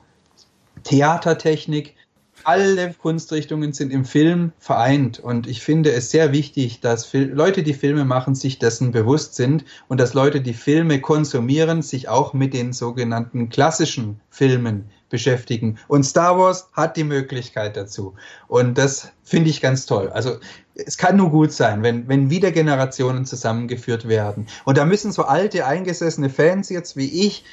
Theatertechnik. 0.84 1.96
Alle 2.44 2.94
Kunstrichtungen 2.94 3.72
sind 3.72 3.92
im 3.92 4.04
Film 4.04 4.52
vereint 4.58 5.20
und 5.20 5.46
ich 5.46 5.62
finde 5.62 5.92
es 5.92 6.10
sehr 6.10 6.32
wichtig, 6.32 6.80
dass 6.80 7.12
Leute, 7.12 7.62
die 7.62 7.74
Filme 7.74 8.04
machen, 8.04 8.34
sich 8.34 8.58
dessen 8.58 8.90
bewusst 8.90 9.34
sind 9.34 9.64
und 9.88 10.00
dass 10.00 10.14
Leute, 10.14 10.40
die 10.40 10.54
Filme 10.54 11.00
konsumieren, 11.00 11.82
sich 11.82 12.08
auch 12.08 12.32
mit 12.32 12.52
den 12.52 12.72
sogenannten 12.72 13.48
klassischen 13.48 14.20
Filmen 14.30 14.90
beschäftigen. 15.12 15.78
Und 15.86 16.02
Star 16.02 16.36
Wars 16.36 16.68
hat 16.72 16.96
die 16.96 17.04
Möglichkeit 17.04 17.76
dazu. 17.76 18.14
Und 18.48 18.76
das 18.76 19.12
finde 19.22 19.50
ich 19.50 19.60
ganz 19.60 19.86
toll. 19.86 20.08
Also 20.08 20.38
es 20.74 20.98
kann 20.98 21.16
nur 21.16 21.30
gut 21.30 21.52
sein, 21.52 21.84
wenn, 21.84 22.08
wenn 22.08 22.30
wieder 22.30 22.50
Generationen 22.50 23.24
zusammengeführt 23.26 24.08
werden. 24.08 24.48
Und 24.64 24.78
da 24.78 24.84
müssen 24.84 25.12
so 25.12 25.22
alte, 25.24 25.66
eingesessene 25.66 26.30
Fans 26.30 26.70
jetzt 26.70 26.96
wie 26.96 27.26
ich 27.26 27.44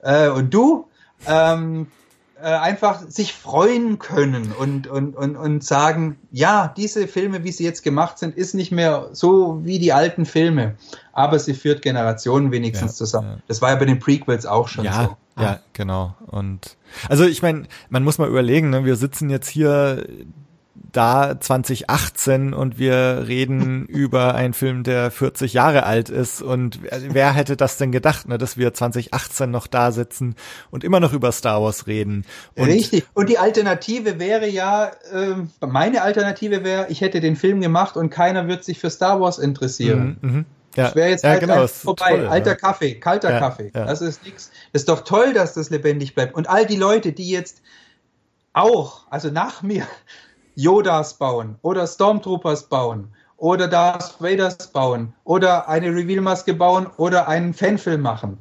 äh, 0.00 0.28
und 0.28 0.52
du 0.52 0.88
ähm, 1.28 1.86
äh, 2.42 2.46
einfach 2.46 3.02
sich 3.08 3.34
freuen 3.34 4.00
können 4.00 4.52
und, 4.58 4.88
und, 4.88 5.14
und, 5.14 5.36
und 5.36 5.62
sagen, 5.62 6.18
ja, 6.32 6.74
diese 6.76 7.06
Filme, 7.06 7.44
wie 7.44 7.52
sie 7.52 7.62
jetzt 7.62 7.82
gemacht 7.82 8.18
sind, 8.18 8.36
ist 8.36 8.54
nicht 8.54 8.72
mehr 8.72 9.10
so 9.12 9.60
wie 9.62 9.78
die 9.78 9.92
alten 9.92 10.26
Filme. 10.26 10.74
Aber 11.12 11.38
sie 11.38 11.54
führt 11.54 11.82
Generationen 11.82 12.50
wenigstens 12.50 12.92
ja, 12.92 12.96
zusammen. 12.96 13.28
Ja. 13.36 13.42
Das 13.46 13.62
war 13.62 13.70
ja 13.70 13.76
bei 13.76 13.84
den 13.84 14.00
Prequels 14.00 14.44
auch 14.44 14.66
schon 14.66 14.86
ja, 14.86 15.04
so. 15.04 15.16
Ja, 15.38 15.60
genau. 15.72 16.14
Und 16.26 16.76
also 17.08 17.24
ich 17.24 17.42
meine, 17.42 17.64
man 17.88 18.04
muss 18.04 18.18
mal 18.18 18.28
überlegen, 18.28 18.70
ne, 18.70 18.84
wir 18.84 18.96
sitzen 18.96 19.30
jetzt 19.30 19.48
hier 19.48 20.04
da 20.92 21.40
2018 21.40 22.52
und 22.52 22.78
wir 22.78 23.24
reden 23.26 23.86
über 23.88 24.34
einen 24.34 24.54
Film, 24.54 24.82
der 24.82 25.10
40 25.10 25.54
Jahre 25.54 25.84
alt 25.84 26.10
ist 26.10 26.42
und 26.42 26.80
wer 26.82 27.32
hätte 27.32 27.56
das 27.56 27.78
denn 27.78 27.92
gedacht, 27.92 28.28
ne, 28.28 28.38
dass 28.38 28.56
wir 28.56 28.74
2018 28.74 29.50
noch 29.50 29.66
da 29.66 29.90
sitzen 29.90 30.36
und 30.70 30.84
immer 30.84 31.00
noch 31.00 31.12
über 31.12 31.32
Star 31.32 31.62
Wars 31.62 31.86
reden. 31.86 32.24
Und 32.56 32.66
Richtig. 32.66 33.04
Und 33.14 33.30
die 33.30 33.38
Alternative 33.38 34.18
wäre 34.18 34.48
ja, 34.48 34.90
äh, 35.12 35.34
meine 35.66 36.02
Alternative 36.02 36.62
wäre, 36.64 36.86
ich 36.90 37.00
hätte 37.00 37.20
den 37.20 37.36
Film 37.36 37.60
gemacht 37.60 37.96
und 37.96 38.10
keiner 38.10 38.48
wird 38.48 38.64
sich 38.64 38.78
für 38.78 38.90
Star 38.90 39.20
Wars 39.20 39.38
interessieren. 39.38 40.18
Mhm, 40.20 40.30
mh. 40.30 40.44
Ja, 40.76 40.84
das 40.84 40.94
wäre 40.94 41.10
jetzt 41.10 41.24
ja, 41.24 41.30
halt 41.30 41.40
genau, 41.40 41.66
vorbei. 41.66 42.16
Toll, 42.16 42.26
Alter 42.26 42.50
ja. 42.50 42.56
Kaffee, 42.56 42.94
kalter 42.94 43.32
ja, 43.32 43.38
Kaffee. 43.38 43.70
Das 43.72 44.00
ist 44.00 44.24
nix. 44.24 44.50
Das 44.72 44.82
ist 44.82 44.88
doch 44.88 45.02
toll, 45.02 45.34
dass 45.34 45.54
das 45.54 45.70
lebendig 45.70 46.14
bleibt. 46.14 46.34
Und 46.34 46.48
all 46.48 46.66
die 46.66 46.76
Leute, 46.76 47.12
die 47.12 47.28
jetzt 47.28 47.62
auch, 48.52 49.06
also 49.10 49.30
nach 49.30 49.62
mir, 49.62 49.86
Yodas 50.54 51.14
bauen 51.14 51.56
oder 51.62 51.86
Stormtroopers 51.86 52.64
bauen 52.64 53.08
oder 53.38 53.68
Darth 53.68 54.16
Vaders 54.20 54.68
bauen 54.68 55.12
oder 55.24 55.68
eine 55.68 55.88
Reveal-Maske 55.88 56.54
bauen 56.54 56.86
oder 56.98 57.26
einen 57.26 57.54
Fanfilm 57.54 58.02
machen. 58.02 58.38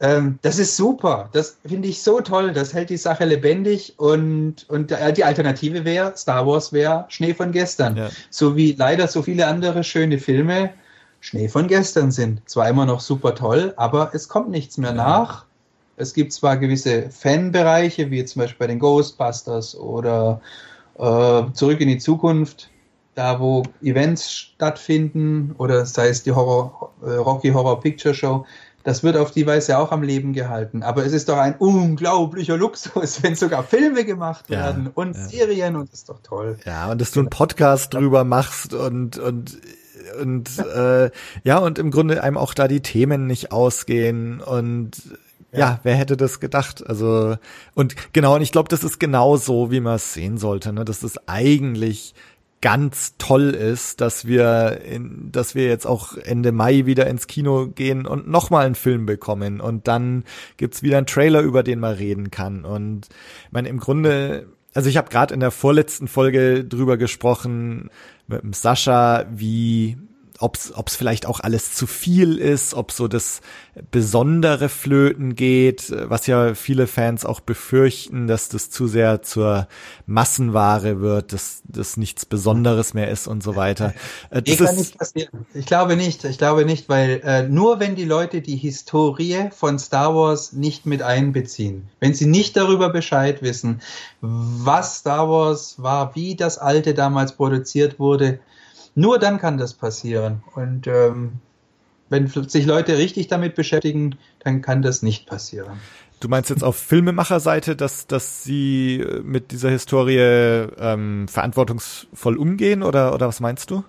Ähm, 0.00 0.38
das 0.42 0.58
ist 0.58 0.76
super. 0.76 1.28
Das 1.32 1.58
finde 1.66 1.88
ich 1.88 2.02
so 2.02 2.20
toll. 2.20 2.52
Das 2.52 2.72
hält 2.72 2.90
die 2.90 2.96
Sache 2.96 3.24
lebendig 3.24 3.94
und, 3.98 4.68
und 4.68 4.90
die 4.90 5.24
Alternative 5.24 5.84
wäre, 5.84 6.16
Star 6.16 6.46
Wars 6.46 6.72
wäre 6.72 7.06
Schnee 7.08 7.34
von 7.34 7.50
gestern. 7.50 8.10
So 8.30 8.56
wie 8.56 8.72
leider 8.72 9.08
so 9.08 9.22
viele 9.22 9.46
andere 9.46 9.82
schöne 9.82 10.18
Filme 10.18 10.70
Schnee 11.20 11.48
von 11.48 11.66
gestern 11.66 12.10
sind. 12.10 12.48
Zwar 12.48 12.68
immer 12.68 12.86
noch 12.86 13.00
super 13.00 13.34
toll, 13.34 13.74
aber 13.76 14.10
es 14.14 14.28
kommt 14.28 14.50
nichts 14.50 14.78
mehr 14.78 14.92
nach. 14.92 15.46
Es 15.96 16.14
gibt 16.14 16.32
zwar 16.32 16.56
gewisse 16.56 17.10
Fanbereiche, 17.10 18.10
wie 18.10 18.24
zum 18.24 18.42
Beispiel 18.42 18.58
bei 18.58 18.66
den 18.68 18.78
Ghostbusters 18.78 19.76
oder 19.76 20.40
äh, 20.96 21.42
Zurück 21.52 21.80
in 21.80 21.88
die 21.88 21.98
Zukunft, 21.98 22.70
da 23.14 23.40
wo 23.40 23.64
Events 23.82 24.30
stattfinden 24.30 25.54
oder 25.58 25.86
sei 25.86 26.08
es 26.08 26.22
die 26.22 26.32
Horror, 26.32 26.92
äh, 27.02 27.14
Rocky 27.14 27.50
Horror 27.50 27.80
Picture 27.80 28.14
Show, 28.14 28.46
das 28.84 29.02
wird 29.02 29.16
auf 29.16 29.32
die 29.32 29.46
Weise 29.46 29.76
auch 29.76 29.90
am 29.90 30.02
Leben 30.02 30.32
gehalten. 30.32 30.82
Aber 30.82 31.04
es 31.04 31.12
ist 31.12 31.28
doch 31.28 31.36
ein 31.36 31.56
unglaublicher 31.56 32.56
Luxus, 32.56 33.22
wenn 33.22 33.34
sogar 33.34 33.64
Filme 33.64 34.04
gemacht 34.04 34.48
werden 34.50 34.84
ja, 34.86 34.90
und 34.94 35.16
ja. 35.16 35.24
Serien 35.24 35.76
und 35.76 35.92
das 35.92 36.00
ist 36.00 36.08
doch 36.08 36.20
toll. 36.22 36.58
Ja, 36.64 36.90
und 36.90 37.00
dass 37.00 37.10
du 37.10 37.20
einen 37.20 37.28
Podcast 37.28 37.94
drüber 37.94 38.24
machst 38.24 38.72
und, 38.72 39.18
und 39.18 39.58
und 40.20 40.58
äh, 40.58 41.10
ja, 41.44 41.58
und 41.58 41.78
im 41.78 41.90
Grunde 41.90 42.22
einem 42.22 42.36
auch 42.36 42.54
da 42.54 42.68
die 42.68 42.80
Themen 42.80 43.26
nicht 43.26 43.52
ausgehen 43.52 44.40
und 44.40 44.90
ja, 45.52 45.58
ja 45.58 45.80
wer 45.82 45.94
hätte 45.94 46.16
das 46.16 46.40
gedacht? 46.40 46.86
Also, 46.86 47.36
und 47.74 47.94
genau, 48.12 48.36
und 48.36 48.42
ich 48.42 48.52
glaube, 48.52 48.68
das 48.68 48.84
ist 48.84 49.00
genau 49.00 49.36
so, 49.36 49.70
wie 49.70 49.80
man 49.80 49.96
es 49.96 50.12
sehen 50.14 50.38
sollte, 50.38 50.72
ne? 50.72 50.84
dass 50.84 51.02
es 51.02 51.18
eigentlich 51.26 52.14
ganz 52.60 53.14
toll 53.18 53.50
ist, 53.50 54.00
dass 54.00 54.26
wir 54.26 54.80
in, 54.84 55.30
dass 55.30 55.54
wir 55.54 55.66
jetzt 55.66 55.86
auch 55.86 56.16
Ende 56.16 56.50
Mai 56.50 56.86
wieder 56.86 57.06
ins 57.06 57.28
Kino 57.28 57.68
gehen 57.68 58.04
und 58.04 58.28
nochmal 58.28 58.66
einen 58.66 58.74
Film 58.74 59.06
bekommen 59.06 59.60
und 59.60 59.86
dann 59.86 60.24
gibt's 60.56 60.82
wieder 60.82 60.98
einen 60.98 61.06
Trailer, 61.06 61.40
über 61.40 61.62
den 61.62 61.78
man 61.78 61.94
reden 61.94 62.30
kann 62.32 62.64
und 62.64 63.06
ich 63.46 63.52
meine 63.52 63.68
im 63.68 63.78
Grunde 63.78 64.48
also 64.74 64.88
ich 64.88 64.96
habe 64.96 65.08
gerade 65.08 65.34
in 65.34 65.40
der 65.40 65.50
vorletzten 65.50 66.08
Folge 66.08 66.64
drüber 66.64 66.96
gesprochen 66.96 67.90
mit 68.26 68.42
dem 68.42 68.52
Sascha, 68.52 69.26
wie 69.30 69.96
ob 70.40 70.56
es 70.56 70.96
vielleicht 70.96 71.26
auch 71.26 71.40
alles 71.40 71.74
zu 71.74 71.86
viel 71.86 72.38
ist, 72.38 72.74
ob 72.74 72.92
so 72.92 73.08
das 73.08 73.40
besondere 73.90 74.68
Flöten 74.68 75.34
geht, 75.34 75.92
was 76.08 76.26
ja 76.26 76.54
viele 76.54 76.86
Fans 76.86 77.24
auch 77.24 77.40
befürchten, 77.40 78.26
dass 78.28 78.48
das 78.48 78.70
zu 78.70 78.86
sehr 78.86 79.22
zur 79.22 79.66
Massenware 80.06 81.00
wird, 81.00 81.32
dass 81.32 81.62
das 81.64 81.96
nichts 81.96 82.24
Besonderes 82.24 82.94
mehr 82.94 83.10
ist 83.10 83.26
und 83.26 83.42
so 83.42 83.56
weiter. 83.56 83.94
Äh, 84.30 84.42
das 84.42 84.58
kann 84.58 84.76
nicht 84.76 84.98
passieren. 84.98 85.46
Ich 85.54 85.66
glaube 85.66 85.96
nicht. 85.96 86.24
Ich 86.24 86.38
glaube 86.38 86.64
nicht, 86.64 86.88
weil 86.88 87.20
äh, 87.24 87.42
nur 87.44 87.80
wenn 87.80 87.94
die 87.94 88.04
Leute 88.04 88.40
die 88.40 88.56
Historie 88.56 89.48
von 89.54 89.78
Star 89.78 90.14
Wars 90.14 90.52
nicht 90.52 90.86
mit 90.86 91.02
einbeziehen, 91.02 91.88
wenn 92.00 92.14
sie 92.14 92.26
nicht 92.26 92.56
darüber 92.56 92.90
Bescheid 92.90 93.42
wissen, 93.42 93.80
was 94.20 94.98
Star 94.98 95.28
Wars 95.28 95.76
war, 95.78 96.14
wie 96.14 96.36
das 96.36 96.58
alte 96.58 96.94
damals 96.94 97.32
produziert 97.32 97.98
wurde, 97.98 98.40
nur 98.98 99.18
dann 99.18 99.38
kann 99.38 99.58
das 99.58 99.74
passieren. 99.74 100.42
Und 100.54 100.86
ähm, 100.86 101.32
Wenn 102.10 102.26
sich 102.26 102.66
Leute 102.66 102.96
richtig 102.96 103.28
damit 103.28 103.54
beschäftigen, 103.54 104.16
dann 104.42 104.62
kann 104.62 104.82
das 104.82 105.02
nicht 105.02 105.26
passieren. 105.26 105.78
Du 106.20 106.28
meinst 106.28 106.50
jetzt 106.50 106.64
auf 106.64 106.76
Filmemacherseite, 106.76 107.76
dass, 107.76 108.06
dass 108.06 108.42
sie 108.42 109.04
mit 109.22 109.52
dieser 109.52 109.70
Historie 109.70 110.18
ähm, 110.18 111.28
verantwortungsvoll 111.28 112.36
umgehen 112.36 112.82
oder, 112.82 113.14
oder 113.14 113.28
was 113.28 113.40
meinst 113.40 113.70
du? 113.70 113.84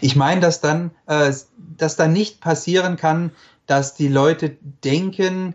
Ich 0.00 0.14
meine, 0.16 0.40
dass 0.40 0.60
dann, 0.60 0.90
äh, 1.06 1.32
dass 1.76 1.96
dann 1.96 2.12
nicht 2.12 2.40
passieren 2.40 2.96
kann, 2.96 3.32
dass 3.66 3.94
die 3.94 4.08
Leute 4.08 4.56
denken, 4.84 5.54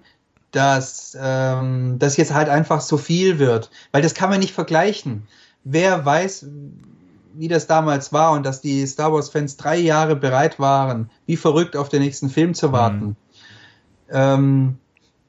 dass 0.52 1.18
ähm, 1.20 1.98
das 1.98 2.18
jetzt 2.18 2.34
halt 2.34 2.50
einfach 2.50 2.82
so 2.82 2.98
viel 2.98 3.40
wird, 3.40 3.72
weil 3.94 4.02
das 4.02 4.14
kann 4.14 4.30
man 4.30 4.42
nicht 4.42 4.54
vergleichen. 4.54 5.28
Wer 5.64 6.04
weiß, 6.04 6.48
wie 7.34 7.48
das 7.48 7.68
damals 7.68 8.14
war 8.14 8.32
und 8.34 8.46
dass 8.46 8.62
die 8.62 8.86
Star 8.86 9.14
Wars-Fans 9.14 9.58
drei 9.58 9.78
Jahre 9.78 10.16
bereit 10.16 10.60
waren, 10.60 11.10
wie 11.26 11.38
verrückt 11.38 11.76
auf 11.76 11.90
den 11.90 12.02
nächsten 12.02 12.30
Film 12.30 12.54
zu 12.54 12.72
warten. 12.72 13.06
Mhm. 13.06 13.16
Ähm, 14.10 14.78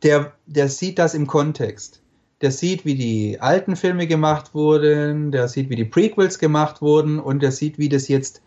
der, 0.03 0.33
der 0.47 0.69
sieht 0.69 0.99
das 0.99 1.15
im 1.15 1.27
Kontext. 1.27 2.01
Der 2.41 2.51
sieht, 2.51 2.85
wie 2.85 2.97
die 2.97 3.41
alten 3.41 3.77
Filme 3.77 4.09
gemacht 4.09 4.53
wurden, 4.53 5.31
der 5.31 5.47
sieht, 5.47 5.71
wie 5.71 5.77
die 5.77 5.85
Prequels 5.85 6.39
gemacht 6.39 6.83
wurden 6.83 7.21
und 7.21 7.41
der 7.41 7.53
sieht, 7.53 7.79
wie 7.79 7.89
das 7.89 8.09
jetzt, 8.09 8.43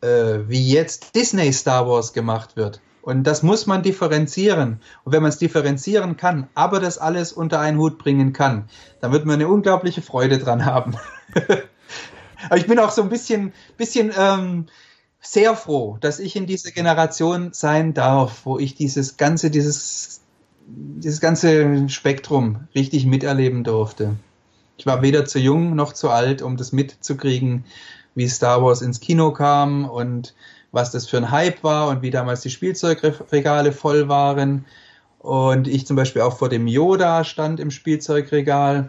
äh, 0.00 0.38
wie 0.46 0.70
jetzt 0.70 1.16
Disney 1.16 1.52
Star 1.52 1.88
Wars 1.88 2.12
gemacht 2.12 2.56
wird. 2.56 2.80
Und 3.02 3.24
das 3.24 3.42
muss 3.42 3.66
man 3.66 3.82
differenzieren. 3.82 4.80
Und 5.04 5.12
wenn 5.12 5.22
man 5.22 5.30
es 5.30 5.38
differenzieren 5.38 6.16
kann, 6.16 6.48
aber 6.54 6.78
das 6.78 6.98
alles 6.98 7.32
unter 7.32 7.58
einen 7.58 7.78
Hut 7.78 7.98
bringen 7.98 8.32
kann, 8.32 8.68
dann 9.00 9.10
wird 9.10 9.24
man 9.24 9.34
eine 9.34 9.48
unglaubliche 9.48 10.02
Freude 10.02 10.38
dran 10.38 10.64
haben. 10.64 10.94
aber 12.46 12.56
ich 12.56 12.66
bin 12.66 12.78
auch 12.78 12.90
so 12.90 13.02
ein 13.02 13.08
bisschen, 13.08 13.52
bisschen 13.76 14.12
ähm, 14.16 14.66
sehr 15.20 15.54
froh, 15.54 15.98
dass 16.00 16.18
ich 16.18 16.36
in 16.36 16.46
dieser 16.46 16.70
Generation 16.70 17.52
sein 17.52 17.94
darf, 17.94 18.44
wo 18.44 18.58
ich 18.58 18.74
dieses 18.74 19.16
ganze, 19.16 19.50
dieses, 19.50 20.22
dieses 20.66 21.20
ganze 21.20 21.88
Spektrum 21.88 22.68
richtig 22.74 23.06
miterleben 23.06 23.64
durfte. 23.64 24.16
Ich 24.78 24.86
war 24.86 25.02
weder 25.02 25.26
zu 25.26 25.38
jung 25.38 25.74
noch 25.74 25.92
zu 25.92 26.08
alt, 26.08 26.40
um 26.40 26.56
das 26.56 26.72
mitzukriegen, 26.72 27.64
wie 28.14 28.28
Star 28.28 28.62
Wars 28.62 28.80
ins 28.80 29.00
Kino 29.00 29.32
kam 29.32 29.84
und 29.84 30.34
was 30.72 30.90
das 30.90 31.08
für 31.08 31.18
ein 31.18 31.30
Hype 31.30 31.62
war 31.62 31.88
und 31.88 32.02
wie 32.02 32.10
damals 32.10 32.40
die 32.40 32.50
Spielzeugregale 32.50 33.72
voll 33.72 34.08
waren. 34.08 34.64
Und 35.18 35.68
ich 35.68 35.86
zum 35.86 35.96
Beispiel 35.96 36.22
auch 36.22 36.38
vor 36.38 36.48
dem 36.48 36.66
Yoda 36.66 37.24
stand 37.24 37.60
im 37.60 37.70
Spielzeugregal. 37.70 38.88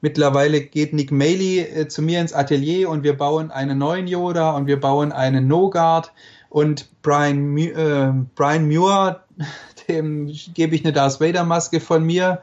Mittlerweile 0.00 0.60
geht 0.60 0.92
Nick 0.92 1.10
Maley 1.10 1.60
äh, 1.60 1.88
zu 1.88 2.02
mir 2.02 2.20
ins 2.20 2.32
Atelier 2.32 2.88
und 2.88 3.02
wir 3.02 3.16
bauen 3.16 3.50
einen 3.50 3.78
neuen 3.78 4.06
Yoda 4.06 4.52
und 4.52 4.66
wir 4.66 4.80
bauen 4.80 5.12
einen 5.12 5.46
No-Guard. 5.46 6.12
Und 6.48 6.88
Brian, 7.02 7.56
äh, 7.56 8.12
Brian 8.34 8.66
Muir, 8.66 9.20
dem 9.88 10.26
gebe 10.54 10.74
ich 10.74 10.84
eine 10.84 10.92
Darth 10.92 11.20
Vader-Maske 11.20 11.80
von 11.80 12.04
mir, 12.04 12.40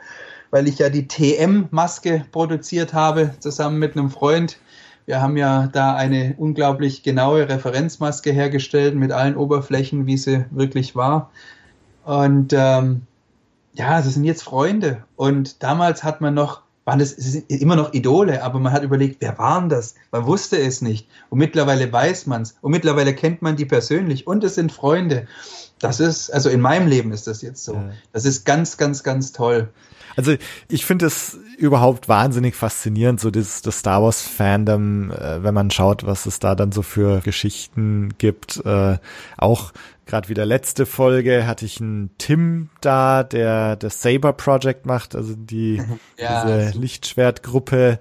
weil 0.52 0.68
ich 0.68 0.80
ja 0.80 0.90
die 0.90 1.08
TM-Maske 1.08 2.26
produziert 2.32 2.94
habe, 2.94 3.32
zusammen 3.40 3.80
mit 3.80 3.98
einem 3.98 4.10
Freund. 4.10 4.58
Wir 5.06 5.22
haben 5.22 5.38
ja 5.38 5.68
da 5.68 5.96
eine 5.96 6.36
unglaublich 6.38 7.02
genaue 7.02 7.48
Referenzmaske 7.48 8.32
hergestellt 8.32 8.96
mit 8.96 9.12
allen 9.12 9.36
Oberflächen, 9.36 10.06
wie 10.06 10.18
sie 10.18 10.46
wirklich 10.52 10.96
war. 10.96 11.32
Und 12.04 12.54
ähm, 12.54 13.02
ja, 13.74 13.98
das 14.02 14.14
sind 14.14 14.24
jetzt 14.24 14.44
Freunde. 14.44 15.04
Und 15.16 15.64
damals 15.64 16.04
hat 16.04 16.20
man 16.20 16.34
noch, 16.34 16.62
waren 16.88 17.00
das 17.00 17.12
immer 17.12 17.76
noch 17.76 17.94
Idole, 17.94 18.42
aber 18.42 18.62
man 18.62 18.72
hat 18.72 18.82
überlegt, 18.82 19.18
wer 19.20 19.38
waren 19.38 19.68
das? 19.68 19.96
Man 20.14 20.26
wusste 20.26 20.58
es 20.58 20.82
nicht. 20.82 21.06
Und 21.30 21.38
mittlerweile 21.38 21.92
weiß 21.92 22.28
man 22.28 22.44
es. 22.44 22.56
Und 22.62 22.72
mittlerweile 22.72 23.14
kennt 23.14 23.42
man 23.42 23.58
die 23.58 23.66
persönlich. 23.66 24.26
Und 24.26 24.42
es 24.46 24.56
sind 24.56 24.72
Freunde. 24.72 25.28
Das 25.80 26.00
ist, 26.00 26.30
also 26.30 26.50
in 26.50 26.62
meinem 26.62 26.88
Leben 26.88 27.12
ist 27.12 27.28
das 27.28 27.42
jetzt 27.42 27.66
so. 27.66 27.74
Ja. 27.74 27.92
Das 28.14 28.24
ist 28.24 28.46
ganz, 28.46 28.78
ganz, 28.78 29.04
ganz 29.04 29.34
toll. 29.34 29.68
Also 30.16 30.36
ich 30.70 30.86
finde 30.86 31.08
es 31.08 31.38
überhaupt 31.58 32.08
wahnsinnig 32.08 32.56
faszinierend, 32.56 33.20
so 33.20 33.32
das, 33.32 33.62
das 33.62 33.80
Star 33.80 34.04
Wars 34.04 34.22
Fandom, 34.22 35.12
äh, 35.12 35.44
wenn 35.44 35.54
man 35.54 35.72
schaut, 35.72 36.06
was 36.06 36.26
es 36.26 36.40
da 36.40 36.56
dann 36.56 36.72
so 36.72 36.84
für 36.84 37.20
Geschichten 37.22 38.14
gibt. 38.18 38.64
Äh, 38.66 38.98
auch 39.38 39.74
gerade 40.06 40.30
wieder 40.30 40.46
letzte 40.46 40.86
Folge 40.86 41.46
hatte 41.46 41.66
ich 41.66 41.82
einen 41.82 42.12
Tim 42.18 42.70
da, 42.82 43.24
der 43.24 43.76
das 43.76 44.02
Saber 44.02 44.34
Project 44.34 44.86
macht, 44.86 45.16
also 45.16 45.34
die 45.36 45.82
ja, 46.18 46.46
diese 46.46 46.80
Lichtschwertgruppe. 46.80 48.00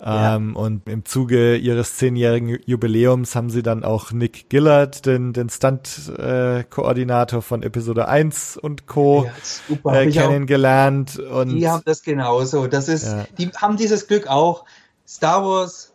Ja. 0.00 0.36
Ähm, 0.36 0.54
und 0.54 0.88
im 0.88 1.04
Zuge 1.04 1.56
ihres 1.56 1.96
zehnjährigen 1.96 2.60
Jubiläums 2.64 3.34
haben 3.34 3.50
sie 3.50 3.64
dann 3.64 3.82
auch 3.82 4.12
Nick 4.12 4.48
Gillard, 4.48 5.06
den, 5.06 5.32
den 5.32 5.48
Stunt-Koordinator 5.50 7.40
äh, 7.40 7.42
von 7.42 7.64
Episode 7.64 8.06
1 8.06 8.58
und 8.58 8.86
Co. 8.86 9.24
Ja, 9.24 9.32
super, 9.42 10.00
äh, 10.00 10.10
kennengelernt. 10.10 11.18
Und 11.18 11.48
die 11.48 11.68
haben 11.68 11.82
das 11.84 12.02
genauso. 12.02 12.68
Das 12.68 12.88
ist, 12.88 12.97
ja. 13.04 13.26
die 13.38 13.48
haben 13.50 13.76
dieses 13.76 14.06
Glück 14.06 14.26
auch. 14.26 14.64
Star 15.06 15.44
Wars, 15.44 15.92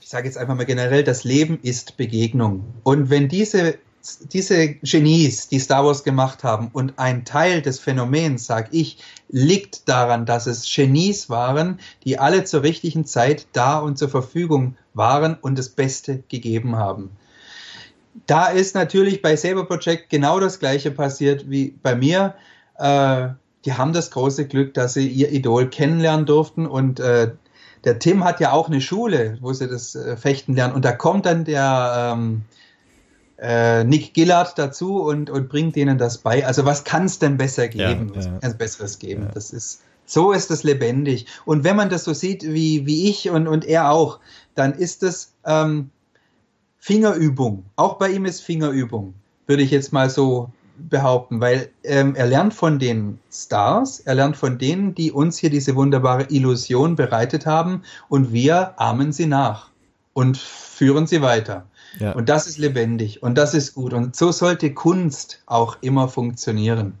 ich 0.00 0.08
sage 0.08 0.26
jetzt 0.26 0.36
einfach 0.36 0.56
mal 0.56 0.64
generell, 0.64 1.04
das 1.04 1.24
Leben 1.24 1.58
ist 1.62 1.96
Begegnung. 1.96 2.64
Und 2.82 3.10
wenn 3.10 3.28
diese 3.28 3.78
diese 4.32 4.68
Genies, 4.68 5.48
die 5.48 5.58
Star 5.58 5.84
Wars 5.84 6.04
gemacht 6.04 6.42
haben, 6.44 6.70
und 6.72 6.98
ein 6.98 7.24
Teil 7.24 7.62
des 7.62 7.78
Phänomens, 7.78 8.46
sag 8.46 8.72
ich, 8.72 8.98
liegt 9.28 9.88
daran, 9.88 10.26
dass 10.26 10.46
es 10.46 10.64
Genies 10.74 11.28
waren, 11.28 11.80
die 12.04 12.18
alle 12.18 12.44
zur 12.44 12.62
richtigen 12.62 13.04
Zeit 13.04 13.46
da 13.52 13.78
und 13.78 13.98
zur 13.98 14.08
Verfügung 14.08 14.76
waren 14.94 15.34
und 15.34 15.58
das 15.58 15.68
Beste 15.68 16.22
gegeben 16.28 16.76
haben. 16.76 17.10
Da 18.26 18.46
ist 18.46 18.74
natürlich 18.74 19.22
bei 19.22 19.36
Saber 19.36 19.66
Project 19.66 20.10
genau 20.10 20.40
das 20.40 20.58
gleiche 20.58 20.90
passiert 20.90 21.48
wie 21.50 21.74
bei 21.82 21.94
mir. 21.94 22.34
Äh, 22.78 23.28
die 23.64 23.74
haben 23.74 23.92
das 23.92 24.10
große 24.10 24.46
Glück, 24.46 24.74
dass 24.74 24.94
sie 24.94 25.06
ihr 25.08 25.32
Idol 25.32 25.68
kennenlernen 25.68 26.26
durften 26.26 26.66
und 26.66 27.00
äh, 27.00 27.32
der 27.84 27.98
Tim 27.98 28.24
hat 28.24 28.40
ja 28.40 28.52
auch 28.52 28.68
eine 28.68 28.80
Schule, 28.80 29.38
wo 29.40 29.52
sie 29.52 29.68
das 29.68 29.94
äh, 29.94 30.16
Fechten 30.16 30.54
lernen 30.54 30.74
und 30.74 30.84
da 30.84 30.92
kommt 30.92 31.26
dann 31.26 31.44
der 31.44 32.14
ähm, 32.14 32.42
äh, 33.40 33.84
Nick 33.84 34.12
Gillard 34.14 34.58
dazu 34.58 35.02
und, 35.02 35.30
und 35.30 35.48
bringt 35.48 35.76
denen 35.76 35.98
das 35.98 36.18
bei. 36.18 36.46
Also 36.46 36.64
was 36.64 36.84
kann 36.84 37.06
es 37.06 37.18
denn 37.18 37.38
besser 37.38 37.68
geben? 37.68 38.12
Ja, 38.14 38.20
ja. 38.20 38.38
Was 38.42 38.58
Besseres 38.58 38.98
geben? 38.98 39.24
Ja. 39.24 39.30
Das 39.32 39.50
ist, 39.50 39.80
so 40.04 40.32
ist 40.32 40.50
es 40.50 40.62
lebendig. 40.62 41.26
Und 41.46 41.64
wenn 41.64 41.76
man 41.76 41.88
das 41.88 42.04
so 42.04 42.12
sieht 42.12 42.42
wie, 42.44 42.84
wie 42.84 43.08
ich 43.08 43.30
und, 43.30 43.48
und 43.48 43.64
er 43.64 43.90
auch, 43.90 44.20
dann 44.54 44.74
ist 44.74 45.02
es 45.02 45.32
ähm, 45.46 45.90
Fingerübung. 46.78 47.64
Auch 47.76 47.96
bei 47.96 48.10
ihm 48.10 48.26
ist 48.26 48.40
Fingerübung, 48.40 49.14
würde 49.46 49.62
ich 49.62 49.70
jetzt 49.70 49.92
mal 49.92 50.10
so 50.10 50.50
behaupten, 50.88 51.40
weil 51.40 51.70
ähm, 51.84 52.14
er 52.14 52.26
lernt 52.26 52.54
von 52.54 52.78
den 52.78 53.18
Stars, 53.30 54.00
er 54.00 54.14
lernt 54.14 54.36
von 54.36 54.58
denen, 54.58 54.94
die 54.94 55.12
uns 55.12 55.38
hier 55.38 55.50
diese 55.50 55.76
wunderbare 55.76 56.26
Illusion 56.30 56.96
bereitet 56.96 57.46
haben 57.46 57.82
und 58.08 58.32
wir 58.32 58.80
ahmen 58.80 59.12
sie 59.12 59.26
nach 59.26 59.70
und 60.12 60.36
führen 60.36 61.06
sie 61.06 61.22
weiter. 61.22 61.66
Ja. 61.98 62.12
Und 62.12 62.28
das 62.28 62.46
ist 62.46 62.58
lebendig 62.58 63.22
und 63.22 63.36
das 63.36 63.54
ist 63.54 63.74
gut. 63.74 63.92
Und 63.92 64.14
so 64.14 64.32
sollte 64.32 64.72
Kunst 64.72 65.42
auch 65.46 65.78
immer 65.80 66.08
funktionieren. 66.08 66.94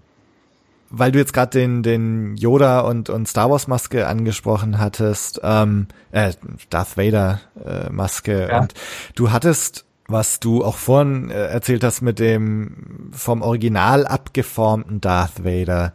Weil 0.92 1.12
du 1.12 1.20
jetzt 1.20 1.32
gerade 1.32 1.56
den, 1.56 1.84
den 1.84 2.36
Yoda 2.36 2.80
und, 2.80 3.10
und 3.10 3.28
Star 3.28 3.48
Wars 3.48 3.68
Maske 3.68 4.08
angesprochen 4.08 4.78
hattest, 4.78 5.40
ähm, 5.44 5.86
äh, 6.10 6.32
Darth 6.68 6.96
Vader 6.96 7.40
äh, 7.64 7.90
Maske 7.90 8.48
ja. 8.48 8.60
und 8.60 8.74
du 9.14 9.30
hattest 9.30 9.84
was 10.10 10.40
du 10.40 10.64
auch 10.64 10.76
vorhin 10.76 11.30
äh, 11.30 11.46
erzählt 11.46 11.84
hast 11.84 12.02
mit 12.02 12.18
dem 12.18 13.10
vom 13.12 13.42
Original 13.42 14.06
abgeformten 14.06 15.00
Darth 15.00 15.44
Vader. 15.44 15.92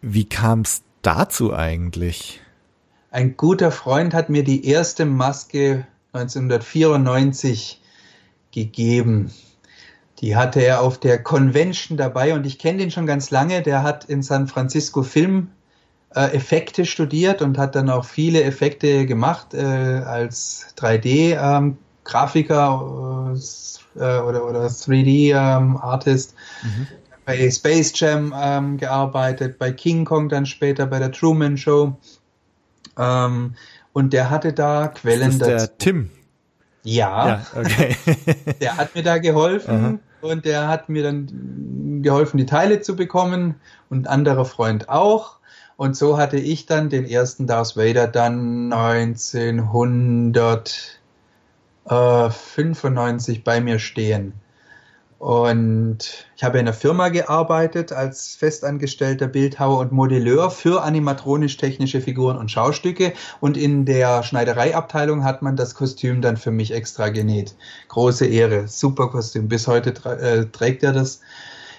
Wie 0.00 0.28
kam 0.28 0.60
es 0.60 0.82
dazu 1.02 1.54
eigentlich? 1.54 2.40
Ein 3.10 3.36
guter 3.36 3.72
Freund 3.72 4.12
hat 4.14 4.28
mir 4.28 4.44
die 4.44 4.66
erste 4.66 5.06
Maske 5.06 5.86
1994 6.12 7.80
gegeben. 8.52 9.30
Die 10.20 10.36
hatte 10.36 10.60
er 10.60 10.80
auf 10.80 10.98
der 10.98 11.22
Convention 11.22 11.98
dabei 11.98 12.34
und 12.34 12.46
ich 12.46 12.58
kenne 12.58 12.78
den 12.78 12.90
schon 12.90 13.06
ganz 13.06 13.30
lange. 13.30 13.62
Der 13.62 13.82
hat 13.82 14.04
in 14.06 14.22
San 14.22 14.48
Francisco 14.48 15.02
Filmeffekte 15.02 16.82
äh, 16.82 16.86
studiert 16.86 17.42
und 17.42 17.58
hat 17.58 17.74
dann 17.74 17.90
auch 17.90 18.04
viele 18.04 18.42
Effekte 18.42 19.06
gemacht 19.06 19.52
äh, 19.54 19.60
als 19.60 20.74
3D-Grafiker 20.78 21.58
ähm, 21.58 21.78
äh, 23.96 24.18
oder, 24.20 24.46
oder 24.46 24.66
3D-Artist. 24.66 26.34
Ähm, 26.64 26.70
mhm. 26.70 26.86
Bei 27.24 27.50
Space 27.50 27.92
Jam 27.98 28.32
ähm, 28.36 28.76
gearbeitet, 28.76 29.58
bei 29.58 29.72
King 29.72 30.04
Kong 30.04 30.28
dann 30.28 30.46
später, 30.46 30.86
bei 30.86 31.00
der 31.00 31.10
Truman 31.10 31.56
Show. 31.56 31.96
Ähm, 32.96 33.54
und 33.92 34.12
der 34.12 34.30
hatte 34.30 34.52
da 34.52 34.88
Quellen 34.88 35.22
das 35.22 35.34
ist 35.34 35.40
dazu. 35.40 35.66
Der 35.66 35.78
Tim. 35.78 36.10
Ja, 36.84 37.26
ja 37.26 37.46
okay. 37.56 37.96
der 38.60 38.76
hat 38.76 38.94
mir 38.94 39.02
da 39.02 39.18
geholfen 39.18 39.74
Aha. 39.74 39.98
und 40.20 40.44
der 40.44 40.68
hat 40.68 40.88
mir 40.88 41.02
dann 41.02 42.02
geholfen, 42.02 42.38
die 42.38 42.46
Teile 42.46 42.80
zu 42.80 42.94
bekommen 42.94 43.56
und 43.90 44.04
ein 44.04 44.06
anderer 44.06 44.44
Freund 44.44 44.88
auch. 44.88 45.36
Und 45.76 45.96
so 45.96 46.16
hatte 46.16 46.38
ich 46.38 46.66
dann 46.66 46.88
den 46.88 47.04
ersten 47.04 47.46
Darth 47.46 47.76
Vader 47.76 48.06
dann 48.06 48.72
1995 51.88 53.44
bei 53.44 53.60
mir 53.60 53.78
stehen. 53.78 54.34
Und 55.18 56.26
ich 56.36 56.44
habe 56.44 56.58
in 56.58 56.66
einer 56.66 56.74
Firma 56.74 57.08
gearbeitet 57.08 57.90
als 57.90 58.36
festangestellter 58.36 59.26
Bildhauer 59.28 59.78
und 59.78 59.90
Modelleur 59.90 60.50
für 60.50 60.82
animatronisch-technische 60.82 62.02
Figuren 62.02 62.36
und 62.36 62.50
Schaustücke. 62.50 63.14
Und 63.40 63.56
in 63.56 63.86
der 63.86 64.22
Schneidereiabteilung 64.22 65.24
hat 65.24 65.40
man 65.40 65.56
das 65.56 65.74
Kostüm 65.74 66.20
dann 66.20 66.36
für 66.36 66.50
mich 66.50 66.72
extra 66.72 67.08
genäht. 67.08 67.54
Große 67.88 68.26
Ehre, 68.26 68.68
super 68.68 69.08
Kostüm. 69.08 69.48
Bis 69.48 69.66
heute 69.66 69.94
äh, 70.04 70.44
trägt 70.46 70.82
er 70.82 70.92
das. 70.92 71.20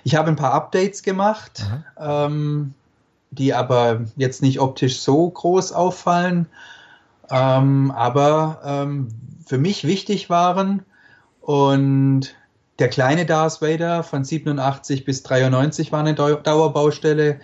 Ich 0.04 0.16
habe 0.16 0.30
ein 0.30 0.36
paar 0.36 0.54
Updates 0.54 1.04
gemacht, 1.04 1.64
ähm, 2.00 2.74
die 3.30 3.54
aber 3.54 4.02
jetzt 4.16 4.42
nicht 4.42 4.60
optisch 4.60 5.00
so 5.00 5.30
groß 5.30 5.74
auffallen, 5.74 6.48
ähm, 7.30 7.92
aber 7.92 8.62
ähm, 8.64 9.10
für 9.48 9.58
mich 9.58 9.86
wichtig 9.86 10.30
waren. 10.30 10.84
Und 11.42 12.36
der 12.80 12.90
kleine 12.90 13.26
Darth 13.26 13.62
Vader 13.62 14.04
von 14.04 14.24
87 14.24 15.06
bis 15.06 15.24
93 15.24 15.92
war 15.92 16.02
eine 16.02 16.14
Dauerbaustelle. 16.14 17.40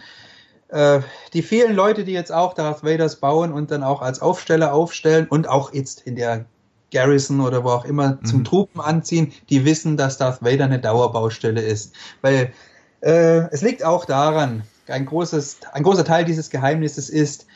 Äh, 0.67 0.99
die 1.33 1.41
vielen 1.41 1.75
Leute, 1.75 2.03
die 2.03 2.11
jetzt 2.11 2.31
auch 2.31 2.53
Darth 2.53 2.83
Vaders 2.83 3.17
bauen 3.17 3.51
und 3.51 3.71
dann 3.71 3.83
auch 3.83 4.01
als 4.01 4.21
Aufsteller 4.21 4.73
aufstellen 4.73 5.27
und 5.27 5.47
auch 5.47 5.73
jetzt 5.73 6.01
in 6.01 6.15
der 6.15 6.45
Garrison 6.91 7.41
oder 7.41 7.63
wo 7.63 7.69
auch 7.69 7.85
immer 7.85 8.21
zum 8.23 8.39
mhm. 8.39 8.45
Truppen 8.45 8.81
anziehen, 8.81 9.33
die 9.49 9.65
wissen, 9.65 9.97
dass 9.97 10.17
Darth 10.17 10.43
Vader 10.43 10.65
eine 10.65 10.79
Dauerbaustelle 10.79 11.61
ist. 11.61 11.93
Weil 12.21 12.53
äh, 13.01 13.47
es 13.51 13.61
liegt 13.61 13.83
auch 13.83 14.05
daran, 14.05 14.63
ein, 14.87 15.05
großes, 15.05 15.59
ein 15.71 15.83
großer 15.83 16.05
Teil 16.05 16.25
dieses 16.25 16.49
Geheimnisses 16.49 17.09
ist, 17.09 17.47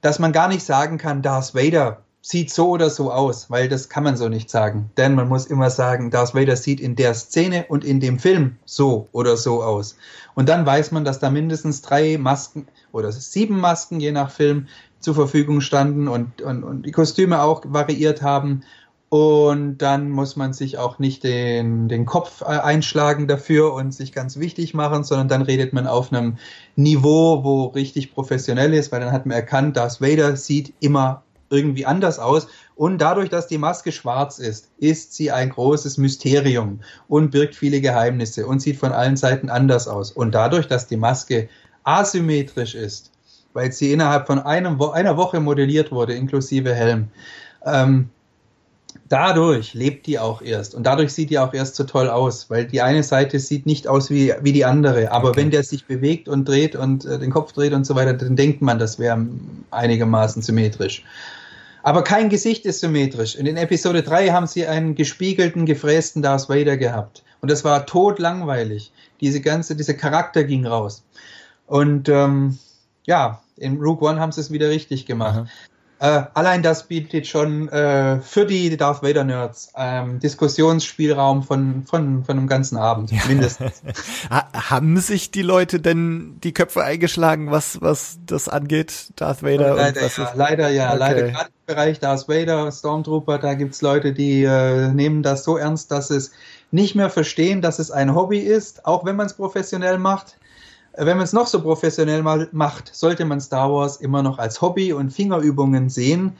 dass 0.00 0.18
man 0.18 0.32
gar 0.32 0.48
nicht 0.48 0.64
sagen 0.64 0.98
kann, 0.98 1.22
Darth 1.22 1.54
Vader 1.54 2.02
sieht 2.24 2.50
so 2.50 2.68
oder 2.68 2.88
so 2.88 3.10
aus, 3.10 3.50
weil 3.50 3.68
das 3.68 3.88
kann 3.88 4.04
man 4.04 4.16
so 4.16 4.28
nicht 4.28 4.48
sagen. 4.48 4.90
Denn 4.96 5.16
man 5.16 5.28
muss 5.28 5.46
immer 5.46 5.70
sagen, 5.70 6.10
Darth 6.10 6.34
Vader 6.34 6.54
sieht 6.54 6.80
in 6.80 6.94
der 6.94 7.14
Szene 7.14 7.66
und 7.68 7.84
in 7.84 7.98
dem 7.98 8.20
Film 8.20 8.56
so 8.64 9.08
oder 9.10 9.36
so 9.36 9.62
aus. 9.62 9.96
Und 10.34 10.48
dann 10.48 10.64
weiß 10.64 10.92
man, 10.92 11.04
dass 11.04 11.18
da 11.18 11.30
mindestens 11.30 11.82
drei 11.82 12.16
Masken 12.18 12.68
oder 12.92 13.10
sieben 13.10 13.58
Masken 13.58 13.98
je 13.98 14.12
nach 14.12 14.30
Film 14.30 14.68
zur 15.00 15.16
Verfügung 15.16 15.60
standen 15.60 16.06
und, 16.06 16.40
und, 16.40 16.62
und 16.62 16.86
die 16.86 16.92
Kostüme 16.92 17.42
auch 17.42 17.62
variiert 17.66 18.22
haben. 18.22 18.62
Und 19.08 19.78
dann 19.78 20.08
muss 20.08 20.36
man 20.36 20.54
sich 20.54 20.78
auch 20.78 20.98
nicht 20.98 21.24
den, 21.24 21.88
den 21.88 22.06
Kopf 22.06 22.40
äh, 22.40 22.44
einschlagen 22.44 23.26
dafür 23.26 23.74
und 23.74 23.92
sich 23.92 24.12
ganz 24.12 24.38
wichtig 24.38 24.72
machen, 24.72 25.04
sondern 25.04 25.28
dann 25.28 25.42
redet 25.42 25.74
man 25.74 25.86
auf 25.86 26.12
einem 26.12 26.38
Niveau, 26.76 27.44
wo 27.44 27.66
richtig 27.66 28.14
professionell 28.14 28.72
ist, 28.72 28.90
weil 28.90 29.00
dann 29.00 29.12
hat 29.12 29.26
man 29.26 29.36
erkannt, 29.36 29.76
Darth 29.76 30.00
Vader 30.00 30.36
sieht 30.36 30.72
immer 30.80 31.24
irgendwie 31.52 31.86
anders 31.86 32.18
aus. 32.18 32.48
Und 32.74 32.98
dadurch, 32.98 33.28
dass 33.28 33.46
die 33.46 33.58
Maske 33.58 33.92
schwarz 33.92 34.38
ist, 34.38 34.70
ist 34.78 35.14
sie 35.14 35.30
ein 35.30 35.50
großes 35.50 35.98
Mysterium 35.98 36.80
und 37.06 37.30
birgt 37.30 37.54
viele 37.54 37.80
Geheimnisse 37.80 38.46
und 38.46 38.60
sieht 38.60 38.78
von 38.78 38.92
allen 38.92 39.16
Seiten 39.16 39.50
anders 39.50 39.86
aus. 39.86 40.10
Und 40.10 40.34
dadurch, 40.34 40.66
dass 40.66 40.86
die 40.86 40.96
Maske 40.96 41.48
asymmetrisch 41.84 42.74
ist, 42.74 43.12
weil 43.52 43.70
sie 43.70 43.92
innerhalb 43.92 44.26
von 44.26 44.38
einem, 44.38 44.80
einer 44.80 45.16
Woche 45.16 45.38
modelliert 45.38 45.92
wurde, 45.92 46.14
inklusive 46.14 46.74
Helm, 46.74 47.08
ähm, 47.64 48.08
dadurch 49.08 49.74
lebt 49.74 50.06
die 50.06 50.18
auch 50.18 50.42
erst 50.42 50.74
und 50.74 50.84
dadurch 50.84 51.12
sieht 51.12 51.30
die 51.30 51.38
auch 51.38 51.52
erst 51.52 51.76
so 51.76 51.84
toll 51.84 52.08
aus, 52.08 52.48
weil 52.50 52.66
die 52.66 52.80
eine 52.80 53.02
Seite 53.02 53.38
sieht 53.38 53.66
nicht 53.66 53.86
aus 53.86 54.10
wie, 54.10 54.32
wie 54.42 54.52
die 54.52 54.64
andere, 54.64 55.12
aber 55.12 55.30
okay. 55.30 55.40
wenn 55.40 55.50
der 55.50 55.62
sich 55.62 55.86
bewegt 55.86 56.28
und 56.28 56.48
dreht 56.48 56.76
und 56.76 57.04
äh, 57.04 57.18
den 57.18 57.30
Kopf 57.30 57.52
dreht 57.52 57.72
und 57.72 57.86
so 57.86 57.94
weiter, 57.94 58.14
dann 58.14 58.36
denkt 58.36 58.62
man, 58.62 58.78
das 58.78 58.98
wäre 58.98 59.26
einigermaßen 59.70 60.42
symmetrisch. 60.42 61.04
Aber 61.82 62.04
kein 62.04 62.28
Gesicht 62.28 62.64
ist 62.64 62.80
symmetrisch. 62.80 63.34
In 63.34 63.56
Episode 63.56 64.02
3 64.02 64.28
haben 64.30 64.46
sie 64.46 64.66
einen 64.66 64.94
gespiegelten, 64.94 65.66
gefrästen 65.66 66.22
Darth 66.22 66.48
Vader 66.48 66.76
gehabt. 66.76 67.24
Und 67.40 67.50
das 67.50 67.64
war 67.64 67.86
totlangweilig. 67.86 68.92
Diese 69.20 69.40
ganze, 69.40 69.74
dieser 69.74 69.94
Charakter 69.94 70.44
ging 70.44 70.66
raus. 70.66 71.04
Und 71.66 72.08
ähm, 72.08 72.58
ja, 73.04 73.42
in 73.56 73.78
Rogue 73.78 74.08
One 74.08 74.20
haben 74.20 74.32
sie 74.32 74.40
es 74.40 74.50
wieder 74.50 74.68
richtig 74.68 75.06
gemacht. 75.06 75.38
Aha. 75.38 75.46
Äh, 76.02 76.24
allein 76.34 76.64
das 76.64 76.88
bietet 76.88 77.28
schon 77.28 77.68
äh, 77.68 78.20
für 78.22 78.44
die 78.44 78.76
Darth 78.76 79.04
Vader 79.04 79.22
Nerds 79.22 79.72
ähm, 79.76 80.18
Diskussionsspielraum 80.18 81.44
von, 81.44 81.84
von, 81.86 82.24
von 82.24 82.38
einem 82.38 82.48
ganzen 82.48 82.76
Abend, 82.76 83.12
mindestens. 83.28 83.82
Haben 84.52 84.96
sich 84.96 85.30
die 85.30 85.42
Leute 85.42 85.78
denn 85.78 86.40
die 86.42 86.52
Köpfe 86.52 86.82
eingeschlagen, 86.82 87.52
was, 87.52 87.80
was 87.82 88.18
das 88.26 88.48
angeht, 88.48 89.12
Darth 89.14 89.44
Vader? 89.44 89.76
Leider, 89.76 90.00
ja, 90.00 90.06
ist... 90.08 90.20
leider 90.34 90.68
ja, 90.70 90.88
okay. 90.88 90.98
leider 90.98 91.22
gerade 91.30 91.46
im 91.50 91.66
Bereich 91.66 92.00
Darth 92.00 92.28
Vader, 92.28 92.72
Stormtrooper, 92.72 93.38
da 93.38 93.54
gibt's 93.54 93.80
Leute, 93.80 94.12
die 94.12 94.42
äh, 94.42 94.88
nehmen 94.88 95.22
das 95.22 95.44
so 95.44 95.56
ernst, 95.56 95.92
dass 95.92 96.10
es 96.10 96.32
nicht 96.72 96.96
mehr 96.96 97.10
verstehen, 97.10 97.62
dass 97.62 97.78
es 97.78 97.92
ein 97.92 98.12
Hobby 98.16 98.40
ist, 98.40 98.86
auch 98.86 99.04
wenn 99.04 99.14
man 99.14 99.26
es 99.26 99.34
professionell 99.34 99.98
macht 99.98 100.36
wenn 100.96 101.16
man 101.16 101.24
es 101.24 101.32
noch 101.32 101.46
so 101.46 101.60
professionell 101.62 102.22
mal 102.22 102.48
macht, 102.52 102.94
sollte 102.94 103.24
man 103.24 103.40
Star 103.40 103.72
Wars 103.72 103.96
immer 103.96 104.22
noch 104.22 104.38
als 104.38 104.60
Hobby 104.60 104.92
und 104.92 105.10
Fingerübungen 105.10 105.88
sehen. 105.88 106.32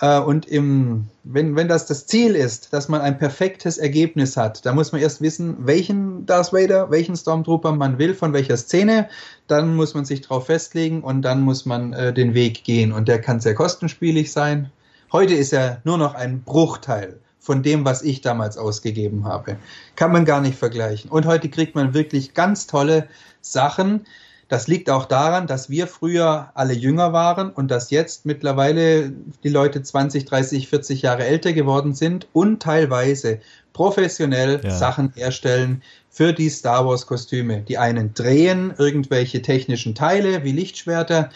Äh, 0.00 0.20
und 0.20 0.46
im, 0.46 1.06
wenn, 1.24 1.56
wenn 1.56 1.68
das 1.68 1.86
das 1.86 2.06
Ziel 2.06 2.34
ist, 2.34 2.72
dass 2.72 2.88
man 2.88 3.00
ein 3.00 3.18
perfektes 3.18 3.78
Ergebnis 3.78 4.36
hat, 4.36 4.64
dann 4.64 4.74
muss 4.74 4.92
man 4.92 5.00
erst 5.00 5.20
wissen, 5.20 5.56
welchen 5.66 6.24
Darth 6.26 6.52
Vader, 6.52 6.90
welchen 6.90 7.16
Stormtrooper 7.16 7.72
man 7.72 7.98
will, 7.98 8.14
von 8.14 8.32
welcher 8.32 8.56
Szene. 8.56 9.08
Dann 9.46 9.74
muss 9.76 9.94
man 9.94 10.04
sich 10.04 10.22
darauf 10.22 10.46
festlegen 10.46 11.02
und 11.02 11.22
dann 11.22 11.42
muss 11.42 11.66
man 11.66 11.92
äh, 11.92 12.12
den 12.12 12.34
Weg 12.34 12.64
gehen. 12.64 12.92
Und 12.92 13.08
der 13.08 13.20
kann 13.20 13.40
sehr 13.40 13.54
kostenspielig 13.54 14.32
sein. 14.32 14.70
Heute 15.12 15.34
ist 15.34 15.52
er 15.52 15.80
nur 15.84 15.98
noch 15.98 16.14
ein 16.14 16.42
Bruchteil 16.42 17.18
von 17.40 17.62
dem, 17.62 17.84
was 17.84 18.02
ich 18.02 18.20
damals 18.20 18.58
ausgegeben 18.58 19.24
habe. 19.24 19.56
Kann 19.96 20.12
man 20.12 20.24
gar 20.24 20.40
nicht 20.40 20.58
vergleichen. 20.58 21.10
Und 21.10 21.26
heute 21.26 21.48
kriegt 21.48 21.74
man 21.74 21.94
wirklich 21.94 22.34
ganz 22.34 22.66
tolle 22.66 23.08
Sachen. 23.40 24.06
Das 24.48 24.68
liegt 24.68 24.90
auch 24.90 25.06
daran, 25.06 25.46
dass 25.46 25.70
wir 25.70 25.86
früher 25.86 26.50
alle 26.54 26.74
jünger 26.74 27.12
waren 27.12 27.50
und 27.50 27.70
dass 27.70 27.90
jetzt 27.90 28.26
mittlerweile 28.26 29.12
die 29.42 29.48
Leute 29.48 29.82
20, 29.82 30.24
30, 30.26 30.68
40 30.68 31.02
Jahre 31.02 31.24
älter 31.24 31.52
geworden 31.52 31.94
sind 31.94 32.28
und 32.32 32.60
teilweise 32.60 33.40
professionell 33.72 34.60
ja. 34.62 34.70
Sachen 34.70 35.12
herstellen 35.14 35.82
für 36.10 36.32
die 36.32 36.50
Star 36.50 36.84
Wars 36.84 37.06
Kostüme. 37.06 37.62
Die 37.62 37.78
einen 37.78 38.12
drehen 38.12 38.74
irgendwelche 38.76 39.40
technischen 39.40 39.94
Teile 39.94 40.44
wie 40.44 40.52
Lichtschwerter, 40.52 41.30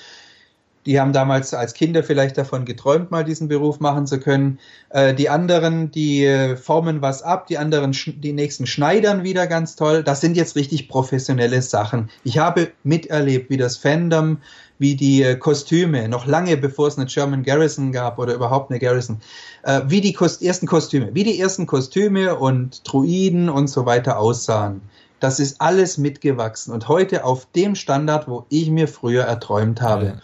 die 0.86 1.01
haben 1.01 1.12
damals 1.12 1.55
als 1.55 1.74
Kinder 1.74 2.02
vielleicht 2.02 2.36
davon 2.36 2.65
geträumt, 2.65 3.11
mal 3.11 3.24
diesen 3.24 3.48
Beruf 3.48 3.81
machen 3.81 4.06
zu 4.06 4.20
können. 4.20 4.59
Äh, 4.90 5.15
die 5.15 5.28
anderen, 5.28 5.90
die 5.90 6.24
äh, 6.24 6.56
formen 6.56 7.01
was 7.02 7.23
ab, 7.23 7.47
die 7.47 7.59
anderen, 7.59 7.93
die 7.93 8.32
nächsten 8.32 8.66
schneidern 8.66 9.23
wieder 9.23 9.47
ganz 9.47 9.77
toll. 9.77 10.02
Das 10.02 10.20
sind 10.20 10.36
jetzt 10.36 10.56
richtig 10.56 10.89
professionelle 10.89 11.62
Sachen. 11.62 12.11
Ich 12.23 12.39
habe 12.39 12.70
miterlebt, 12.82 13.51
wie 13.51 13.56
das 13.56 13.77
Fandom, 13.77 14.39
wie 14.78 14.97
die 14.97 15.23
äh, 15.23 15.36
Kostüme, 15.36 16.09
noch 16.09 16.27
lange 16.27 16.56
bevor 16.56 16.89
es 16.89 16.98
eine 16.98 17.06
German 17.06 17.43
Garrison 17.43 17.93
gab 17.93 18.19
oder 18.19 18.35
überhaupt 18.35 18.70
eine 18.70 18.81
Garrison, 18.81 19.20
äh, 19.62 19.82
wie 19.86 20.01
die 20.01 20.12
Kost 20.12 20.43
ersten 20.43 20.66
Kostüme, 20.66 21.11
wie 21.15 21.24
die 21.24 21.40
ersten 21.40 21.66
Kostüme 21.66 22.36
und 22.36 22.82
Druiden 22.85 23.48
und 23.48 23.69
so 23.69 23.86
weiter 23.86 24.19
aussahen. 24.19 24.82
Das 25.20 25.40
ist 25.40 25.61
alles 25.61 25.97
mitgewachsen 25.97 26.74
und 26.74 26.89
heute 26.89 27.24
auf 27.24 27.47
dem 27.55 27.77
Standard, 27.77 28.28
wo 28.28 28.44
ich 28.51 28.69
mir 28.69 28.89
früher 28.89 29.23
erträumt 29.23 29.81
habe. 29.81 30.20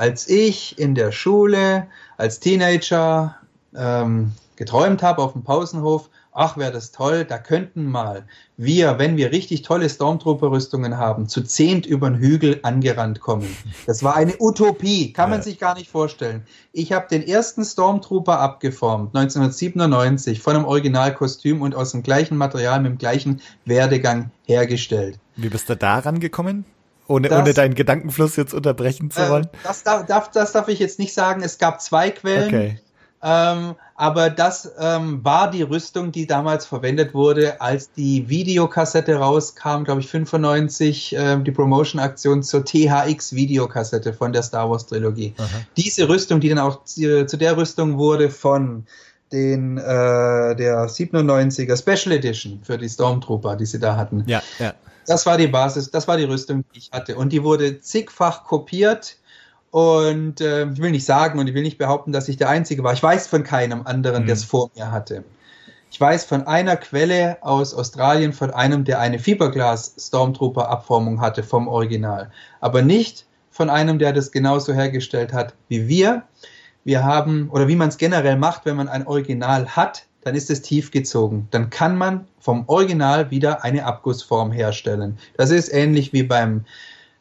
Ja 0.00 0.06
als 0.06 0.28
ich 0.30 0.78
in 0.78 0.94
der 0.94 1.12
Schule 1.12 1.86
als 2.16 2.40
Teenager 2.40 3.36
ähm, 3.76 4.32
geträumt 4.56 5.02
habe 5.02 5.20
auf 5.20 5.34
dem 5.34 5.44
Pausenhof, 5.44 6.08
ach, 6.32 6.56
wäre 6.56 6.72
das 6.72 6.90
toll, 6.90 7.26
da 7.26 7.36
könnten 7.36 7.84
mal 7.84 8.24
wir, 8.56 8.98
wenn 8.98 9.18
wir 9.18 9.30
richtig 9.30 9.60
tolle 9.60 9.90
Stormtrooper-Rüstungen 9.90 10.96
haben, 10.96 11.28
zu 11.28 11.42
zehnt 11.42 11.84
über 11.84 12.08
den 12.08 12.18
Hügel 12.18 12.60
angerannt 12.62 13.20
kommen. 13.20 13.54
Das 13.86 14.02
war 14.02 14.16
eine 14.16 14.36
Utopie, 14.38 15.12
kann 15.12 15.28
man 15.28 15.42
sich 15.42 15.58
gar 15.58 15.74
nicht 15.74 15.90
vorstellen. 15.90 16.46
Ich 16.72 16.92
habe 16.92 17.06
den 17.10 17.26
ersten 17.26 17.62
Stormtrooper 17.62 18.40
abgeformt, 18.40 19.14
1997, 19.14 20.40
von 20.40 20.56
einem 20.56 20.64
Originalkostüm 20.64 21.60
und 21.60 21.74
aus 21.74 21.92
dem 21.92 22.02
gleichen 22.02 22.38
Material 22.38 22.80
mit 22.80 22.92
dem 22.92 22.98
gleichen 22.98 23.42
Werdegang 23.66 24.30
hergestellt. 24.44 25.18
Wie 25.36 25.50
bist 25.50 25.68
du 25.68 25.76
da 25.76 25.98
rangekommen? 25.98 26.64
Ohne, 27.10 27.28
das, 27.28 27.40
ohne 27.40 27.54
deinen 27.54 27.74
Gedankenfluss 27.74 28.36
jetzt 28.36 28.54
unterbrechen 28.54 29.10
zu 29.10 29.20
äh, 29.20 29.30
wollen? 29.30 29.44
Äh, 29.44 29.48
das, 29.64 29.82
darf, 29.82 30.30
das 30.30 30.52
darf 30.52 30.68
ich 30.68 30.78
jetzt 30.78 31.00
nicht 31.00 31.12
sagen. 31.12 31.42
Es 31.42 31.58
gab 31.58 31.80
zwei 31.80 32.10
Quellen. 32.10 32.46
Okay. 32.46 32.80
Ähm, 33.22 33.74
aber 33.96 34.30
das 34.30 34.70
ähm, 34.78 35.22
war 35.24 35.50
die 35.50 35.62
Rüstung, 35.62 36.12
die 36.12 36.26
damals 36.26 36.64
verwendet 36.64 37.12
wurde, 37.12 37.60
als 37.60 37.92
die 37.92 38.28
Videokassette 38.28 39.16
rauskam, 39.16 39.82
glaube 39.84 40.00
ich 40.00 40.08
95, 40.08 41.16
äh, 41.16 41.36
die 41.42 41.50
Promotion-Aktion 41.50 42.44
zur 42.44 42.64
THX-Videokassette 42.64 44.14
von 44.14 44.32
der 44.32 44.42
Star 44.42 44.70
Wars 44.70 44.86
Trilogie. 44.86 45.34
Aha. 45.36 45.48
Diese 45.76 46.08
Rüstung, 46.08 46.40
die 46.40 46.48
dann 46.48 46.60
auch 46.60 46.84
zu, 46.84 47.26
zu 47.26 47.36
der 47.36 47.56
Rüstung 47.56 47.98
wurde 47.98 48.30
von 48.30 48.86
den 49.32 49.78
äh, 49.78 49.82
der 50.56 50.88
97er 50.88 51.76
Special 51.76 52.16
Edition 52.16 52.60
für 52.62 52.78
die 52.78 52.88
Stormtrooper, 52.88 53.56
die 53.56 53.66
sie 53.66 53.80
da 53.80 53.96
hatten. 53.96 54.24
Ja, 54.26 54.42
ja. 54.58 54.74
Das 55.06 55.26
war 55.26 55.36
die 55.38 55.46
Basis, 55.46 55.90
das 55.90 56.06
war 56.08 56.16
die 56.16 56.24
Rüstung, 56.24 56.64
die 56.74 56.78
ich 56.78 56.90
hatte. 56.92 57.16
Und 57.16 57.32
die 57.32 57.42
wurde 57.42 57.80
zigfach 57.80 58.44
kopiert. 58.44 59.16
Und 59.70 60.40
äh, 60.40 60.68
ich 60.68 60.80
will 60.80 60.90
nicht 60.90 61.04
sagen 61.04 61.38
und 61.38 61.46
ich 61.46 61.54
will 61.54 61.62
nicht 61.62 61.78
behaupten, 61.78 62.12
dass 62.12 62.28
ich 62.28 62.36
der 62.36 62.48
Einzige 62.48 62.82
war. 62.82 62.92
Ich 62.92 63.02
weiß 63.02 63.28
von 63.28 63.44
keinem 63.44 63.86
anderen, 63.86 64.22
mhm. 64.22 64.26
der 64.26 64.34
es 64.34 64.44
vor 64.44 64.70
mir 64.74 64.90
hatte. 64.90 65.24
Ich 65.92 66.00
weiß 66.00 66.24
von 66.24 66.46
einer 66.46 66.76
Quelle 66.76 67.38
aus 67.40 67.74
Australien, 67.74 68.32
von 68.32 68.50
einem, 68.52 68.84
der 68.84 69.00
eine 69.00 69.18
Fiberglas 69.18 69.94
Stormtrooper 69.98 70.68
Abformung 70.68 71.20
hatte 71.20 71.42
vom 71.42 71.66
Original. 71.66 72.30
Aber 72.60 72.82
nicht 72.82 73.26
von 73.50 73.70
einem, 73.70 73.98
der 73.98 74.12
das 74.12 74.30
genauso 74.30 74.72
hergestellt 74.72 75.32
hat 75.32 75.54
wie 75.68 75.88
wir. 75.88 76.22
Wir 76.84 77.04
haben, 77.04 77.50
oder 77.50 77.68
wie 77.68 77.76
man 77.76 77.88
es 77.88 77.98
generell 77.98 78.36
macht, 78.36 78.64
wenn 78.64 78.76
man 78.76 78.88
ein 78.88 79.06
Original 79.06 79.76
hat, 79.76 80.06
dann 80.22 80.34
ist 80.34 80.50
es 80.50 80.62
tief 80.62 80.90
gezogen. 80.90 81.48
Dann 81.50 81.70
kann 81.70 81.96
man 81.96 82.26
vom 82.38 82.64
Original 82.66 83.30
wieder 83.30 83.64
eine 83.64 83.84
Abgussform 83.84 84.52
herstellen. 84.52 85.18
Das 85.36 85.50
ist 85.50 85.72
ähnlich 85.72 86.12
wie 86.12 86.22
beim, 86.22 86.64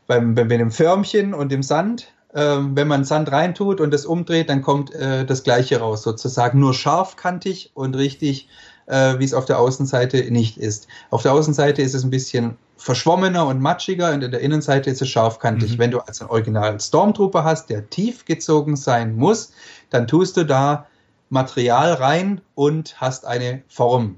beim, 0.08 0.36
beim, 0.36 0.48
bei 0.48 0.58
dem 0.58 0.72
Förmchen 0.72 1.34
und 1.34 1.52
dem 1.52 1.64
Sand. 1.64 2.12
Ähm, 2.34 2.76
wenn 2.76 2.88
man 2.88 3.06
Sand 3.06 3.32
reintut 3.32 3.82
und 3.82 3.94
es 3.94 4.06
umdreht, 4.06 4.50
dann 4.50 4.62
kommt 4.62 4.94
äh, 4.94 5.26
das 5.26 5.44
gleiche 5.44 5.80
raus, 5.80 6.04
sozusagen 6.04 6.60
nur 6.60 6.76
scharfkantig 6.76 7.72
und 7.74 7.96
richtig, 7.96 8.48
äh, 8.86 9.18
wie 9.18 9.24
es 9.24 9.34
auf 9.34 9.46
der 9.46 9.58
Außenseite 9.58 10.30
nicht 10.30 10.58
ist. 10.58 10.88
Auf 11.10 11.24
der 11.24 11.34
Außenseite 11.34 11.82
ist 11.82 11.96
es 11.96 12.04
ein 12.04 12.12
bisschen 12.12 12.56
verschwommener 12.78 13.48
und 13.48 13.62
matschiger 13.62 14.14
und 14.14 14.24
in 14.24 14.30
der 14.30 14.42
Innenseite 14.42 14.92
ist 14.92 15.02
es 15.02 15.10
scharfkantig. 15.10 15.74
Mhm. 15.74 15.78
Wenn 15.80 15.92
du 15.92 16.00
also 16.00 16.26
einen 16.26 16.32
originalen 16.32 16.80
Stormtrooper 16.80 17.44
hast, 17.44 17.70
der 17.72 17.90
tief 17.90 18.26
gezogen 18.26 18.76
sein 18.76 19.16
muss, 19.16 19.52
dann 19.90 20.08
tust 20.08 20.38
du 20.38 20.44
da 20.44 20.86
Material 21.30 21.94
rein 21.94 22.42
und 22.56 23.00
hast 23.00 23.26
eine 23.26 23.62
Form. 23.68 24.18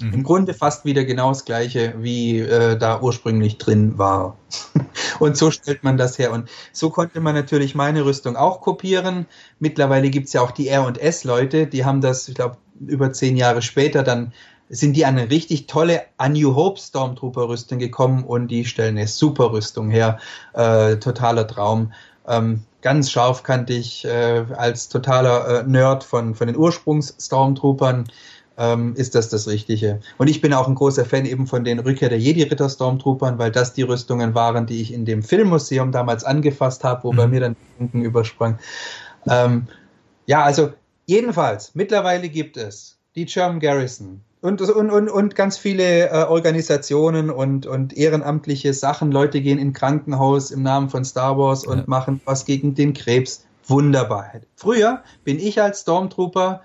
Mhm. 0.00 0.14
Im 0.14 0.22
Grunde 0.22 0.54
fast 0.54 0.84
wieder 0.84 1.04
genau 1.04 1.28
das 1.28 1.44
gleiche, 1.44 1.94
wie 1.98 2.40
äh, 2.40 2.78
da 2.78 3.00
ursprünglich 3.00 3.58
drin 3.58 3.98
war. 3.98 4.36
und 5.18 5.36
so 5.36 5.50
stellt 5.50 5.84
man 5.84 5.96
das 5.96 6.18
her. 6.18 6.32
Und 6.32 6.48
so 6.72 6.90
konnte 6.90 7.20
man 7.20 7.34
natürlich 7.34 7.74
meine 7.74 8.04
Rüstung 8.04 8.36
auch 8.36 8.60
kopieren. 8.60 9.26
Mittlerweile 9.58 10.10
gibt's 10.10 10.32
ja 10.32 10.40
auch 10.40 10.52
die 10.52 10.68
R&S-Leute, 10.68 11.66
die 11.66 11.84
haben 11.84 12.00
das, 12.00 12.28
ich 12.28 12.34
glaube, 12.34 12.56
über 12.80 13.12
zehn 13.12 13.36
Jahre 13.36 13.60
später 13.60 14.02
dann 14.02 14.32
sind 14.72 14.96
die 14.96 15.04
an 15.04 15.18
eine 15.18 15.30
richtig 15.30 15.66
tolle 15.66 16.02
A 16.16 16.28
New 16.28 16.54
Hope 16.54 16.78
Stormtrooper 16.78 17.48
Rüstung 17.48 17.80
gekommen 17.80 18.22
und 18.22 18.48
die 18.48 18.64
stellen 18.64 18.96
eine 18.96 19.08
super 19.08 19.52
Rüstung 19.52 19.90
her. 19.90 20.20
Äh, 20.54 20.96
totaler 20.96 21.46
Traum. 21.48 21.92
Ähm, 22.30 22.62
ganz 22.82 23.10
scharfkantig 23.10 24.04
äh, 24.04 24.44
als 24.56 24.88
totaler 24.88 25.60
äh, 25.60 25.62
Nerd 25.64 26.04
von, 26.04 26.34
von 26.34 26.46
den 26.46 26.56
Ursprungs-Stormtroopern 26.56 28.04
ähm, 28.56 28.94
ist 28.94 29.14
das 29.14 29.28
das 29.28 29.48
Richtige. 29.48 30.00
Und 30.18 30.28
ich 30.28 30.40
bin 30.40 30.54
auch 30.54 30.68
ein 30.68 30.74
großer 30.74 31.04
Fan 31.04 31.24
eben 31.24 31.46
von 31.46 31.64
den 31.64 31.78
Rückkehr 31.80 32.08
der 32.08 32.18
Jedi-Ritter-Stormtroopern, 32.18 33.38
weil 33.38 33.50
das 33.50 33.72
die 33.72 33.82
Rüstungen 33.82 34.34
waren, 34.34 34.66
die 34.66 34.80
ich 34.80 34.92
in 34.92 35.04
dem 35.04 35.22
Filmmuseum 35.22 35.92
damals 35.92 36.24
angefasst 36.24 36.84
habe, 36.84 37.04
wo 37.04 37.12
mhm. 37.12 37.16
bei 37.16 37.26
mir 37.26 37.40
dann 37.40 37.56
Funken 37.76 38.02
übersprang. 38.02 38.58
Ähm, 39.26 39.66
ja, 40.26 40.44
also 40.44 40.72
jedenfalls, 41.06 41.74
mittlerweile 41.74 42.28
gibt 42.28 42.56
es 42.56 42.98
die 43.14 43.24
German 43.24 43.60
Garrison, 43.60 44.20
und, 44.42 44.62
und, 44.62 44.90
und, 44.90 45.08
und 45.10 45.34
ganz 45.34 45.58
viele 45.58 46.08
äh, 46.08 46.24
Organisationen 46.24 47.30
und, 47.30 47.66
und 47.66 47.96
ehrenamtliche 47.96 48.72
Sachen. 48.72 49.12
Leute 49.12 49.40
gehen 49.40 49.58
in 49.58 49.72
Krankenhaus 49.72 50.50
im 50.50 50.62
Namen 50.62 50.88
von 50.88 51.04
Star 51.04 51.36
Wars 51.36 51.66
und 51.66 51.78
ja. 51.78 51.84
machen 51.86 52.20
was 52.24 52.44
gegen 52.44 52.74
den 52.74 52.94
Krebs. 52.94 53.44
Wunderbar. 53.66 54.32
Früher 54.56 55.02
bin 55.24 55.38
ich 55.38 55.60
als 55.60 55.82
Stormtrooper 55.82 56.62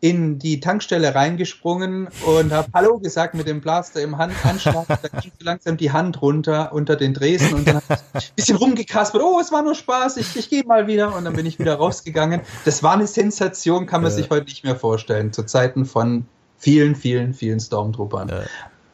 in 0.00 0.38
die 0.38 0.60
Tankstelle 0.60 1.14
reingesprungen 1.14 2.08
und 2.24 2.52
habe 2.52 2.68
Hallo 2.72 2.98
gesagt 3.00 3.34
mit 3.34 3.48
dem 3.48 3.60
Blaster 3.60 4.00
im 4.00 4.16
Handanschlag. 4.16 4.86
da 4.86 5.20
ging 5.20 5.32
so 5.36 5.44
langsam 5.44 5.76
die 5.76 5.90
Hand 5.90 6.22
runter 6.22 6.72
unter 6.72 6.94
den 6.94 7.14
Dresden 7.14 7.54
und 7.54 7.66
dann 7.66 7.76
habe 7.76 8.00
ich 8.14 8.28
ein 8.30 8.34
bisschen 8.36 8.56
rumgekaspert. 8.56 9.20
Oh, 9.20 9.40
es 9.40 9.50
war 9.50 9.62
nur 9.62 9.74
Spaß, 9.74 10.18
ich, 10.18 10.36
ich 10.36 10.48
gehe 10.48 10.64
mal 10.64 10.86
wieder. 10.86 11.16
Und 11.16 11.24
dann 11.24 11.34
bin 11.34 11.46
ich 11.46 11.58
wieder 11.58 11.74
rausgegangen. 11.74 12.42
Das 12.64 12.84
war 12.84 12.92
eine 12.92 13.08
Sensation, 13.08 13.86
kann 13.86 14.02
man 14.02 14.12
ja. 14.12 14.16
sich 14.16 14.30
heute 14.30 14.44
nicht 14.44 14.62
mehr 14.62 14.76
vorstellen. 14.76 15.32
Zu 15.32 15.42
Zeiten 15.42 15.84
von 15.84 16.26
vielen, 16.58 16.94
vielen, 16.94 17.32
vielen 17.32 17.60
Stormtroopern. 17.60 18.28
Ja. 18.28 18.42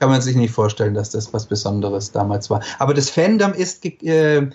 Kann 0.00 0.10
man 0.10 0.20
sich 0.20 0.36
nicht 0.36 0.52
vorstellen, 0.52 0.94
dass 0.94 1.10
das 1.10 1.32
was 1.32 1.46
Besonderes 1.46 2.12
damals 2.12 2.50
war. 2.50 2.62
Aber 2.78 2.94
das 2.94 3.10
Fandom 3.10 3.52
ist, 3.52 3.84
äh, 4.02 4.46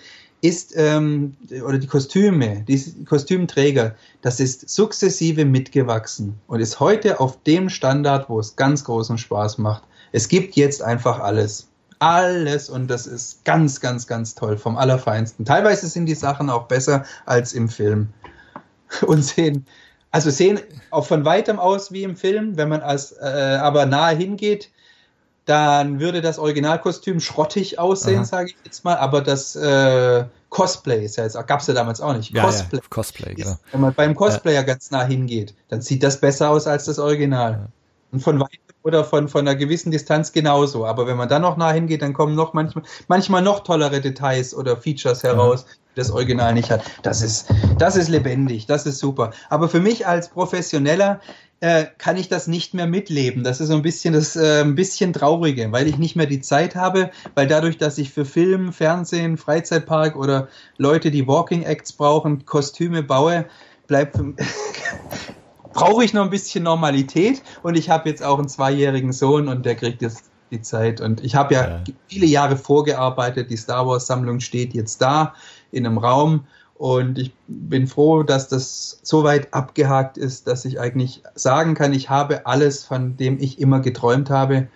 ist 0.42 0.74
ähm, 0.76 1.36
oder 1.64 1.78
die 1.78 1.86
Kostüme, 1.86 2.62
die 2.66 3.04
Kostümträger, 3.04 3.94
das 4.22 4.40
ist 4.40 4.68
sukzessive 4.68 5.44
mitgewachsen 5.44 6.38
und 6.46 6.60
ist 6.60 6.80
heute 6.80 7.20
auf 7.20 7.42
dem 7.42 7.68
Standard, 7.68 8.28
wo 8.28 8.38
es 8.38 8.56
ganz 8.56 8.84
großen 8.84 9.18
Spaß 9.18 9.58
macht. 9.58 9.82
Es 10.12 10.28
gibt 10.28 10.56
jetzt 10.56 10.82
einfach 10.82 11.20
alles. 11.20 11.66
Alles 11.98 12.70
und 12.70 12.88
das 12.88 13.06
ist 13.06 13.44
ganz, 13.44 13.80
ganz, 13.80 14.06
ganz 14.06 14.34
toll, 14.34 14.56
vom 14.56 14.78
Allerfeinsten. 14.78 15.44
Teilweise 15.44 15.86
sind 15.86 16.06
die 16.06 16.14
Sachen 16.14 16.48
auch 16.48 16.66
besser 16.66 17.04
als 17.26 17.52
im 17.52 17.68
Film 17.68 18.08
und 19.06 19.22
sehen 19.22 19.66
also 20.10 20.30
sehen 20.30 20.60
auch 20.90 21.06
von 21.06 21.24
weitem 21.24 21.58
aus 21.58 21.92
wie 21.92 22.02
im 22.02 22.16
Film, 22.16 22.56
wenn 22.56 22.68
man 22.68 22.80
als 22.80 23.12
äh, 23.12 23.58
aber 23.60 23.86
nahe 23.86 24.16
hingeht, 24.16 24.70
dann 25.44 26.00
würde 26.00 26.20
das 26.20 26.38
Originalkostüm 26.38 27.20
schrottig 27.20 27.78
aussehen, 27.78 28.24
sage 28.24 28.50
ich 28.50 28.56
jetzt 28.64 28.84
mal, 28.84 28.96
aber 28.96 29.20
das 29.20 29.56
äh, 29.56 30.24
Cosplay 30.48 31.04
ist 31.04 31.16
ja 31.16 31.24
jetzt, 31.24 31.34
gab 31.46 31.60
es 31.60 31.66
ja 31.66 31.74
damals 31.74 32.00
auch 32.00 32.14
nicht. 32.14 32.32
Ja, 32.32 32.44
Cosplay. 32.44 32.78
Ja, 32.78 32.86
Cosplay 32.90 33.34
genau. 33.34 33.56
Wenn 33.72 33.80
man 33.80 33.94
beim 33.94 34.14
Cosplayer 34.14 34.60
ja. 34.60 34.62
ganz 34.62 34.90
nah 34.90 35.04
hingeht, 35.04 35.54
dann 35.68 35.80
sieht 35.80 36.02
das 36.02 36.20
besser 36.20 36.50
aus 36.50 36.66
als 36.66 36.84
das 36.84 36.98
Original. 36.98 37.52
Ja. 37.52 37.66
Und 38.12 38.20
von 38.20 38.40
weitem 38.40 38.58
oder 38.82 39.04
von, 39.04 39.28
von 39.28 39.46
einer 39.46 39.56
gewissen 39.56 39.90
Distanz 39.90 40.32
genauso. 40.32 40.86
Aber 40.86 41.06
wenn 41.06 41.16
man 41.16 41.28
dann 41.28 41.42
noch 41.42 41.56
nah 41.56 41.70
hingeht, 41.70 42.02
dann 42.02 42.14
kommen 42.14 42.34
noch 42.34 42.54
manchmal, 42.54 42.84
manchmal 43.08 43.42
noch 43.42 43.60
tollere 43.60 44.00
Details 44.00 44.54
oder 44.54 44.76
Features 44.76 45.22
heraus, 45.22 45.66
die 45.66 45.79
das 45.94 46.10
Original 46.10 46.54
nicht 46.54 46.70
hat. 46.70 46.82
Das 47.02 47.22
ist, 47.22 47.46
das 47.78 47.96
ist 47.96 48.08
lebendig, 48.08 48.66
das 48.66 48.86
ist 48.86 48.98
super. 48.98 49.32
Aber 49.48 49.68
für 49.68 49.80
mich 49.80 50.06
als 50.06 50.28
Professioneller 50.28 51.20
äh, 51.60 51.86
kann 51.98 52.16
ich 52.16 52.28
das 52.28 52.46
nicht 52.46 52.72
mehr 52.74 52.86
mitleben. 52.86 53.44
Das 53.44 53.60
ist 53.60 53.68
so 53.68 53.74
ein 53.74 53.82
bisschen 53.82 54.14
das 54.14 54.34
äh, 54.34 54.62
ein 54.62 54.74
bisschen 54.74 55.12
traurige, 55.12 55.70
weil 55.72 55.86
ich 55.88 55.98
nicht 55.98 56.16
mehr 56.16 56.26
die 56.26 56.40
Zeit 56.40 56.74
habe, 56.74 57.10
weil 57.34 57.46
dadurch, 57.46 57.76
dass 57.76 57.98
ich 57.98 58.10
für 58.10 58.24
Film, 58.24 58.72
Fernsehen, 58.72 59.36
Freizeitpark 59.36 60.16
oder 60.16 60.48
Leute, 60.78 61.10
die 61.10 61.26
Walking 61.26 61.62
Acts 61.62 61.92
brauchen, 61.92 62.46
Kostüme 62.46 63.02
baue, 63.02 63.44
bleibt 63.86 64.18
brauche 65.72 66.04
ich 66.04 66.14
noch 66.14 66.24
ein 66.24 66.30
bisschen 66.30 66.64
Normalität 66.64 67.42
und 67.62 67.76
ich 67.76 67.90
habe 67.90 68.08
jetzt 68.08 68.22
auch 68.22 68.38
einen 68.38 68.48
zweijährigen 68.48 69.12
Sohn 69.12 69.48
und 69.48 69.66
der 69.66 69.74
kriegt 69.74 70.02
jetzt 70.02 70.30
die 70.50 70.62
Zeit 70.62 71.00
und 71.00 71.22
ich 71.22 71.34
habe 71.34 71.54
ja, 71.54 71.68
ja, 71.68 71.84
viele 72.08 72.26
Jahre 72.26 72.56
vorgearbeitet, 72.56 73.50
die 73.50 73.56
Star 73.56 73.86
Wars 73.86 74.06
Sammlung 74.06 74.40
steht 74.40 74.74
jetzt 74.74 75.00
da 75.00 75.34
in 75.72 75.86
einem 75.86 75.98
Raum 75.98 76.44
und 76.80 77.18
ich 77.18 77.34
bin 77.46 77.86
froh, 77.86 78.22
dass 78.22 78.48
das 78.48 79.00
so 79.02 79.22
weit 79.22 79.52
abgehakt 79.52 80.16
ist, 80.16 80.46
dass 80.46 80.64
ich 80.64 80.80
eigentlich 80.80 81.22
sagen 81.34 81.74
kann, 81.74 81.92
ich 81.92 82.08
habe 82.08 82.46
alles, 82.46 82.84
von 82.84 83.18
dem 83.18 83.38
ich 83.38 83.58
immer 83.58 83.80
geträumt 83.80 84.30
habe. 84.30 84.68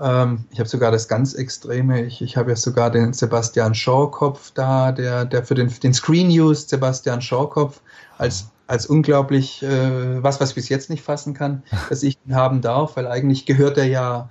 Ähm, 0.00 0.44
ich 0.50 0.58
habe 0.58 0.70
sogar 0.70 0.90
das 0.90 1.06
ganz 1.06 1.34
Extreme. 1.34 2.02
Ich, 2.06 2.22
ich 2.22 2.38
habe 2.38 2.48
ja 2.48 2.56
sogar 2.56 2.90
den 2.90 3.12
Sebastian 3.12 3.74
Shaw-Kopf 3.74 4.52
da, 4.54 4.90
der, 4.90 5.26
der 5.26 5.44
für 5.44 5.54
den, 5.54 5.70
den 5.82 5.92
Screen 5.92 6.28
News 6.28 6.66
Sebastian 6.66 7.20
Shaw-Kopf 7.20 7.82
als 8.16 8.46
als 8.66 8.86
unglaublich, 8.86 9.62
äh, 9.62 10.22
was, 10.22 10.40
was 10.40 10.50
ich 10.50 10.54
bis 10.54 10.68
jetzt 10.68 10.88
nicht 10.88 11.02
fassen 11.02 11.34
kann, 11.34 11.62
dass 11.88 12.02
ich 12.02 12.18
ihn 12.24 12.34
haben 12.34 12.60
darf, 12.60 12.96
weil 12.96 13.06
eigentlich 13.06 13.44
gehört 13.44 13.76
er 13.76 13.86
ja 13.86 14.30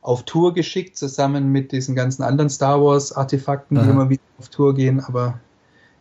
auf 0.00 0.22
Tour 0.22 0.54
geschickt, 0.54 0.96
zusammen 0.96 1.52
mit 1.52 1.72
diesen 1.72 1.94
ganzen 1.94 2.22
anderen 2.22 2.50
Star 2.50 2.82
Wars 2.82 3.12
Artefakten, 3.12 3.78
die 3.82 3.88
immer 3.88 4.08
wieder 4.08 4.22
auf 4.38 4.48
Tour 4.48 4.74
gehen, 4.74 5.00
aber 5.00 5.38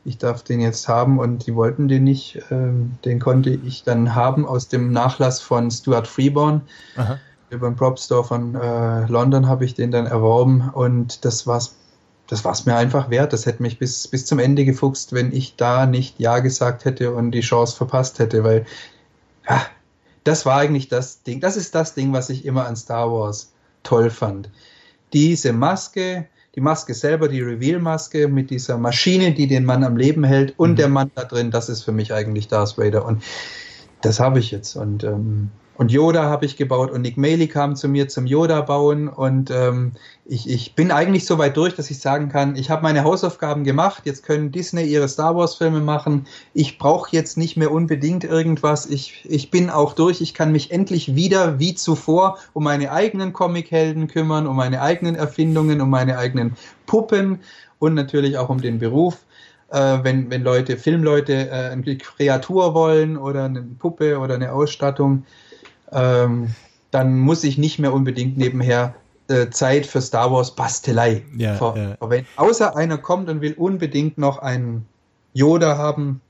ich 0.05 0.17
darf 0.17 0.43
den 0.43 0.61
jetzt 0.61 0.87
haben 0.87 1.19
und 1.19 1.45
die 1.45 1.55
wollten 1.55 1.89
den 1.89 2.05
nicht. 2.05 2.39
Ähm, 2.49 2.97
den 3.03 3.19
konnte 3.19 3.49
ich 3.49 3.83
dann 3.83 4.15
haben 4.15 4.45
aus 4.45 4.69
dem 4.69 4.91
Nachlass 4.91 5.41
von 5.41 5.69
Stuart 5.69 6.07
Freeborn. 6.07 6.61
Aha. 6.95 7.19
Über 7.49 7.69
den 7.69 7.75
Prop 7.75 7.99
Store 7.99 8.23
von 8.23 8.55
äh, 8.55 9.05
London 9.07 9.47
habe 9.47 9.65
ich 9.65 9.73
den 9.73 9.91
dann 9.91 10.05
erworben 10.05 10.69
und 10.73 11.25
das 11.25 11.45
war's 11.45 11.75
das 12.29 12.43
war 12.43 12.51
es 12.51 12.65
mir 12.65 12.75
einfach 12.75 13.09
wert. 13.09 13.31
Das 13.31 13.45
hätte 13.45 13.63
mich 13.63 13.79
bis, 13.79 14.07
bis 14.07 14.25
zum 14.25 14.39
Ende 14.39 14.65
gefuchst, 14.65 15.13
wenn 15.13 15.33
ich 15.33 15.55
da 15.55 15.85
nicht 15.85 16.19
Ja 16.19 16.39
gesagt 16.39 16.83
hätte 16.85 17.13
und 17.13 17.31
die 17.31 17.41
Chance 17.41 17.75
verpasst 17.75 18.19
hätte, 18.19 18.43
weil 18.43 18.65
ja, 19.49 19.61
das 20.25 20.45
war 20.45 20.57
eigentlich 20.57 20.89
das 20.89 21.23
Ding. 21.23 21.39
Das 21.39 21.55
ist 21.55 21.73
das 21.73 21.93
Ding, 21.93 22.11
was 22.11 22.29
ich 22.29 22.45
immer 22.45 22.65
an 22.67 22.75
Star 22.75 23.11
Wars 23.11 23.53
toll 23.87 24.09
fand. 24.09 24.49
Diese 25.13 25.53
Maske, 25.53 26.27
die 26.55 26.61
Maske 26.61 26.93
selber, 26.93 27.29
die 27.29 27.41
Reveal-Maske 27.41 28.27
mit 28.27 28.49
dieser 28.49 28.77
Maschine, 28.77 29.33
die 29.33 29.47
den 29.47 29.63
Mann 29.63 29.83
am 29.83 29.95
Leben 29.95 30.23
hält 30.25 30.53
und 30.57 30.71
mhm. 30.71 30.75
der 30.75 30.89
Mann 30.89 31.11
da 31.15 31.23
drin, 31.23 31.51
das 31.51 31.69
ist 31.69 31.83
für 31.83 31.93
mich 31.93 32.13
eigentlich 32.13 32.49
Darth 32.49 32.77
Vader. 32.77 33.05
Und 33.05 33.23
das 34.01 34.19
habe 34.19 34.39
ich 34.39 34.51
jetzt. 34.51 34.75
Und 34.75 35.03
ähm, 35.03 35.51
und 35.77 35.91
Yoda 35.91 36.23
habe 36.23 36.45
ich 36.45 36.57
gebaut. 36.57 36.89
Und 36.89 37.01
Nick 37.03 37.17
Maley 37.17 37.47
kam 37.47 37.75
zu 37.75 37.87
mir 37.87 38.07
zum 38.07 38.25
Yoda 38.25 38.61
bauen. 38.61 39.07
Und 39.07 39.51
ähm, 39.51 39.91
ich, 40.25 40.49
ich 40.49 40.73
bin 40.73 40.91
eigentlich 40.91 41.25
so 41.25 41.37
weit 41.37 41.55
durch, 41.55 41.75
dass 41.75 41.91
ich 41.91 41.99
sagen 41.99 42.29
kann, 42.29 42.55
ich 42.55 42.71
habe 42.71 42.81
meine 42.81 43.03
Hausaufgaben 43.03 43.63
gemacht, 43.63 44.03
jetzt 44.05 44.23
können 44.23 44.51
Disney 44.51 44.83
ihre 44.85 45.07
Star 45.07 45.35
Wars 45.35 45.55
Filme 45.55 45.79
machen, 45.79 46.25
ich 46.53 46.79
brauche 46.79 47.15
jetzt 47.15 47.37
nicht 47.37 47.57
mehr 47.57 47.71
unbedingt 47.71 48.23
irgendwas, 48.23 48.87
ich, 48.87 49.25
ich 49.29 49.51
bin 49.51 49.69
auch 49.69 49.93
durch, 49.93 50.19
ich 50.19 50.33
kann 50.33 50.51
mich 50.51 50.71
endlich 50.71 51.15
wieder 51.15 51.59
wie 51.59 51.75
zuvor 51.75 52.39
um 52.53 52.63
meine 52.63 52.91
eigenen 52.91 53.31
Comichelden 53.31 54.07
kümmern, 54.07 54.47
um 54.47 54.55
meine 54.55 54.81
eigenen 54.81 55.15
Erfindungen, 55.15 55.79
um 55.79 55.89
meine 55.89 56.17
eigenen 56.17 56.55
Puppen 56.87 57.39
und 57.79 57.93
natürlich 57.93 58.37
auch 58.37 58.49
um 58.49 58.61
den 58.61 58.79
Beruf. 58.79 59.19
Äh, 59.69 59.99
wenn, 60.01 60.29
wenn 60.31 60.43
Leute, 60.43 60.77
Filmleute 60.77 61.49
äh, 61.49 61.69
eine 61.71 61.97
Kreatur 61.97 62.73
wollen 62.73 63.17
oder 63.17 63.45
eine 63.45 63.61
Puppe 63.61 64.17
oder 64.17 64.35
eine 64.35 64.53
Ausstattung, 64.53 65.25
ähm, 65.91 66.53
dann 66.91 67.17
muss 67.19 67.43
ich 67.43 67.57
nicht 67.57 67.79
mehr 67.79 67.93
unbedingt 67.93 68.37
nebenher 68.37 68.95
äh, 69.27 69.49
Zeit 69.49 69.85
für 69.85 70.01
Star 70.01 70.31
Wars 70.31 70.55
Bastelei 70.55 71.23
Ja, 71.35 71.55
ver 71.55 71.73
ja. 71.77 71.95
verwenden. 71.97 72.27
Außer 72.37 72.75
einer 72.75 72.97
kommt 72.97 73.29
und 73.29 73.41
will 73.41 73.53
unbedingt 73.53 74.17
noch 74.17 74.39
einen 74.39 74.87
Yoda 75.33 75.77
haben, 75.77 76.21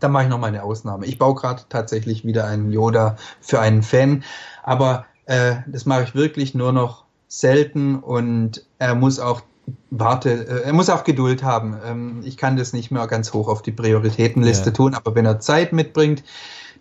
dann 0.00 0.12
mache 0.12 0.24
ich 0.24 0.28
noch 0.28 0.38
mal 0.38 0.48
eine 0.48 0.62
Ausnahme. 0.62 1.06
Ich 1.06 1.18
baue 1.18 1.34
gerade 1.34 1.62
tatsächlich 1.68 2.24
wieder 2.24 2.46
einen 2.46 2.72
Yoda 2.72 3.16
für 3.40 3.60
einen 3.60 3.82
Fan, 3.82 4.24
aber 4.62 5.06
äh, 5.26 5.56
das 5.66 5.86
mache 5.86 6.02
ich 6.02 6.14
wirklich 6.14 6.54
nur 6.54 6.72
noch 6.72 7.04
selten 7.28 7.96
und 8.00 8.64
er 8.78 8.94
muss 8.94 9.18
auch 9.18 9.42
warte, 9.90 10.30
äh, 10.30 10.62
er 10.64 10.72
muss 10.72 10.90
auch 10.90 11.04
Geduld 11.04 11.42
haben. 11.42 11.76
Ähm, 11.84 12.20
ich 12.24 12.36
kann 12.36 12.56
das 12.56 12.72
nicht 12.72 12.90
mehr 12.90 13.06
ganz 13.06 13.32
hoch 13.32 13.48
auf 13.48 13.62
die 13.62 13.72
Prioritätenliste 13.72 14.70
Ja. 14.70 14.74
tun, 14.74 14.94
aber 14.94 15.14
wenn 15.14 15.26
er 15.26 15.40
Zeit 15.40 15.72
mitbringt, 15.72 16.22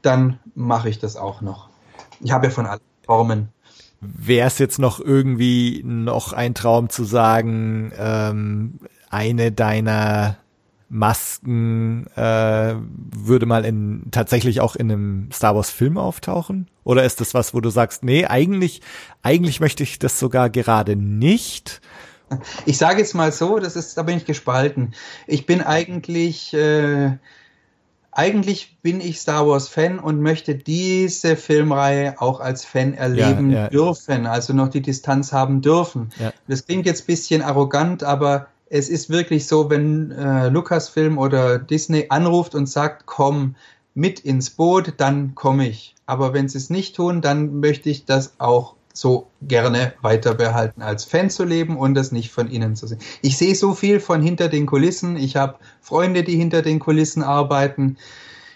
dann 0.01 0.39
mache 0.53 0.89
ich 0.89 0.99
das 0.99 1.15
auch 1.15 1.41
noch. 1.41 1.69
Ich 2.21 2.31
habe 2.31 2.47
ja 2.47 2.51
von 2.51 2.65
allen 2.65 2.81
Formen. 3.05 3.49
Wäre 4.01 4.47
es 4.47 4.59
jetzt 4.59 4.79
noch 4.79 4.99
irgendwie 4.99 5.81
noch 5.83 6.33
ein 6.33 6.53
Traum 6.53 6.89
zu 6.89 7.03
sagen, 7.05 7.91
ähm, 7.97 8.79
eine 9.09 9.51
deiner 9.51 10.37
Masken 10.89 12.07
äh, 12.15 12.75
würde 12.75 13.45
mal 13.45 13.65
in 13.65 14.03
tatsächlich 14.11 14.61
auch 14.61 14.75
in 14.75 14.91
einem 14.91 15.29
Star 15.31 15.55
Wars 15.55 15.69
Film 15.69 15.97
auftauchen? 15.97 16.67
Oder 16.83 17.03
ist 17.03 17.21
das 17.21 17.33
was, 17.33 17.53
wo 17.53 17.61
du 17.61 17.69
sagst, 17.69 18.03
nee, 18.03 18.25
eigentlich, 18.25 18.81
eigentlich 19.23 19.59
möchte 19.59 19.83
ich 19.83 19.97
das 19.97 20.19
sogar 20.19 20.49
gerade 20.49 20.95
nicht? 20.95 21.81
Ich 22.65 22.77
sage 22.77 22.99
jetzt 22.99 23.15
mal 23.15 23.31
so, 23.31 23.59
das 23.59 23.75
ist, 23.75 23.97
da 23.97 24.03
bin 24.03 24.17
ich 24.17 24.25
gespalten. 24.25 24.93
Ich 25.27 25.45
bin 25.45 25.61
eigentlich, 25.61 26.53
äh, 26.53 27.17
eigentlich 28.15 28.77
bin 28.81 29.01
ich 29.01 29.19
Star 29.19 29.45
Wars 29.45 29.67
Fan 29.67 29.99
und 29.99 30.21
möchte 30.21 30.55
diese 30.55 31.35
Filmreihe 31.35 32.15
auch 32.21 32.39
als 32.39 32.63
Fan 32.63 32.93
erleben 32.93 33.51
Ja, 33.51 33.63
ja. 33.63 33.69
dürfen, 33.69 34.25
also 34.25 34.53
noch 34.53 34.69
die 34.69 34.81
Distanz 34.81 35.33
haben 35.33 35.61
dürfen. 35.61 36.09
Ja. 36.17 36.31
Das 36.47 36.65
klingt 36.65 36.85
jetzt 36.85 37.03
ein 37.03 37.07
bisschen 37.07 37.41
arrogant, 37.41 38.03
aber 38.03 38.47
es 38.69 38.87
ist 38.87 39.09
wirklich 39.09 39.47
so, 39.47 39.69
wenn 39.69 40.11
äh, 40.11 40.47
Lucasfilm 40.47 41.17
oder 41.17 41.59
Disney 41.59 42.05
anruft 42.07 42.55
und 42.55 42.67
sagt, 42.67 43.05
komm 43.05 43.55
mit 43.93 44.21
ins 44.21 44.49
Boot, 44.49 44.93
dann 44.97 45.35
komme 45.35 45.67
ich. 45.67 45.93
Aber 46.05 46.33
wenn 46.33 46.47
sie 46.47 46.57
es 46.57 46.69
nicht 46.69 46.95
tun, 46.95 47.21
dann 47.21 47.59
möchte 47.59 47.89
ich 47.89 48.05
das 48.05 48.35
auch 48.37 48.74
so 48.95 49.27
gerne 49.41 49.93
weiter 50.01 50.33
behalten, 50.33 50.81
als 50.81 51.03
Fan 51.03 51.29
zu 51.29 51.43
leben 51.43 51.77
und 51.77 51.93
das 51.95 52.11
nicht 52.11 52.31
von 52.31 52.49
innen 52.49 52.75
zu 52.75 52.87
sehen. 52.87 52.99
Ich 53.21 53.37
sehe 53.37 53.53
so 53.53 53.73
viel 53.73 53.99
von 53.99 54.21
hinter 54.21 54.47
den 54.47 54.65
Kulissen. 54.65 55.17
Ich 55.17 55.35
habe 55.35 55.59
Freunde, 55.81 56.23
die 56.23 56.37
hinter 56.37 56.61
den 56.61 56.79
Kulissen 56.79 57.21
arbeiten. 57.21 57.97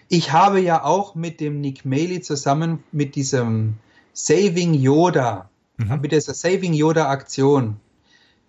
Ich 0.07 0.31
habe 0.31 0.59
ja 0.61 0.83
auch 0.83 1.13
mit 1.13 1.39
dem 1.41 1.59
Nick 1.61 1.83
Maley 1.85 2.21
zusammen 2.21 2.81
mit 2.91 3.15
diesem 3.15 3.75
Saving 4.13 4.73
Yoda, 4.73 5.49
Mhm. 5.77 5.99
mit 6.01 6.11
dieser 6.11 6.33
Saving 6.33 6.73
Yoda 6.73 7.09
Aktion, 7.09 7.77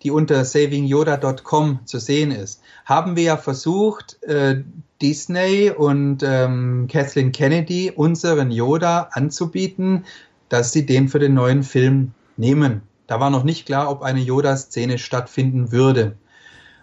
die 0.03 0.11
unter 0.11 0.43
savingyoda.com 0.43 1.79
zu 1.85 1.99
sehen 1.99 2.31
ist, 2.31 2.61
haben 2.85 3.15
wir 3.15 3.23
ja 3.23 3.37
versucht, 3.37 4.21
äh, 4.23 4.63
Disney 5.01 5.69
und 5.71 6.23
ähm, 6.23 6.87
Kathleen 6.91 7.31
Kennedy 7.31 7.91
unseren 7.95 8.51
Yoda 8.51 9.09
anzubieten, 9.11 10.05
dass 10.51 10.73
sie 10.73 10.85
den 10.85 11.07
für 11.07 11.19
den 11.19 11.33
neuen 11.33 11.63
Film 11.63 12.11
nehmen. 12.35 12.81
Da 13.07 13.21
war 13.21 13.29
noch 13.29 13.45
nicht 13.45 13.65
klar, 13.65 13.89
ob 13.89 14.01
eine 14.01 14.19
Yoda-Szene 14.19 14.97
stattfinden 14.97 15.71
würde. 15.71 16.17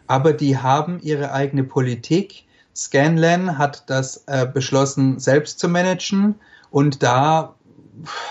Aber 0.06 0.32
die 0.32 0.56
haben 0.56 1.00
ihre 1.02 1.32
eigene 1.32 1.64
Politik. 1.64 2.46
Scanlan 2.74 3.58
hat 3.58 3.84
das 3.90 4.24
äh, 4.26 4.46
beschlossen, 4.46 5.18
selbst 5.18 5.58
zu 5.58 5.68
managen. 5.68 6.36
Und 6.70 7.02
da 7.02 7.56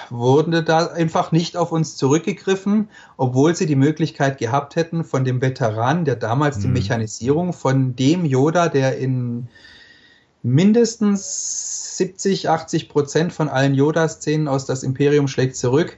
wurde 0.09 0.63
da 0.63 0.87
einfach 0.87 1.31
nicht 1.31 1.55
auf 1.55 1.71
uns 1.71 1.97
zurückgegriffen, 1.97 2.89
obwohl 3.15 3.55
sie 3.55 3.67
die 3.67 3.75
Möglichkeit 3.75 4.39
gehabt 4.39 4.75
hätten, 4.75 5.03
von 5.03 5.23
dem 5.23 5.39
Veteran, 5.39 6.03
der 6.03 6.15
damals 6.15 6.57
die 6.57 6.67
Mhm. 6.67 6.73
Mechanisierung 6.73 7.53
von 7.53 7.95
dem 7.95 8.25
Yoda, 8.25 8.69
der 8.69 8.97
in 8.97 9.49
mindestens 10.43 11.97
70, 11.97 12.49
80 12.49 12.89
Prozent 12.89 13.33
von 13.33 13.49
allen 13.49 13.73
Yoda-Szenen 13.73 14.47
aus 14.47 14.65
Das 14.65 14.83
Imperium 14.83 15.27
schlägt 15.27 15.55
zurück, 15.55 15.97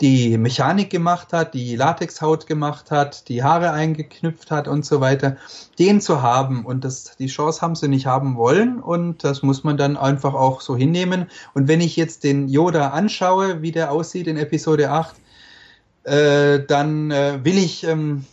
die 0.00 0.36
Mechanik 0.36 0.90
gemacht 0.90 1.32
hat, 1.32 1.54
die 1.54 1.74
Latexhaut 1.74 2.46
gemacht 2.46 2.90
hat, 2.90 3.28
die 3.28 3.42
Haare 3.42 3.72
eingeknüpft 3.72 4.50
hat 4.50 4.68
und 4.68 4.84
so 4.84 5.00
weiter, 5.00 5.36
den 5.78 6.00
zu 6.00 6.20
haben. 6.20 6.66
Und 6.66 6.84
das, 6.84 7.16
die 7.16 7.28
Chance 7.28 7.62
haben 7.62 7.76
sie 7.76 7.88
nicht 7.88 8.06
haben 8.06 8.36
wollen 8.36 8.78
und 8.80 9.24
das 9.24 9.42
muss 9.42 9.64
man 9.64 9.76
dann 9.78 9.96
einfach 9.96 10.34
auch 10.34 10.60
so 10.60 10.76
hinnehmen. 10.76 11.26
Und 11.54 11.68
wenn 11.68 11.80
ich 11.80 11.96
jetzt 11.96 12.24
den 12.24 12.48
Yoda 12.48 12.90
anschaue, 12.90 13.62
wie 13.62 13.72
der 13.72 13.90
aussieht 13.90 14.26
in 14.26 14.36
Episode 14.36 14.90
8, 14.90 15.16
äh, 16.04 16.60
dann 16.66 17.10
äh, 17.10 17.38
will 17.42 17.56
ich, 17.56 17.84
ähm, 17.84 18.26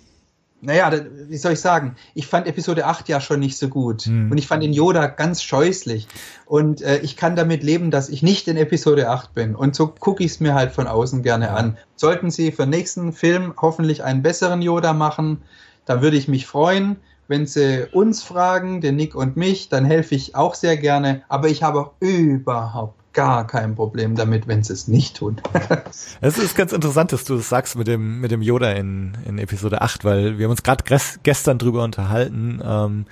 naja, 0.63 0.91
wie 1.27 1.37
soll 1.37 1.53
ich 1.53 1.59
sagen, 1.59 1.95
ich 2.13 2.25
fand 2.25 2.47
Episode 2.47 2.85
8 2.85 3.09
ja 3.09 3.19
schon 3.19 3.41
nicht 3.41 3.57
so 3.57 3.67
gut. 3.67 4.03
Hm. 4.03 4.31
Und 4.31 4.37
ich 4.37 4.47
fand 4.47 4.63
den 4.63 4.71
Yoda 4.71 5.07
ganz 5.07 5.43
scheußlich. 5.43 6.07
Und 6.45 6.81
äh, 6.81 6.99
ich 6.99 7.17
kann 7.17 7.35
damit 7.35 7.63
leben, 7.63 7.91
dass 7.91 8.07
ich 8.07 8.23
nicht 8.23 8.47
in 8.47 8.55
Episode 8.55 9.09
8 9.09 9.33
bin. 9.33 9.55
Und 9.55 9.75
so 9.75 9.87
gucke 9.87 10.23
ich 10.23 10.31
es 10.31 10.39
mir 10.39 10.53
halt 10.55 10.71
von 10.71 10.87
außen 10.87 11.21
gerne 11.21 11.51
an. 11.51 11.77
Sollten 11.97 12.31
sie 12.31 12.53
für 12.53 12.63
den 12.63 12.69
nächsten 12.69 13.11
Film 13.11 13.53
hoffentlich 13.61 14.03
einen 14.03 14.21
besseren 14.21 14.61
Yoda 14.61 14.93
machen, 14.93 15.41
dann 15.85 16.01
würde 16.01 16.15
ich 16.15 16.29
mich 16.29 16.47
freuen. 16.47 16.95
Wenn 17.27 17.45
sie 17.45 17.87
uns 17.91 18.23
fragen, 18.23 18.79
den 18.79 18.95
Nick 18.95 19.15
und 19.15 19.35
mich, 19.35 19.67
dann 19.67 19.83
helfe 19.83 20.15
ich 20.15 20.35
auch 20.35 20.55
sehr 20.55 20.77
gerne. 20.77 21.23
Aber 21.27 21.49
ich 21.49 21.61
habe 21.61 21.79
auch 21.79 21.91
überhaupt 21.99 23.02
gar 23.13 23.47
kein 23.47 23.75
Problem 23.75 24.15
damit, 24.15 24.47
wenn 24.47 24.63
sie 24.63 24.73
es 24.73 24.87
nicht 24.87 25.17
tun. 25.17 25.41
Es 26.21 26.37
ist 26.37 26.55
ganz 26.55 26.73
interessant, 26.73 27.11
dass 27.11 27.23
du 27.25 27.35
das 27.35 27.49
sagst 27.49 27.75
mit 27.75 27.87
dem, 27.87 28.21
mit 28.21 28.31
dem 28.31 28.41
Yoda 28.41 28.71
in, 28.71 29.17
in 29.25 29.37
Episode 29.37 29.81
8, 29.81 30.03
weil 30.03 30.37
wir 30.37 30.45
haben 30.45 30.51
uns 30.51 30.63
gerade 30.63 30.83
gestern 31.23 31.57
drüber 31.57 31.83
unterhalten. 31.83 32.61
Ähm, 32.63 33.05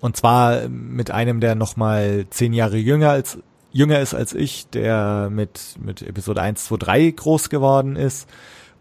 und 0.00 0.16
zwar 0.16 0.68
mit 0.68 1.10
einem, 1.10 1.40
der 1.40 1.54
noch 1.54 1.76
mal 1.76 2.26
zehn 2.30 2.52
Jahre 2.52 2.76
jünger 2.76 3.10
als 3.10 3.38
jünger 3.72 4.00
ist 4.00 4.14
als 4.14 4.34
ich, 4.34 4.68
der 4.68 5.30
mit, 5.30 5.76
mit 5.82 6.02
Episode 6.02 6.42
1, 6.42 6.64
2, 6.66 6.76
3 6.76 7.10
groß 7.10 7.48
geworden 7.48 7.96
ist. 7.96 8.28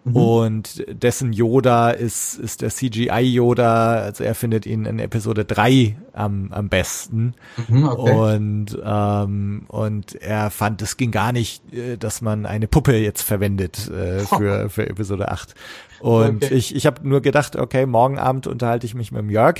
Mhm. 0.03 0.15
Und 0.15 0.85
dessen 0.89 1.31
Yoda 1.31 1.91
ist, 1.91 2.37
ist 2.39 2.61
der 2.61 2.69
CGI-Yoda, 2.69 3.93
also 4.01 4.23
er 4.23 4.33
findet 4.33 4.65
ihn 4.65 4.85
in 4.85 4.97
Episode 4.97 5.45
3 5.45 5.95
am, 6.13 6.51
am 6.51 6.69
besten. 6.69 7.35
Mhm, 7.67 7.87
okay. 7.87 8.35
Und, 8.35 8.77
ähm, 8.83 9.65
und 9.67 10.15
er 10.15 10.49
fand, 10.49 10.81
es 10.81 10.97
ging 10.97 11.11
gar 11.11 11.31
nicht, 11.31 11.71
äh, 11.73 11.97
dass 11.97 12.21
man 12.21 12.45
eine 12.45 12.67
Puppe 12.67 12.97
jetzt 12.97 13.21
verwendet 13.21 13.89
äh, 13.89 14.19
für, 14.19 14.69
für 14.71 14.89
Episode 14.89 15.29
8. 15.29 15.53
Und 15.99 16.45
Okay. 16.45 16.55
ich, 16.55 16.75
ich 16.75 16.87
habe 16.87 17.07
nur 17.07 17.21
gedacht, 17.21 17.55
okay, 17.55 17.85
morgen 17.85 18.17
Abend 18.17 18.47
unterhalte 18.47 18.87
ich 18.87 18.95
mich 18.95 19.11
mit 19.11 19.21
dem 19.21 19.29
Jörg. 19.29 19.57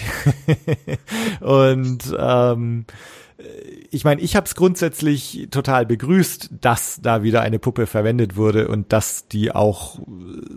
und 1.40 2.00
ähm, 2.18 2.86
ich 3.90 4.04
meine, 4.06 4.22
ich 4.22 4.36
habe 4.36 4.46
es 4.46 4.56
grundsätzlich 4.56 5.48
total 5.52 5.86
begrüßt, 5.86 6.50
dass 6.62 7.00
da 7.02 7.24
wieder 7.24 7.42
eine 7.42 7.60
Puppe 7.60 7.88
verwendet 7.88 8.36
wurde 8.38 8.68
und 8.68 8.94
dass 8.94 9.28
die 9.28 9.52
auch 9.52 10.00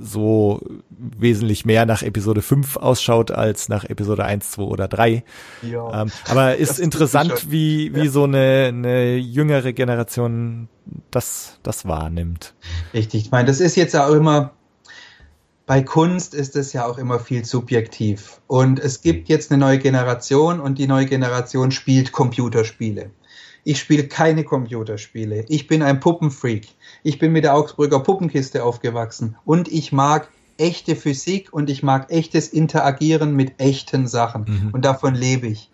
so 0.01 0.61
wesentlich 0.90 1.65
mehr 1.65 1.85
nach 1.86 2.02
Episode 2.02 2.43
5 2.43 2.77
ausschaut 2.77 3.31
als 3.32 3.69
nach 3.69 3.85
Episode 3.85 4.24
1, 4.24 4.52
2 4.52 4.62
oder 4.62 4.89
3. 4.89 5.24
ja. 5.62 6.02
Ähm, 6.02 6.11
aber 6.28 6.56
ist 6.56 6.78
interessant, 6.78 7.39
schon. 7.40 7.51
wie, 7.51 7.94
wie 7.94 8.05
Ja. 8.05 8.11
so 8.11 8.24
eine, 8.24 8.66
eine 8.69 9.16
jüngere 9.16 9.73
Generation 9.73 10.69
das, 11.11 11.59
das 11.62 11.86
wahrnimmt. 11.86 12.55
Richtig. 12.93 13.24
Ich 13.27 13.31
meine, 13.31 13.47
das 13.47 13.61
ist 13.61 13.74
jetzt 13.77 13.97
auch 13.97 14.12
immer, 14.12 14.52
bei 15.66 15.82
Kunst 15.82 16.35
ist 16.35 16.57
es 16.57 16.73
ja 16.73 16.86
auch 16.86 16.99
immer 16.99 17.19
viel 17.19 17.45
subjektiv. 17.45 18.41
Und 18.47 18.78
es 18.78 19.01
gibt 19.01 19.28
jetzt 19.28 19.51
eine 19.51 19.59
neue 19.59 19.78
Generation 19.78 20.61
und 20.61 20.78
die 20.78 20.86
neue 20.86 21.07
Generation 21.07 21.70
spielt 21.70 22.12
Computerspiele. 22.12 23.11
Ich 23.65 23.81
spiele 23.81 24.07
keine 24.07 24.45
Computerspiele. 24.45 25.47
Ich 25.49 25.66
bin 25.66 25.82
ein 25.82 26.01
Puppenfreak. 26.01 26.69
Ich 27.03 27.19
bin 27.19 27.32
mit 27.32 27.45
der 27.45 27.55
Augsburger 27.55 28.01
Puppenkiste 28.01 28.62
aufgewachsen 28.62 29.36
und 29.47 29.69
ich 29.69 29.91
mag 29.91 30.28
echte 30.59 30.97
Physik 30.97 31.53
und 31.53 31.70
ich 31.70 31.82
mag 31.82 32.12
echtes 32.12 32.49
Interagieren 32.49 33.35
mit 33.35 33.55
echten 33.59 34.07
Sachen. 34.07 34.45
Mhm. 34.47 34.70
Und 34.73 34.85
davon 34.85 35.15
lebe 35.15 35.47
ich. 35.47 35.70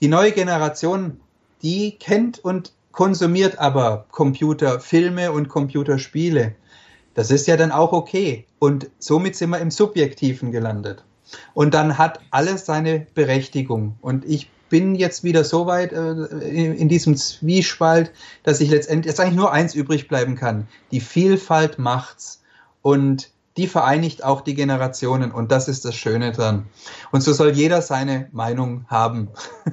Die 0.00 0.08
neue 0.08 0.32
Generation, 0.32 1.20
die 1.62 1.92
kennt 1.92 2.38
und 2.38 2.72
konsumiert 2.90 3.58
aber 3.58 4.06
Computerfilme 4.10 5.30
und 5.30 5.48
Computerspiele. 5.48 6.54
Das 7.16 7.30
ist 7.30 7.46
ja 7.46 7.56
dann 7.56 7.72
auch 7.72 7.92
okay. 7.92 8.46
Und 8.58 8.90
somit 8.98 9.36
sind 9.36 9.50
wir 9.50 9.58
im 9.58 9.70
Subjektiven 9.70 10.52
gelandet. 10.52 11.02
Und 11.54 11.74
dann 11.74 11.98
hat 11.98 12.20
alles 12.30 12.66
seine 12.66 13.06
Berechtigung. 13.14 13.96
Und 14.02 14.24
ich 14.26 14.50
bin 14.68 14.94
jetzt 14.94 15.24
wieder 15.24 15.42
so 15.42 15.66
weit 15.66 15.92
äh, 15.92 16.10
in, 16.10 16.74
in 16.74 16.88
diesem 16.88 17.16
Zwiespalt, 17.16 18.12
dass 18.42 18.60
ich 18.60 18.70
letztendlich 18.70 19.10
jetzt 19.10 19.18
eigentlich 19.18 19.36
nur 19.36 19.50
eins 19.50 19.74
übrig 19.74 20.08
bleiben 20.08 20.36
kann. 20.36 20.68
Die 20.92 21.00
Vielfalt 21.00 21.78
macht's. 21.78 22.42
Und 22.82 23.30
die 23.56 23.66
vereinigt 23.66 24.22
auch 24.22 24.42
die 24.42 24.54
Generationen. 24.54 25.32
Und 25.32 25.50
das 25.50 25.68
ist 25.68 25.86
das 25.86 25.96
Schöne 25.96 26.32
dran. 26.32 26.66
Und 27.12 27.22
so 27.22 27.32
soll 27.32 27.52
jeder 27.52 27.80
seine 27.80 28.28
Meinung 28.32 28.84
haben. 28.88 29.28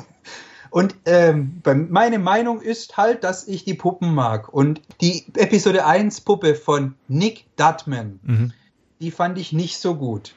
Und 0.74 0.95
ähm, 1.06 1.62
meine 1.91 2.18
Meinung 2.18 2.60
ist 2.60 2.98
halt, 2.98 3.24
dass 3.24 3.48
ich 3.48 3.64
die 3.64 3.76
Puppen 3.76 4.16
mag. 4.16 4.52
Und 4.52 4.82
die 5.02 5.24
Episode 5.36 5.86
1 5.86 6.22
Puppe 6.22 6.56
von 6.56 6.95
Nick 7.08 7.45
Dutman, 7.58 8.20
mhm. 8.24 8.54
die 9.00 9.12
fand 9.12 9.38
ich 9.38 9.54
nicht 9.54 9.78
so 9.78 9.94
gut 9.94 10.34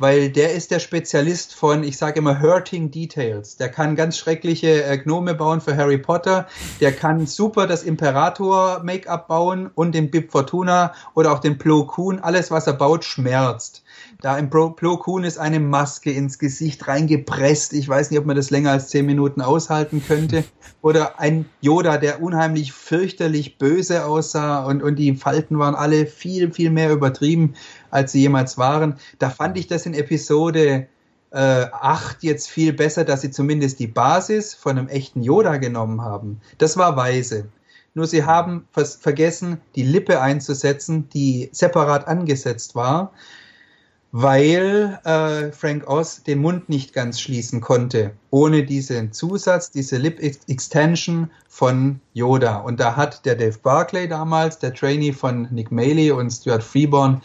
weil 0.00 0.30
der 0.30 0.54
ist 0.54 0.70
der 0.70 0.78
Spezialist 0.78 1.54
von, 1.54 1.84
ich 1.84 1.98
sage 1.98 2.20
immer, 2.20 2.40
Hurting 2.40 2.90
Details. 2.90 3.58
Der 3.58 3.68
kann 3.68 3.96
ganz 3.96 4.16
schreckliche 4.16 4.82
äh, 4.82 4.96
Gnome 4.96 5.34
bauen 5.34 5.60
für 5.60 5.76
Harry 5.76 5.98
Potter. 5.98 6.48
Der 6.80 6.92
kann 6.92 7.26
super 7.26 7.66
das 7.66 7.82
Imperator-Make-up 7.82 9.28
bauen 9.28 9.70
und 9.74 9.94
den 9.94 10.10
Bib 10.10 10.32
Fortuna 10.32 10.94
oder 11.14 11.32
auch 11.32 11.38
den 11.38 11.58
Plo 11.58 11.84
Koon. 11.84 12.18
Alles, 12.18 12.50
was 12.50 12.66
er 12.66 12.72
baut, 12.72 13.04
schmerzt. 13.04 13.84
Da 14.20 14.36
im 14.36 14.50
Plo 14.50 14.72
Koon 14.98 15.24
ist 15.24 15.38
eine 15.38 15.60
Maske 15.60 16.10
ins 16.10 16.38
Gesicht 16.38 16.86
reingepresst. 16.86 17.72
Ich 17.72 17.88
weiß 17.88 18.10
nicht, 18.10 18.20
ob 18.20 18.26
man 18.26 18.36
das 18.36 18.50
länger 18.50 18.72
als 18.72 18.88
zehn 18.88 19.06
Minuten 19.06 19.40
aushalten 19.40 20.02
könnte. 20.06 20.44
Oder 20.82 21.18
ein 21.18 21.46
Yoda, 21.62 21.96
der 21.96 22.22
unheimlich 22.22 22.72
fürchterlich 22.72 23.56
böse 23.56 24.04
aussah 24.04 24.64
und, 24.64 24.82
und 24.82 24.96
die 24.96 25.14
Falten 25.14 25.58
waren 25.58 25.74
alle 25.74 26.06
viel, 26.06 26.52
viel 26.52 26.70
mehr 26.70 26.92
übertrieben, 26.92 27.54
als 27.90 28.12
sie 28.12 28.20
jemals 28.20 28.58
waren. 28.58 28.96
Da 29.18 29.30
fand 29.30 29.56
ich 29.56 29.68
das 29.68 29.86
in 29.86 29.94
Episode 29.94 30.86
äh, 31.30 31.66
8 31.72 32.22
jetzt 32.22 32.50
viel 32.50 32.74
besser, 32.74 33.04
dass 33.04 33.22
sie 33.22 33.30
zumindest 33.30 33.78
die 33.78 33.86
Basis 33.86 34.52
von 34.52 34.76
einem 34.76 34.88
echten 34.88 35.22
Yoda 35.22 35.56
genommen 35.56 36.02
haben. 36.02 36.40
Das 36.58 36.76
war 36.76 36.96
weise. 36.96 37.48
Nur 37.94 38.06
sie 38.06 38.24
haben 38.24 38.68
vergessen, 38.72 39.60
die 39.74 39.82
Lippe 39.82 40.20
einzusetzen, 40.20 41.08
die 41.08 41.48
separat 41.52 42.06
angesetzt 42.06 42.74
war 42.74 43.12
weil 44.12 44.98
äh, 45.04 45.52
Frank 45.52 45.88
Oz 45.88 46.24
den 46.24 46.40
Mund 46.40 46.68
nicht 46.68 46.92
ganz 46.92 47.20
schließen 47.20 47.60
konnte, 47.60 48.12
ohne 48.30 48.64
diesen 48.64 49.12
Zusatz, 49.12 49.70
diese 49.70 49.98
Lip 49.98 50.20
Extension 50.20 51.30
von 51.48 52.00
Yoda. 52.12 52.58
Und 52.58 52.80
da 52.80 52.96
hat 52.96 53.24
der 53.24 53.36
Dave 53.36 53.58
Barclay 53.62 54.08
damals, 54.08 54.58
der 54.58 54.74
Trainee 54.74 55.12
von 55.12 55.48
Nick 55.50 55.70
Maley 55.70 56.10
und 56.10 56.30
Stuart 56.30 56.64
Freeborn, 56.64 57.22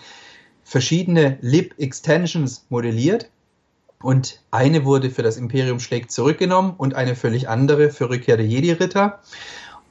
verschiedene 0.63 1.37
Lip 1.41 1.73
Extensions 1.79 2.65
modelliert. 2.69 3.29
Und 4.01 4.41
eine 4.51 4.85
wurde 4.85 5.09
für 5.09 5.23
das 5.23 5.37
Imperium 5.37 5.79
schlägt 5.79 6.11
zurückgenommen 6.11 6.75
und 6.77 6.93
eine 6.93 7.15
völlig 7.15 7.49
andere 7.49 7.89
für 7.89 8.09
Rückkehr 8.09 8.37
der 8.37 8.45
Jedi-Ritter. 8.45 9.19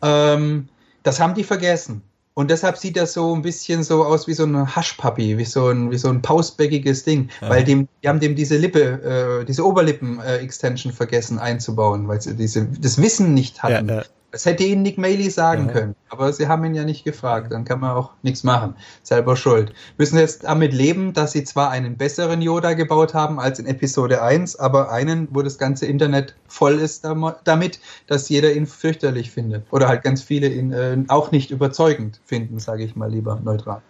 Ähm, 0.03 0.69
das 1.03 1.19
haben 1.19 1.35
die 1.35 1.43
vergessen. 1.43 2.03
Und 2.37 2.51
deshalb 2.51 2.77
sieht 2.77 2.97
das 2.97 3.13
so 3.13 3.33
ein 3.35 3.43
bisschen 3.43 3.85
so 3.85 4.05
aus 4.05 4.27
wie 4.27 4.35
so 4.35 4.45
ein 4.45 4.75
Haschpapi, 4.75 5.39
wie 5.39 5.45
so 5.45 5.69
ein, 5.69 5.93
wie 5.93 5.99
so 5.99 6.09
ein 6.09 6.21
pausbäckiges 6.21 7.05
Ding. 7.05 7.31
Ja. 7.41 7.49
Weil 7.49 7.63
dem, 7.63 7.89
die 8.03 8.09
haben 8.09 8.19
dem 8.19 8.35
diese 8.35 8.57
Lippe, 8.57 9.41
äh, 9.41 9.45
diese 9.45 9.65
Oberlippen-Extension 9.65 10.93
äh, 10.93 10.97
vergessen 10.97 11.39
einzubauen, 11.39 12.09
weil 12.09 12.21
sie 12.21 12.35
diese, 12.35 12.67
das 12.67 13.01
Wissen 13.01 13.35
nicht 13.35 13.63
hatten. 13.63 13.89
Ja, 13.89 13.97
ja. 13.99 14.05
Das 14.35 14.47
hätte 14.47 14.65
ihnen 14.65 14.83
Nick 14.83 14.99
Maley 14.99 15.31
sagen 15.31 15.67
ja. 15.69 15.73
können, 15.73 15.95
aber 16.09 16.33
sie 16.33 16.49
haben 16.49 16.65
ihn 16.65 16.75
ja 16.75 16.83
nicht 16.83 17.05
gefragt. 17.05 17.53
Dann 17.53 17.65
kann 17.65 17.79
man 17.79 17.93
auch 17.93 18.11
nichts 18.23 18.43
machen. 18.43 18.75
Selber 19.05 19.37
schuld. 19.37 19.73
Müssen 19.97 20.19
jetzt 20.19 20.43
damit 20.43 20.73
leben, 20.73 21.13
dass 21.13 21.31
sie 21.31 21.45
zwar 21.45 21.71
einen 21.71 21.97
besseren 21.97 22.43
Yoda 22.43 22.73
gebaut 22.73 23.15
haben 23.15 23.39
als 23.39 23.61
in 23.61 23.67
Episode 23.67 24.23
1, 24.23 24.57
aber 24.57 24.91
einen, 24.91 25.29
wo 25.31 25.43
das 25.43 25.57
ganze 25.57 25.87
Internet 25.87 26.35
voll 26.49 26.81
ist 26.81 27.07
damit, 27.45 27.79
dass 28.09 28.29
jeder 28.29 28.53
ihn 28.53 28.67
fürchterlich 28.67 29.31
findet. 29.31 29.73
Oder 29.73 29.87
halt 29.87 30.03
ganz 30.03 30.21
viele 30.21 30.49
ihn 30.49 30.73
äh, 30.73 30.97
auch 31.07 31.31
nicht 31.31 31.53
überzeugend 31.53 32.21
finden, 32.25 32.59
sage 32.59 32.83
ich 32.83 32.97
mal 32.97 33.13
lieber 33.13 33.39
neutral. 33.41 33.83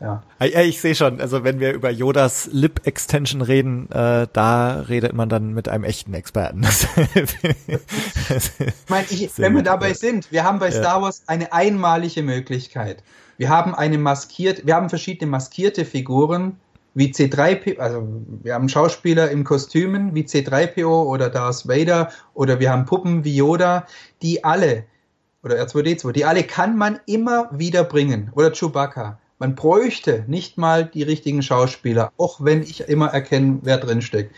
Ja. 0.00 0.22
ja 0.40 0.60
ich 0.60 0.80
sehe 0.80 0.94
schon, 0.94 1.20
also 1.20 1.44
wenn 1.44 1.60
wir 1.60 1.72
über 1.72 1.90
Yodas 1.90 2.48
Lip 2.52 2.86
Extension 2.86 3.40
reden, 3.40 3.90
äh, 3.90 4.26
da 4.32 4.80
redet 4.80 5.14
man 5.14 5.28
dann 5.28 5.54
mit 5.54 5.68
einem 5.68 5.84
echten 5.84 6.12
Experten. 6.14 6.62
ich 7.14 7.78
meine, 8.88 9.06
ich, 9.10 9.30
wenn 9.38 9.54
wir 9.54 9.62
dabei 9.62 9.94
sind, 9.94 10.30
wir 10.32 10.44
haben 10.44 10.58
bei 10.58 10.68
ja. 10.68 10.72
Star 10.72 11.02
Wars 11.02 11.22
eine 11.26 11.52
einmalige 11.52 12.22
Möglichkeit. 12.22 13.02
Wir 13.38 13.48
haben 13.48 13.74
eine 13.74 13.98
maskiert, 13.98 14.66
wir 14.66 14.74
haben 14.74 14.88
verschiedene 14.88 15.30
maskierte 15.30 15.84
Figuren, 15.84 16.58
wie 16.94 17.12
C3PO, 17.12 17.78
also 17.78 18.08
wir 18.42 18.54
haben 18.54 18.70
Schauspieler 18.70 19.30
in 19.30 19.44
Kostümen 19.44 20.14
wie 20.14 20.22
C3PO 20.22 21.04
oder 21.04 21.28
Darth 21.28 21.68
Vader 21.68 22.10
oder 22.32 22.58
wir 22.58 22.70
haben 22.70 22.86
Puppen 22.86 23.22
wie 23.22 23.36
Yoda, 23.36 23.86
die 24.22 24.44
alle, 24.44 24.84
oder 25.42 25.62
R2D2, 25.62 26.12
die 26.12 26.24
alle 26.24 26.42
kann 26.42 26.76
man 26.76 26.98
immer 27.06 27.50
wieder 27.52 27.84
bringen. 27.84 28.30
Oder 28.34 28.50
Chewbacca. 28.50 29.18
Man 29.38 29.54
bräuchte 29.54 30.24
nicht 30.26 30.56
mal 30.56 30.86
die 30.86 31.02
richtigen 31.02 31.42
Schauspieler, 31.42 32.12
auch 32.16 32.42
wenn 32.42 32.62
ich 32.62 32.88
immer 32.88 33.08
erkenne, 33.08 33.58
wer 33.62 33.78
drin 33.78 34.02
steckt. 34.02 34.34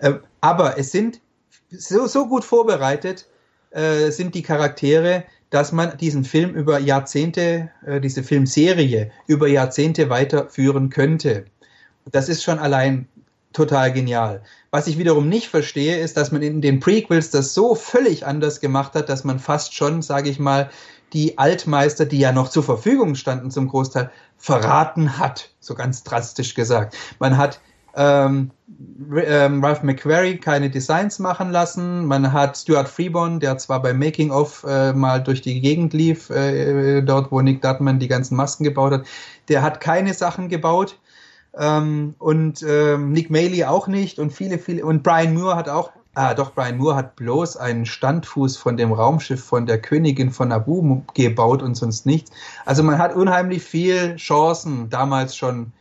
Ähm, 0.00 0.20
aber 0.40 0.78
es 0.78 0.92
sind 0.92 1.20
so, 1.70 2.06
so 2.06 2.28
gut 2.28 2.44
vorbereitet, 2.44 3.26
äh, 3.70 4.10
sind 4.10 4.34
die 4.34 4.42
Charaktere, 4.42 5.24
dass 5.50 5.72
man 5.72 5.96
diesen 5.98 6.24
Film 6.24 6.54
über 6.54 6.78
Jahrzehnte, 6.78 7.70
äh, 7.84 8.00
diese 8.00 8.22
Filmserie 8.22 9.10
über 9.26 9.48
Jahrzehnte 9.48 10.10
weiterführen 10.10 10.90
könnte. 10.90 11.46
Das 12.10 12.28
ist 12.28 12.42
schon 12.42 12.58
allein 12.58 13.08
total 13.52 13.92
genial. 13.92 14.42
Was 14.70 14.86
ich 14.86 14.98
wiederum 14.98 15.28
nicht 15.28 15.48
verstehe, 15.48 15.98
ist, 15.98 16.16
dass 16.16 16.30
man 16.30 16.42
in 16.42 16.60
den 16.60 16.78
Prequels 16.78 17.30
das 17.30 17.54
so 17.54 17.74
völlig 17.74 18.26
anders 18.26 18.60
gemacht 18.60 18.94
hat, 18.94 19.08
dass 19.08 19.24
man 19.24 19.38
fast 19.38 19.74
schon, 19.74 20.02
sage 20.02 20.28
ich 20.28 20.38
mal, 20.38 20.70
die 21.12 21.38
Altmeister, 21.38 22.04
die 22.04 22.18
ja 22.18 22.32
noch 22.32 22.48
zur 22.48 22.62
Verfügung 22.62 23.14
standen 23.14 23.50
zum 23.50 23.68
Großteil, 23.68 24.10
verraten 24.36 25.18
hat, 25.18 25.50
so 25.60 25.74
ganz 25.74 26.02
drastisch 26.02 26.54
gesagt. 26.54 26.96
Man 27.18 27.36
hat 27.36 27.60
ähm, 27.96 28.50
ähm, 29.16 29.64
Ralph 29.64 29.82
McQuarrie 29.82 30.36
keine 30.36 30.68
Designs 30.68 31.18
machen 31.18 31.50
lassen. 31.50 32.04
Man 32.04 32.32
hat 32.32 32.58
Stuart 32.58 32.88
Freeborn, 32.88 33.40
der 33.40 33.56
zwar 33.56 33.80
beim 33.80 33.98
Making 33.98 34.30
of 34.30 34.64
äh, 34.68 34.92
mal 34.92 35.22
durch 35.22 35.40
die 35.40 35.60
Gegend 35.60 35.94
lief, 35.94 36.28
äh, 36.28 37.00
dort 37.00 37.32
wo 37.32 37.40
Nick 37.40 37.62
Dutman 37.62 37.98
die 37.98 38.08
ganzen 38.08 38.36
Masken 38.36 38.64
gebaut 38.64 38.92
hat, 38.92 39.06
der 39.48 39.62
hat 39.62 39.80
keine 39.80 40.12
Sachen 40.12 40.48
gebaut. 40.48 40.98
Ähm, 41.58 42.14
und 42.18 42.62
ähm, 42.68 43.12
Nick 43.12 43.30
Maley 43.30 43.64
auch 43.64 43.86
nicht 43.86 44.18
und 44.18 44.30
viele, 44.30 44.58
viele 44.58 44.84
und 44.84 45.02
Brian 45.02 45.32
Moore 45.32 45.56
hat 45.56 45.70
auch 45.70 45.92
Ah, 46.18 46.32
doch, 46.32 46.54
Brian 46.54 46.78
Moore 46.78 46.96
hat 46.96 47.16
bloß 47.16 47.58
einen 47.58 47.84
Standfuß 47.84 48.56
von 48.56 48.78
dem 48.78 48.90
Raumschiff 48.90 49.44
von 49.44 49.66
der 49.66 49.82
Königin 49.82 50.30
von 50.30 50.48
Naboo 50.48 51.02
gebaut 51.12 51.62
und 51.62 51.74
sonst 51.74 52.06
nichts. 52.06 52.30
Also 52.64 52.82
man 52.82 52.96
hat 52.96 53.14
unheimlich 53.14 53.62
viel 53.62 54.16
Chancen 54.16 54.88
damals 54.88 55.36
schon 55.36 55.72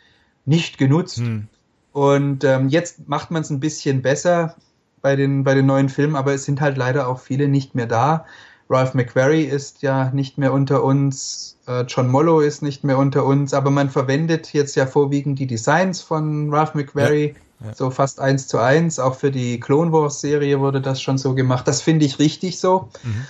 nicht 0.44 0.78
genutzt. 0.78 1.20
Hm. 1.20 1.48
Und 1.94 2.44
ähm, 2.44 2.68
jetzt 2.68 3.08
macht 3.08 3.32
man 3.32 3.44
es 3.44 3.50
ein 3.50 3.62
bisschen 3.62 4.02
besser 4.02 4.58
bei 5.02 5.16
den, 5.16 5.46
bei 5.46 5.54
den 5.54 5.68
neuen 5.68 5.88
Filmen, 5.88 6.18
aber 6.18 6.34
es 6.34 6.44
sind 6.44 6.60
halt 6.60 6.76
leider 6.76 7.08
auch 7.08 7.22
viele 7.22 7.48
nicht 7.48 7.74
mehr 7.74 7.88
da. 7.88 8.26
Ralph 8.70 8.94
McQuarrie 8.94 9.46
ist 9.46 9.84
ja 9.84 10.12
nicht 10.12 10.38
mehr 10.38 10.52
unter 10.52 10.84
uns, 10.84 11.58
äh, 11.66 11.84
John 11.84 12.10
Mollo 12.10 12.42
ist 12.42 12.62
nicht 12.62 12.84
mehr 12.84 12.98
unter 12.98 13.24
uns, 13.24 13.54
aber 13.54 13.72
man 13.72 13.90
verwendet 13.90 14.52
jetzt 14.52 14.76
ja 14.76 14.86
vorwiegend 14.86 15.40
die 15.40 15.48
Designs 15.48 16.02
von 16.02 16.54
Ralph 16.54 16.74
McQuarrie. 16.74 17.28
Ja 17.28 17.42
so 17.74 17.90
fast 17.90 18.20
eins 18.20 18.48
zu 18.48 18.60
eins. 18.60 19.00
Auch 19.00 19.16
für 19.16 19.32
die 19.32 19.60
Clone 19.60 19.92
Wars 19.92 20.22
Serie 20.22 20.60
wurde 20.60 20.82
das 20.82 21.02
schon 21.02 21.18
so 21.18 21.34
gemacht. 21.34 21.68
Das 21.68 21.82
finde 21.82 22.06
ich 22.06 22.20
richtig 22.20 22.60
so, 22.60 22.90
mhm. 23.04 23.26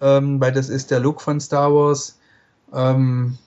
ähm, 0.00 0.40
weil 0.40 0.52
das 0.52 0.68
ist 0.68 0.90
der 0.90 1.00
Look 1.00 1.20
von 1.20 1.40
Star 1.40 1.72
Wars. 1.72 2.18
Ähm, 2.72 3.38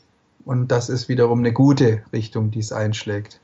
und 0.45 0.69
das 0.69 0.89
ist 0.89 1.09
wiederum 1.09 1.39
eine 1.39 1.53
gute 1.53 2.03
Richtung, 2.13 2.51
die 2.51 2.59
es 2.59 2.71
einschlägt. 2.71 3.39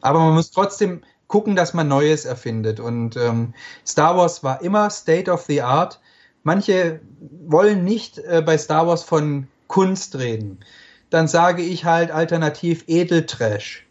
Aber 0.00 0.20
man 0.20 0.34
muss 0.34 0.50
trotzdem 0.50 1.02
gucken, 1.26 1.56
dass 1.56 1.74
man 1.74 1.88
Neues 1.88 2.24
erfindet. 2.24 2.80
Und 2.80 3.16
ähm, 3.16 3.54
Star 3.86 4.16
Wars 4.16 4.42
war 4.42 4.62
immer 4.62 4.90
State 4.90 5.30
of 5.30 5.42
the 5.42 5.62
Art. 5.62 6.00
Manche 6.42 7.00
wollen 7.46 7.84
nicht 7.84 8.18
äh, 8.18 8.42
bei 8.44 8.58
Star 8.58 8.86
Wars 8.86 9.02
von 9.02 9.48
Kunst 9.66 10.16
reden. 10.16 10.60
Dann 11.10 11.28
sage 11.28 11.62
ich 11.62 11.84
halt 11.84 12.10
alternativ 12.10 12.84
Edeltrash. 12.86 13.87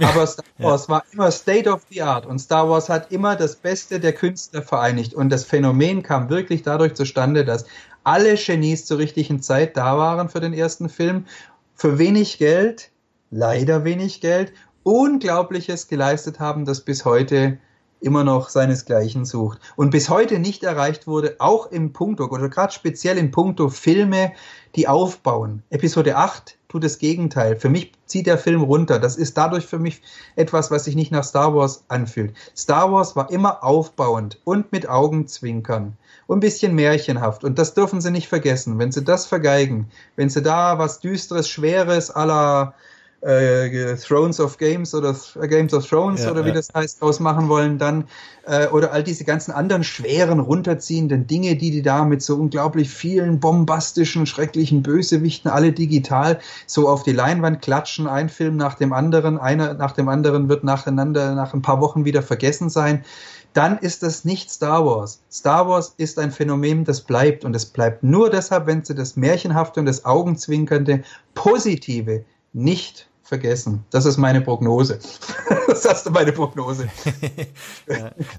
Aber 0.00 0.26
Star 0.26 0.44
Wars 0.58 0.86
ja. 0.86 0.88
war 0.88 1.04
immer 1.12 1.30
State 1.30 1.70
of 1.70 1.82
the 1.90 2.02
Art 2.02 2.26
und 2.26 2.38
Star 2.38 2.68
Wars 2.68 2.88
hat 2.88 3.12
immer 3.12 3.36
das 3.36 3.56
Beste 3.56 4.00
der 4.00 4.12
Künstler 4.12 4.62
vereinigt. 4.62 5.14
Und 5.14 5.30
das 5.30 5.44
Phänomen 5.44 6.02
kam 6.02 6.30
wirklich 6.30 6.62
dadurch 6.62 6.94
zustande, 6.94 7.44
dass 7.44 7.66
alle 8.04 8.34
Genies 8.36 8.86
zur 8.86 8.98
richtigen 8.98 9.42
Zeit 9.42 9.76
da 9.76 9.98
waren 9.98 10.28
für 10.28 10.40
den 10.40 10.54
ersten 10.54 10.88
Film, 10.88 11.26
für 11.74 11.98
wenig 11.98 12.38
Geld, 12.38 12.90
leider 13.30 13.84
wenig 13.84 14.20
Geld, 14.20 14.52
Unglaubliches 14.82 15.88
geleistet 15.88 16.40
haben, 16.40 16.64
das 16.64 16.80
bis 16.80 17.04
heute 17.04 17.58
immer 18.00 18.24
noch 18.24 18.48
seinesgleichen 18.48 19.24
sucht 19.24 19.58
und 19.76 19.90
bis 19.90 20.08
heute 20.08 20.38
nicht 20.38 20.62
erreicht 20.62 21.06
wurde, 21.06 21.36
auch 21.38 21.70
im 21.70 21.92
Punkto 21.92 22.26
oder 22.26 22.48
gerade 22.48 22.72
speziell 22.72 23.18
im 23.18 23.30
Punkto 23.30 23.68
Filme, 23.68 24.32
die 24.76 24.88
aufbauen. 24.88 25.62
Episode 25.70 26.16
8 26.16 26.56
tut 26.68 26.84
das 26.84 26.98
Gegenteil. 26.98 27.56
Für 27.56 27.68
mich 27.68 27.92
zieht 28.06 28.26
der 28.26 28.38
Film 28.38 28.62
runter. 28.62 28.98
Das 28.98 29.16
ist 29.16 29.36
dadurch 29.36 29.66
für 29.66 29.78
mich 29.78 30.02
etwas, 30.36 30.70
was 30.70 30.84
sich 30.84 30.94
nicht 30.94 31.10
nach 31.10 31.24
Star 31.24 31.54
Wars 31.54 31.84
anfühlt. 31.88 32.34
Star 32.56 32.92
Wars 32.92 33.16
war 33.16 33.30
immer 33.30 33.64
aufbauend 33.64 34.40
und 34.44 34.72
mit 34.72 34.88
Augenzwinkern 34.88 35.96
und 36.26 36.38
ein 36.38 36.40
bisschen 36.40 36.74
märchenhaft. 36.74 37.42
Und 37.44 37.58
das 37.58 37.74
dürfen 37.74 38.00
sie 38.00 38.12
nicht 38.12 38.28
vergessen. 38.28 38.78
Wenn 38.78 38.92
sie 38.92 39.02
das 39.02 39.26
vergeigen, 39.26 39.90
wenn 40.16 40.30
sie 40.30 40.42
da 40.42 40.78
was 40.78 41.00
Düsteres, 41.00 41.48
Schweres 41.48 42.10
aller 42.10 42.74
äh, 43.22 43.96
Thrones 43.96 44.40
of 44.40 44.56
Games 44.56 44.94
oder 44.94 45.14
Games 45.42 45.74
of 45.74 45.86
Thrones 45.86 46.24
Ja, 46.24 46.30
oder 46.30 46.44
wie 46.44 46.48
ja. 46.48 46.54
das 46.54 46.68
heißt, 46.74 47.02
draus 47.02 47.20
machen 47.20 47.48
wollen, 47.48 47.78
dann 47.78 48.04
äh, 48.46 48.66
oder 48.68 48.92
all 48.92 49.04
diese 49.04 49.24
ganzen 49.24 49.52
anderen 49.52 49.84
schweren, 49.84 50.40
runterziehenden 50.40 51.26
Dinge, 51.26 51.56
die 51.56 51.70
die 51.70 51.82
da 51.82 52.04
mit 52.04 52.22
so 52.22 52.36
unglaublich 52.36 52.88
vielen 52.88 53.38
bombastischen, 53.38 54.26
schrecklichen 54.26 54.82
Bösewichten 54.82 55.50
alle 55.50 55.72
digital 55.72 56.40
so 56.66 56.88
auf 56.88 57.02
die 57.02 57.12
Leinwand 57.12 57.60
klatschen, 57.60 58.06
ein 58.06 58.28
Film 58.28 58.56
nach 58.56 58.74
dem 58.74 58.92
anderen, 58.92 59.38
einer 59.38 59.74
nach 59.74 59.92
dem 59.92 60.08
anderen 60.08 60.48
wird 60.48 60.64
nacheinander 60.64 61.34
nach 61.34 61.52
ein 61.52 61.62
paar 61.62 61.80
Wochen 61.80 62.04
wieder 62.04 62.22
vergessen 62.22 62.70
sein. 62.70 63.04
Dann 63.52 63.78
ist 63.78 64.04
das 64.04 64.24
nicht 64.24 64.48
Star 64.48 64.86
Wars. 64.86 65.22
Star 65.30 65.68
Wars 65.68 65.94
ist 65.96 66.20
ein 66.20 66.30
Phänomen, 66.30 66.84
das 66.84 67.00
bleibt. 67.00 67.44
Und 67.44 67.56
es 67.56 67.66
bleibt 67.66 68.04
nur 68.04 68.30
deshalb, 68.30 68.66
wenn 68.66 68.84
sie 68.84 68.94
das 68.94 69.16
Märchenhafte 69.16 69.80
und 69.80 69.86
das 69.86 70.04
Augenzwinkernde 70.04 71.02
Positive 71.34 72.24
nicht 72.52 73.09
vergessen. 73.30 73.84
Das 73.90 74.06
ist 74.06 74.16
meine 74.16 74.40
Prognose. 74.40 74.98
das 75.68 75.88
hast 75.88 76.04
du 76.04 76.10
meine 76.10 76.32
Prognose. 76.32 76.88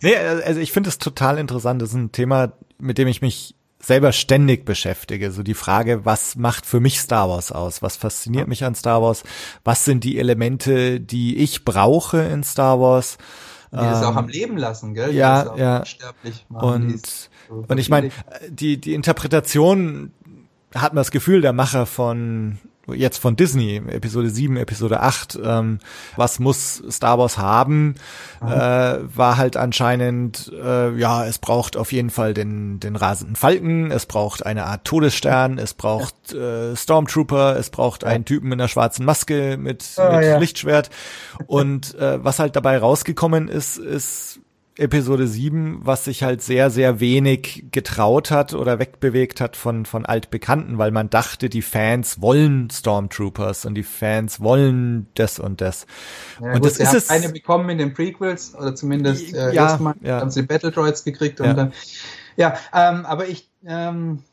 Nee, 0.01 0.15
also 0.15 0.59
ich 0.59 0.71
finde 0.71 0.89
es 0.89 0.97
total 0.97 1.37
interessant. 1.37 1.81
Das 1.81 1.89
ist 1.89 1.95
ein 1.95 2.11
Thema, 2.11 2.51
mit 2.77 2.97
dem 2.97 3.07
ich 3.07 3.21
mich 3.21 3.55
selber 3.79 4.11
ständig 4.11 4.65
beschäftige. 4.65 5.31
So 5.31 5.43
die 5.43 5.53
Frage, 5.53 6.03
was 6.03 6.35
macht 6.35 6.65
für 6.65 6.81
mich 6.81 6.99
Star 6.99 7.29
Wars 7.29 7.53
aus? 7.53 7.81
Was 7.81 7.95
fasziniert 7.95 8.49
mich 8.49 8.65
an 8.65 8.75
Star 8.75 9.01
Wars? 9.01 9.23
Was 9.63 9.85
sind 9.85 10.03
die 10.03 10.19
Elemente, 10.19 10.99
die 10.99 11.37
ich 11.37 11.63
brauche 11.63 12.19
in 12.19 12.43
Star 12.43 12.79
Wars? 12.81 13.17
Die 13.71 13.77
das 13.77 14.03
auch 14.03 14.11
Ähm, 14.11 14.17
am 14.17 14.27
Leben 14.27 14.57
lassen, 14.57 14.93
gell? 14.93 15.11
Die 15.11 15.17
ja, 15.17 15.55
ja. 15.55 15.83
Und, 16.49 17.07
so 17.47 17.65
und 17.65 17.77
ich 17.77 17.89
meine, 17.89 18.11
die, 18.49 18.75
die 18.79 18.93
Interpretation 18.93 20.11
hat 20.75 20.93
man 20.93 20.99
das 20.99 21.11
Gefühl, 21.11 21.39
der 21.39 21.53
Macher 21.53 21.85
von 21.85 22.59
jetzt 22.87 23.19
von 23.19 23.35
Disney, 23.35 23.77
Episode 23.77 24.29
7, 24.29 24.57
Episode 24.57 25.01
8, 25.01 25.39
ähm, 25.43 25.79
was 26.15 26.39
muss 26.39 26.81
Star 26.89 27.17
Wars 27.19 27.37
haben, 27.37 27.95
äh, 28.41 28.45
war 28.47 29.37
halt 29.37 29.55
anscheinend, 29.55 30.51
äh, 30.53 30.95
ja, 30.97 31.25
es 31.25 31.37
braucht 31.37 31.77
auf 31.77 31.91
jeden 31.91 32.09
Fall 32.09 32.33
den, 32.33 32.79
den 32.79 32.95
rasenden 32.95 33.35
Falken, 33.35 33.91
es 33.91 34.05
braucht 34.05 34.45
eine 34.45 34.65
Art 34.65 34.83
Todesstern, 34.85 35.57
es 35.57 35.73
braucht 35.73 36.33
äh, 36.33 36.75
Stormtrooper, 36.75 37.55
es 37.57 37.69
braucht 37.69 38.03
einen 38.03 38.25
Typen 38.25 38.49
mit 38.49 38.59
einer 38.59 38.67
schwarzen 38.67 39.05
Maske 39.05 39.57
mit, 39.57 39.85
Ah, 39.97 40.17
mit 40.17 40.25
ja. 40.25 40.37
Lichtschwert. 40.37 40.89
Und 41.47 41.95
äh, 41.95 42.23
was 42.23 42.39
halt 42.39 42.55
dabei 42.55 42.77
rausgekommen 42.77 43.47
ist, 43.47 43.77
ist 43.77 44.39
Episode 44.81 45.27
7, 45.27 45.79
was 45.83 46.05
sich 46.05 46.23
halt 46.23 46.41
sehr, 46.41 46.69
sehr 46.71 46.99
wenig 46.99 47.65
getraut 47.71 48.31
hat 48.31 48.53
oder 48.53 48.79
wegbewegt 48.79 49.39
hat 49.41 49.55
von, 49.55 49.85
von 49.85 50.05
Altbekannten, 50.05 50.77
weil 50.77 50.91
man 50.91 51.09
dachte, 51.09 51.49
die 51.49 51.61
Fans 51.61 52.21
wollen 52.21 52.69
Stormtroopers 52.69 53.65
und 53.65 53.75
die 53.75 53.83
Fans 53.83 54.41
wollen 54.41 55.07
das 55.15 55.39
und 55.39 55.61
das. 55.61 55.85
Ja, 56.39 56.53
und 56.53 56.61
gut, 56.61 56.65
das 56.65 56.77
ist 56.77 56.87
haben 56.89 56.97
es. 56.97 57.09
eine 57.09 57.29
bekommen 57.29 57.69
in 57.69 57.77
den 57.77 57.93
Prequels 57.93 58.55
oder 58.55 58.75
zumindest 58.75 59.33
äh, 59.33 59.53
Ja, 59.53 59.71
erstmal 59.71 59.95
ja. 60.01 60.19
haben 60.19 60.31
sie 60.31 60.41
Battle 60.43 60.71
Droids 60.71 61.03
gekriegt 61.03 61.39
und 61.41 61.47
Ja. 61.47 61.53
dann 61.53 61.73
ja, 62.37 62.57
ähm, 62.73 63.05
aber 63.05 63.27
ich 63.27 63.49
ähm, 63.65 64.23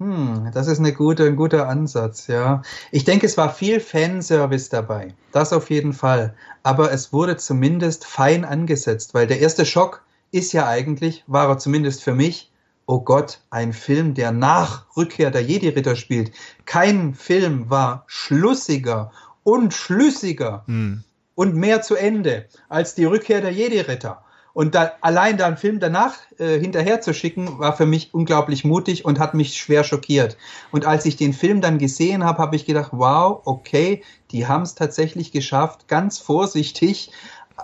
hm, 0.00 0.50
das 0.52 0.66
ist 0.66 0.78
eine 0.80 0.92
gute, 0.92 1.24
ein 1.26 1.36
guter 1.36 1.68
Ansatz, 1.68 2.26
ja. 2.26 2.62
Ich 2.90 3.04
denke, 3.04 3.26
es 3.26 3.36
war 3.36 3.54
viel 3.54 3.78
Fanservice 3.80 4.68
dabei. 4.68 5.14
Das 5.30 5.52
auf 5.52 5.70
jeden 5.70 5.92
Fall. 5.92 6.34
Aber 6.62 6.92
es 6.92 7.12
wurde 7.12 7.36
zumindest 7.36 8.04
fein 8.04 8.44
angesetzt, 8.44 9.14
weil 9.14 9.26
der 9.26 9.40
erste 9.40 9.66
Schock 9.66 10.04
ist 10.30 10.52
ja 10.52 10.66
eigentlich, 10.66 11.24
war 11.26 11.48
er 11.48 11.58
zumindest 11.58 12.02
für 12.02 12.14
mich, 12.14 12.50
oh 12.86 13.00
Gott, 13.00 13.40
ein 13.50 13.72
Film, 13.72 14.14
der 14.14 14.32
nach 14.32 14.86
Rückkehr 14.96 15.30
der 15.30 15.42
Jedi-Ritter 15.42 15.96
spielt. 15.96 16.32
Kein 16.64 17.14
Film 17.14 17.70
war 17.70 18.04
schlussiger 18.06 19.12
und 19.44 19.74
schlüssiger 19.74 20.64
Hm. 20.66 21.04
und 21.34 21.54
mehr 21.54 21.82
zu 21.82 21.96
Ende 21.96 22.46
als 22.68 22.94
die 22.94 23.04
Rückkehr 23.04 23.40
der 23.40 23.52
Jedi-Ritter. 23.52 24.22
Und 24.54 24.74
da, 24.74 24.92
allein 25.00 25.38
da 25.38 25.46
einen 25.46 25.56
Film 25.56 25.80
danach 25.80 26.14
äh, 26.38 26.58
hinterher 26.58 27.00
zu 27.00 27.14
schicken, 27.14 27.58
war 27.58 27.74
für 27.74 27.86
mich 27.86 28.12
unglaublich 28.12 28.64
mutig 28.64 29.04
und 29.04 29.18
hat 29.18 29.32
mich 29.32 29.56
schwer 29.56 29.82
schockiert. 29.82 30.36
Und 30.70 30.84
als 30.84 31.06
ich 31.06 31.16
den 31.16 31.32
Film 31.32 31.62
dann 31.62 31.78
gesehen 31.78 32.22
habe, 32.22 32.38
habe 32.38 32.56
ich 32.56 32.66
gedacht, 32.66 32.90
wow, 32.92 33.40
okay, 33.46 34.02
die 34.32 34.46
haben 34.46 34.62
es 34.62 34.74
tatsächlich 34.74 35.32
geschafft, 35.32 35.88
ganz 35.88 36.18
vorsichtig 36.18 37.10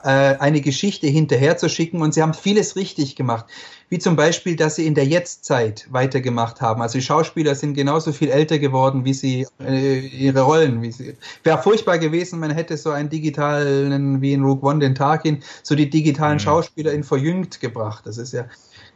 äh, 0.05 0.37
eine 0.39 0.61
Geschichte 0.61 1.07
hinterher 1.07 1.57
zu 1.57 1.69
schicken 1.69 2.03
und 2.03 2.15
sie 2.15 2.23
haben 2.23 2.35
vieles 2.35 2.77
richtig 2.77 3.17
gemacht. 3.17 3.47
Wie 3.89 3.99
zum 3.99 4.17
Beispiel, 4.17 4.55
dass 4.55 4.77
sie 4.77 4.87
in 4.87 4.95
der 4.95 5.07
Jetztzeit 5.07 5.87
weitergemacht 5.91 6.61
haben. 6.61 6.83
Also 6.83 6.99
die 6.99 7.05
Schauspieler 7.05 7.55
sind 7.55 7.73
genauso 7.73 8.13
viel 8.13 8.29
älter 8.29 8.59
geworden, 8.59 9.07
wie 9.07 9.15
sie 9.15 9.47
äh, 9.61 9.99
ihre 9.99 10.43
Rollen. 10.43 10.83
Wie 10.83 10.93
sie 10.93 11.17
Wäre 11.43 11.63
furchtbar 11.63 11.99
gewesen, 11.99 12.39
man 12.39 12.51
hätte 12.51 12.77
so 12.77 12.91
einen 12.91 13.09
digitalen, 13.09 14.21
wie 14.21 14.35
in 14.35 14.45
Rogue 14.45 14.69
One, 14.69 14.81
den 14.81 14.95
Tarkin, 14.95 15.43
so 15.63 15.75
die 15.75 15.89
digitalen 15.89 16.35
Mhm. 16.35 16.41
Schauspieler 16.41 16.93
in 16.93 17.03
verjüngt 17.03 17.61
gebracht. 17.61 18.07
Das 18.07 18.19
ist 18.19 18.33
ja, 18.33 18.45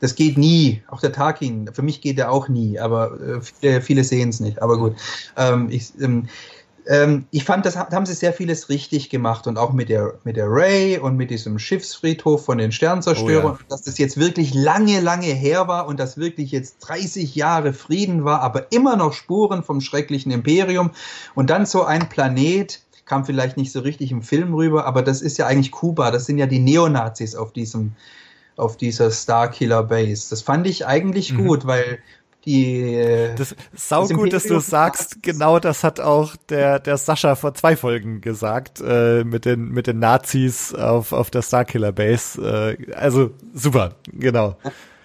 das 0.00 0.14
geht 0.14 0.36
nie. 0.36 0.82
Auch 0.88 1.00
der 1.00 1.12
Tarkin, 1.12 1.70
für 1.72 1.82
mich 1.82 2.02
geht 2.02 2.18
er 2.18 2.30
auch 2.30 2.48
nie, 2.48 2.78
aber 2.78 3.18
äh, 3.18 3.40
viele, 3.40 3.80
viele 3.80 4.04
sehen 4.04 4.28
es 4.28 4.40
nicht. 4.40 4.60
Aber 4.60 4.76
gut. 4.76 4.94
Ähm, 5.38 5.68
ich, 5.70 5.92
ähm, 6.00 6.28
ähm, 6.86 7.26
ich 7.30 7.44
fand, 7.44 7.64
das 7.64 7.74
da 7.74 7.88
haben 7.92 8.06
sie 8.06 8.14
sehr 8.14 8.32
vieles 8.32 8.68
richtig 8.68 9.08
gemacht 9.10 9.46
und 9.46 9.56
auch 9.56 9.72
mit 9.72 9.88
der, 9.88 10.14
mit 10.24 10.36
der 10.36 10.46
Ray 10.48 10.98
und 10.98 11.16
mit 11.16 11.30
diesem 11.30 11.58
Schiffsfriedhof 11.58 12.44
von 12.44 12.58
den 12.58 12.72
Sternzerstörern, 12.72 13.52
Oh 13.52 13.56
ja. 13.58 13.64
dass 13.68 13.82
das 13.82 13.98
jetzt 13.98 14.16
wirklich 14.18 14.54
lange, 14.54 15.00
lange 15.00 15.26
her 15.26 15.68
war 15.68 15.86
und 15.86 16.00
dass 16.00 16.16
wirklich 16.16 16.50
jetzt 16.50 16.78
30 16.80 17.34
Jahre 17.34 17.72
Frieden 17.72 18.24
war, 18.24 18.40
aber 18.40 18.72
immer 18.72 18.96
noch 18.96 19.12
Spuren 19.12 19.62
vom 19.62 19.80
schrecklichen 19.80 20.32
Imperium 20.32 20.90
und 21.34 21.50
dann 21.50 21.66
so 21.66 21.84
ein 21.84 22.08
Planet, 22.08 22.80
kam 23.04 23.24
vielleicht 23.24 23.56
nicht 23.56 23.72
so 23.72 23.80
richtig 23.80 24.10
im 24.10 24.22
Film 24.22 24.54
rüber, 24.54 24.84
aber 24.86 25.02
das 25.02 25.22
ist 25.22 25.36
ja 25.38 25.46
eigentlich 25.46 25.70
Kuba, 25.72 26.10
das 26.10 26.26
sind 26.26 26.38
ja 26.38 26.46
die 26.46 26.60
Neonazis 26.60 27.34
auf 27.34 27.52
diesem, 27.52 27.92
auf 28.56 28.76
dieser 28.76 29.10
Starkiller 29.10 29.82
Base. 29.82 30.30
Das 30.30 30.42
fand 30.42 30.66
ich 30.66 30.86
eigentlich 30.86 31.32
Mhm. 31.32 31.46
gut, 31.46 31.66
weil 31.66 31.98
die, 32.44 32.94
äh, 32.94 33.34
Das 33.34 33.52
ist 33.52 33.56
sau 33.74 34.02
Das 34.02 34.12
gut, 34.12 34.32
dass 34.32 34.44
du 34.44 34.58
sagst. 34.60 35.22
Genau 35.22 35.58
das 35.58 35.84
hat 35.84 36.00
auch 36.00 36.34
der, 36.48 36.80
der 36.80 36.96
Sascha 36.96 37.34
vor 37.34 37.54
zwei 37.54 37.76
Folgen 37.76 38.20
gesagt, 38.20 38.80
äh, 38.80 39.24
mit 39.24 39.44
den, 39.44 39.68
mit 39.68 39.86
den 39.86 39.98
Nazis 39.98 40.74
auf, 40.74 41.12
auf 41.12 41.30
der 41.30 41.42
Starkiller 41.42 41.92
Base. 41.92 42.76
Äh, 42.78 42.92
also 42.94 43.30
super, 43.54 43.94
genau. 44.06 44.56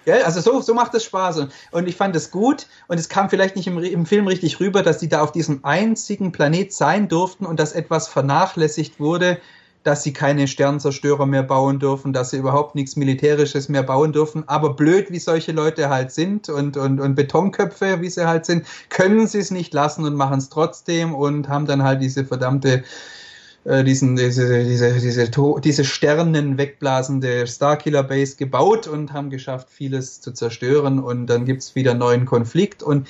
Gell? 0.04 0.22
Also 0.22 0.40
so, 0.40 0.62
so 0.62 0.72
macht 0.72 0.94
es 0.94 1.04
Spaß. 1.04 1.38
Und, 1.38 1.52
und 1.70 1.86
ich 1.86 1.96
fand 1.96 2.16
es 2.16 2.30
gut 2.30 2.66
und 2.86 2.98
es 2.98 3.10
kam 3.10 3.28
vielleicht 3.28 3.56
nicht 3.56 3.66
im, 3.66 3.78
im 3.78 4.06
Film 4.06 4.26
richtig 4.26 4.58
rüber, 4.58 4.82
dass 4.82 4.98
die 4.98 5.08
da 5.08 5.20
auf 5.20 5.32
diesem 5.32 5.64
einzigen 5.64 6.32
Planet 6.32 6.72
sein 6.72 7.08
durften 7.08 7.44
und 7.44 7.60
dass 7.60 7.72
etwas 7.72 8.08
vernachlässigt 8.08 9.00
wurde, 9.00 9.38
dass 9.82 10.02
sie 10.02 10.12
keine 10.12 10.48
Sternzerstörer 10.48 11.26
mehr 11.26 11.42
bauen 11.42 11.78
dürfen, 11.78 12.12
dass 12.12 12.30
sie 12.30 12.36
überhaupt 12.36 12.74
nichts 12.74 12.96
Militärisches 12.96 13.68
mehr 13.68 13.82
bauen 13.82 14.12
dürfen. 14.12 14.44
Aber 14.48 14.74
blöd, 14.74 15.10
wie 15.10 15.18
solche 15.18 15.52
Leute 15.52 15.88
halt 15.88 16.12
sind 16.12 16.48
und, 16.48 16.76
und, 16.76 17.00
und 17.00 17.14
Betonköpfe, 17.14 18.00
wie 18.00 18.10
sie 18.10 18.26
halt 18.26 18.44
sind, 18.46 18.66
können 18.88 19.26
sie 19.26 19.38
es 19.38 19.50
nicht 19.50 19.72
lassen 19.72 20.04
und 20.04 20.14
machen 20.14 20.38
es 20.38 20.48
trotzdem 20.48 21.14
und 21.14 21.48
haben 21.48 21.66
dann 21.66 21.82
halt 21.82 22.02
diese 22.02 22.24
verdammte 22.24 22.84
äh, 23.64 23.84
diesen, 23.84 24.16
diese, 24.16 24.64
diese, 24.64 24.94
diese, 24.94 25.30
diese 25.60 25.84
Sternen 25.84 26.58
wegblasende 26.58 27.46
Starkiller 27.46 28.02
Base 28.02 28.36
gebaut 28.36 28.86
und 28.86 29.12
haben 29.12 29.30
geschafft, 29.30 29.68
vieles 29.70 30.20
zu 30.20 30.32
zerstören. 30.32 30.98
Und 30.98 31.26
dann 31.26 31.44
gibt's 31.44 31.74
wieder 31.74 31.94
neuen 31.94 32.24
Konflikt 32.24 32.82
und 32.82 33.08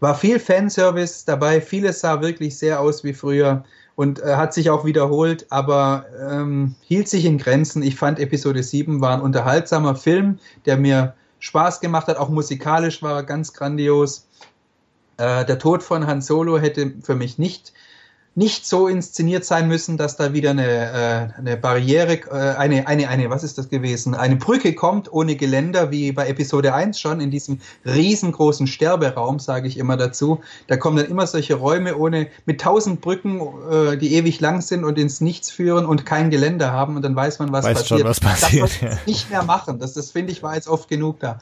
war 0.00 0.14
viel 0.14 0.38
Fanservice 0.38 1.24
dabei. 1.24 1.60
Vieles 1.60 2.00
sah 2.00 2.20
wirklich 2.20 2.58
sehr 2.58 2.80
aus 2.80 3.04
wie 3.04 3.14
früher 3.14 3.64
und 3.96 4.22
äh, 4.22 4.36
hat 4.36 4.54
sich 4.54 4.70
auch 4.70 4.84
wiederholt, 4.84 5.46
aber 5.50 6.04
ähm, 6.30 6.76
hielt 6.82 7.08
sich 7.08 7.24
in 7.24 7.38
Grenzen. 7.38 7.82
Ich 7.82 7.96
fand 7.96 8.20
Episode 8.20 8.62
7 8.62 9.00
war 9.00 9.14
ein 9.14 9.22
unterhaltsamer 9.22 9.96
Film, 9.96 10.38
der 10.66 10.76
mir 10.76 11.14
Spaß 11.40 11.80
gemacht 11.80 12.06
hat. 12.06 12.18
Auch 12.18 12.28
musikalisch 12.28 13.02
war 13.02 13.16
er 13.16 13.22
ganz 13.24 13.52
grandios. 13.54 14.28
Äh, 15.16 15.46
der 15.46 15.58
Tod 15.58 15.82
von 15.82 16.06
Han 16.06 16.20
Solo 16.20 16.58
hätte 16.58 16.92
für 17.02 17.14
mich 17.14 17.38
nicht 17.38 17.72
nicht 18.36 18.66
so 18.66 18.86
inszeniert 18.86 19.46
sein 19.46 19.66
müssen, 19.66 19.96
dass 19.96 20.16
da 20.16 20.34
wieder 20.34 20.50
eine, 20.50 20.66
äh, 20.66 21.38
eine 21.38 21.56
Barriere, 21.56 22.20
äh, 22.30 22.56
eine, 22.56 22.86
eine, 22.86 23.08
eine, 23.08 23.30
was 23.30 23.42
ist 23.42 23.56
das 23.56 23.70
gewesen? 23.70 24.14
Eine 24.14 24.36
Brücke 24.36 24.74
kommt 24.74 25.10
ohne 25.10 25.36
Geländer, 25.36 25.90
wie 25.90 26.12
bei 26.12 26.28
Episode 26.28 26.74
1 26.74 27.00
schon, 27.00 27.20
in 27.20 27.30
diesem 27.30 27.60
riesengroßen 27.86 28.66
Sterberaum, 28.66 29.38
sage 29.38 29.68
ich 29.68 29.78
immer 29.78 29.96
dazu. 29.96 30.42
Da 30.66 30.76
kommen 30.76 30.98
dann 30.98 31.06
immer 31.06 31.26
solche 31.26 31.54
Räume 31.54 31.96
ohne, 31.96 32.28
mit 32.44 32.60
tausend 32.60 33.00
Brücken, 33.00 33.40
äh, 33.70 33.96
die 33.96 34.14
ewig 34.14 34.38
lang 34.38 34.60
sind 34.60 34.84
und 34.84 34.98
ins 34.98 35.22
Nichts 35.22 35.50
führen 35.50 35.86
und 35.86 36.04
kein 36.04 36.28
Geländer 36.28 36.72
haben 36.72 36.96
und 36.96 37.02
dann 37.02 37.16
weiß 37.16 37.38
man, 37.38 37.52
was 37.52 37.64
Weiß 37.64 37.78
passiert. 37.78 38.00
schon, 38.00 38.08
was 38.08 38.20
passiert, 38.20 38.64
Das 38.64 38.80
ja. 38.82 38.98
nicht 39.06 39.30
mehr 39.30 39.44
machen. 39.44 39.78
Das, 39.78 39.94
das 39.94 40.10
finde 40.10 40.32
ich, 40.32 40.42
war 40.42 40.54
jetzt 40.54 40.68
oft 40.68 40.90
genug 40.90 41.20
da. 41.20 41.38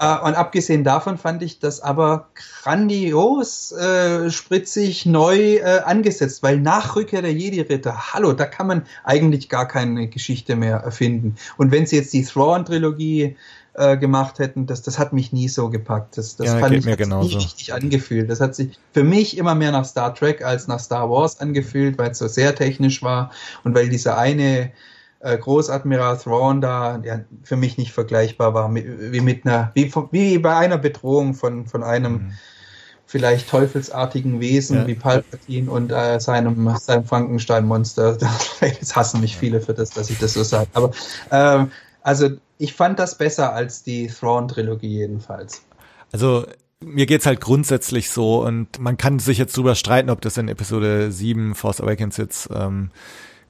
Äh, 0.00 0.26
und 0.26 0.34
abgesehen 0.34 0.82
davon 0.82 1.18
fand 1.18 1.40
ich 1.44 1.60
das 1.60 1.80
aber 1.80 2.30
grandios, 2.62 3.72
äh, 3.72 4.30
spritzig, 4.30 5.04
neu 5.06 5.56
äh, 5.56 5.80
angesetzt, 5.84 6.42
weil 6.42 6.60
nach 6.60 6.94
Rückkehr 6.94 7.22
der 7.22 7.32
Jedi-Ritter, 7.32 8.12
hallo, 8.12 8.32
da 8.32 8.44
kann 8.44 8.66
man 8.68 8.86
eigentlich 9.04 9.48
gar 9.48 9.66
keine 9.66 10.08
Geschichte 10.08 10.54
mehr 10.54 10.76
erfinden. 10.76 11.36
Und 11.56 11.72
wenn 11.72 11.86
sie 11.86 11.96
jetzt 11.96 12.12
die 12.12 12.24
Thrawn-Trilogie 12.24 13.36
äh, 13.74 13.96
gemacht 13.96 14.38
hätten, 14.38 14.66
das, 14.66 14.82
das 14.82 14.98
hat 14.98 15.12
mich 15.12 15.32
nie 15.32 15.48
so 15.48 15.70
gepackt. 15.70 16.18
Das, 16.18 16.36
das 16.36 16.46
Ja, 16.46 16.58
fand 16.58 16.74
ich 16.74 16.84
mir 16.84 16.92
hat 16.92 16.98
sich 16.98 17.08
genauso. 17.08 17.28
nie 17.28 17.42
richtig 17.42 17.74
angefühlt. 17.74 18.30
Das 18.30 18.40
hat 18.40 18.54
sich 18.54 18.78
für 18.92 19.02
mich 19.02 19.36
immer 19.38 19.54
mehr 19.54 19.72
nach 19.72 19.84
Star 19.84 20.14
Trek 20.14 20.44
als 20.44 20.68
nach 20.68 20.78
Star 20.78 21.10
Wars 21.10 21.40
angefühlt, 21.40 21.98
weil 21.98 22.10
es 22.10 22.18
so 22.18 22.28
sehr 22.28 22.54
technisch 22.54 23.02
war 23.02 23.32
und 23.64 23.74
weil 23.74 23.88
dieser 23.88 24.18
eine 24.18 24.70
äh, 25.20 25.36
Großadmiral 25.36 26.18
Thrawn 26.18 26.60
da 26.60 27.00
ja, 27.02 27.20
für 27.42 27.56
mich 27.56 27.78
nicht 27.78 27.92
vergleichbar 27.92 28.54
war 28.54 28.72
wie 28.74 29.20
mit 29.20 29.46
einer, 29.46 29.72
wie, 29.74 29.92
wie 30.10 30.38
bei 30.38 30.54
einer 30.56 30.78
Bedrohung 30.78 31.34
von, 31.34 31.66
von 31.66 31.82
einem 31.82 32.32
vielleicht 33.12 33.50
teufelsartigen 33.50 34.40
Wesen 34.40 34.78
Ja. 34.78 34.86
wie 34.86 34.94
Palpatine 34.94 35.70
und 35.70 35.92
äh, 35.92 36.18
seinem, 36.18 36.74
seinem 36.78 37.04
Frankenstein-Monster. 37.04 38.16
Jetzt 38.62 38.96
hassen 38.96 39.20
mich 39.20 39.36
viele 39.36 39.60
für 39.60 39.74
das, 39.74 39.90
dass 39.90 40.08
ich 40.08 40.18
das 40.18 40.32
so 40.32 40.42
sage. 40.42 40.68
Aber 40.72 40.92
ähm, 41.30 41.70
also 42.00 42.30
ich 42.56 42.72
fand 42.72 42.98
das 42.98 43.18
besser 43.18 43.52
als 43.52 43.82
die 43.82 44.06
Thrawn-Trilogie 44.06 45.00
jedenfalls. 45.00 45.60
Also 46.10 46.46
mir 46.80 47.04
geht's 47.04 47.26
halt 47.26 47.42
grundsätzlich 47.42 48.08
so 48.08 48.42
und 48.42 48.78
man 48.78 48.96
kann 48.96 49.18
sich 49.18 49.36
jetzt 49.36 49.54
drüber 49.58 49.74
streiten, 49.74 50.08
ob 50.08 50.22
das 50.22 50.38
in 50.38 50.48
Episode 50.48 51.12
7 51.12 51.54
Force 51.54 51.82
Awakens 51.82 52.16
jetzt 52.16 52.48
ähm, 52.54 52.90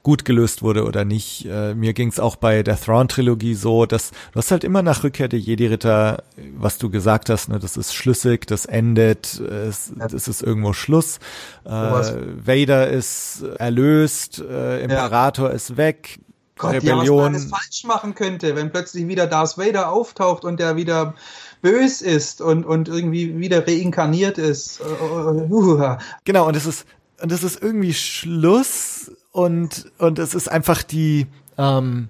gut 0.03 0.25
gelöst 0.25 0.63
wurde 0.63 0.85
oder 0.85 1.05
nicht. 1.05 1.47
Äh, 1.47 1.75
mir 1.75 1.93
ging's 1.93 2.19
auch 2.19 2.37
bei 2.37 2.63
der 2.63 2.81
Thrawn-Trilogie 2.81 3.55
so, 3.55 3.87
dass 3.87 4.11
du 4.11 4.39
hast 4.39 4.51
halt 4.51 4.65
immer 4.65 4.83
nach 4.83 5.05
Rückkehr 5.05 5.29
der 5.29 5.39
Jedi-Ritter, 5.39 6.23
was 6.57 6.79
du 6.79 6.91
gesagt 6.91 7.31
hast, 7.31 7.49
ne, 7.49 7.59
das 7.59 7.77
ist 7.77 7.95
schlüssig, 7.95 8.47
das 8.47 8.67
endet, 8.67 9.39
es, 9.41 9.93
das 9.97 10.29
ist 10.29 10.43
irgendwo 10.43 10.73
Schluss. 10.73 11.19
Äh. 11.65 11.71
Vader 11.71 12.89
ist 12.89 13.43
erlöst, 13.59 14.41
äh, 14.41 14.83
Imperator 14.83 15.51
ist 15.51 15.77
weg, 15.77 16.19
Gott, 16.59 16.75
ja, 16.75 16.79
was 16.79 16.85
man 16.85 16.99
Rebellion. 16.99 17.25
alles 17.25 17.45
falsch 17.47 17.85
machen 17.85 18.15
könnte, 18.15 18.55
wenn 18.57 18.71
plötzlich 18.71 19.09
wieder 19.09 19.27
Darth 19.27 19.59
Vader 19.59 19.91
auftaucht 19.91 20.45
und 20.45 20.61
der 20.61 20.77
wieder 20.77 21.15
bös 21.61 22.03
ist 22.03 22.41
und, 22.41 22.65
und 22.65 22.89
irgendwie 22.89 23.39
wieder 23.39 23.67
reinkarniert 23.67 24.39
ist. 24.39 24.81
Uh, 24.81 25.55
uh, 25.55 25.97
Genau, 26.25 26.47
und 26.47 26.57
es 26.57 26.67
ist, 26.67 26.87
und 27.21 27.33
es 27.33 27.43
ist 27.43 27.63
irgendwie 27.63 27.95
Schluss 27.95 29.11
und, 29.33 29.91
und 29.99 30.19
es 30.19 30.35
ist 30.35 30.49
einfach 30.49 30.83
die, 30.83 31.27
ähm, 31.59 32.09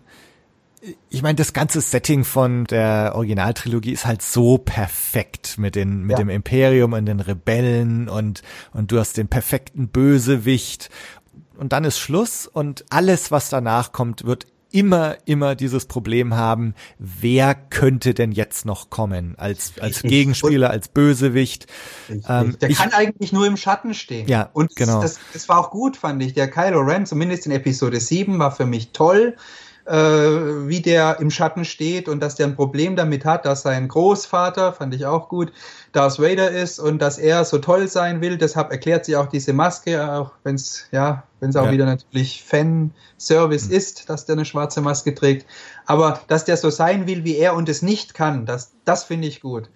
ich 1.09 1.23
meine, 1.23 1.37
das 1.37 1.53
ganze 1.53 1.81
Setting 1.81 2.25
von 2.25 2.65
der 2.65 3.13
Originaltrilogie 3.15 3.93
ist 3.93 4.05
halt 4.05 4.21
so 4.23 4.59
perfekt 4.59 5.57
mit 5.57 5.77
den, 5.77 6.03
mit 6.03 6.13
Ja. 6.13 6.17
dem 6.19 6.29
Imperium 6.29 6.93
und 6.93 7.07
den 7.07 7.21
Rebellen 7.21 8.09
und, 8.09 8.43
und 8.73 8.91
du 8.91 8.99
hast 8.99 9.17
den 9.17 9.29
perfekten 9.29 9.89
Bösewicht 9.89 10.91
und 11.57 11.73
dann 11.73 11.85
ist 11.85 11.99
Schluss 12.01 12.47
und 12.49 12.85
alles, 12.91 13.31
was 13.31 13.49
danach 13.49 13.93
kommt, 13.93 14.25
wird 14.25 14.47
immer, 14.73 15.17
immer 15.27 15.55
dieses 15.55 15.87
Problem 15.87 16.35
haben, 16.35 16.75
wer 16.99 17.55
könnte 17.55 18.15
denn 18.15 18.33
jetzt 18.33 18.67
noch 18.67 18.91
kommen 18.91 19.35
als, 19.39 19.75
als. 19.81 20.03
Gegenspieler, 20.03 20.71
als 20.71 20.89
Bösewicht. 20.89 21.67
Ähm, 22.29 22.57
der 22.61 22.71
ich- 22.71 22.79
kann 22.79 22.93
eigentlich 22.93 23.33
nur 23.33 23.47
im 23.47 23.57
Schatten 23.57 23.95
stehen. 23.95 24.27
Ja, 24.29 24.51
und 24.53 24.75
genau. 24.75 25.01
das, 25.01 25.21
das 25.33 25.49
war 25.49 25.59
auch 25.59 25.71
gut, 25.71 25.97
fand 25.97 26.23
ich. 26.23 26.35
Der 26.35 26.51
Kylo 26.51 26.81
Ren, 26.81 27.07
zumindest 27.07 27.47
in 27.47 27.53
Episode 27.53 28.01
7, 28.01 28.39
war 28.39 28.51
für 28.51 28.67
mich 28.67 28.91
toll, 28.93 29.37
äh, 29.87 29.93
wie 30.69 30.81
der 30.81 31.19
im 31.21 31.31
Schatten 31.31 31.65
steht 31.65 32.09
und 32.09 32.21
dass 32.21 32.37
der 32.37 32.47
ein 32.47 32.57
Problem 32.57 32.97
damit 32.97 33.25
hat, 33.25 33.45
dass 33.45 33.63
sein 33.63 33.89
Großvater, 33.89 34.73
fand 34.73 34.95
ich 34.95 35.07
auch 35.07 35.29
gut, 35.29 35.53
Darth 35.93 36.19
Vader 36.21 36.51
ist 36.51 36.79
und 36.79 37.01
dass 37.01 37.19
er 37.19 37.45
so 37.45 37.59
toll 37.59 37.89
sein 37.89 38.21
will. 38.21 38.39
Deshalb 38.39 38.71
erklärt 38.71 39.05
sie 39.05 39.17
auch 39.17 39.27
diese 39.27 39.53
Maske, 39.53 40.13
auch 40.13 40.33
wenn 40.45 40.55
es 40.55 40.85
ja, 40.93 41.25
wenn 41.41 41.51
es 41.51 41.57
auch 41.57 41.65
Ja. 41.67 41.71
wieder 41.73 41.87
natürlich 41.87 42.45
Fanservice 42.45 43.69
ist, 43.69 44.09
dass 44.09 44.25
der 44.27 44.35
eine 44.37 44.45
schwarze 44.45 44.81
Maske 44.81 45.15
trägt. 45.15 45.47
Aber 45.87 46.21
dass 46.29 46.45
der 46.45 46.57
so 46.57 46.71
sein 46.71 47.07
will 47.07 47.25
wie 47.25 47.37
er 47.37 47.55
und 47.55 47.69
es 47.69 47.83
nicht 47.83 48.15
kann, 48.15 48.47
das, 48.47 48.73
das 48.85 49.05
finde 49.05 49.29
ich 49.29 49.41
gut. 49.41 49.69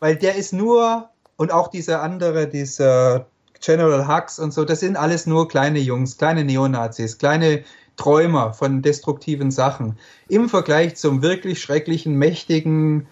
Weil 0.00 0.16
der 0.16 0.34
ist 0.36 0.52
nur, 0.52 1.08
und 1.36 1.52
auch 1.52 1.68
dieser 1.68 2.02
andere, 2.02 2.46
dieser 2.46 3.26
General 3.60 4.06
Hux 4.06 4.38
und 4.38 4.52
so, 4.52 4.64
das 4.66 4.80
sind 4.80 4.96
alles 4.96 5.26
nur 5.26 5.48
kleine 5.48 5.78
Jungs, 5.78 6.18
kleine 6.18 6.44
Neonazis, 6.44 7.16
kleine 7.18 7.64
Träumer 7.96 8.52
von 8.52 8.82
destruktiven 8.82 9.50
Sachen. 9.50 9.98
Im 10.28 10.48
Vergleich 10.48 10.96
zum 10.96 11.22
wirklich 11.22 11.60
schrecklichen, 11.60 12.16
mächtigen, 12.16 13.06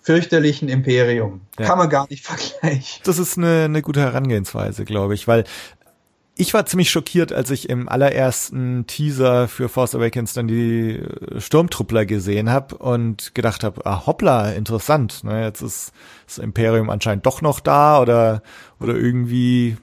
fürchterlichen 0.00 0.68
Imperium. 0.68 1.42
Ja. 1.58 1.66
Kann 1.66 1.78
man 1.78 1.90
gar 1.90 2.06
nicht 2.08 2.24
vergleichen. 2.26 3.02
das 3.04 3.18
ist 3.18 3.38
eine, 3.38 3.64
eine 3.64 3.82
gute 3.82 4.00
Herangehensweise, 4.00 4.84
glaube 4.84 5.14
ich, 5.14 5.28
weil 5.28 5.44
ich 6.40 6.54
war 6.54 6.64
ziemlich 6.64 6.90
schockiert, 6.90 7.34
als 7.34 7.50
ich 7.50 7.68
im 7.68 7.86
allerersten 7.86 8.86
Teaser 8.86 9.46
für 9.46 9.68
Force 9.68 9.94
Awakens 9.94 10.32
dann 10.32 10.48
die 10.48 10.96
äh, 10.96 11.38
Sturmtruppler 11.38 12.06
gesehen 12.06 12.48
habe 12.48 12.78
und 12.78 13.34
gedacht 13.34 13.62
habe, 13.62 13.84
ah, 13.84 14.06
hoppla, 14.06 14.52
interessant, 14.52 15.22
ne, 15.22 15.44
jetzt 15.44 15.60
ist 15.60 15.92
das 16.26 16.38
Imperium 16.38 16.88
anscheinend 16.88 17.26
doch 17.26 17.42
noch 17.42 17.60
da 17.60 18.00
oder 18.00 18.42
oder 18.78 18.94
irgendwie 18.94 19.76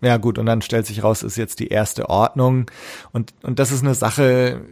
ja 0.00 0.16
gut, 0.18 0.38
und 0.38 0.46
dann 0.46 0.62
stellt 0.62 0.86
sich 0.86 1.02
raus, 1.02 1.22
ist 1.22 1.36
jetzt 1.36 1.60
die 1.60 1.68
erste 1.68 2.08
Ordnung 2.08 2.70
und 3.12 3.34
und 3.42 3.58
das 3.58 3.72
ist 3.72 3.82
eine 3.82 3.94
Sache, 3.94 4.62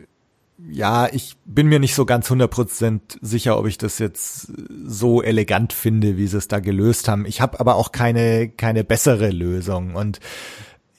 ja, 0.70 1.08
ich 1.12 1.36
bin 1.44 1.68
mir 1.68 1.80
nicht 1.80 1.94
so 1.94 2.06
ganz 2.06 2.30
100% 2.30 3.00
sicher, 3.20 3.58
ob 3.58 3.66
ich 3.66 3.78
das 3.78 3.98
jetzt 3.98 4.52
so 4.86 5.22
elegant 5.22 5.72
finde, 5.72 6.16
wie 6.16 6.26
sie 6.26 6.38
es 6.38 6.48
da 6.48 6.60
gelöst 6.60 7.08
haben. 7.08 7.26
Ich 7.26 7.40
habe 7.40 7.58
aber 7.60 7.74
auch 7.74 7.92
keine, 7.92 8.48
keine 8.48 8.84
bessere 8.84 9.30
Lösung. 9.30 9.94
Und 9.96 10.20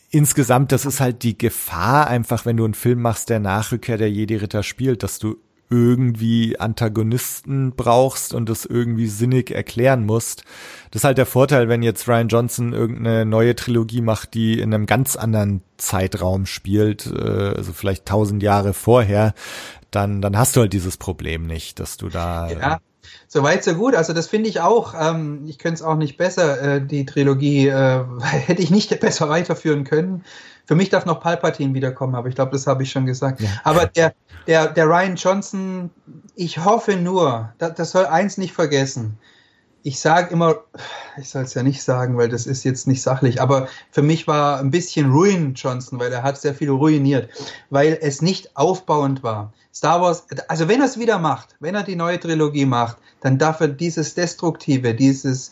insgesamt, 0.10 0.72
das 0.72 0.86
ist 0.86 1.00
halt 1.00 1.24
die 1.24 1.38
Gefahr 1.38 2.08
einfach, 2.08 2.46
wenn 2.46 2.58
du 2.58 2.66
einen 2.66 2.74
Film 2.74 3.02
machst, 3.02 3.30
der 3.30 3.40
Nachrückkehr 3.40 3.98
der 3.98 4.12
Jedi-Ritter 4.12 4.62
spielt, 4.62 5.04
dass 5.04 5.20
du 5.20 5.38
irgendwie 5.70 6.60
Antagonisten 6.60 7.74
brauchst 7.76 8.34
und 8.34 8.50
das 8.50 8.66
irgendwie 8.66 9.08
sinnig 9.08 9.52
erklären 9.52 10.06
musst. 10.06 10.44
Das 10.92 11.02
ist 11.02 11.04
halt 11.04 11.18
der 11.18 11.26
Vorteil, 11.26 11.70
wenn 11.70 11.84
jetzt 11.84 12.08
Ryan 12.08 12.28
Johnson 12.28 12.74
irgendeine 12.74 13.26
neue 13.26 13.56
Trilogie 13.56 14.02
macht, 14.02 14.34
die 14.34 14.60
in 14.60 14.74
einem 14.74 14.86
ganz 14.86 15.16
anderen 15.16 15.62
Zeitraum 15.78 16.46
spielt, 16.46 17.08
äh, 17.08 17.54
also 17.56 17.74
vielleicht 17.74 18.06
tausend 18.06 18.44
Jahre 18.44 18.74
vorher, 18.74 19.34
dann, 19.92 20.22
dann 20.22 20.38
hast 20.38 20.56
du 20.56 20.62
halt 20.62 20.74
dieses 20.74 20.98
Problem 20.98 21.48
nicht, 21.48 21.80
dass 21.80 21.98
du 21.98 22.10
da. 22.10 22.50
Ja, 22.50 22.80
soweit 23.28 23.64
so 23.64 23.76
gut. 23.76 23.96
Also 23.96 24.14
das 24.14 24.28
finde 24.28 24.50
ich 24.50 24.62
auch. 24.62 24.94
Ähm, 25.00 25.46
ich 25.48 25.58
könnte 25.58 25.76
es 25.76 25.82
auch 25.82 25.96
nicht 25.96 26.18
besser, 26.18 26.62
äh, 26.62 26.86
die 26.86 27.06
Trilogie 27.06 27.68
äh, 27.68 28.04
hätte 28.22 28.62
ich 28.62 28.72
nicht 28.72 28.98
besser 29.00 29.30
weiterführen 29.30 29.84
können. 29.84 30.24
Für 30.66 30.76
mich 30.76 30.90
darf 30.90 31.06
noch 31.06 31.20
Palpatine 31.20 31.74
wiederkommen, 31.74 32.16
aber 32.16 32.28
ich 32.28 32.36
glaube, 32.36 32.52
das 32.52 32.68
habe 32.68 32.84
ich 32.84 32.92
schon 32.92 33.06
gesagt. 33.06 33.42
Ja. 33.42 33.50
Aber 33.64 33.86
der, 33.86 34.14
der, 34.48 34.68
der 34.68 34.88
Ryan 34.88 35.16
Johnson, 35.16 35.92
ich 36.36 36.64
hoffe 36.64 36.96
nur, 36.96 37.54
das, 37.58 37.76
das 37.76 37.92
soll 37.92 38.06
eins 38.06 38.38
nicht 38.38 38.54
vergessen. 38.54 39.18
Ich 39.84 40.00
sage 40.00 40.34
immer, 40.34 40.64
ich 41.18 41.30
soll 41.30 41.44
es 41.44 41.54
ja 41.54 41.62
nicht 41.62 41.84
sagen, 41.84 42.18
weil 42.18 42.30
das 42.30 42.48
ist 42.48 42.64
jetzt 42.64 42.88
nicht 42.88 43.04
sachlich, 43.04 43.40
aber 43.40 43.68
für 43.92 44.02
mich 44.02 44.26
war 44.28 44.60
ein 44.60 44.72
bisschen 44.72 45.12
Ruin 45.12 45.54
Johnson, 45.54 46.00
weil 46.00 46.12
er 46.12 46.24
hat 46.24 46.42
sehr 46.42 46.56
viel 46.56 46.72
ruiniert, 46.72 47.30
weil 47.70 48.00
es 48.02 48.24
nicht 48.24 48.58
aufbauend 48.58 49.22
war. 49.22 49.54
Star 49.72 50.02
Wars, 50.02 50.26
also 50.48 50.68
wenn 50.68 50.80
er 50.80 50.88
es 50.88 50.98
wieder 50.98 51.20
macht, 51.20 51.56
wenn 51.60 51.76
er 51.76 51.84
die 51.84 51.96
neue 51.96 52.20
Trilogie 52.20 52.66
macht, 52.66 52.98
dann 53.22 53.38
darf 53.38 53.60
er 53.60 53.68
dieses 53.68 54.16
Destruktive, 54.16 54.96
dieses 54.96 55.52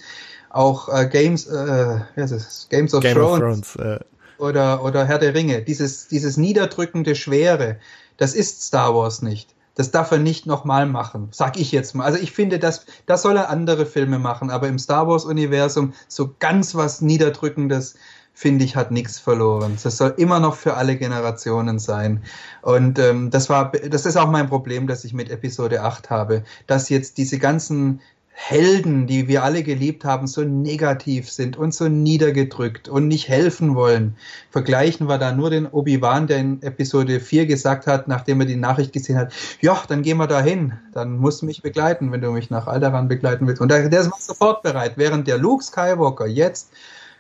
auch 0.50 0.88
äh, 0.90 1.08
Games, 1.08 1.46
äh, 1.48 2.00
wie 2.16 2.22
heißt 2.22 2.34
es? 2.34 2.68
Games 2.70 2.94
of 2.94 3.02
Game 3.02 3.16
Thrones, 3.16 3.34
of 3.34 3.74
Thrones. 3.74 3.76
Äh, 3.76 4.00
oder, 4.44 4.84
oder 4.84 5.06
Herr 5.06 5.20
der 5.20 5.34
Ringe, 5.34 5.62
dieses, 5.62 6.08
dieses 6.08 6.38
niederdrückende 6.38 7.16
Schwere, 7.16 7.78
das 8.18 8.36
ist 8.36 8.62
Star 8.62 8.94
Wars 8.94 9.22
nicht. 9.22 9.56
Das 9.76 9.90
darf 9.90 10.12
er 10.12 10.20
nicht 10.20 10.46
nochmal 10.46 10.86
machen, 10.86 11.30
sag 11.32 11.58
ich 11.58 11.72
jetzt 11.72 11.96
mal. 11.96 12.06
Also 12.06 12.20
ich 12.20 12.32
finde, 12.32 12.60
das, 12.60 12.86
das 13.08 13.24
soll 13.24 13.38
er 13.38 13.50
andere 13.50 13.88
Filme 13.88 14.20
machen, 14.20 14.52
aber 14.52 14.68
im 14.68 14.78
Star 14.78 15.08
Wars-Universum 15.08 15.94
so 16.08 16.36
ganz 16.38 16.76
was 16.76 17.02
Niederdrückendes, 17.02 17.96
finde 18.36 18.66
ich, 18.66 18.76
hat 18.76 18.92
nichts 18.92 19.18
verloren. 19.18 19.78
Das 19.82 19.98
soll 19.98 20.14
immer 20.18 20.40
noch 20.40 20.56
für 20.56 20.76
alle 20.76 20.96
Generationen 20.98 21.80
sein. 21.80 22.24
Und 22.62 23.00
ähm, 23.00 23.32
das 23.32 23.50
war, 23.50 23.72
das 23.72 24.06
ist 24.06 24.18
auch 24.18 24.30
mein 24.30 24.48
Problem, 24.48 24.86
das 24.86 25.06
ich 25.06 25.14
mit 25.14 25.32
Episode 25.32 25.82
8 25.82 26.10
habe, 26.10 26.44
dass 26.68 26.90
jetzt 26.90 27.18
diese 27.18 27.40
ganzen 27.40 28.02
Helden, 28.36 29.06
die 29.06 29.28
wir 29.28 29.44
alle 29.44 29.62
geliebt 29.62 30.04
haben, 30.06 30.26
so 30.26 30.42
negativ 30.42 31.32
sind 31.32 31.56
und 31.56 31.74
so 31.74 31.88
niedergedrückt 31.88 32.90
und 32.90 33.08
nicht 33.08 33.30
helfen 33.30 33.76
wollen. 33.76 34.18
Vergleichen 34.50 35.08
wir 35.08 35.20
da 35.20 35.32
nur 35.32 35.52
den 35.52 35.68
Obi-Wan, 35.68 36.26
der 36.26 36.40
in 36.40 36.62
Episode 36.64 37.20
4 37.20 37.46
gesagt 37.46 37.86
hat, 37.86 38.08
nachdem 38.08 38.42
er 38.42 38.48
die 38.48 38.56
Nachricht 38.56 38.92
gesehen 38.92 39.18
hat, 39.18 39.34
ja, 39.62 39.82
dann 39.88 40.02
gehen 40.02 40.18
wir 40.18 40.28
da 40.28 40.42
hin, 40.42 40.74
dann 40.94 41.18
musst 41.18 41.44
du 41.44 41.46
mich 41.46 41.62
begleiten, 41.62 42.12
wenn 42.12 42.22
du 42.22 42.32
mich 42.32 42.50
nach 42.50 42.66
Alderaan 42.66 43.08
begleiten 43.08 43.48
willst. 43.48 43.62
Und 43.62 43.70
der, 43.70 43.88
der 43.88 44.02
ist 44.02 44.12
sofort 44.26 44.64
bereit, 44.64 44.94
während 44.96 45.28
der 45.28 45.38
Luke 45.38 45.64
Skywalker 45.64 46.26
jetzt 46.26 46.72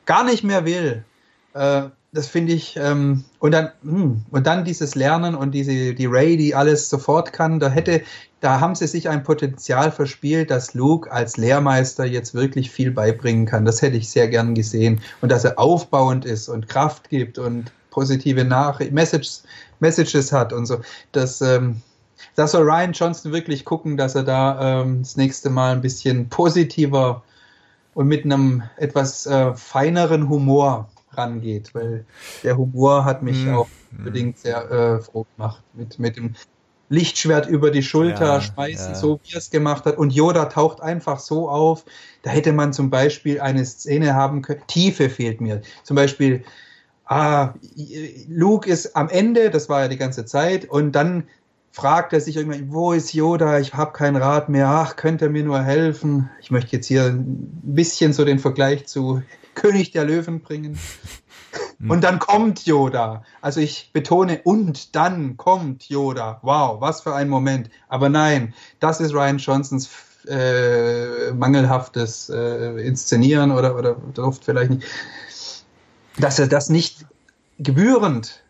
gar 0.05 0.23
nicht 0.23 0.43
mehr 0.43 0.65
will. 0.65 1.05
Äh, 1.53 1.83
das 2.13 2.27
finde 2.27 2.53
ich, 2.53 2.77
ähm, 2.77 3.25
und 3.39 3.51
dann, 3.51 3.71
hm, 3.81 4.23
und 4.31 4.47
dann 4.47 4.63
dieses 4.63 4.95
Lernen 4.95 5.35
und 5.35 5.51
diese, 5.51 5.93
die 5.93 6.05
Ray, 6.05 6.37
die 6.37 6.53
alles 6.55 6.89
sofort 6.89 7.33
kann, 7.33 7.59
da 7.59 7.69
hätte, 7.69 8.03
da 8.39 8.59
haben 8.59 8.75
sie 8.75 8.87
sich 8.87 9.09
ein 9.09 9.23
Potenzial 9.23 9.91
verspielt, 9.91 10.51
dass 10.51 10.73
Luke 10.75 11.11
als 11.11 11.37
Lehrmeister 11.37 12.05
jetzt 12.05 12.35
wirklich 12.35 12.69
viel 12.71 12.91
beibringen 12.91 13.45
kann. 13.45 13.65
Das 13.65 13.81
hätte 13.81 13.97
ich 13.97 14.09
sehr 14.09 14.27
gern 14.27 14.53
gesehen. 14.53 15.01
Und 15.21 15.31
dass 15.31 15.43
er 15.43 15.57
aufbauend 15.57 16.25
ist 16.25 16.49
und 16.49 16.69
Kraft 16.69 17.09
gibt 17.09 17.39
und 17.39 17.71
positive 17.89 18.43
Nachrichten, 18.45 18.93
Message, 18.93 19.39
Messages 19.79 20.31
hat 20.31 20.53
und 20.53 20.65
so. 20.67 20.81
Das, 21.13 21.41
ähm, 21.41 21.81
Da 22.35 22.47
soll 22.47 22.63
Ryan 22.63 22.93
Johnson 22.93 23.31
wirklich 23.31 23.65
gucken, 23.65 23.97
dass 23.97 24.15
er 24.15 24.23
da 24.23 24.81
ähm, 24.81 24.99
das 25.01 25.17
nächste 25.17 25.49
Mal 25.49 25.73
ein 25.73 25.81
bisschen 25.81 26.29
positiver 26.29 27.23
und 27.93 28.07
mit 28.07 28.25
einem 28.25 28.63
etwas 28.77 29.25
äh, 29.27 29.53
feineren 29.55 30.29
Humor 30.29 30.89
rangeht, 31.17 31.73
weil 31.75 32.07
der 32.43 32.57
Humor 32.57 33.05
hat 33.05 33.23
mich 33.23 33.49
Mm, 33.49 33.49
auch 33.49 33.69
unbedingt 33.91 34.37
sehr 34.39 34.69
äh, 34.71 35.01
froh 35.01 35.25
gemacht. 35.35 35.63
Mit, 35.73 35.99
mit 35.99 36.17
dem 36.17 36.35
Lichtschwert 36.89 37.47
über 37.47 37.71
die 37.71 37.83
Schulter 37.83 38.39
Ja, 38.39 38.41
schmeißen, 38.41 38.93
ja. 38.93 38.95
so 38.95 39.19
wie 39.23 39.33
er 39.33 39.39
es 39.39 39.49
gemacht 39.49 39.85
hat. 39.85 39.97
Und 39.97 40.11
Yoda 40.13 40.45
taucht 40.45 40.81
einfach 40.81 41.19
so 41.19 41.49
auf. 41.49 41.85
Da 42.21 42.29
hätte 42.31 42.53
man 42.53 42.73
zum 42.73 42.89
Beispiel 42.89 43.41
eine 43.41 43.65
Szene 43.65 44.13
haben 44.15 44.41
können. 44.43 44.63
Tiefe 44.67 45.09
fehlt 45.09 45.41
mir. 45.41 45.61
Zum 45.83 45.95
Beispiel, 45.95 46.43
ah, 47.05 47.53
Luke 48.27 48.69
ist 48.69 48.95
am 48.95 49.09
Ende, 49.09 49.49
das 49.49 49.69
war 49.69 49.81
ja 49.83 49.87
die 49.87 49.97
ganze 49.97 50.25
Zeit, 50.25 50.65
und 50.69 50.93
dann 50.93 51.29
fragt 51.73 52.13
er 52.13 52.21
sich 52.21 52.37
irgendwann, 52.37 52.71
wo 52.71 52.93
ist 52.93 53.13
Yoda? 53.13 53.59
Ich 53.59 53.73
habe 53.73 53.91
kein 53.91 54.15
Rad 54.15 54.47
mehr. 54.47 54.69
Ach, 54.69 54.95
könnte 54.95 55.25
er 55.25 55.31
mir 55.31 55.43
nur 55.43 55.61
helfen? 55.61 56.29
Ich 56.39 56.51
möchte 56.51 56.75
jetzt 56.75 56.85
hier 56.85 57.05
ein 57.05 57.49
bisschen 57.63 58.13
so 58.13 58.23
den 58.23 58.39
Vergleich 58.39 58.85
zu 58.85 59.23
König 59.55 59.91
der 59.91 60.05
Löwen 60.05 60.41
bringen. 60.41 60.79
Und 61.87 62.03
dann 62.03 62.19
kommt 62.19 62.65
Yoda. 62.65 63.23
Also 63.41 63.59
ich 63.59 63.91
betone, 63.91 64.41
und 64.43 64.95
dann 64.95 65.35
kommt 65.35 65.89
Yoda. 65.89 66.39
Wow, 66.43 66.79
was 66.79 67.01
für 67.01 67.13
ein 67.13 67.27
Moment. 67.27 67.69
Aber 67.89 68.07
nein, 68.07 68.53
das 68.79 69.01
ist 69.01 69.13
Ryan 69.13 69.39
Johnsons 69.39 69.89
äh, 70.27 71.31
mangelhaftes 71.31 72.29
äh, 72.29 72.87
Inszenieren 72.87 73.51
oder, 73.51 73.75
oder 73.75 73.97
vielleicht 74.31 74.71
nicht. 74.71 74.87
Dass 76.17 76.37
er 76.37 76.47
das 76.47 76.69
nicht 76.69 77.05
gebührend 77.57 78.42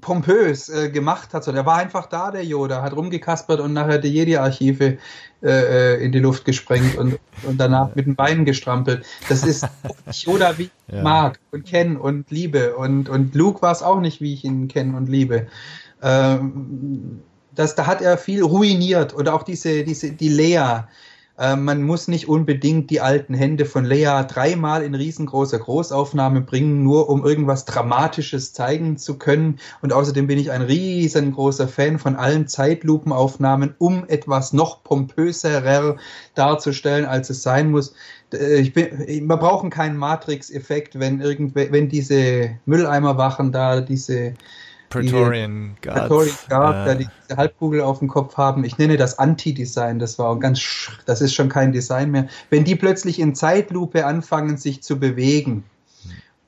pompös 0.00 0.68
äh, 0.68 0.90
gemacht 0.90 1.34
hat. 1.34 1.44
So, 1.44 1.52
der 1.52 1.66
war 1.66 1.76
einfach 1.76 2.06
da, 2.06 2.30
der 2.30 2.44
Yoda, 2.44 2.82
hat 2.82 2.94
rumgekaspert 2.94 3.60
und 3.60 3.72
nachher 3.72 3.98
die 3.98 4.08
Jedi-Archive 4.08 4.98
äh, 5.42 5.48
äh, 5.48 6.04
in 6.04 6.12
die 6.12 6.18
Luft 6.18 6.44
gesprengt 6.44 6.96
und, 6.96 7.18
und 7.44 7.58
danach 7.58 7.94
mit 7.94 8.06
den 8.06 8.16
Beinen 8.16 8.44
gestrampelt. 8.44 9.04
Das 9.28 9.44
ist 9.44 9.66
Yoda, 10.12 10.58
wie 10.58 10.64
ich 10.64 10.94
Ja. 10.94 11.02
mag 11.02 11.38
und 11.52 11.64
kenne 11.66 11.98
und 11.98 12.30
liebe. 12.30 12.76
Und, 12.76 13.08
und 13.08 13.34
Luke 13.34 13.62
war 13.62 13.72
es 13.72 13.82
auch 13.82 14.00
nicht, 14.00 14.20
wie 14.20 14.34
ich 14.34 14.44
ihn 14.44 14.68
kenne 14.68 14.96
und 14.96 15.08
liebe. 15.08 15.46
Ähm, 16.02 17.22
das, 17.54 17.74
da 17.74 17.86
hat 17.86 18.00
er 18.02 18.18
viel 18.18 18.42
ruiniert. 18.42 19.12
Und 19.12 19.28
auch 19.28 19.42
diese, 19.42 19.84
diese, 19.84 20.12
die 20.12 20.28
Lea. 20.28 20.84
Äh, 21.38 21.56
man 21.56 21.82
muss 21.82 22.08
nicht 22.08 22.28
unbedingt 22.28 22.90
die 22.90 23.00
alten 23.00 23.32
Hände 23.34 23.64
von 23.64 23.84
Lea 23.84 24.24
dreimal 24.28 24.82
in 24.82 24.94
riesengroßer 24.94 25.58
Großaufnahme 25.58 26.40
bringen, 26.40 26.82
nur 26.82 27.08
um 27.08 27.24
irgendwas 27.24 27.64
Dramatisches 27.64 28.52
zeigen 28.52 28.96
zu 28.98 29.18
können. 29.18 29.58
Und 29.80 29.92
außerdem 29.92 30.26
bin 30.26 30.38
ich 30.38 30.50
ein 30.50 30.62
riesengroßer 30.62 31.68
Fan 31.68 31.98
von 31.98 32.16
allen 32.16 32.48
Zeitlupenaufnahmen, 32.48 33.74
um 33.78 34.04
etwas 34.08 34.52
noch 34.52 34.82
pompöserer 34.82 35.96
darzustellen, 36.34 37.04
als 37.06 37.30
es 37.30 37.42
sein 37.42 37.70
muss. 37.70 37.94
Äh, 38.32 38.60
Ich 38.60 38.72
bin, 38.72 38.88
wir 39.06 39.36
brauchen 39.36 39.70
keinen 39.70 39.96
Matrix-Effekt, 39.96 40.98
wenn 40.98 41.20
wenn 41.20 41.88
diese 41.88 42.50
Mülleimerwachen 42.66 43.52
da 43.52 43.80
diese 43.80 44.34
Praetorian 44.90 45.76
Guards. 45.82 46.00
Praetorian 46.00 46.36
Guard, 46.48 46.74
äh, 46.74 46.84
da 46.86 46.94
die 46.94 47.08
diese 47.28 47.36
Halbkugel 47.36 47.80
auf 47.82 47.98
dem 47.98 48.08
Kopf 48.08 48.36
haben. 48.36 48.64
Ich 48.64 48.78
nenne 48.78 48.96
das 48.96 49.18
Anti-Design. 49.18 49.98
Das 49.98 50.18
war 50.18 50.38
ganz, 50.38 50.90
das 51.06 51.20
ist 51.20 51.34
schon 51.34 51.48
kein 51.48 51.72
Design 51.72 52.10
mehr. 52.10 52.28
Wenn 52.50 52.64
die 52.64 52.76
plötzlich 52.76 53.18
in 53.18 53.34
Zeitlupe 53.34 54.06
anfangen, 54.06 54.56
sich 54.56 54.82
zu 54.82 54.98
bewegen, 54.98 55.64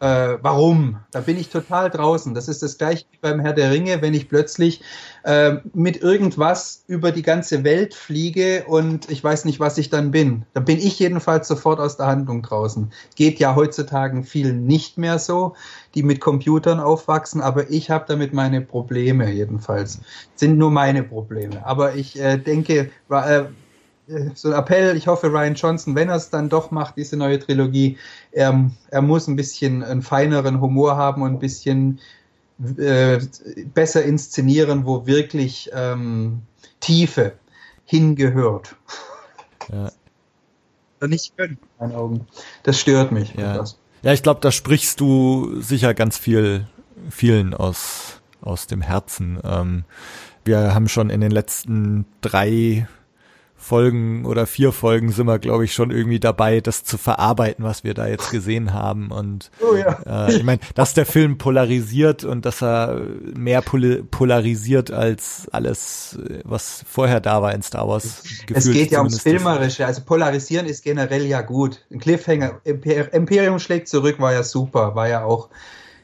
äh, 0.01 0.39
warum? 0.41 0.97
Da 1.11 1.21
bin 1.21 1.39
ich 1.39 1.51
total 1.51 1.91
draußen. 1.91 2.33
Das 2.33 2.49
ist 2.49 2.63
das 2.63 2.79
gleiche 2.79 3.05
wie 3.13 3.19
beim 3.21 3.39
Herr 3.39 3.53
der 3.53 3.71
Ringe, 3.71 4.01
wenn 4.01 4.15
ich 4.15 4.31
plötzlich 4.31 4.81
äh, 5.25 5.57
mit 5.75 5.99
irgendwas 5.99 6.85
über 6.87 7.13
die 7.13 7.21
ganze 7.21 7.65
Welt 7.65 7.95
fliege 7.95 8.65
und 8.67 9.11
ich 9.11 9.23
weiß 9.23 9.45
nicht, 9.45 9.61
was 9.61 9.77
ich 9.77 9.91
dann 9.91 10.11
bin. 10.11 10.47
Dann 10.55 10.65
bin 10.65 10.79
ich 10.79 10.99
jedenfalls 10.99 11.47
sofort 11.49 11.81
aus 11.81 11.99
der 11.99 12.07
Handlung 12.07 12.41
draußen. 12.41 12.91
Geht 13.15 13.39
ja 13.41 13.55
heutzutage 13.55 14.23
vielen 14.23 14.67
nicht 14.67 14.97
mehr 14.97 15.19
so, 15.19 15.55
die 15.95 16.03
mit 16.03 16.21
Computern 16.21 16.81
aufwachsen, 16.81 17.41
aber 17.41 17.71
ich 17.71 17.91
habe 17.91 18.05
damit 18.07 18.33
meine 18.33 18.61
Probleme 18.61 19.31
jedenfalls. 19.31 20.01
Sind 20.35 20.59
nur 20.59 20.71
meine 20.71 21.03
Probleme. 21.03 21.65
Aber 21.67 21.95
ich 21.95 22.21
äh, 22.21 22.39
denke, 22.39 22.91
äh, 23.09 23.43
so 24.35 24.49
ein 24.49 24.55
Appell, 24.55 24.97
ich 24.97 25.07
hoffe, 25.07 25.29
Ryan 25.29 25.55
Johnson, 25.55 25.95
wenn 25.95 26.09
er 26.09 26.17
es 26.17 26.31
dann 26.31 26.49
doch 26.49 26.71
macht, 26.71 26.97
diese 26.97 27.17
neue 27.17 27.39
Trilogie, 27.39 27.97
er, 28.33 28.71
er 28.91 29.03
muss 29.03 29.27
ein 29.29 29.37
bisschen 29.37 29.83
einen 29.83 30.03
feineren 30.03 30.61
Humor 30.61 30.97
haben 30.97 31.23
und 31.23 31.35
ein 31.35 31.39
bisschen 31.39 32.01
äh, 32.77 33.19
besser 33.73 34.05
inszenieren, 34.05 34.85
wo 34.85 35.07
wirklich 35.07 35.71
ähm, 35.73 36.43
Tiefe 36.81 37.35
hingehört. 37.85 38.77
Ja. 39.73 39.91
Nicht 41.07 41.37
können, 41.37 41.59
in 41.63 41.87
meinen 41.87 41.95
Augen. 41.97 42.27
Das 42.63 42.79
stört 42.79 43.11
mich. 43.13 43.35
Ja. 43.35 43.57
Das. 43.57 43.80
Ja, 44.03 44.13
ich 44.13 44.23
glaube, 44.23 44.41
da 44.41 44.51
sprichst 44.51 45.01
du 45.01 45.61
sicher 45.61 45.93
ganz 45.95 46.17
viel, 46.17 46.67
vielen 47.11 47.53
aus, 47.55 48.21
aus 48.41 48.67
dem 48.67 48.81
Herzen. 48.81 49.39
Ähm, 49.45 49.85
wir 50.45 50.75
haben 50.75 50.89
schon 50.89 51.11
in 51.11 51.21
den 51.21 51.31
letzten 51.31 52.07
drei 52.23 52.89
Folgen 53.61 54.25
oder 54.25 54.47
vier 54.47 54.73
Folgen 54.73 55.13
sind 55.13 55.27
wir, 55.27 55.39
glaube 55.39 55.65
ich, 55.65 55.75
schon 55.75 55.91
irgendwie 55.91 56.19
dabei, 56.19 56.61
das 56.61 56.83
zu 56.83 56.97
verarbeiten, 56.97 57.65
was 57.65 57.85
wir 57.85 57.93
da 57.93 58.07
jetzt 58.09 58.31
gesehen 58.31 58.73
haben. 58.73 59.11
Und 59.11 59.51
Oh 59.61 59.77
ja. 59.77 60.27
äh, 60.27 60.35
ich 60.35 60.43
meine, 60.43 60.61
dass 60.75 60.95
der 60.95 61.05
Film 61.05 61.37
polarisiert 61.37 62.25
und 62.25 62.47
dass 62.47 62.63
er 62.63 63.03
mehr 63.37 63.61
poli 63.61 64.03
polarisiert 64.03 64.91
als 64.91 65.47
alles, 65.53 66.19
was 66.45 66.85
vorher 66.89 67.21
da 67.21 67.43
war 67.43 67.55
in 67.55 67.63
Star 67.63 67.87
Wars. 67.87 68.23
Es 68.53 68.71
geht 68.71 68.91
ja 68.93 68.99
ums. 69.01 69.21
Filmerische. 69.21 69.85
Also 69.85 70.03
polarisieren 70.03 70.67
ist 70.67 70.83
generell 70.83 71.27
ja 71.27 71.43
gut. 71.43 71.85
Ein 71.91 72.01
Cliffhanger, 72.01 72.61
Imper 72.65 73.13
Imperium 73.13 73.59
schlägt 73.59 73.89
zurück, 73.89 74.19
war 74.19 74.33
ja 74.33 74.43
super, 74.43 74.95
war 74.95 75.09
ja 75.09 75.23
auch 75.25 75.51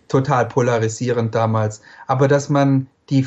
total 0.09 0.47
polarisierend 0.47 1.35
damals. 1.35 1.81
Aber 2.07 2.29
dass 2.29 2.49
man 2.49 2.89
die, 3.11 3.27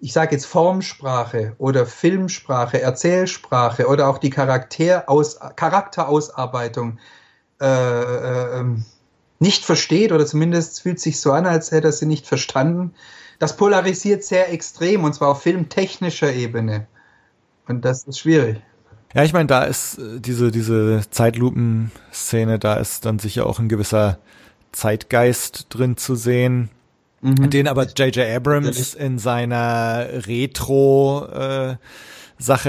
ich 0.00 0.12
sage 0.12 0.34
jetzt 0.34 0.46
Formsprache 0.46 1.54
oder 1.58 1.86
Filmsprache, 1.86 2.80
Erzählsprache 2.80 3.86
oder 3.86 4.08
auch 4.08 4.18
die 4.18 4.30
Charakteraus 4.30 5.38
Charakterausarbeitung 5.56 6.98
äh, 7.60 7.66
äh, 7.66 8.60
ähm, 8.60 8.84
nicht 9.40 9.64
versteht 9.64 10.12
oder 10.12 10.26
zumindest 10.26 10.82
fühlt 10.82 11.00
sich 11.00 11.20
so 11.20 11.32
an, 11.32 11.46
als 11.46 11.70
hätte 11.70 11.88
er 11.88 11.92
sie 11.92 12.06
nicht 12.06 12.26
verstanden. 12.26 12.94
Das 13.38 13.56
polarisiert 13.56 14.24
sehr 14.24 14.52
extrem 14.52 15.04
und 15.04 15.14
zwar 15.14 15.28
auf 15.28 15.42
filmtechnischer 15.42 16.32
Ebene. 16.32 16.86
Und 17.66 17.84
das 17.84 18.04
ist 18.04 18.18
schwierig. 18.18 18.60
Ja, 19.14 19.24
ich 19.24 19.32
meine, 19.32 19.46
da 19.46 19.64
ist 19.64 19.98
äh, 19.98 20.20
diese, 20.20 20.50
diese 20.50 21.02
Zeitlupen-Szene, 21.10 22.58
da 22.58 22.74
ist 22.74 23.04
dann 23.04 23.18
sicher 23.18 23.46
auch 23.46 23.58
ein 23.58 23.68
gewisser 23.68 24.18
Zeitgeist 24.72 25.66
drin 25.70 25.96
zu 25.96 26.14
sehen, 26.14 26.70
Mhm. 27.20 27.50
den 27.50 27.68
aber 27.68 27.84
J.J. 27.84 28.18
Abrams 28.36 28.94
in 28.94 29.18
seiner 29.18 30.06
Retro-Sache 30.26 31.78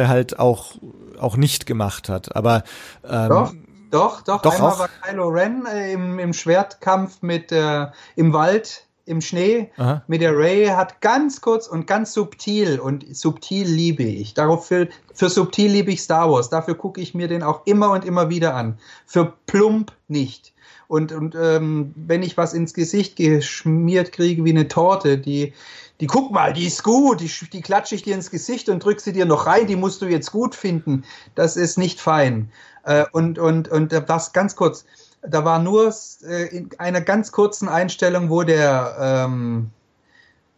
halt 0.08 0.40
auch, 0.40 0.76
auch 1.20 1.38
nicht 1.38 1.66
gemacht 1.66 2.10
hat. 2.10 2.36
Aber 2.36 2.64
ähm, 3.08 3.30
Doch, 3.30 3.54
doch, 3.92 4.22
doch. 4.24 4.42
Doch 4.42 4.56
Einmal 4.56 4.72
auch? 4.72 4.80
war 4.80 4.90
Kylo 5.02 5.28
Ren 5.28 5.66
äh, 5.66 5.92
im, 5.94 6.20
im 6.20 6.34
Schwertkampf 6.34 7.22
mit 7.22 7.52
äh, 7.52 7.88
im 8.16 8.34
Wald, 8.34 8.88
im 9.06 9.22
Schnee, 9.22 9.72
Aha. 9.78 10.04
mit 10.08 10.22
der 10.22 10.38
Ray, 10.38 10.68
hat 10.68 11.02
ganz 11.02 11.42
kurz 11.42 11.68
und 11.68 11.88
ganz 11.88 12.14
subtil 12.14 12.80
und 12.80 13.16
subtil 13.16 13.68
liebe 13.68 14.04
ich. 14.04 14.36
Darauf 14.36 14.68
für, 14.68 14.88
für 15.16 15.30
subtil 15.30 15.72
liebe 15.72 15.92
ich 15.92 16.04
Star 16.04 16.32
Wars. 16.32 16.50
Dafür 16.50 16.76
gucke 16.76 17.02
ich 17.02 17.16
mir 17.16 17.28
den 17.28 17.42
auch 17.42 17.66
immer 17.66 17.90
und 17.92 18.06
immer 18.06 18.30
wieder 18.30 18.54
an. 18.54 18.78
Für 19.08 19.34
plump 19.48 19.92
nicht. 20.08 20.54
Und, 20.90 21.12
und 21.12 21.36
ähm, 21.36 21.94
wenn 21.96 22.24
ich 22.24 22.36
was 22.36 22.56
ins 22.56 22.74
Gesicht 22.74 23.16
geschmiert 23.16 24.12
kriege 24.12 24.44
wie 24.44 24.50
eine 24.50 24.68
Torte, 24.68 25.20
die, 25.20 25.54
die 26.00 26.08
guck 26.08 26.32
mal, 26.32 26.52
die 26.52 26.66
ist 26.66 26.84
gut, 26.84 27.22
die, 27.22 27.30
die 27.54 27.62
klatsche 27.62 27.94
ich 27.94 28.02
dir 28.02 28.16
ins 28.16 28.32
Gesicht 28.32 28.70
und 28.70 28.84
drück 28.84 29.00
sie 29.00 29.14
dir 29.14 29.26
noch 29.26 29.46
rein, 29.46 29.68
die 29.68 29.76
musst 29.76 30.02
du 30.02 30.08
jetzt 30.08 30.32
gut 30.32 30.56
finden. 30.56 31.04
Das 31.36 31.58
ist 31.58 31.78
nicht 31.78 32.02
fein. 32.02 32.52
Äh, 32.86 33.06
und, 33.12 33.38
und, 33.38 33.68
und 33.68 33.92
das 33.92 34.34
ganz 34.34 34.56
kurz, 34.56 34.84
da 35.22 35.46
war 35.46 35.60
nur 35.60 35.94
äh, 36.28 36.58
in 36.58 36.72
einer 36.80 37.02
ganz 37.02 37.32
kurzen 37.32 37.70
Einstellung, 37.70 38.32
wo 38.32 38.42
der 38.42 38.98
ähm, 39.00 39.70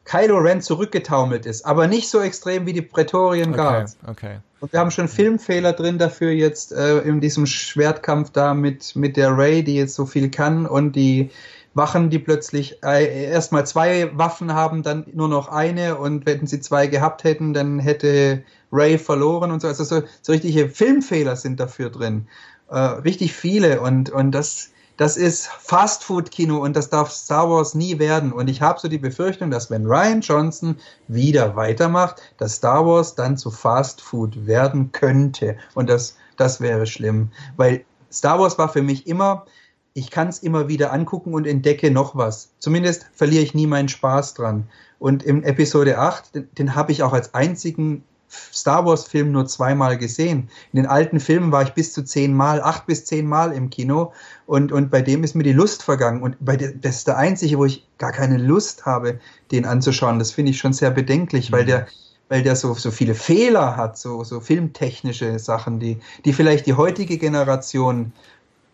Kylo 0.05 0.37
Ren 0.37 0.61
zurückgetaumelt 0.61 1.45
ist, 1.45 1.65
aber 1.65 1.87
nicht 1.87 2.09
so 2.09 2.19
extrem 2.19 2.65
wie 2.65 2.73
die 2.73 2.81
Praetorian 2.81 3.49
Okay, 3.49 3.57
Guards. 3.57 3.97
okay. 4.07 4.37
Und 4.59 4.73
wir 4.73 4.79
haben 4.79 4.91
schon 4.91 5.07
Filmfehler 5.07 5.73
drin 5.73 5.97
dafür 5.97 6.31
jetzt 6.31 6.71
äh, 6.71 6.99
in 6.99 7.21
diesem 7.21 7.45
Schwertkampf 7.45 8.31
da 8.31 8.53
mit, 8.53 8.95
mit 8.95 9.17
der 9.17 9.35
Ray, 9.35 9.63
die 9.63 9.75
jetzt 9.75 9.95
so 9.95 10.05
viel 10.05 10.29
kann 10.29 10.65
und 10.65 10.95
die 10.95 11.31
Wachen, 11.73 12.09
die 12.09 12.19
plötzlich 12.19 12.83
äh, 12.83 13.29
erstmal 13.31 13.65
zwei 13.65 14.11
Waffen 14.17 14.53
haben, 14.53 14.83
dann 14.83 15.05
nur 15.13 15.29
noch 15.29 15.47
eine 15.47 15.97
und 15.97 16.25
wenn 16.25 16.45
sie 16.45 16.59
zwei 16.59 16.87
gehabt 16.87 17.23
hätten, 17.23 17.53
dann 17.53 17.79
hätte 17.79 18.43
Ray 18.71 18.97
verloren 18.97 19.51
und 19.51 19.61
so. 19.61 19.67
Also 19.67 19.83
so, 19.83 20.03
so 20.21 20.31
richtige 20.31 20.69
Filmfehler 20.69 21.35
sind 21.35 21.59
dafür 21.59 21.89
drin. 21.89 22.27
Äh, 22.69 22.77
richtig 22.77 23.33
viele 23.33 23.81
und, 23.81 24.09
und 24.09 24.31
das, 24.31 24.71
das 25.01 25.17
ist 25.17 25.47
Fastfood-Kino 25.47 26.59
und 26.59 26.75
das 26.75 26.91
darf 26.91 27.09
Star 27.09 27.49
Wars 27.49 27.73
nie 27.73 27.97
werden. 27.97 28.31
Und 28.31 28.51
ich 28.51 28.61
habe 28.61 28.79
so 28.79 28.87
die 28.87 28.99
Befürchtung, 28.99 29.49
dass 29.49 29.71
wenn 29.71 29.87
Ryan 29.87 30.21
Johnson 30.21 30.75
wieder 31.07 31.55
weitermacht, 31.55 32.21
dass 32.37 32.57
Star 32.57 32.85
Wars 32.85 33.15
dann 33.15 33.35
zu 33.35 33.49
Fastfood 33.49 34.45
werden 34.45 34.91
könnte. 34.91 35.57
Und 35.73 35.89
das, 35.89 36.17
das 36.37 36.61
wäre 36.61 36.85
schlimm. 36.85 37.31
Weil 37.57 37.83
Star 38.11 38.37
Wars 38.37 38.59
war 38.59 38.69
für 38.69 38.83
mich 38.83 39.07
immer, 39.07 39.47
ich 39.95 40.11
kann 40.11 40.27
es 40.27 40.37
immer 40.37 40.67
wieder 40.67 40.93
angucken 40.93 41.33
und 41.33 41.47
entdecke 41.47 41.89
noch 41.89 42.15
was. 42.15 42.51
Zumindest 42.59 43.07
verliere 43.11 43.41
ich 43.41 43.55
nie 43.55 43.65
meinen 43.65 43.89
Spaß 43.89 44.35
dran. 44.35 44.69
Und 44.99 45.23
im 45.23 45.41
Episode 45.41 45.97
8, 45.97 46.35
den, 46.35 46.49
den 46.59 46.75
habe 46.75 46.91
ich 46.91 47.01
auch 47.01 47.13
als 47.13 47.33
einzigen 47.33 48.03
Star 48.53 48.85
Wars-Film 48.85 49.31
nur 49.31 49.45
zweimal 49.47 49.97
gesehen. 49.97 50.49
In 50.73 50.77
den 50.77 50.85
alten 50.85 51.19
Filmen 51.19 51.51
war 51.51 51.63
ich 51.63 51.73
bis 51.73 51.93
zu 51.93 52.03
zehnmal, 52.03 52.61
acht 52.61 52.85
bis 52.85 53.05
zehnmal 53.05 53.53
im 53.53 53.69
Kino 53.69 54.13
und, 54.45 54.71
und 54.71 54.89
bei 54.89 55.01
dem 55.01 55.23
ist 55.23 55.35
mir 55.35 55.43
die 55.43 55.53
Lust 55.53 55.83
vergangen. 55.83 56.21
Und 56.21 56.37
bei 56.39 56.57
der, 56.57 56.71
das 56.73 56.97
ist 56.97 57.07
der 57.07 57.17
einzige, 57.17 57.57
wo 57.57 57.65
ich 57.65 57.87
gar 57.97 58.11
keine 58.11 58.37
Lust 58.37 58.85
habe, 58.85 59.19
den 59.51 59.65
anzuschauen. 59.65 60.19
Das 60.19 60.31
finde 60.31 60.51
ich 60.51 60.57
schon 60.57 60.73
sehr 60.73 60.91
bedenklich, 60.91 61.51
mhm. 61.51 61.55
weil 61.55 61.65
der, 61.65 61.87
weil 62.29 62.43
der 62.43 62.55
so, 62.55 62.73
so 62.73 62.91
viele 62.91 63.15
Fehler 63.15 63.75
hat, 63.75 63.97
so, 63.97 64.23
so 64.23 64.39
filmtechnische 64.39 65.37
Sachen, 65.37 65.79
die, 65.79 65.99
die 66.25 66.33
vielleicht 66.33 66.65
die 66.65 66.73
heutige 66.73 67.17
Generation 67.17 68.13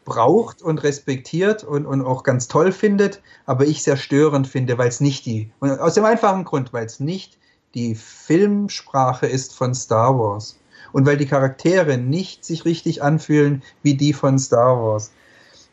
braucht 0.06 0.62
und 0.62 0.84
respektiert 0.84 1.66
und, 1.66 1.86
und 1.86 2.02
auch 2.02 2.24
ganz 2.24 2.48
toll 2.48 2.72
findet, 2.72 3.22
aber 3.46 3.66
ich 3.66 3.84
sehr 3.84 3.98
störend 3.98 4.48
finde, 4.48 4.78
weil 4.78 4.88
es 4.88 5.02
nicht 5.02 5.26
die, 5.26 5.52
und 5.60 5.72
aus 5.82 5.96
dem 5.96 6.06
einfachen 6.06 6.46
Grund, 6.46 6.72
weil 6.72 6.86
es 6.86 7.02
nicht 7.02 7.38
die 7.78 7.94
Filmsprache 7.94 9.28
ist 9.28 9.54
von 9.54 9.76
Star 9.76 10.18
Wars. 10.18 10.60
Und 10.94 11.06
weil 11.06 11.18
die 11.18 11.28
Charaktere 11.28 12.00
nicht 12.00 12.44
sich 12.44 12.66
richtig 12.66 13.04
anfühlen 13.04 13.62
wie 13.84 13.94
die 13.94 14.14
von 14.14 14.40
Star 14.40 14.82
Wars. 14.82 15.12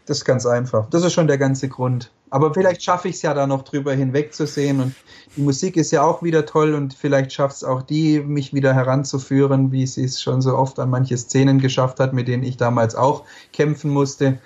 Das 0.04 0.18
ist 0.18 0.24
ganz 0.26 0.44
einfach. 0.44 0.90
Das 0.90 1.02
ist 1.02 1.14
schon 1.14 1.28
der 1.28 1.38
ganze 1.38 1.68
Grund. 1.70 2.10
Aber 2.28 2.52
vielleicht 2.52 2.82
schaffe 2.82 3.08
ich 3.08 3.14
es 3.16 3.22
ja 3.22 3.32
da 3.32 3.46
noch 3.46 3.62
drüber 3.62 3.94
hinwegzusehen. 3.94 4.80
Und 4.80 4.94
die 5.34 5.40
Musik 5.40 5.78
ist 5.78 5.92
ja 5.92 6.02
auch 6.02 6.22
wieder 6.22 6.44
toll 6.44 6.74
und 6.74 6.92
vielleicht 6.92 7.32
schafft 7.32 7.56
es 7.56 7.64
auch 7.64 7.80
die, 7.80 8.20
mich 8.20 8.52
wieder 8.52 8.74
heranzuführen, 8.74 9.72
wie 9.72 9.86
sie 9.86 10.04
es 10.04 10.20
schon 10.20 10.42
so 10.42 10.58
oft 10.58 10.78
an 10.78 10.90
manche 10.90 11.16
Szenen 11.16 11.58
geschafft 11.58 12.00
hat, 12.00 12.12
mit 12.12 12.28
denen 12.28 12.42
ich 12.42 12.58
damals 12.58 12.96
auch 12.96 13.24
kämpfen 13.54 13.90
musste. 13.90 14.40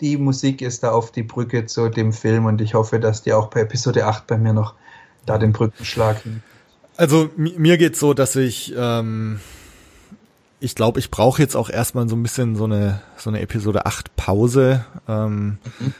Die 0.00 0.16
Musik 0.16 0.60
ist 0.60 0.82
da 0.82 0.90
auf 0.90 1.12
die 1.12 1.22
Brücke 1.22 1.66
zu 1.66 1.88
dem 1.88 2.12
Film 2.12 2.46
und 2.46 2.60
ich 2.60 2.74
hoffe, 2.74 2.98
dass 2.98 3.22
die 3.22 3.32
auch 3.32 3.46
bei 3.46 3.60
Episode 3.60 4.06
8 4.06 4.26
bei 4.26 4.38
mir 4.38 4.52
noch 4.52 4.74
da 5.24 5.38
den 5.38 5.52
Brückenschlag. 5.52 6.24
Also 6.96 7.30
mir 7.36 7.78
geht's 7.78 8.00
so, 8.00 8.14
dass 8.14 8.36
ich 8.36 8.74
ähm, 8.76 9.40
ich 10.60 10.74
glaube, 10.74 10.98
ich 10.98 11.10
brauche 11.10 11.40
jetzt 11.42 11.54
auch 11.54 11.68
erstmal 11.68 12.08
so 12.08 12.16
ein 12.16 12.22
bisschen 12.22 12.56
so 12.56 12.64
eine 12.64 13.02
so 13.16 13.30
eine 13.30 13.40
Episode 13.40 13.86
8 13.86 14.16
Pause. 14.16 14.84
Ähm, 15.06 15.58
mhm. 15.78 15.94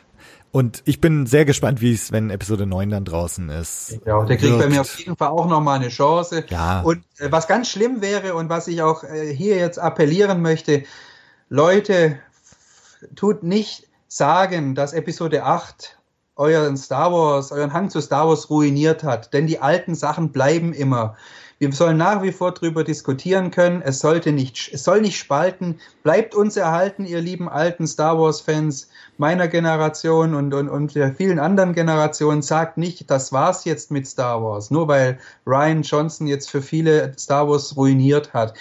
Und 0.52 0.82
ich 0.86 1.02
bin 1.02 1.26
sehr 1.26 1.44
gespannt, 1.44 1.82
wie 1.82 1.92
es, 1.92 2.12
wenn 2.12 2.30
Episode 2.30 2.64
9 2.64 2.88
dann 2.88 3.04
draußen 3.04 3.50
ist. 3.50 3.98
Ja, 4.06 4.24
der 4.24 4.38
kriegt 4.38 4.58
bei 4.58 4.68
mir 4.68 4.80
auf 4.80 4.98
jeden 4.98 5.14
Fall 5.14 5.28
auch 5.28 5.46
nochmal 5.46 5.78
eine 5.78 5.90
Chance. 5.90 6.44
Ja. 6.48 6.80
Und 6.80 7.04
äh, 7.18 7.30
was 7.30 7.46
ganz 7.46 7.68
schlimm 7.68 8.00
wäre 8.00 8.34
und 8.34 8.48
was 8.48 8.66
ich 8.66 8.80
auch 8.80 9.04
äh, 9.04 9.34
hier 9.34 9.56
jetzt 9.56 9.78
appellieren 9.78 10.40
möchte, 10.40 10.84
Leute, 11.50 12.18
tut 13.14 13.42
nicht 13.42 13.86
sagen, 14.08 14.74
dass 14.74 14.94
Episode 14.94 15.44
8 15.44 15.98
euren 16.36 16.76
Star 16.76 17.12
Wars, 17.12 17.50
euren 17.50 17.72
Hang 17.72 17.90
zu 17.90 18.00
Star 18.00 18.28
Wars 18.28 18.48
ruiniert 18.50 19.02
hat. 19.02 19.32
Denn 19.32 19.46
die 19.46 19.58
alten 19.58 19.94
Sachen 19.94 20.30
bleiben 20.30 20.72
immer. 20.72 21.16
Wir 21.58 21.72
sollen 21.72 21.96
nach 21.96 22.22
wie 22.22 22.32
vor 22.32 22.52
darüber 22.52 22.84
diskutieren 22.84 23.50
können. 23.50 23.80
Es 23.80 24.00
sollte 24.00 24.32
nicht, 24.32 24.70
es 24.74 24.84
soll 24.84 25.00
nicht 25.00 25.18
spalten. 25.18 25.80
Bleibt 26.02 26.34
uns 26.34 26.58
erhalten, 26.58 27.06
ihr 27.06 27.22
lieben 27.22 27.48
alten 27.48 27.86
Star 27.86 28.18
Wars 28.18 28.42
Fans 28.42 28.90
meiner 29.16 29.48
Generation 29.48 30.34
und, 30.34 30.52
und, 30.52 30.68
und 30.68 30.94
der 30.94 31.14
vielen 31.14 31.38
anderen 31.38 31.72
Generationen. 31.72 32.42
Sagt 32.42 32.76
nicht, 32.76 33.10
das 33.10 33.32
war's 33.32 33.64
jetzt 33.64 33.90
mit 33.90 34.06
Star 34.06 34.42
Wars. 34.42 34.70
Nur 34.70 34.86
weil 34.88 35.18
Ryan 35.46 35.80
Johnson 35.80 36.26
jetzt 36.26 36.50
für 36.50 36.60
viele 36.60 37.14
Star 37.18 37.48
Wars 37.48 37.74
ruiniert 37.74 38.34
hat. 38.34 38.52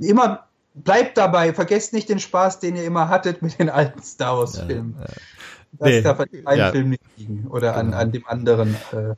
Immer 0.00 0.46
bleibt 0.74 1.18
dabei. 1.18 1.52
Vergesst 1.52 1.92
nicht 1.92 2.08
den 2.08 2.20
Spaß, 2.20 2.60
den 2.60 2.76
ihr 2.76 2.84
immer 2.84 3.08
hattet 3.08 3.42
mit 3.42 3.58
den 3.58 3.68
alten 3.68 4.00
Star 4.02 4.38
Wars 4.38 4.56
Filmen. 4.60 4.94
Ja, 4.96 5.06
ja. 5.06 5.14
Das 5.72 5.88
nee, 5.88 6.02
darf 6.02 6.20
an 6.20 6.28
einem 6.44 6.58
ja. 6.58 6.70
Film 6.70 6.88
nicht 6.90 7.02
liegen 7.16 7.46
oder 7.48 7.76
an, 7.76 7.86
genau. 7.86 7.98
an 7.98 8.12
dem 8.12 8.26
anderen. 8.26 8.76
Äh. 8.92 9.14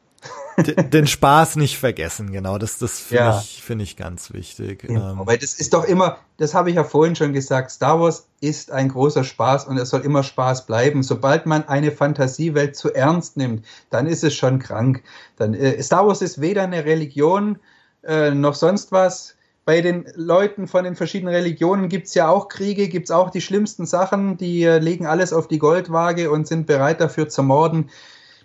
Den 0.91 1.07
Spaß 1.07 1.57
nicht 1.57 1.79
vergessen, 1.79 2.31
genau. 2.31 2.59
Das, 2.59 2.79
das 2.79 3.01
finde 3.01 3.25
ja. 3.25 3.41
ich, 3.41 3.63
finde 3.63 3.85
ich 3.85 3.97
ganz 3.97 4.33
wichtig. 4.33 4.81
Genau, 4.81 5.13
ähm. 5.13 5.21
weil 5.25 5.39
das 5.39 5.55
ist 5.55 5.73
doch 5.73 5.85
immer, 5.85 6.19
das 6.37 6.55
habe 6.55 6.71
ich 6.71 6.77
ja 6.77 6.85
vorhin 6.85 7.17
schon 7.17 7.33
gesagt, 7.33 7.71
Star 7.71 8.01
Wars 8.01 8.29
ist 8.41 8.71
ein 8.71 8.89
großer 8.89 9.25
Spaß 9.25 9.65
und 9.65 9.79
es 9.79 9.91
soll 9.91 10.03
immer 10.03 10.23
Spaß 10.23 10.67
bleiben. 10.67 11.03
Sobald 11.03 11.47
man 11.47 11.67
eine 11.67 11.91
Fantasiewelt 11.91 12.77
zu 12.77 12.93
ernst 12.93 13.37
nimmt, 13.37 13.65
dann 13.91 14.07
ist 14.07 14.23
es 14.23 14.35
schon 14.35 14.59
krank. 14.59 15.03
Dann, 15.37 15.55
äh, 15.55 15.83
Star 15.83 16.07
Wars 16.07 16.23
ist 16.23 16.41
weder 16.41 16.63
eine 16.63 16.85
Religion 16.85 17.59
äh, 18.05 18.33
noch 18.33 18.55
sonst 18.55 18.93
was 18.93 19.37
bei 19.65 19.81
den 19.81 20.07
Leuten 20.15 20.67
von 20.67 20.85
den 20.85 20.97
verschiedenen 20.97 21.35
Religionen 21.35 21.89
gibt 21.89 22.09
es 22.09 22.15
ja 22.15 22.29
auch 22.29 22.49
Kriege, 22.49 22.89
gibt 22.89 23.07
es 23.07 23.11
auch 23.11 23.31
die 23.31 23.41
schlimmsten 23.41 23.87
Sachen, 23.87 24.37
die 24.37 24.65
äh, 24.65 24.79
legen 24.79 25.07
alles 25.07 25.33
auf 25.33 25.47
die 25.47 25.59
Goldwaage 25.59 26.31
und 26.31 26.47
sind 26.47 26.67
bereit 26.67 27.01
dafür 27.01 27.29
zu 27.29 27.43
morden. 27.43 27.91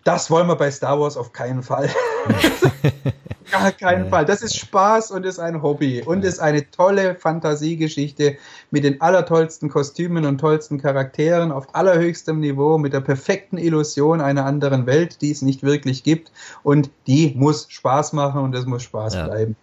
Das 0.03 0.29
wollen 0.29 0.47
wir 0.47 0.55
bei 0.55 0.69
Star 0.71 0.99
Wars 0.99 1.17
auf 1.17 1.33
keinen 1.33 1.63
Fall. 1.63 1.89
Gar 3.51 3.71
keinen 3.71 4.09
Fall. 4.09 4.25
Das 4.25 4.41
ist 4.41 4.57
Spaß 4.57 5.11
und 5.11 5.25
ist 5.25 5.39
ein 5.39 5.61
Hobby 5.61 6.01
und 6.03 6.23
ist 6.23 6.39
eine 6.39 6.69
tolle 6.71 7.15
Fantasiegeschichte 7.15 8.37
mit 8.71 8.83
den 8.83 9.01
allertollsten 9.01 9.69
Kostümen 9.69 10.25
und 10.25 10.39
tollsten 10.39 10.79
Charakteren 10.81 11.51
auf 11.51 11.73
allerhöchstem 11.73 12.39
Niveau, 12.39 12.77
mit 12.77 12.93
der 12.93 13.01
perfekten 13.01 13.57
Illusion 13.57 14.21
einer 14.21 14.45
anderen 14.45 14.85
Welt, 14.85 15.21
die 15.21 15.31
es 15.31 15.41
nicht 15.41 15.63
wirklich 15.63 16.03
gibt. 16.03 16.31
Und 16.63 16.89
die 17.07 17.33
muss 17.37 17.67
Spaß 17.69 18.13
machen 18.13 18.41
und 18.41 18.55
es 18.55 18.65
muss 18.65 18.83
Spaß 18.83 19.15
ja. 19.15 19.27
bleiben. 19.27 19.55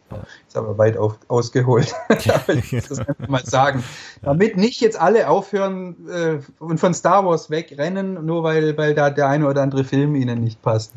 Ist 0.47 0.56
aber 0.56 0.78
weit 0.78 0.97
auf, 0.97 1.19
ausgeholt. 1.28 1.94
ich 2.48 2.73
muss 2.73 2.89
das 2.89 3.01
einfach 3.01 3.28
mal 3.28 3.44
sagen. 3.44 3.82
Damit 4.23 4.56
nicht 4.56 4.81
jetzt 4.81 4.98
alle 4.98 5.28
aufhören 5.28 5.97
äh, 6.09 6.39
und 6.59 6.78
von 6.78 6.94
Star 6.94 7.27
Wars 7.27 7.51
wegrennen, 7.51 8.24
nur 8.24 8.43
weil, 8.44 8.77
weil 8.77 8.94
da 8.94 9.11
der 9.11 9.28
eine 9.28 9.48
oder 9.48 9.62
andere 9.62 9.85
Film 9.85 10.15
ihnen 10.15 10.43
nicht 10.43 10.62
passt. 10.62 10.93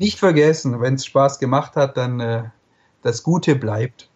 Nicht 0.00 0.18
vergessen, 0.18 0.80
wenn 0.80 0.94
es 0.94 1.04
Spaß 1.04 1.38
gemacht 1.38 1.76
hat, 1.76 1.98
dann 1.98 2.20
äh, 2.20 2.44
das 3.02 3.22
Gute 3.22 3.54
bleibt. 3.54 4.08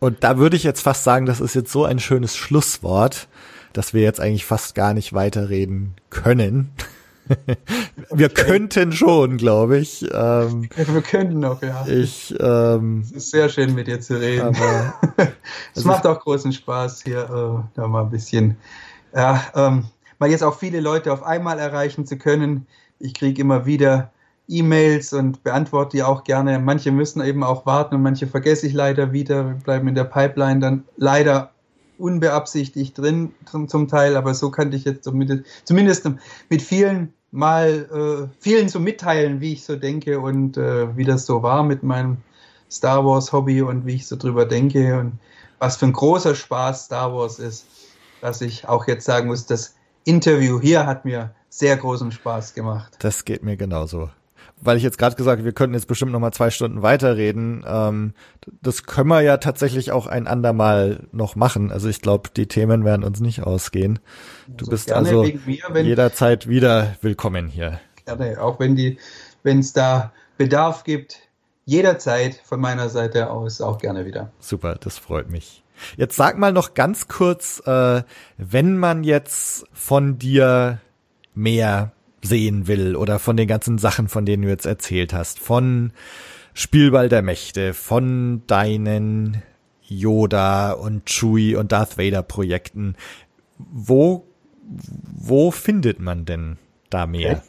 Und 0.00 0.22
da 0.22 0.36
würde 0.36 0.54
ich 0.54 0.64
jetzt 0.64 0.82
fast 0.82 1.02
sagen, 1.02 1.24
das 1.24 1.40
ist 1.40 1.54
jetzt 1.54 1.72
so 1.72 1.86
ein 1.86 1.98
schönes 1.98 2.36
Schlusswort, 2.36 3.26
dass 3.72 3.94
wir 3.94 4.02
jetzt 4.02 4.20
eigentlich 4.20 4.44
fast 4.44 4.74
gar 4.74 4.92
nicht 4.92 5.14
weiterreden 5.14 5.94
können. 6.10 6.72
wir 8.12 8.28
könnten 8.28 8.92
schon, 8.92 9.38
glaube 9.38 9.78
ich. 9.78 10.02
Ähm, 10.12 10.68
wir 10.76 11.00
könnten 11.00 11.40
noch, 11.40 11.62
ja. 11.62 11.86
Ich, 11.86 12.34
ähm, 12.38 13.00
es 13.00 13.12
ist 13.12 13.30
sehr 13.30 13.48
schön, 13.48 13.74
mit 13.74 13.86
dir 13.86 14.02
zu 14.02 14.20
reden. 14.20 14.54
es 15.16 15.26
also 15.74 15.88
macht 15.88 16.06
auch 16.06 16.20
großen 16.20 16.52
Spaß, 16.52 17.02
hier 17.02 17.22
äh, 17.22 17.76
da 17.76 17.88
mal 17.88 18.02
ein 18.02 18.10
bisschen, 18.10 18.58
ja, 19.14 19.42
ähm, 19.54 19.86
mal 20.18 20.28
jetzt 20.28 20.44
auch 20.44 20.58
viele 20.58 20.80
Leute 20.80 21.14
auf 21.14 21.22
einmal 21.22 21.58
erreichen 21.58 22.04
zu 22.04 22.18
können. 22.18 22.66
Ich 22.98 23.14
kriege 23.14 23.40
immer 23.40 23.64
wieder 23.64 24.12
E-Mails 24.48 25.12
und 25.12 25.42
beantworte 25.42 25.96
die 25.96 26.02
auch 26.02 26.24
gerne. 26.24 26.58
Manche 26.58 26.92
müssen 26.92 27.22
eben 27.22 27.42
auch 27.42 27.66
warten 27.66 27.94
und 27.94 28.02
manche 28.02 28.26
vergesse 28.26 28.66
ich 28.66 28.72
leider 28.74 29.12
wieder, 29.12 29.44
bleiben 29.64 29.88
in 29.88 29.94
der 29.94 30.04
Pipeline 30.04 30.60
dann 30.60 30.84
leider 30.96 31.52
unbeabsichtigt 31.98 32.98
drin 32.98 33.32
zum, 33.46 33.88
Teil, 33.88 34.16
aber 34.16 34.34
so 34.34 34.50
kann 34.50 34.72
ich 34.72 34.84
jetzt 34.84 35.04
zumindest, 35.04 35.44
zumindest 35.64 36.08
mit 36.48 36.60
vielen 36.60 37.14
mal 37.30 38.28
äh, 38.30 38.36
vielen 38.40 38.68
so 38.68 38.78
mitteilen, 38.80 39.40
wie 39.40 39.52
ich 39.54 39.64
so 39.64 39.76
denke 39.76 40.20
und 40.20 40.56
äh, 40.56 40.96
wie 40.96 41.04
das 41.04 41.26
so 41.26 41.42
war 41.42 41.62
mit 41.62 41.82
meinem 41.82 42.18
Star 42.70 43.04
Wars 43.04 43.32
Hobby 43.32 43.62
und 43.62 43.86
wie 43.86 43.94
ich 43.94 44.06
so 44.06 44.16
drüber 44.16 44.44
denke 44.44 44.98
und 44.98 45.18
was 45.58 45.76
für 45.76 45.86
ein 45.86 45.92
großer 45.92 46.34
Spaß 46.34 46.86
Star 46.86 47.14
Wars 47.14 47.38
ist, 47.38 47.66
dass 48.20 48.40
ich 48.40 48.68
auch 48.68 48.86
jetzt 48.86 49.04
sagen 49.04 49.28
muss, 49.28 49.46
das 49.46 49.74
Interview 50.04 50.60
hier 50.60 50.86
hat 50.86 51.04
mir 51.04 51.34
sehr 51.48 51.76
großen 51.76 52.12
Spaß 52.12 52.54
gemacht. 52.54 52.96
Das 52.98 53.24
geht 53.24 53.42
mir 53.42 53.56
genauso 53.56 54.10
weil 54.64 54.76
ich 54.76 54.82
jetzt 54.82 54.98
gerade 54.98 55.14
gesagt, 55.16 55.44
wir 55.44 55.52
könnten 55.52 55.74
jetzt 55.74 55.86
bestimmt 55.86 56.12
noch 56.12 56.20
mal 56.20 56.32
zwei 56.32 56.50
Stunden 56.50 56.82
weiterreden. 56.82 57.64
Ähm, 57.66 58.14
das 58.62 58.84
können 58.84 59.08
wir 59.08 59.20
ja 59.20 59.36
tatsächlich 59.36 59.92
auch 59.92 60.06
ein 60.06 60.26
andermal 60.26 61.06
noch 61.12 61.36
machen. 61.36 61.70
Also 61.70 61.88
ich 61.88 62.00
glaube, 62.00 62.30
die 62.34 62.46
Themen 62.46 62.84
werden 62.84 63.04
uns 63.04 63.20
nicht 63.20 63.42
ausgehen. 63.42 63.98
Du 64.48 64.64
also 64.64 64.70
bist 64.70 64.92
also 64.92 65.22
mir, 65.22 65.82
jederzeit 65.82 66.48
wieder 66.48 66.96
willkommen 67.02 67.48
hier. 67.48 67.80
Gerne, 68.06 68.40
auch 68.40 68.58
wenn 68.58 68.74
die, 68.74 68.98
wenn 69.42 69.60
es 69.60 69.72
da 69.72 70.12
Bedarf 70.38 70.84
gibt, 70.84 71.18
jederzeit 71.64 72.40
von 72.44 72.60
meiner 72.60 72.88
Seite 72.88 73.30
aus 73.30 73.60
auch 73.60 73.78
gerne 73.78 74.06
wieder. 74.06 74.32
Super, 74.38 74.76
das 74.80 74.98
freut 74.98 75.30
mich. 75.30 75.62
Jetzt 75.96 76.16
sag 76.16 76.38
mal 76.38 76.52
noch 76.52 76.74
ganz 76.74 77.08
kurz, 77.08 77.60
äh, 77.66 78.02
wenn 78.36 78.78
man 78.78 79.04
jetzt 79.04 79.66
von 79.72 80.18
dir 80.18 80.80
mehr 81.34 81.92
sehen 82.24 82.66
will 82.66 82.96
oder 82.96 83.18
von 83.18 83.36
den 83.36 83.48
ganzen 83.48 83.78
Sachen, 83.78 84.08
von 84.08 84.26
denen 84.26 84.42
du 84.42 84.48
jetzt 84.48 84.66
erzählt 84.66 85.12
hast, 85.12 85.38
von 85.38 85.92
Spielball 86.52 87.08
der 87.08 87.22
Mächte, 87.22 87.74
von 87.74 88.42
deinen 88.46 89.42
Yoda 89.82 90.72
und 90.72 91.06
Chewie 91.06 91.56
und 91.56 91.72
Darth 91.72 91.98
Vader 91.98 92.22
Projekten. 92.22 92.96
Wo 93.58 94.26
wo 94.66 95.50
findet 95.50 96.00
man 96.00 96.24
denn 96.24 96.58
da 96.90 97.06
mehr? 97.06 97.42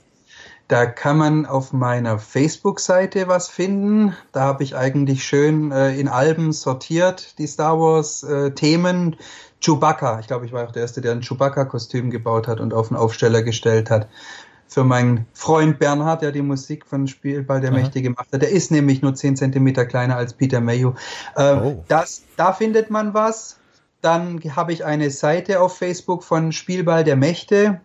Da 0.68 0.88
kann 0.88 1.18
man 1.18 1.46
auf 1.46 1.74
meiner 1.74 2.18
Facebook-Seite 2.18 3.28
was 3.28 3.50
finden. 3.50 4.16
Da 4.32 4.42
habe 4.42 4.64
ich 4.64 4.76
eigentlich 4.76 5.24
schön 5.24 5.72
äh, 5.72 5.96
in 5.96 6.08
Alben 6.08 6.54
sortiert, 6.54 7.38
die 7.38 7.46
Star 7.46 7.80
Wars-Themen. 7.80 9.14
Äh, 9.14 9.16
Chewbacca, 9.62 10.20
ich 10.20 10.28
glaube, 10.28 10.46
ich 10.46 10.52
war 10.52 10.68
auch 10.68 10.72
der 10.72 10.84
Erste, 10.84 11.02
der 11.02 11.12
ein 11.12 11.22
Chewbacca-Kostüm 11.22 12.10
gebaut 12.10 12.48
hat 12.48 12.60
und 12.60 12.74
auf 12.74 12.90
den 12.90 12.98
Aufsteller 12.98 13.42
gestellt 13.44 13.90
hat. 13.90 14.08
Für 14.68 14.84
meinen 14.84 15.26
Freund 15.34 15.80
Bernhard, 15.80 16.22
der 16.22 16.32
die 16.32 16.42
Musik 16.42 16.86
von 16.86 17.08
Spielball 17.08 17.62
der 17.62 17.72
Aha. 17.72 17.80
Mächte 17.80 18.02
gemacht 18.02 18.28
hat. 18.34 18.42
Der 18.42 18.50
ist 18.50 18.72
nämlich 18.72 19.02
nur 19.02 19.14
10 19.14 19.38
Zentimeter 19.38 19.86
kleiner 19.86 20.18
als 20.18 20.34
Peter 20.34 20.60
Mayhew. 20.60 20.94
Äh, 21.36 21.54
oh. 21.54 21.84
das, 21.88 22.24
da 22.36 22.52
findet 22.52 22.90
man 22.90 23.14
was. 23.14 23.58
Dann 24.02 24.40
habe 24.56 24.74
ich 24.74 24.84
eine 24.84 25.10
Seite 25.10 25.62
auf 25.62 25.78
Facebook 25.78 26.24
von 26.24 26.52
Spielball 26.52 27.04
der 27.04 27.16
Mächte. 27.16 27.82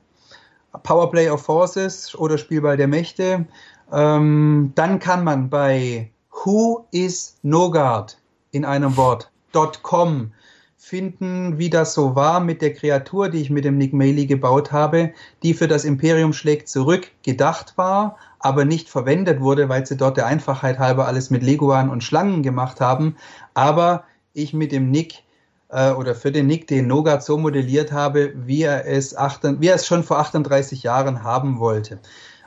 Powerplay 0.82 1.28
of 1.28 1.42
Forces 1.42 2.14
oder 2.14 2.38
Spielball 2.38 2.76
der 2.76 2.88
Mächte. 2.88 3.46
Ähm, 3.92 4.72
dann 4.74 4.98
kann 4.98 5.24
man 5.24 5.50
bei 5.50 6.10
Who 6.30 6.86
is 6.90 7.36
Nogard 7.42 8.18
in 8.52 8.64
einem 8.64 8.96
Wort.com 8.96 10.32
finden, 10.80 11.58
wie 11.58 11.68
das 11.68 11.92
so 11.92 12.16
war 12.16 12.40
mit 12.40 12.62
der 12.62 12.72
Kreatur, 12.72 13.28
die 13.28 13.42
ich 13.42 13.50
mit 13.50 13.66
dem 13.66 13.76
Nick 13.76 13.92
Maley 13.92 14.24
gebaut 14.24 14.72
habe, 14.72 15.12
die 15.42 15.52
für 15.52 15.68
das 15.68 15.84
Imperium 15.84 16.32
schlägt 16.32 16.70
zurück 16.70 17.08
gedacht 17.22 17.74
war, 17.76 18.16
aber 18.38 18.64
nicht 18.64 18.88
verwendet 18.88 19.40
wurde, 19.40 19.68
weil 19.68 19.86
sie 19.86 19.98
dort 19.98 20.16
der 20.16 20.26
Einfachheit 20.26 20.78
halber 20.78 21.06
alles 21.06 21.28
mit 21.28 21.42
Leguan 21.42 21.90
und 21.90 22.02
Schlangen 22.02 22.42
gemacht 22.42 22.80
haben. 22.80 23.16
Aber 23.52 24.04
ich 24.32 24.54
mit 24.54 24.72
dem 24.72 24.90
Nick 24.90 25.22
äh, 25.68 25.90
oder 25.90 26.14
für 26.14 26.32
den 26.32 26.46
Nick 26.46 26.66
den 26.66 26.86
Nogat 26.86 27.22
so 27.22 27.36
modelliert 27.36 27.92
habe, 27.92 28.32
wie 28.34 28.62
er 28.62 28.86
es, 28.86 29.14
acht, 29.14 29.42
wie 29.44 29.68
er 29.68 29.74
es 29.74 29.86
schon 29.86 30.02
vor 30.02 30.18
38 30.18 30.82
Jahren 30.82 31.22
haben 31.22 31.60
wollte. 31.60 31.98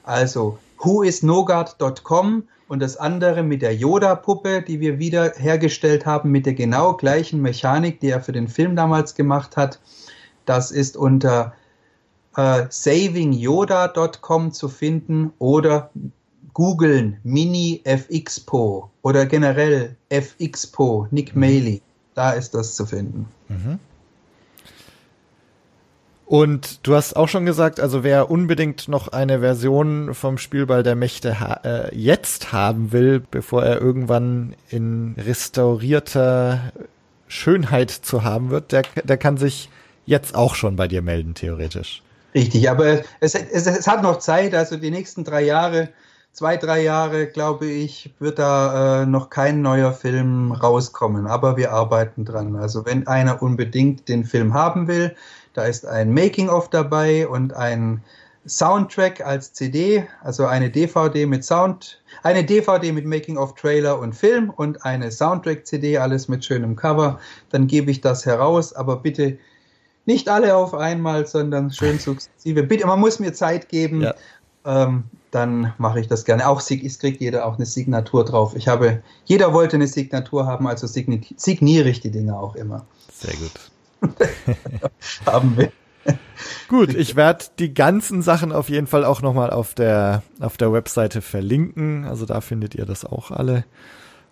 Also 0.04 0.58
whoisnogard.com 0.80 2.44
und 2.74 2.80
das 2.80 2.98
andere 2.98 3.44
mit 3.44 3.62
der 3.62 3.76
Yoda-Puppe, 3.76 4.64
die 4.64 4.80
wir 4.80 4.98
wieder 4.98 5.34
hergestellt 5.38 6.08
haben, 6.08 6.32
mit 6.32 6.48
der 6.48 6.56
genau 6.56 6.96
gleichen 6.96 7.40
Mechanik, 7.40 8.00
die 8.00 8.10
er 8.10 8.20
für 8.20 8.32
den 8.32 8.48
Film 8.48 8.76
damals 8.76 9.14
gemacht 9.14 9.58
hat. 9.58 9.80
Das 10.46 10.72
ist 10.72 10.98
unter 10.98 11.54
äh, 12.36 12.66
savingyoda.com 12.68 14.54
zu 14.54 14.70
finden 14.70 15.34
oder 15.38 15.92
googeln 16.56 17.20
Mini 17.24 17.84
FXPO 17.86 18.90
oder 19.04 19.28
generell 19.28 19.96
FXPO, 20.10 21.10
Nick 21.12 21.36
mhm. 21.36 21.42
Maley. 21.42 21.82
Da 22.16 22.32
ist 22.32 22.56
das 22.56 22.74
zu 22.74 22.88
finden. 22.88 23.28
Mhm. 23.50 23.78
Und 26.26 26.88
du 26.88 26.96
hast 26.96 27.16
auch 27.16 27.28
schon 27.28 27.46
gesagt, 27.46 27.80
also 27.80 28.04
wer 28.04 28.32
unbedingt 28.32 28.88
noch 28.88 29.10
eine 29.10 29.40
Version 29.40 30.14
vom 30.14 30.38
Spielball 30.38 30.82
der 30.82 30.96
Mächte 30.96 31.40
ha 31.40 31.60
äh, 31.64 31.96
jetzt 31.96 32.54
haben 32.54 32.92
will, 32.92 33.22
bevor 33.30 33.64
er 33.64 33.82
irgendwann 33.82 34.56
in 34.70 35.16
restaurierter 35.18 36.72
Schönheit 37.28 37.92
zu 37.92 38.24
haben 38.24 38.52
wird, 38.52 38.72
der, 38.72 38.84
der 39.04 39.18
kann 39.18 39.38
sich 39.38 39.70
jetzt 40.06 40.34
auch 40.34 40.56
schon 40.56 40.76
bei 40.76 40.88
dir 40.88 41.02
melden, 41.02 41.34
theoretisch. 41.34 42.02
Richtig, 42.34 42.70
aber 42.70 43.02
es, 43.20 43.36
es, 43.36 43.68
es 43.68 43.88
hat 43.88 44.02
noch 44.02 44.20
Zeit, 44.20 44.56
also 44.56 44.78
die 44.78 44.92
nächsten 44.92 45.24
drei 45.24 45.44
Jahre 45.44 45.90
zwei, 46.34 46.58
drei 46.58 46.82
Jahre, 46.82 47.28
glaube 47.28 47.68
ich, 47.68 48.12
wird 48.20 48.40
da 48.40 49.04
äh, 49.04 49.06
noch 49.06 49.30
kein 49.30 49.62
neuer 49.62 49.94
Film 49.94 50.52
rauskommen. 50.52 51.28
Aber 51.28 51.56
wir 51.58 51.72
arbeiten 51.72 52.26
dran. 52.26 52.56
Also 52.56 52.86
wenn 52.86 53.08
einer 53.08 53.42
unbedingt 53.42 54.10
den 54.10 54.26
Film 54.26 54.54
haben 54.54 54.88
will, 54.88 55.16
da 55.54 55.66
ist 55.66 55.86
ein 55.86 56.14
Making-of 56.14 56.70
dabei 56.70 57.28
und 57.28 57.54
ein 57.54 58.02
Soundtrack 58.46 59.26
als 59.26 59.54
CD, 59.54 60.06
also 60.22 60.46
eine 60.46 60.70
DVD 60.70 61.26
mit 61.26 61.46
Sound, 61.46 62.02
eine 62.24 62.44
DVD 62.44 62.92
mit 62.92 63.06
Making-of-Trailer 63.06 63.98
und 63.98 64.14
Film 64.14 64.50
und 64.50 64.84
eine 64.84 65.12
Soundtrack-CD, 65.12 65.98
alles 65.98 66.28
mit 66.28 66.44
schönem 66.44 66.76
Cover. 66.76 67.20
Dann 67.50 67.68
gebe 67.68 67.90
ich 67.90 68.02
das 68.02 68.26
heraus, 68.26 68.74
aber 68.74 68.98
bitte 68.98 69.38
nicht 70.06 70.28
alle 70.28 70.56
auf 70.56 70.74
einmal, 70.74 71.26
sondern 71.26 71.72
schön 71.72 72.00
sukzessive. 72.00 72.64
Bitte, 72.64 72.86
man 72.86 73.00
muss 73.00 73.20
mir 73.20 73.34
Zeit 73.34 73.70
geben. 73.70 74.02
Ja. 74.02 74.14
Ähm, 74.66 75.06
dann 75.32 75.74
mache 75.78 76.00
ich 76.00 76.08
das 76.08 76.26
gerne. 76.26 76.48
Auch 76.48 76.62
es 76.62 77.00
kriegt 77.00 77.20
jeder 77.20 77.46
auch 77.46 77.56
eine 77.56 77.66
Signatur 77.66 78.24
drauf. 78.24 78.56
Ich 78.56 78.68
habe, 78.68 79.02
jeder 79.26 79.54
wollte 79.54 79.78
eine 79.78 79.88
Signatur 79.88 80.46
haben, 80.46 80.68
also 80.68 80.86
signiere 80.86 81.90
ich 81.90 82.02
die 82.02 82.12
Dinge 82.12 82.38
auch 82.38 82.56
immer. 82.56 82.86
Sehr 83.12 83.34
gut. 83.36 83.73
haben 85.26 85.58
wir. 85.58 85.72
Gut, 86.68 86.94
ich 86.94 87.16
werde 87.16 87.46
die 87.60 87.74
ganzen 87.74 88.22
Sachen 88.22 88.52
auf 88.52 88.70
jeden 88.70 88.88
Fall 88.88 89.06
auch 89.06 89.22
nochmal 89.22 89.50
auf 89.50 89.74
der, 89.74 90.24
auf 90.40 90.58
der 90.58 90.74
Webseite 90.74 91.22
verlinken. 91.22 92.06
Also 92.06 92.26
da 92.26 92.42
findet 92.42 92.76
ihr 92.76 92.86
das 92.86 93.06
auch 93.06 93.32
alle. 93.32 93.64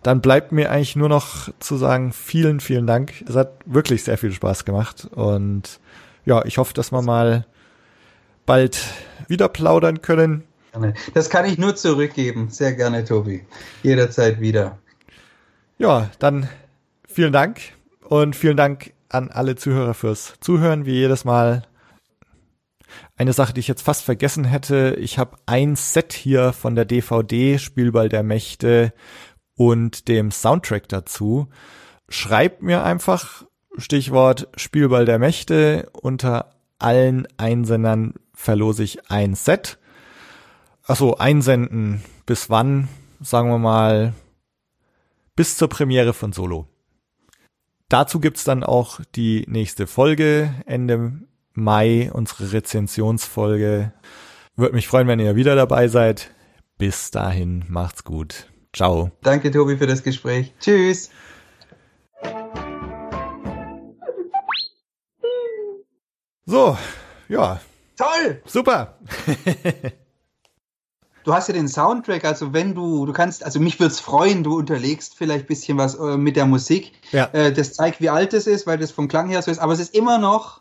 Dann 0.02 0.20
bleibt 0.20 0.52
mir 0.52 0.70
eigentlich 0.70 0.96
nur 0.96 1.08
noch 1.08 1.48
zu 1.60 1.76
sagen, 1.76 2.12
vielen, 2.12 2.60
vielen 2.60 2.86
Dank. 2.86 3.24
Es 3.28 3.36
hat 3.36 3.52
wirklich 3.64 4.04
sehr 4.04 4.18
viel 4.18 4.32
Spaß 4.32 4.64
gemacht. 4.64 5.08
Und 5.12 5.80
ja, 6.24 6.44
ich 6.44 6.58
hoffe, 6.58 6.74
dass 6.74 6.92
wir 6.92 7.02
mal 7.02 7.46
bald 8.44 8.80
wieder 9.28 9.48
plaudern 9.48 10.02
können. 10.02 10.44
Das 11.14 11.30
kann 11.30 11.44
ich 11.44 11.58
nur 11.58 11.76
zurückgeben. 11.76 12.48
Sehr 12.50 12.72
gerne, 12.72 13.04
Tobi. 13.04 13.44
Jederzeit 13.82 14.40
wieder. 14.40 14.78
Ja, 15.78 16.10
dann 16.18 16.48
vielen 17.06 17.32
Dank 17.32 17.60
und 18.02 18.34
vielen 18.34 18.56
Dank 18.56 18.92
an 19.14 19.30
alle 19.30 19.56
Zuhörer 19.56 19.94
fürs 19.94 20.34
Zuhören, 20.40 20.86
wie 20.86 20.92
jedes 20.92 21.24
Mal. 21.24 21.62
Eine 23.16 23.32
Sache, 23.32 23.52
die 23.52 23.60
ich 23.60 23.68
jetzt 23.68 23.82
fast 23.82 24.02
vergessen 24.02 24.44
hätte, 24.44 24.96
ich 24.98 25.18
habe 25.18 25.36
ein 25.46 25.76
Set 25.76 26.12
hier 26.12 26.52
von 26.52 26.74
der 26.74 26.84
DVD 26.84 27.58
Spielball 27.58 28.08
der 28.08 28.22
Mächte 28.22 28.92
und 29.54 30.08
dem 30.08 30.30
Soundtrack 30.30 30.88
dazu. 30.88 31.48
Schreibt 32.08 32.62
mir 32.62 32.84
einfach 32.84 33.44
Stichwort 33.78 34.48
Spielball 34.56 35.06
der 35.06 35.18
Mächte 35.18 35.88
unter 35.92 36.50
allen 36.78 37.26
Einsendern 37.38 38.14
verlose 38.34 38.82
ich 38.82 39.10
ein 39.10 39.34
Set 39.34 39.78
Achso, 40.84 41.14
einsenden. 41.14 42.02
Bis 42.26 42.50
wann? 42.50 42.88
Sagen 43.20 43.48
wir 43.50 43.58
mal 43.58 44.14
bis 45.36 45.56
zur 45.56 45.68
Premiere 45.68 46.12
von 46.12 46.32
Solo. 46.32 46.66
Dazu 47.92 48.20
gibt's 48.20 48.44
dann 48.44 48.64
auch 48.64 49.00
die 49.14 49.44
nächste 49.48 49.86
Folge 49.86 50.54
Ende 50.64 51.12
Mai, 51.52 52.10
unsere 52.10 52.50
Rezensionsfolge. 52.50 53.92
Würde 54.56 54.74
mich 54.74 54.88
freuen, 54.88 55.08
wenn 55.08 55.20
ihr 55.20 55.36
wieder 55.36 55.56
dabei 55.56 55.88
seid. 55.88 56.30
Bis 56.78 57.10
dahin, 57.10 57.66
macht's 57.68 58.02
gut. 58.02 58.46
Ciao. 58.72 59.10
Danke, 59.20 59.50
Tobi, 59.50 59.76
für 59.76 59.86
das 59.86 60.02
Gespräch. 60.02 60.54
Tschüss. 60.58 61.10
So, 66.46 66.78
ja. 67.28 67.60
Toll! 67.98 68.40
Super. 68.46 68.96
du 71.24 71.32
hast 71.32 71.48
ja 71.48 71.54
den 71.54 71.68
Soundtrack, 71.68 72.24
also 72.24 72.52
wenn 72.52 72.74
du, 72.74 73.06
du 73.06 73.12
kannst, 73.12 73.44
also 73.44 73.60
mich 73.60 73.78
würde 73.78 73.92
es 73.92 74.00
freuen, 74.00 74.42
du 74.42 74.58
unterlegst 74.58 75.14
vielleicht 75.16 75.46
bisschen 75.46 75.78
was 75.78 75.94
äh, 75.94 76.16
mit 76.16 76.36
der 76.36 76.46
Musik. 76.46 76.92
Ja. 77.12 77.26
Äh, 77.32 77.52
das 77.52 77.74
zeigt, 77.74 78.00
wie 78.00 78.10
alt 78.10 78.34
es 78.34 78.46
ist, 78.46 78.66
weil 78.66 78.78
das 78.78 78.90
vom 78.90 79.08
Klang 79.08 79.28
her 79.28 79.42
so 79.42 79.50
ist, 79.50 79.58
aber 79.58 79.72
es 79.72 79.80
ist 79.80 79.94
immer 79.94 80.18
noch, 80.18 80.60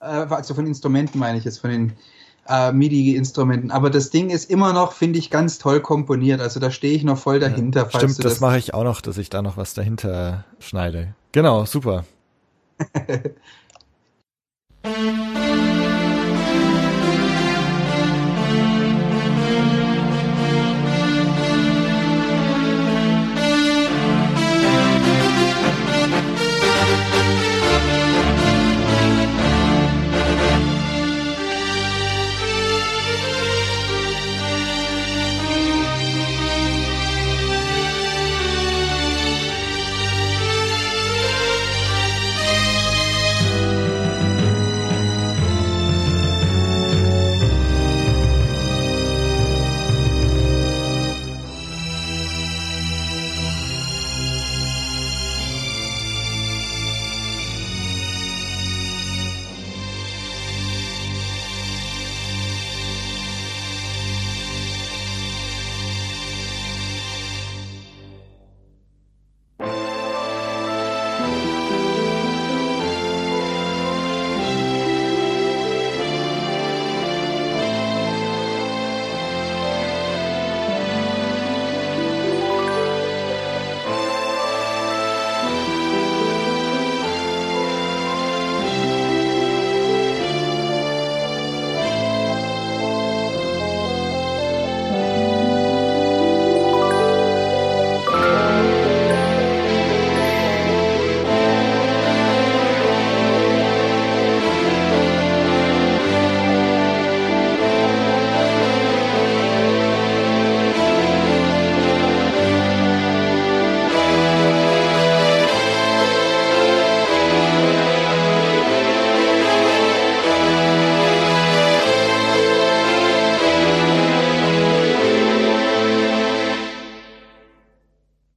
äh, 0.00 0.04
also 0.04 0.54
von 0.54 0.66
Instrumenten 0.66 1.18
meine 1.18 1.38
ich 1.38 1.44
jetzt, 1.44 1.58
von 1.58 1.70
den 1.70 1.92
äh, 2.48 2.72
MIDI-Instrumenten. 2.72 3.70
Aber 3.70 3.90
das 3.90 4.10
Ding 4.10 4.30
ist 4.30 4.50
immer 4.50 4.72
noch, 4.72 4.92
finde 4.92 5.18
ich, 5.18 5.30
ganz 5.30 5.58
toll 5.58 5.80
komponiert. 5.80 6.40
Also 6.40 6.60
da 6.60 6.70
stehe 6.70 6.94
ich 6.94 7.04
noch 7.04 7.18
voll 7.18 7.40
dahinter. 7.40 7.82
Ja, 7.82 7.90
stimmt, 7.90 8.18
das, 8.18 8.32
das 8.32 8.40
mache 8.40 8.58
ich 8.58 8.74
auch 8.74 8.84
noch, 8.84 9.00
dass 9.00 9.18
ich 9.18 9.30
da 9.30 9.42
noch 9.42 9.56
was 9.56 9.74
dahinter 9.74 10.44
schneide. 10.58 11.14
Genau, 11.32 11.64
super. 11.64 12.04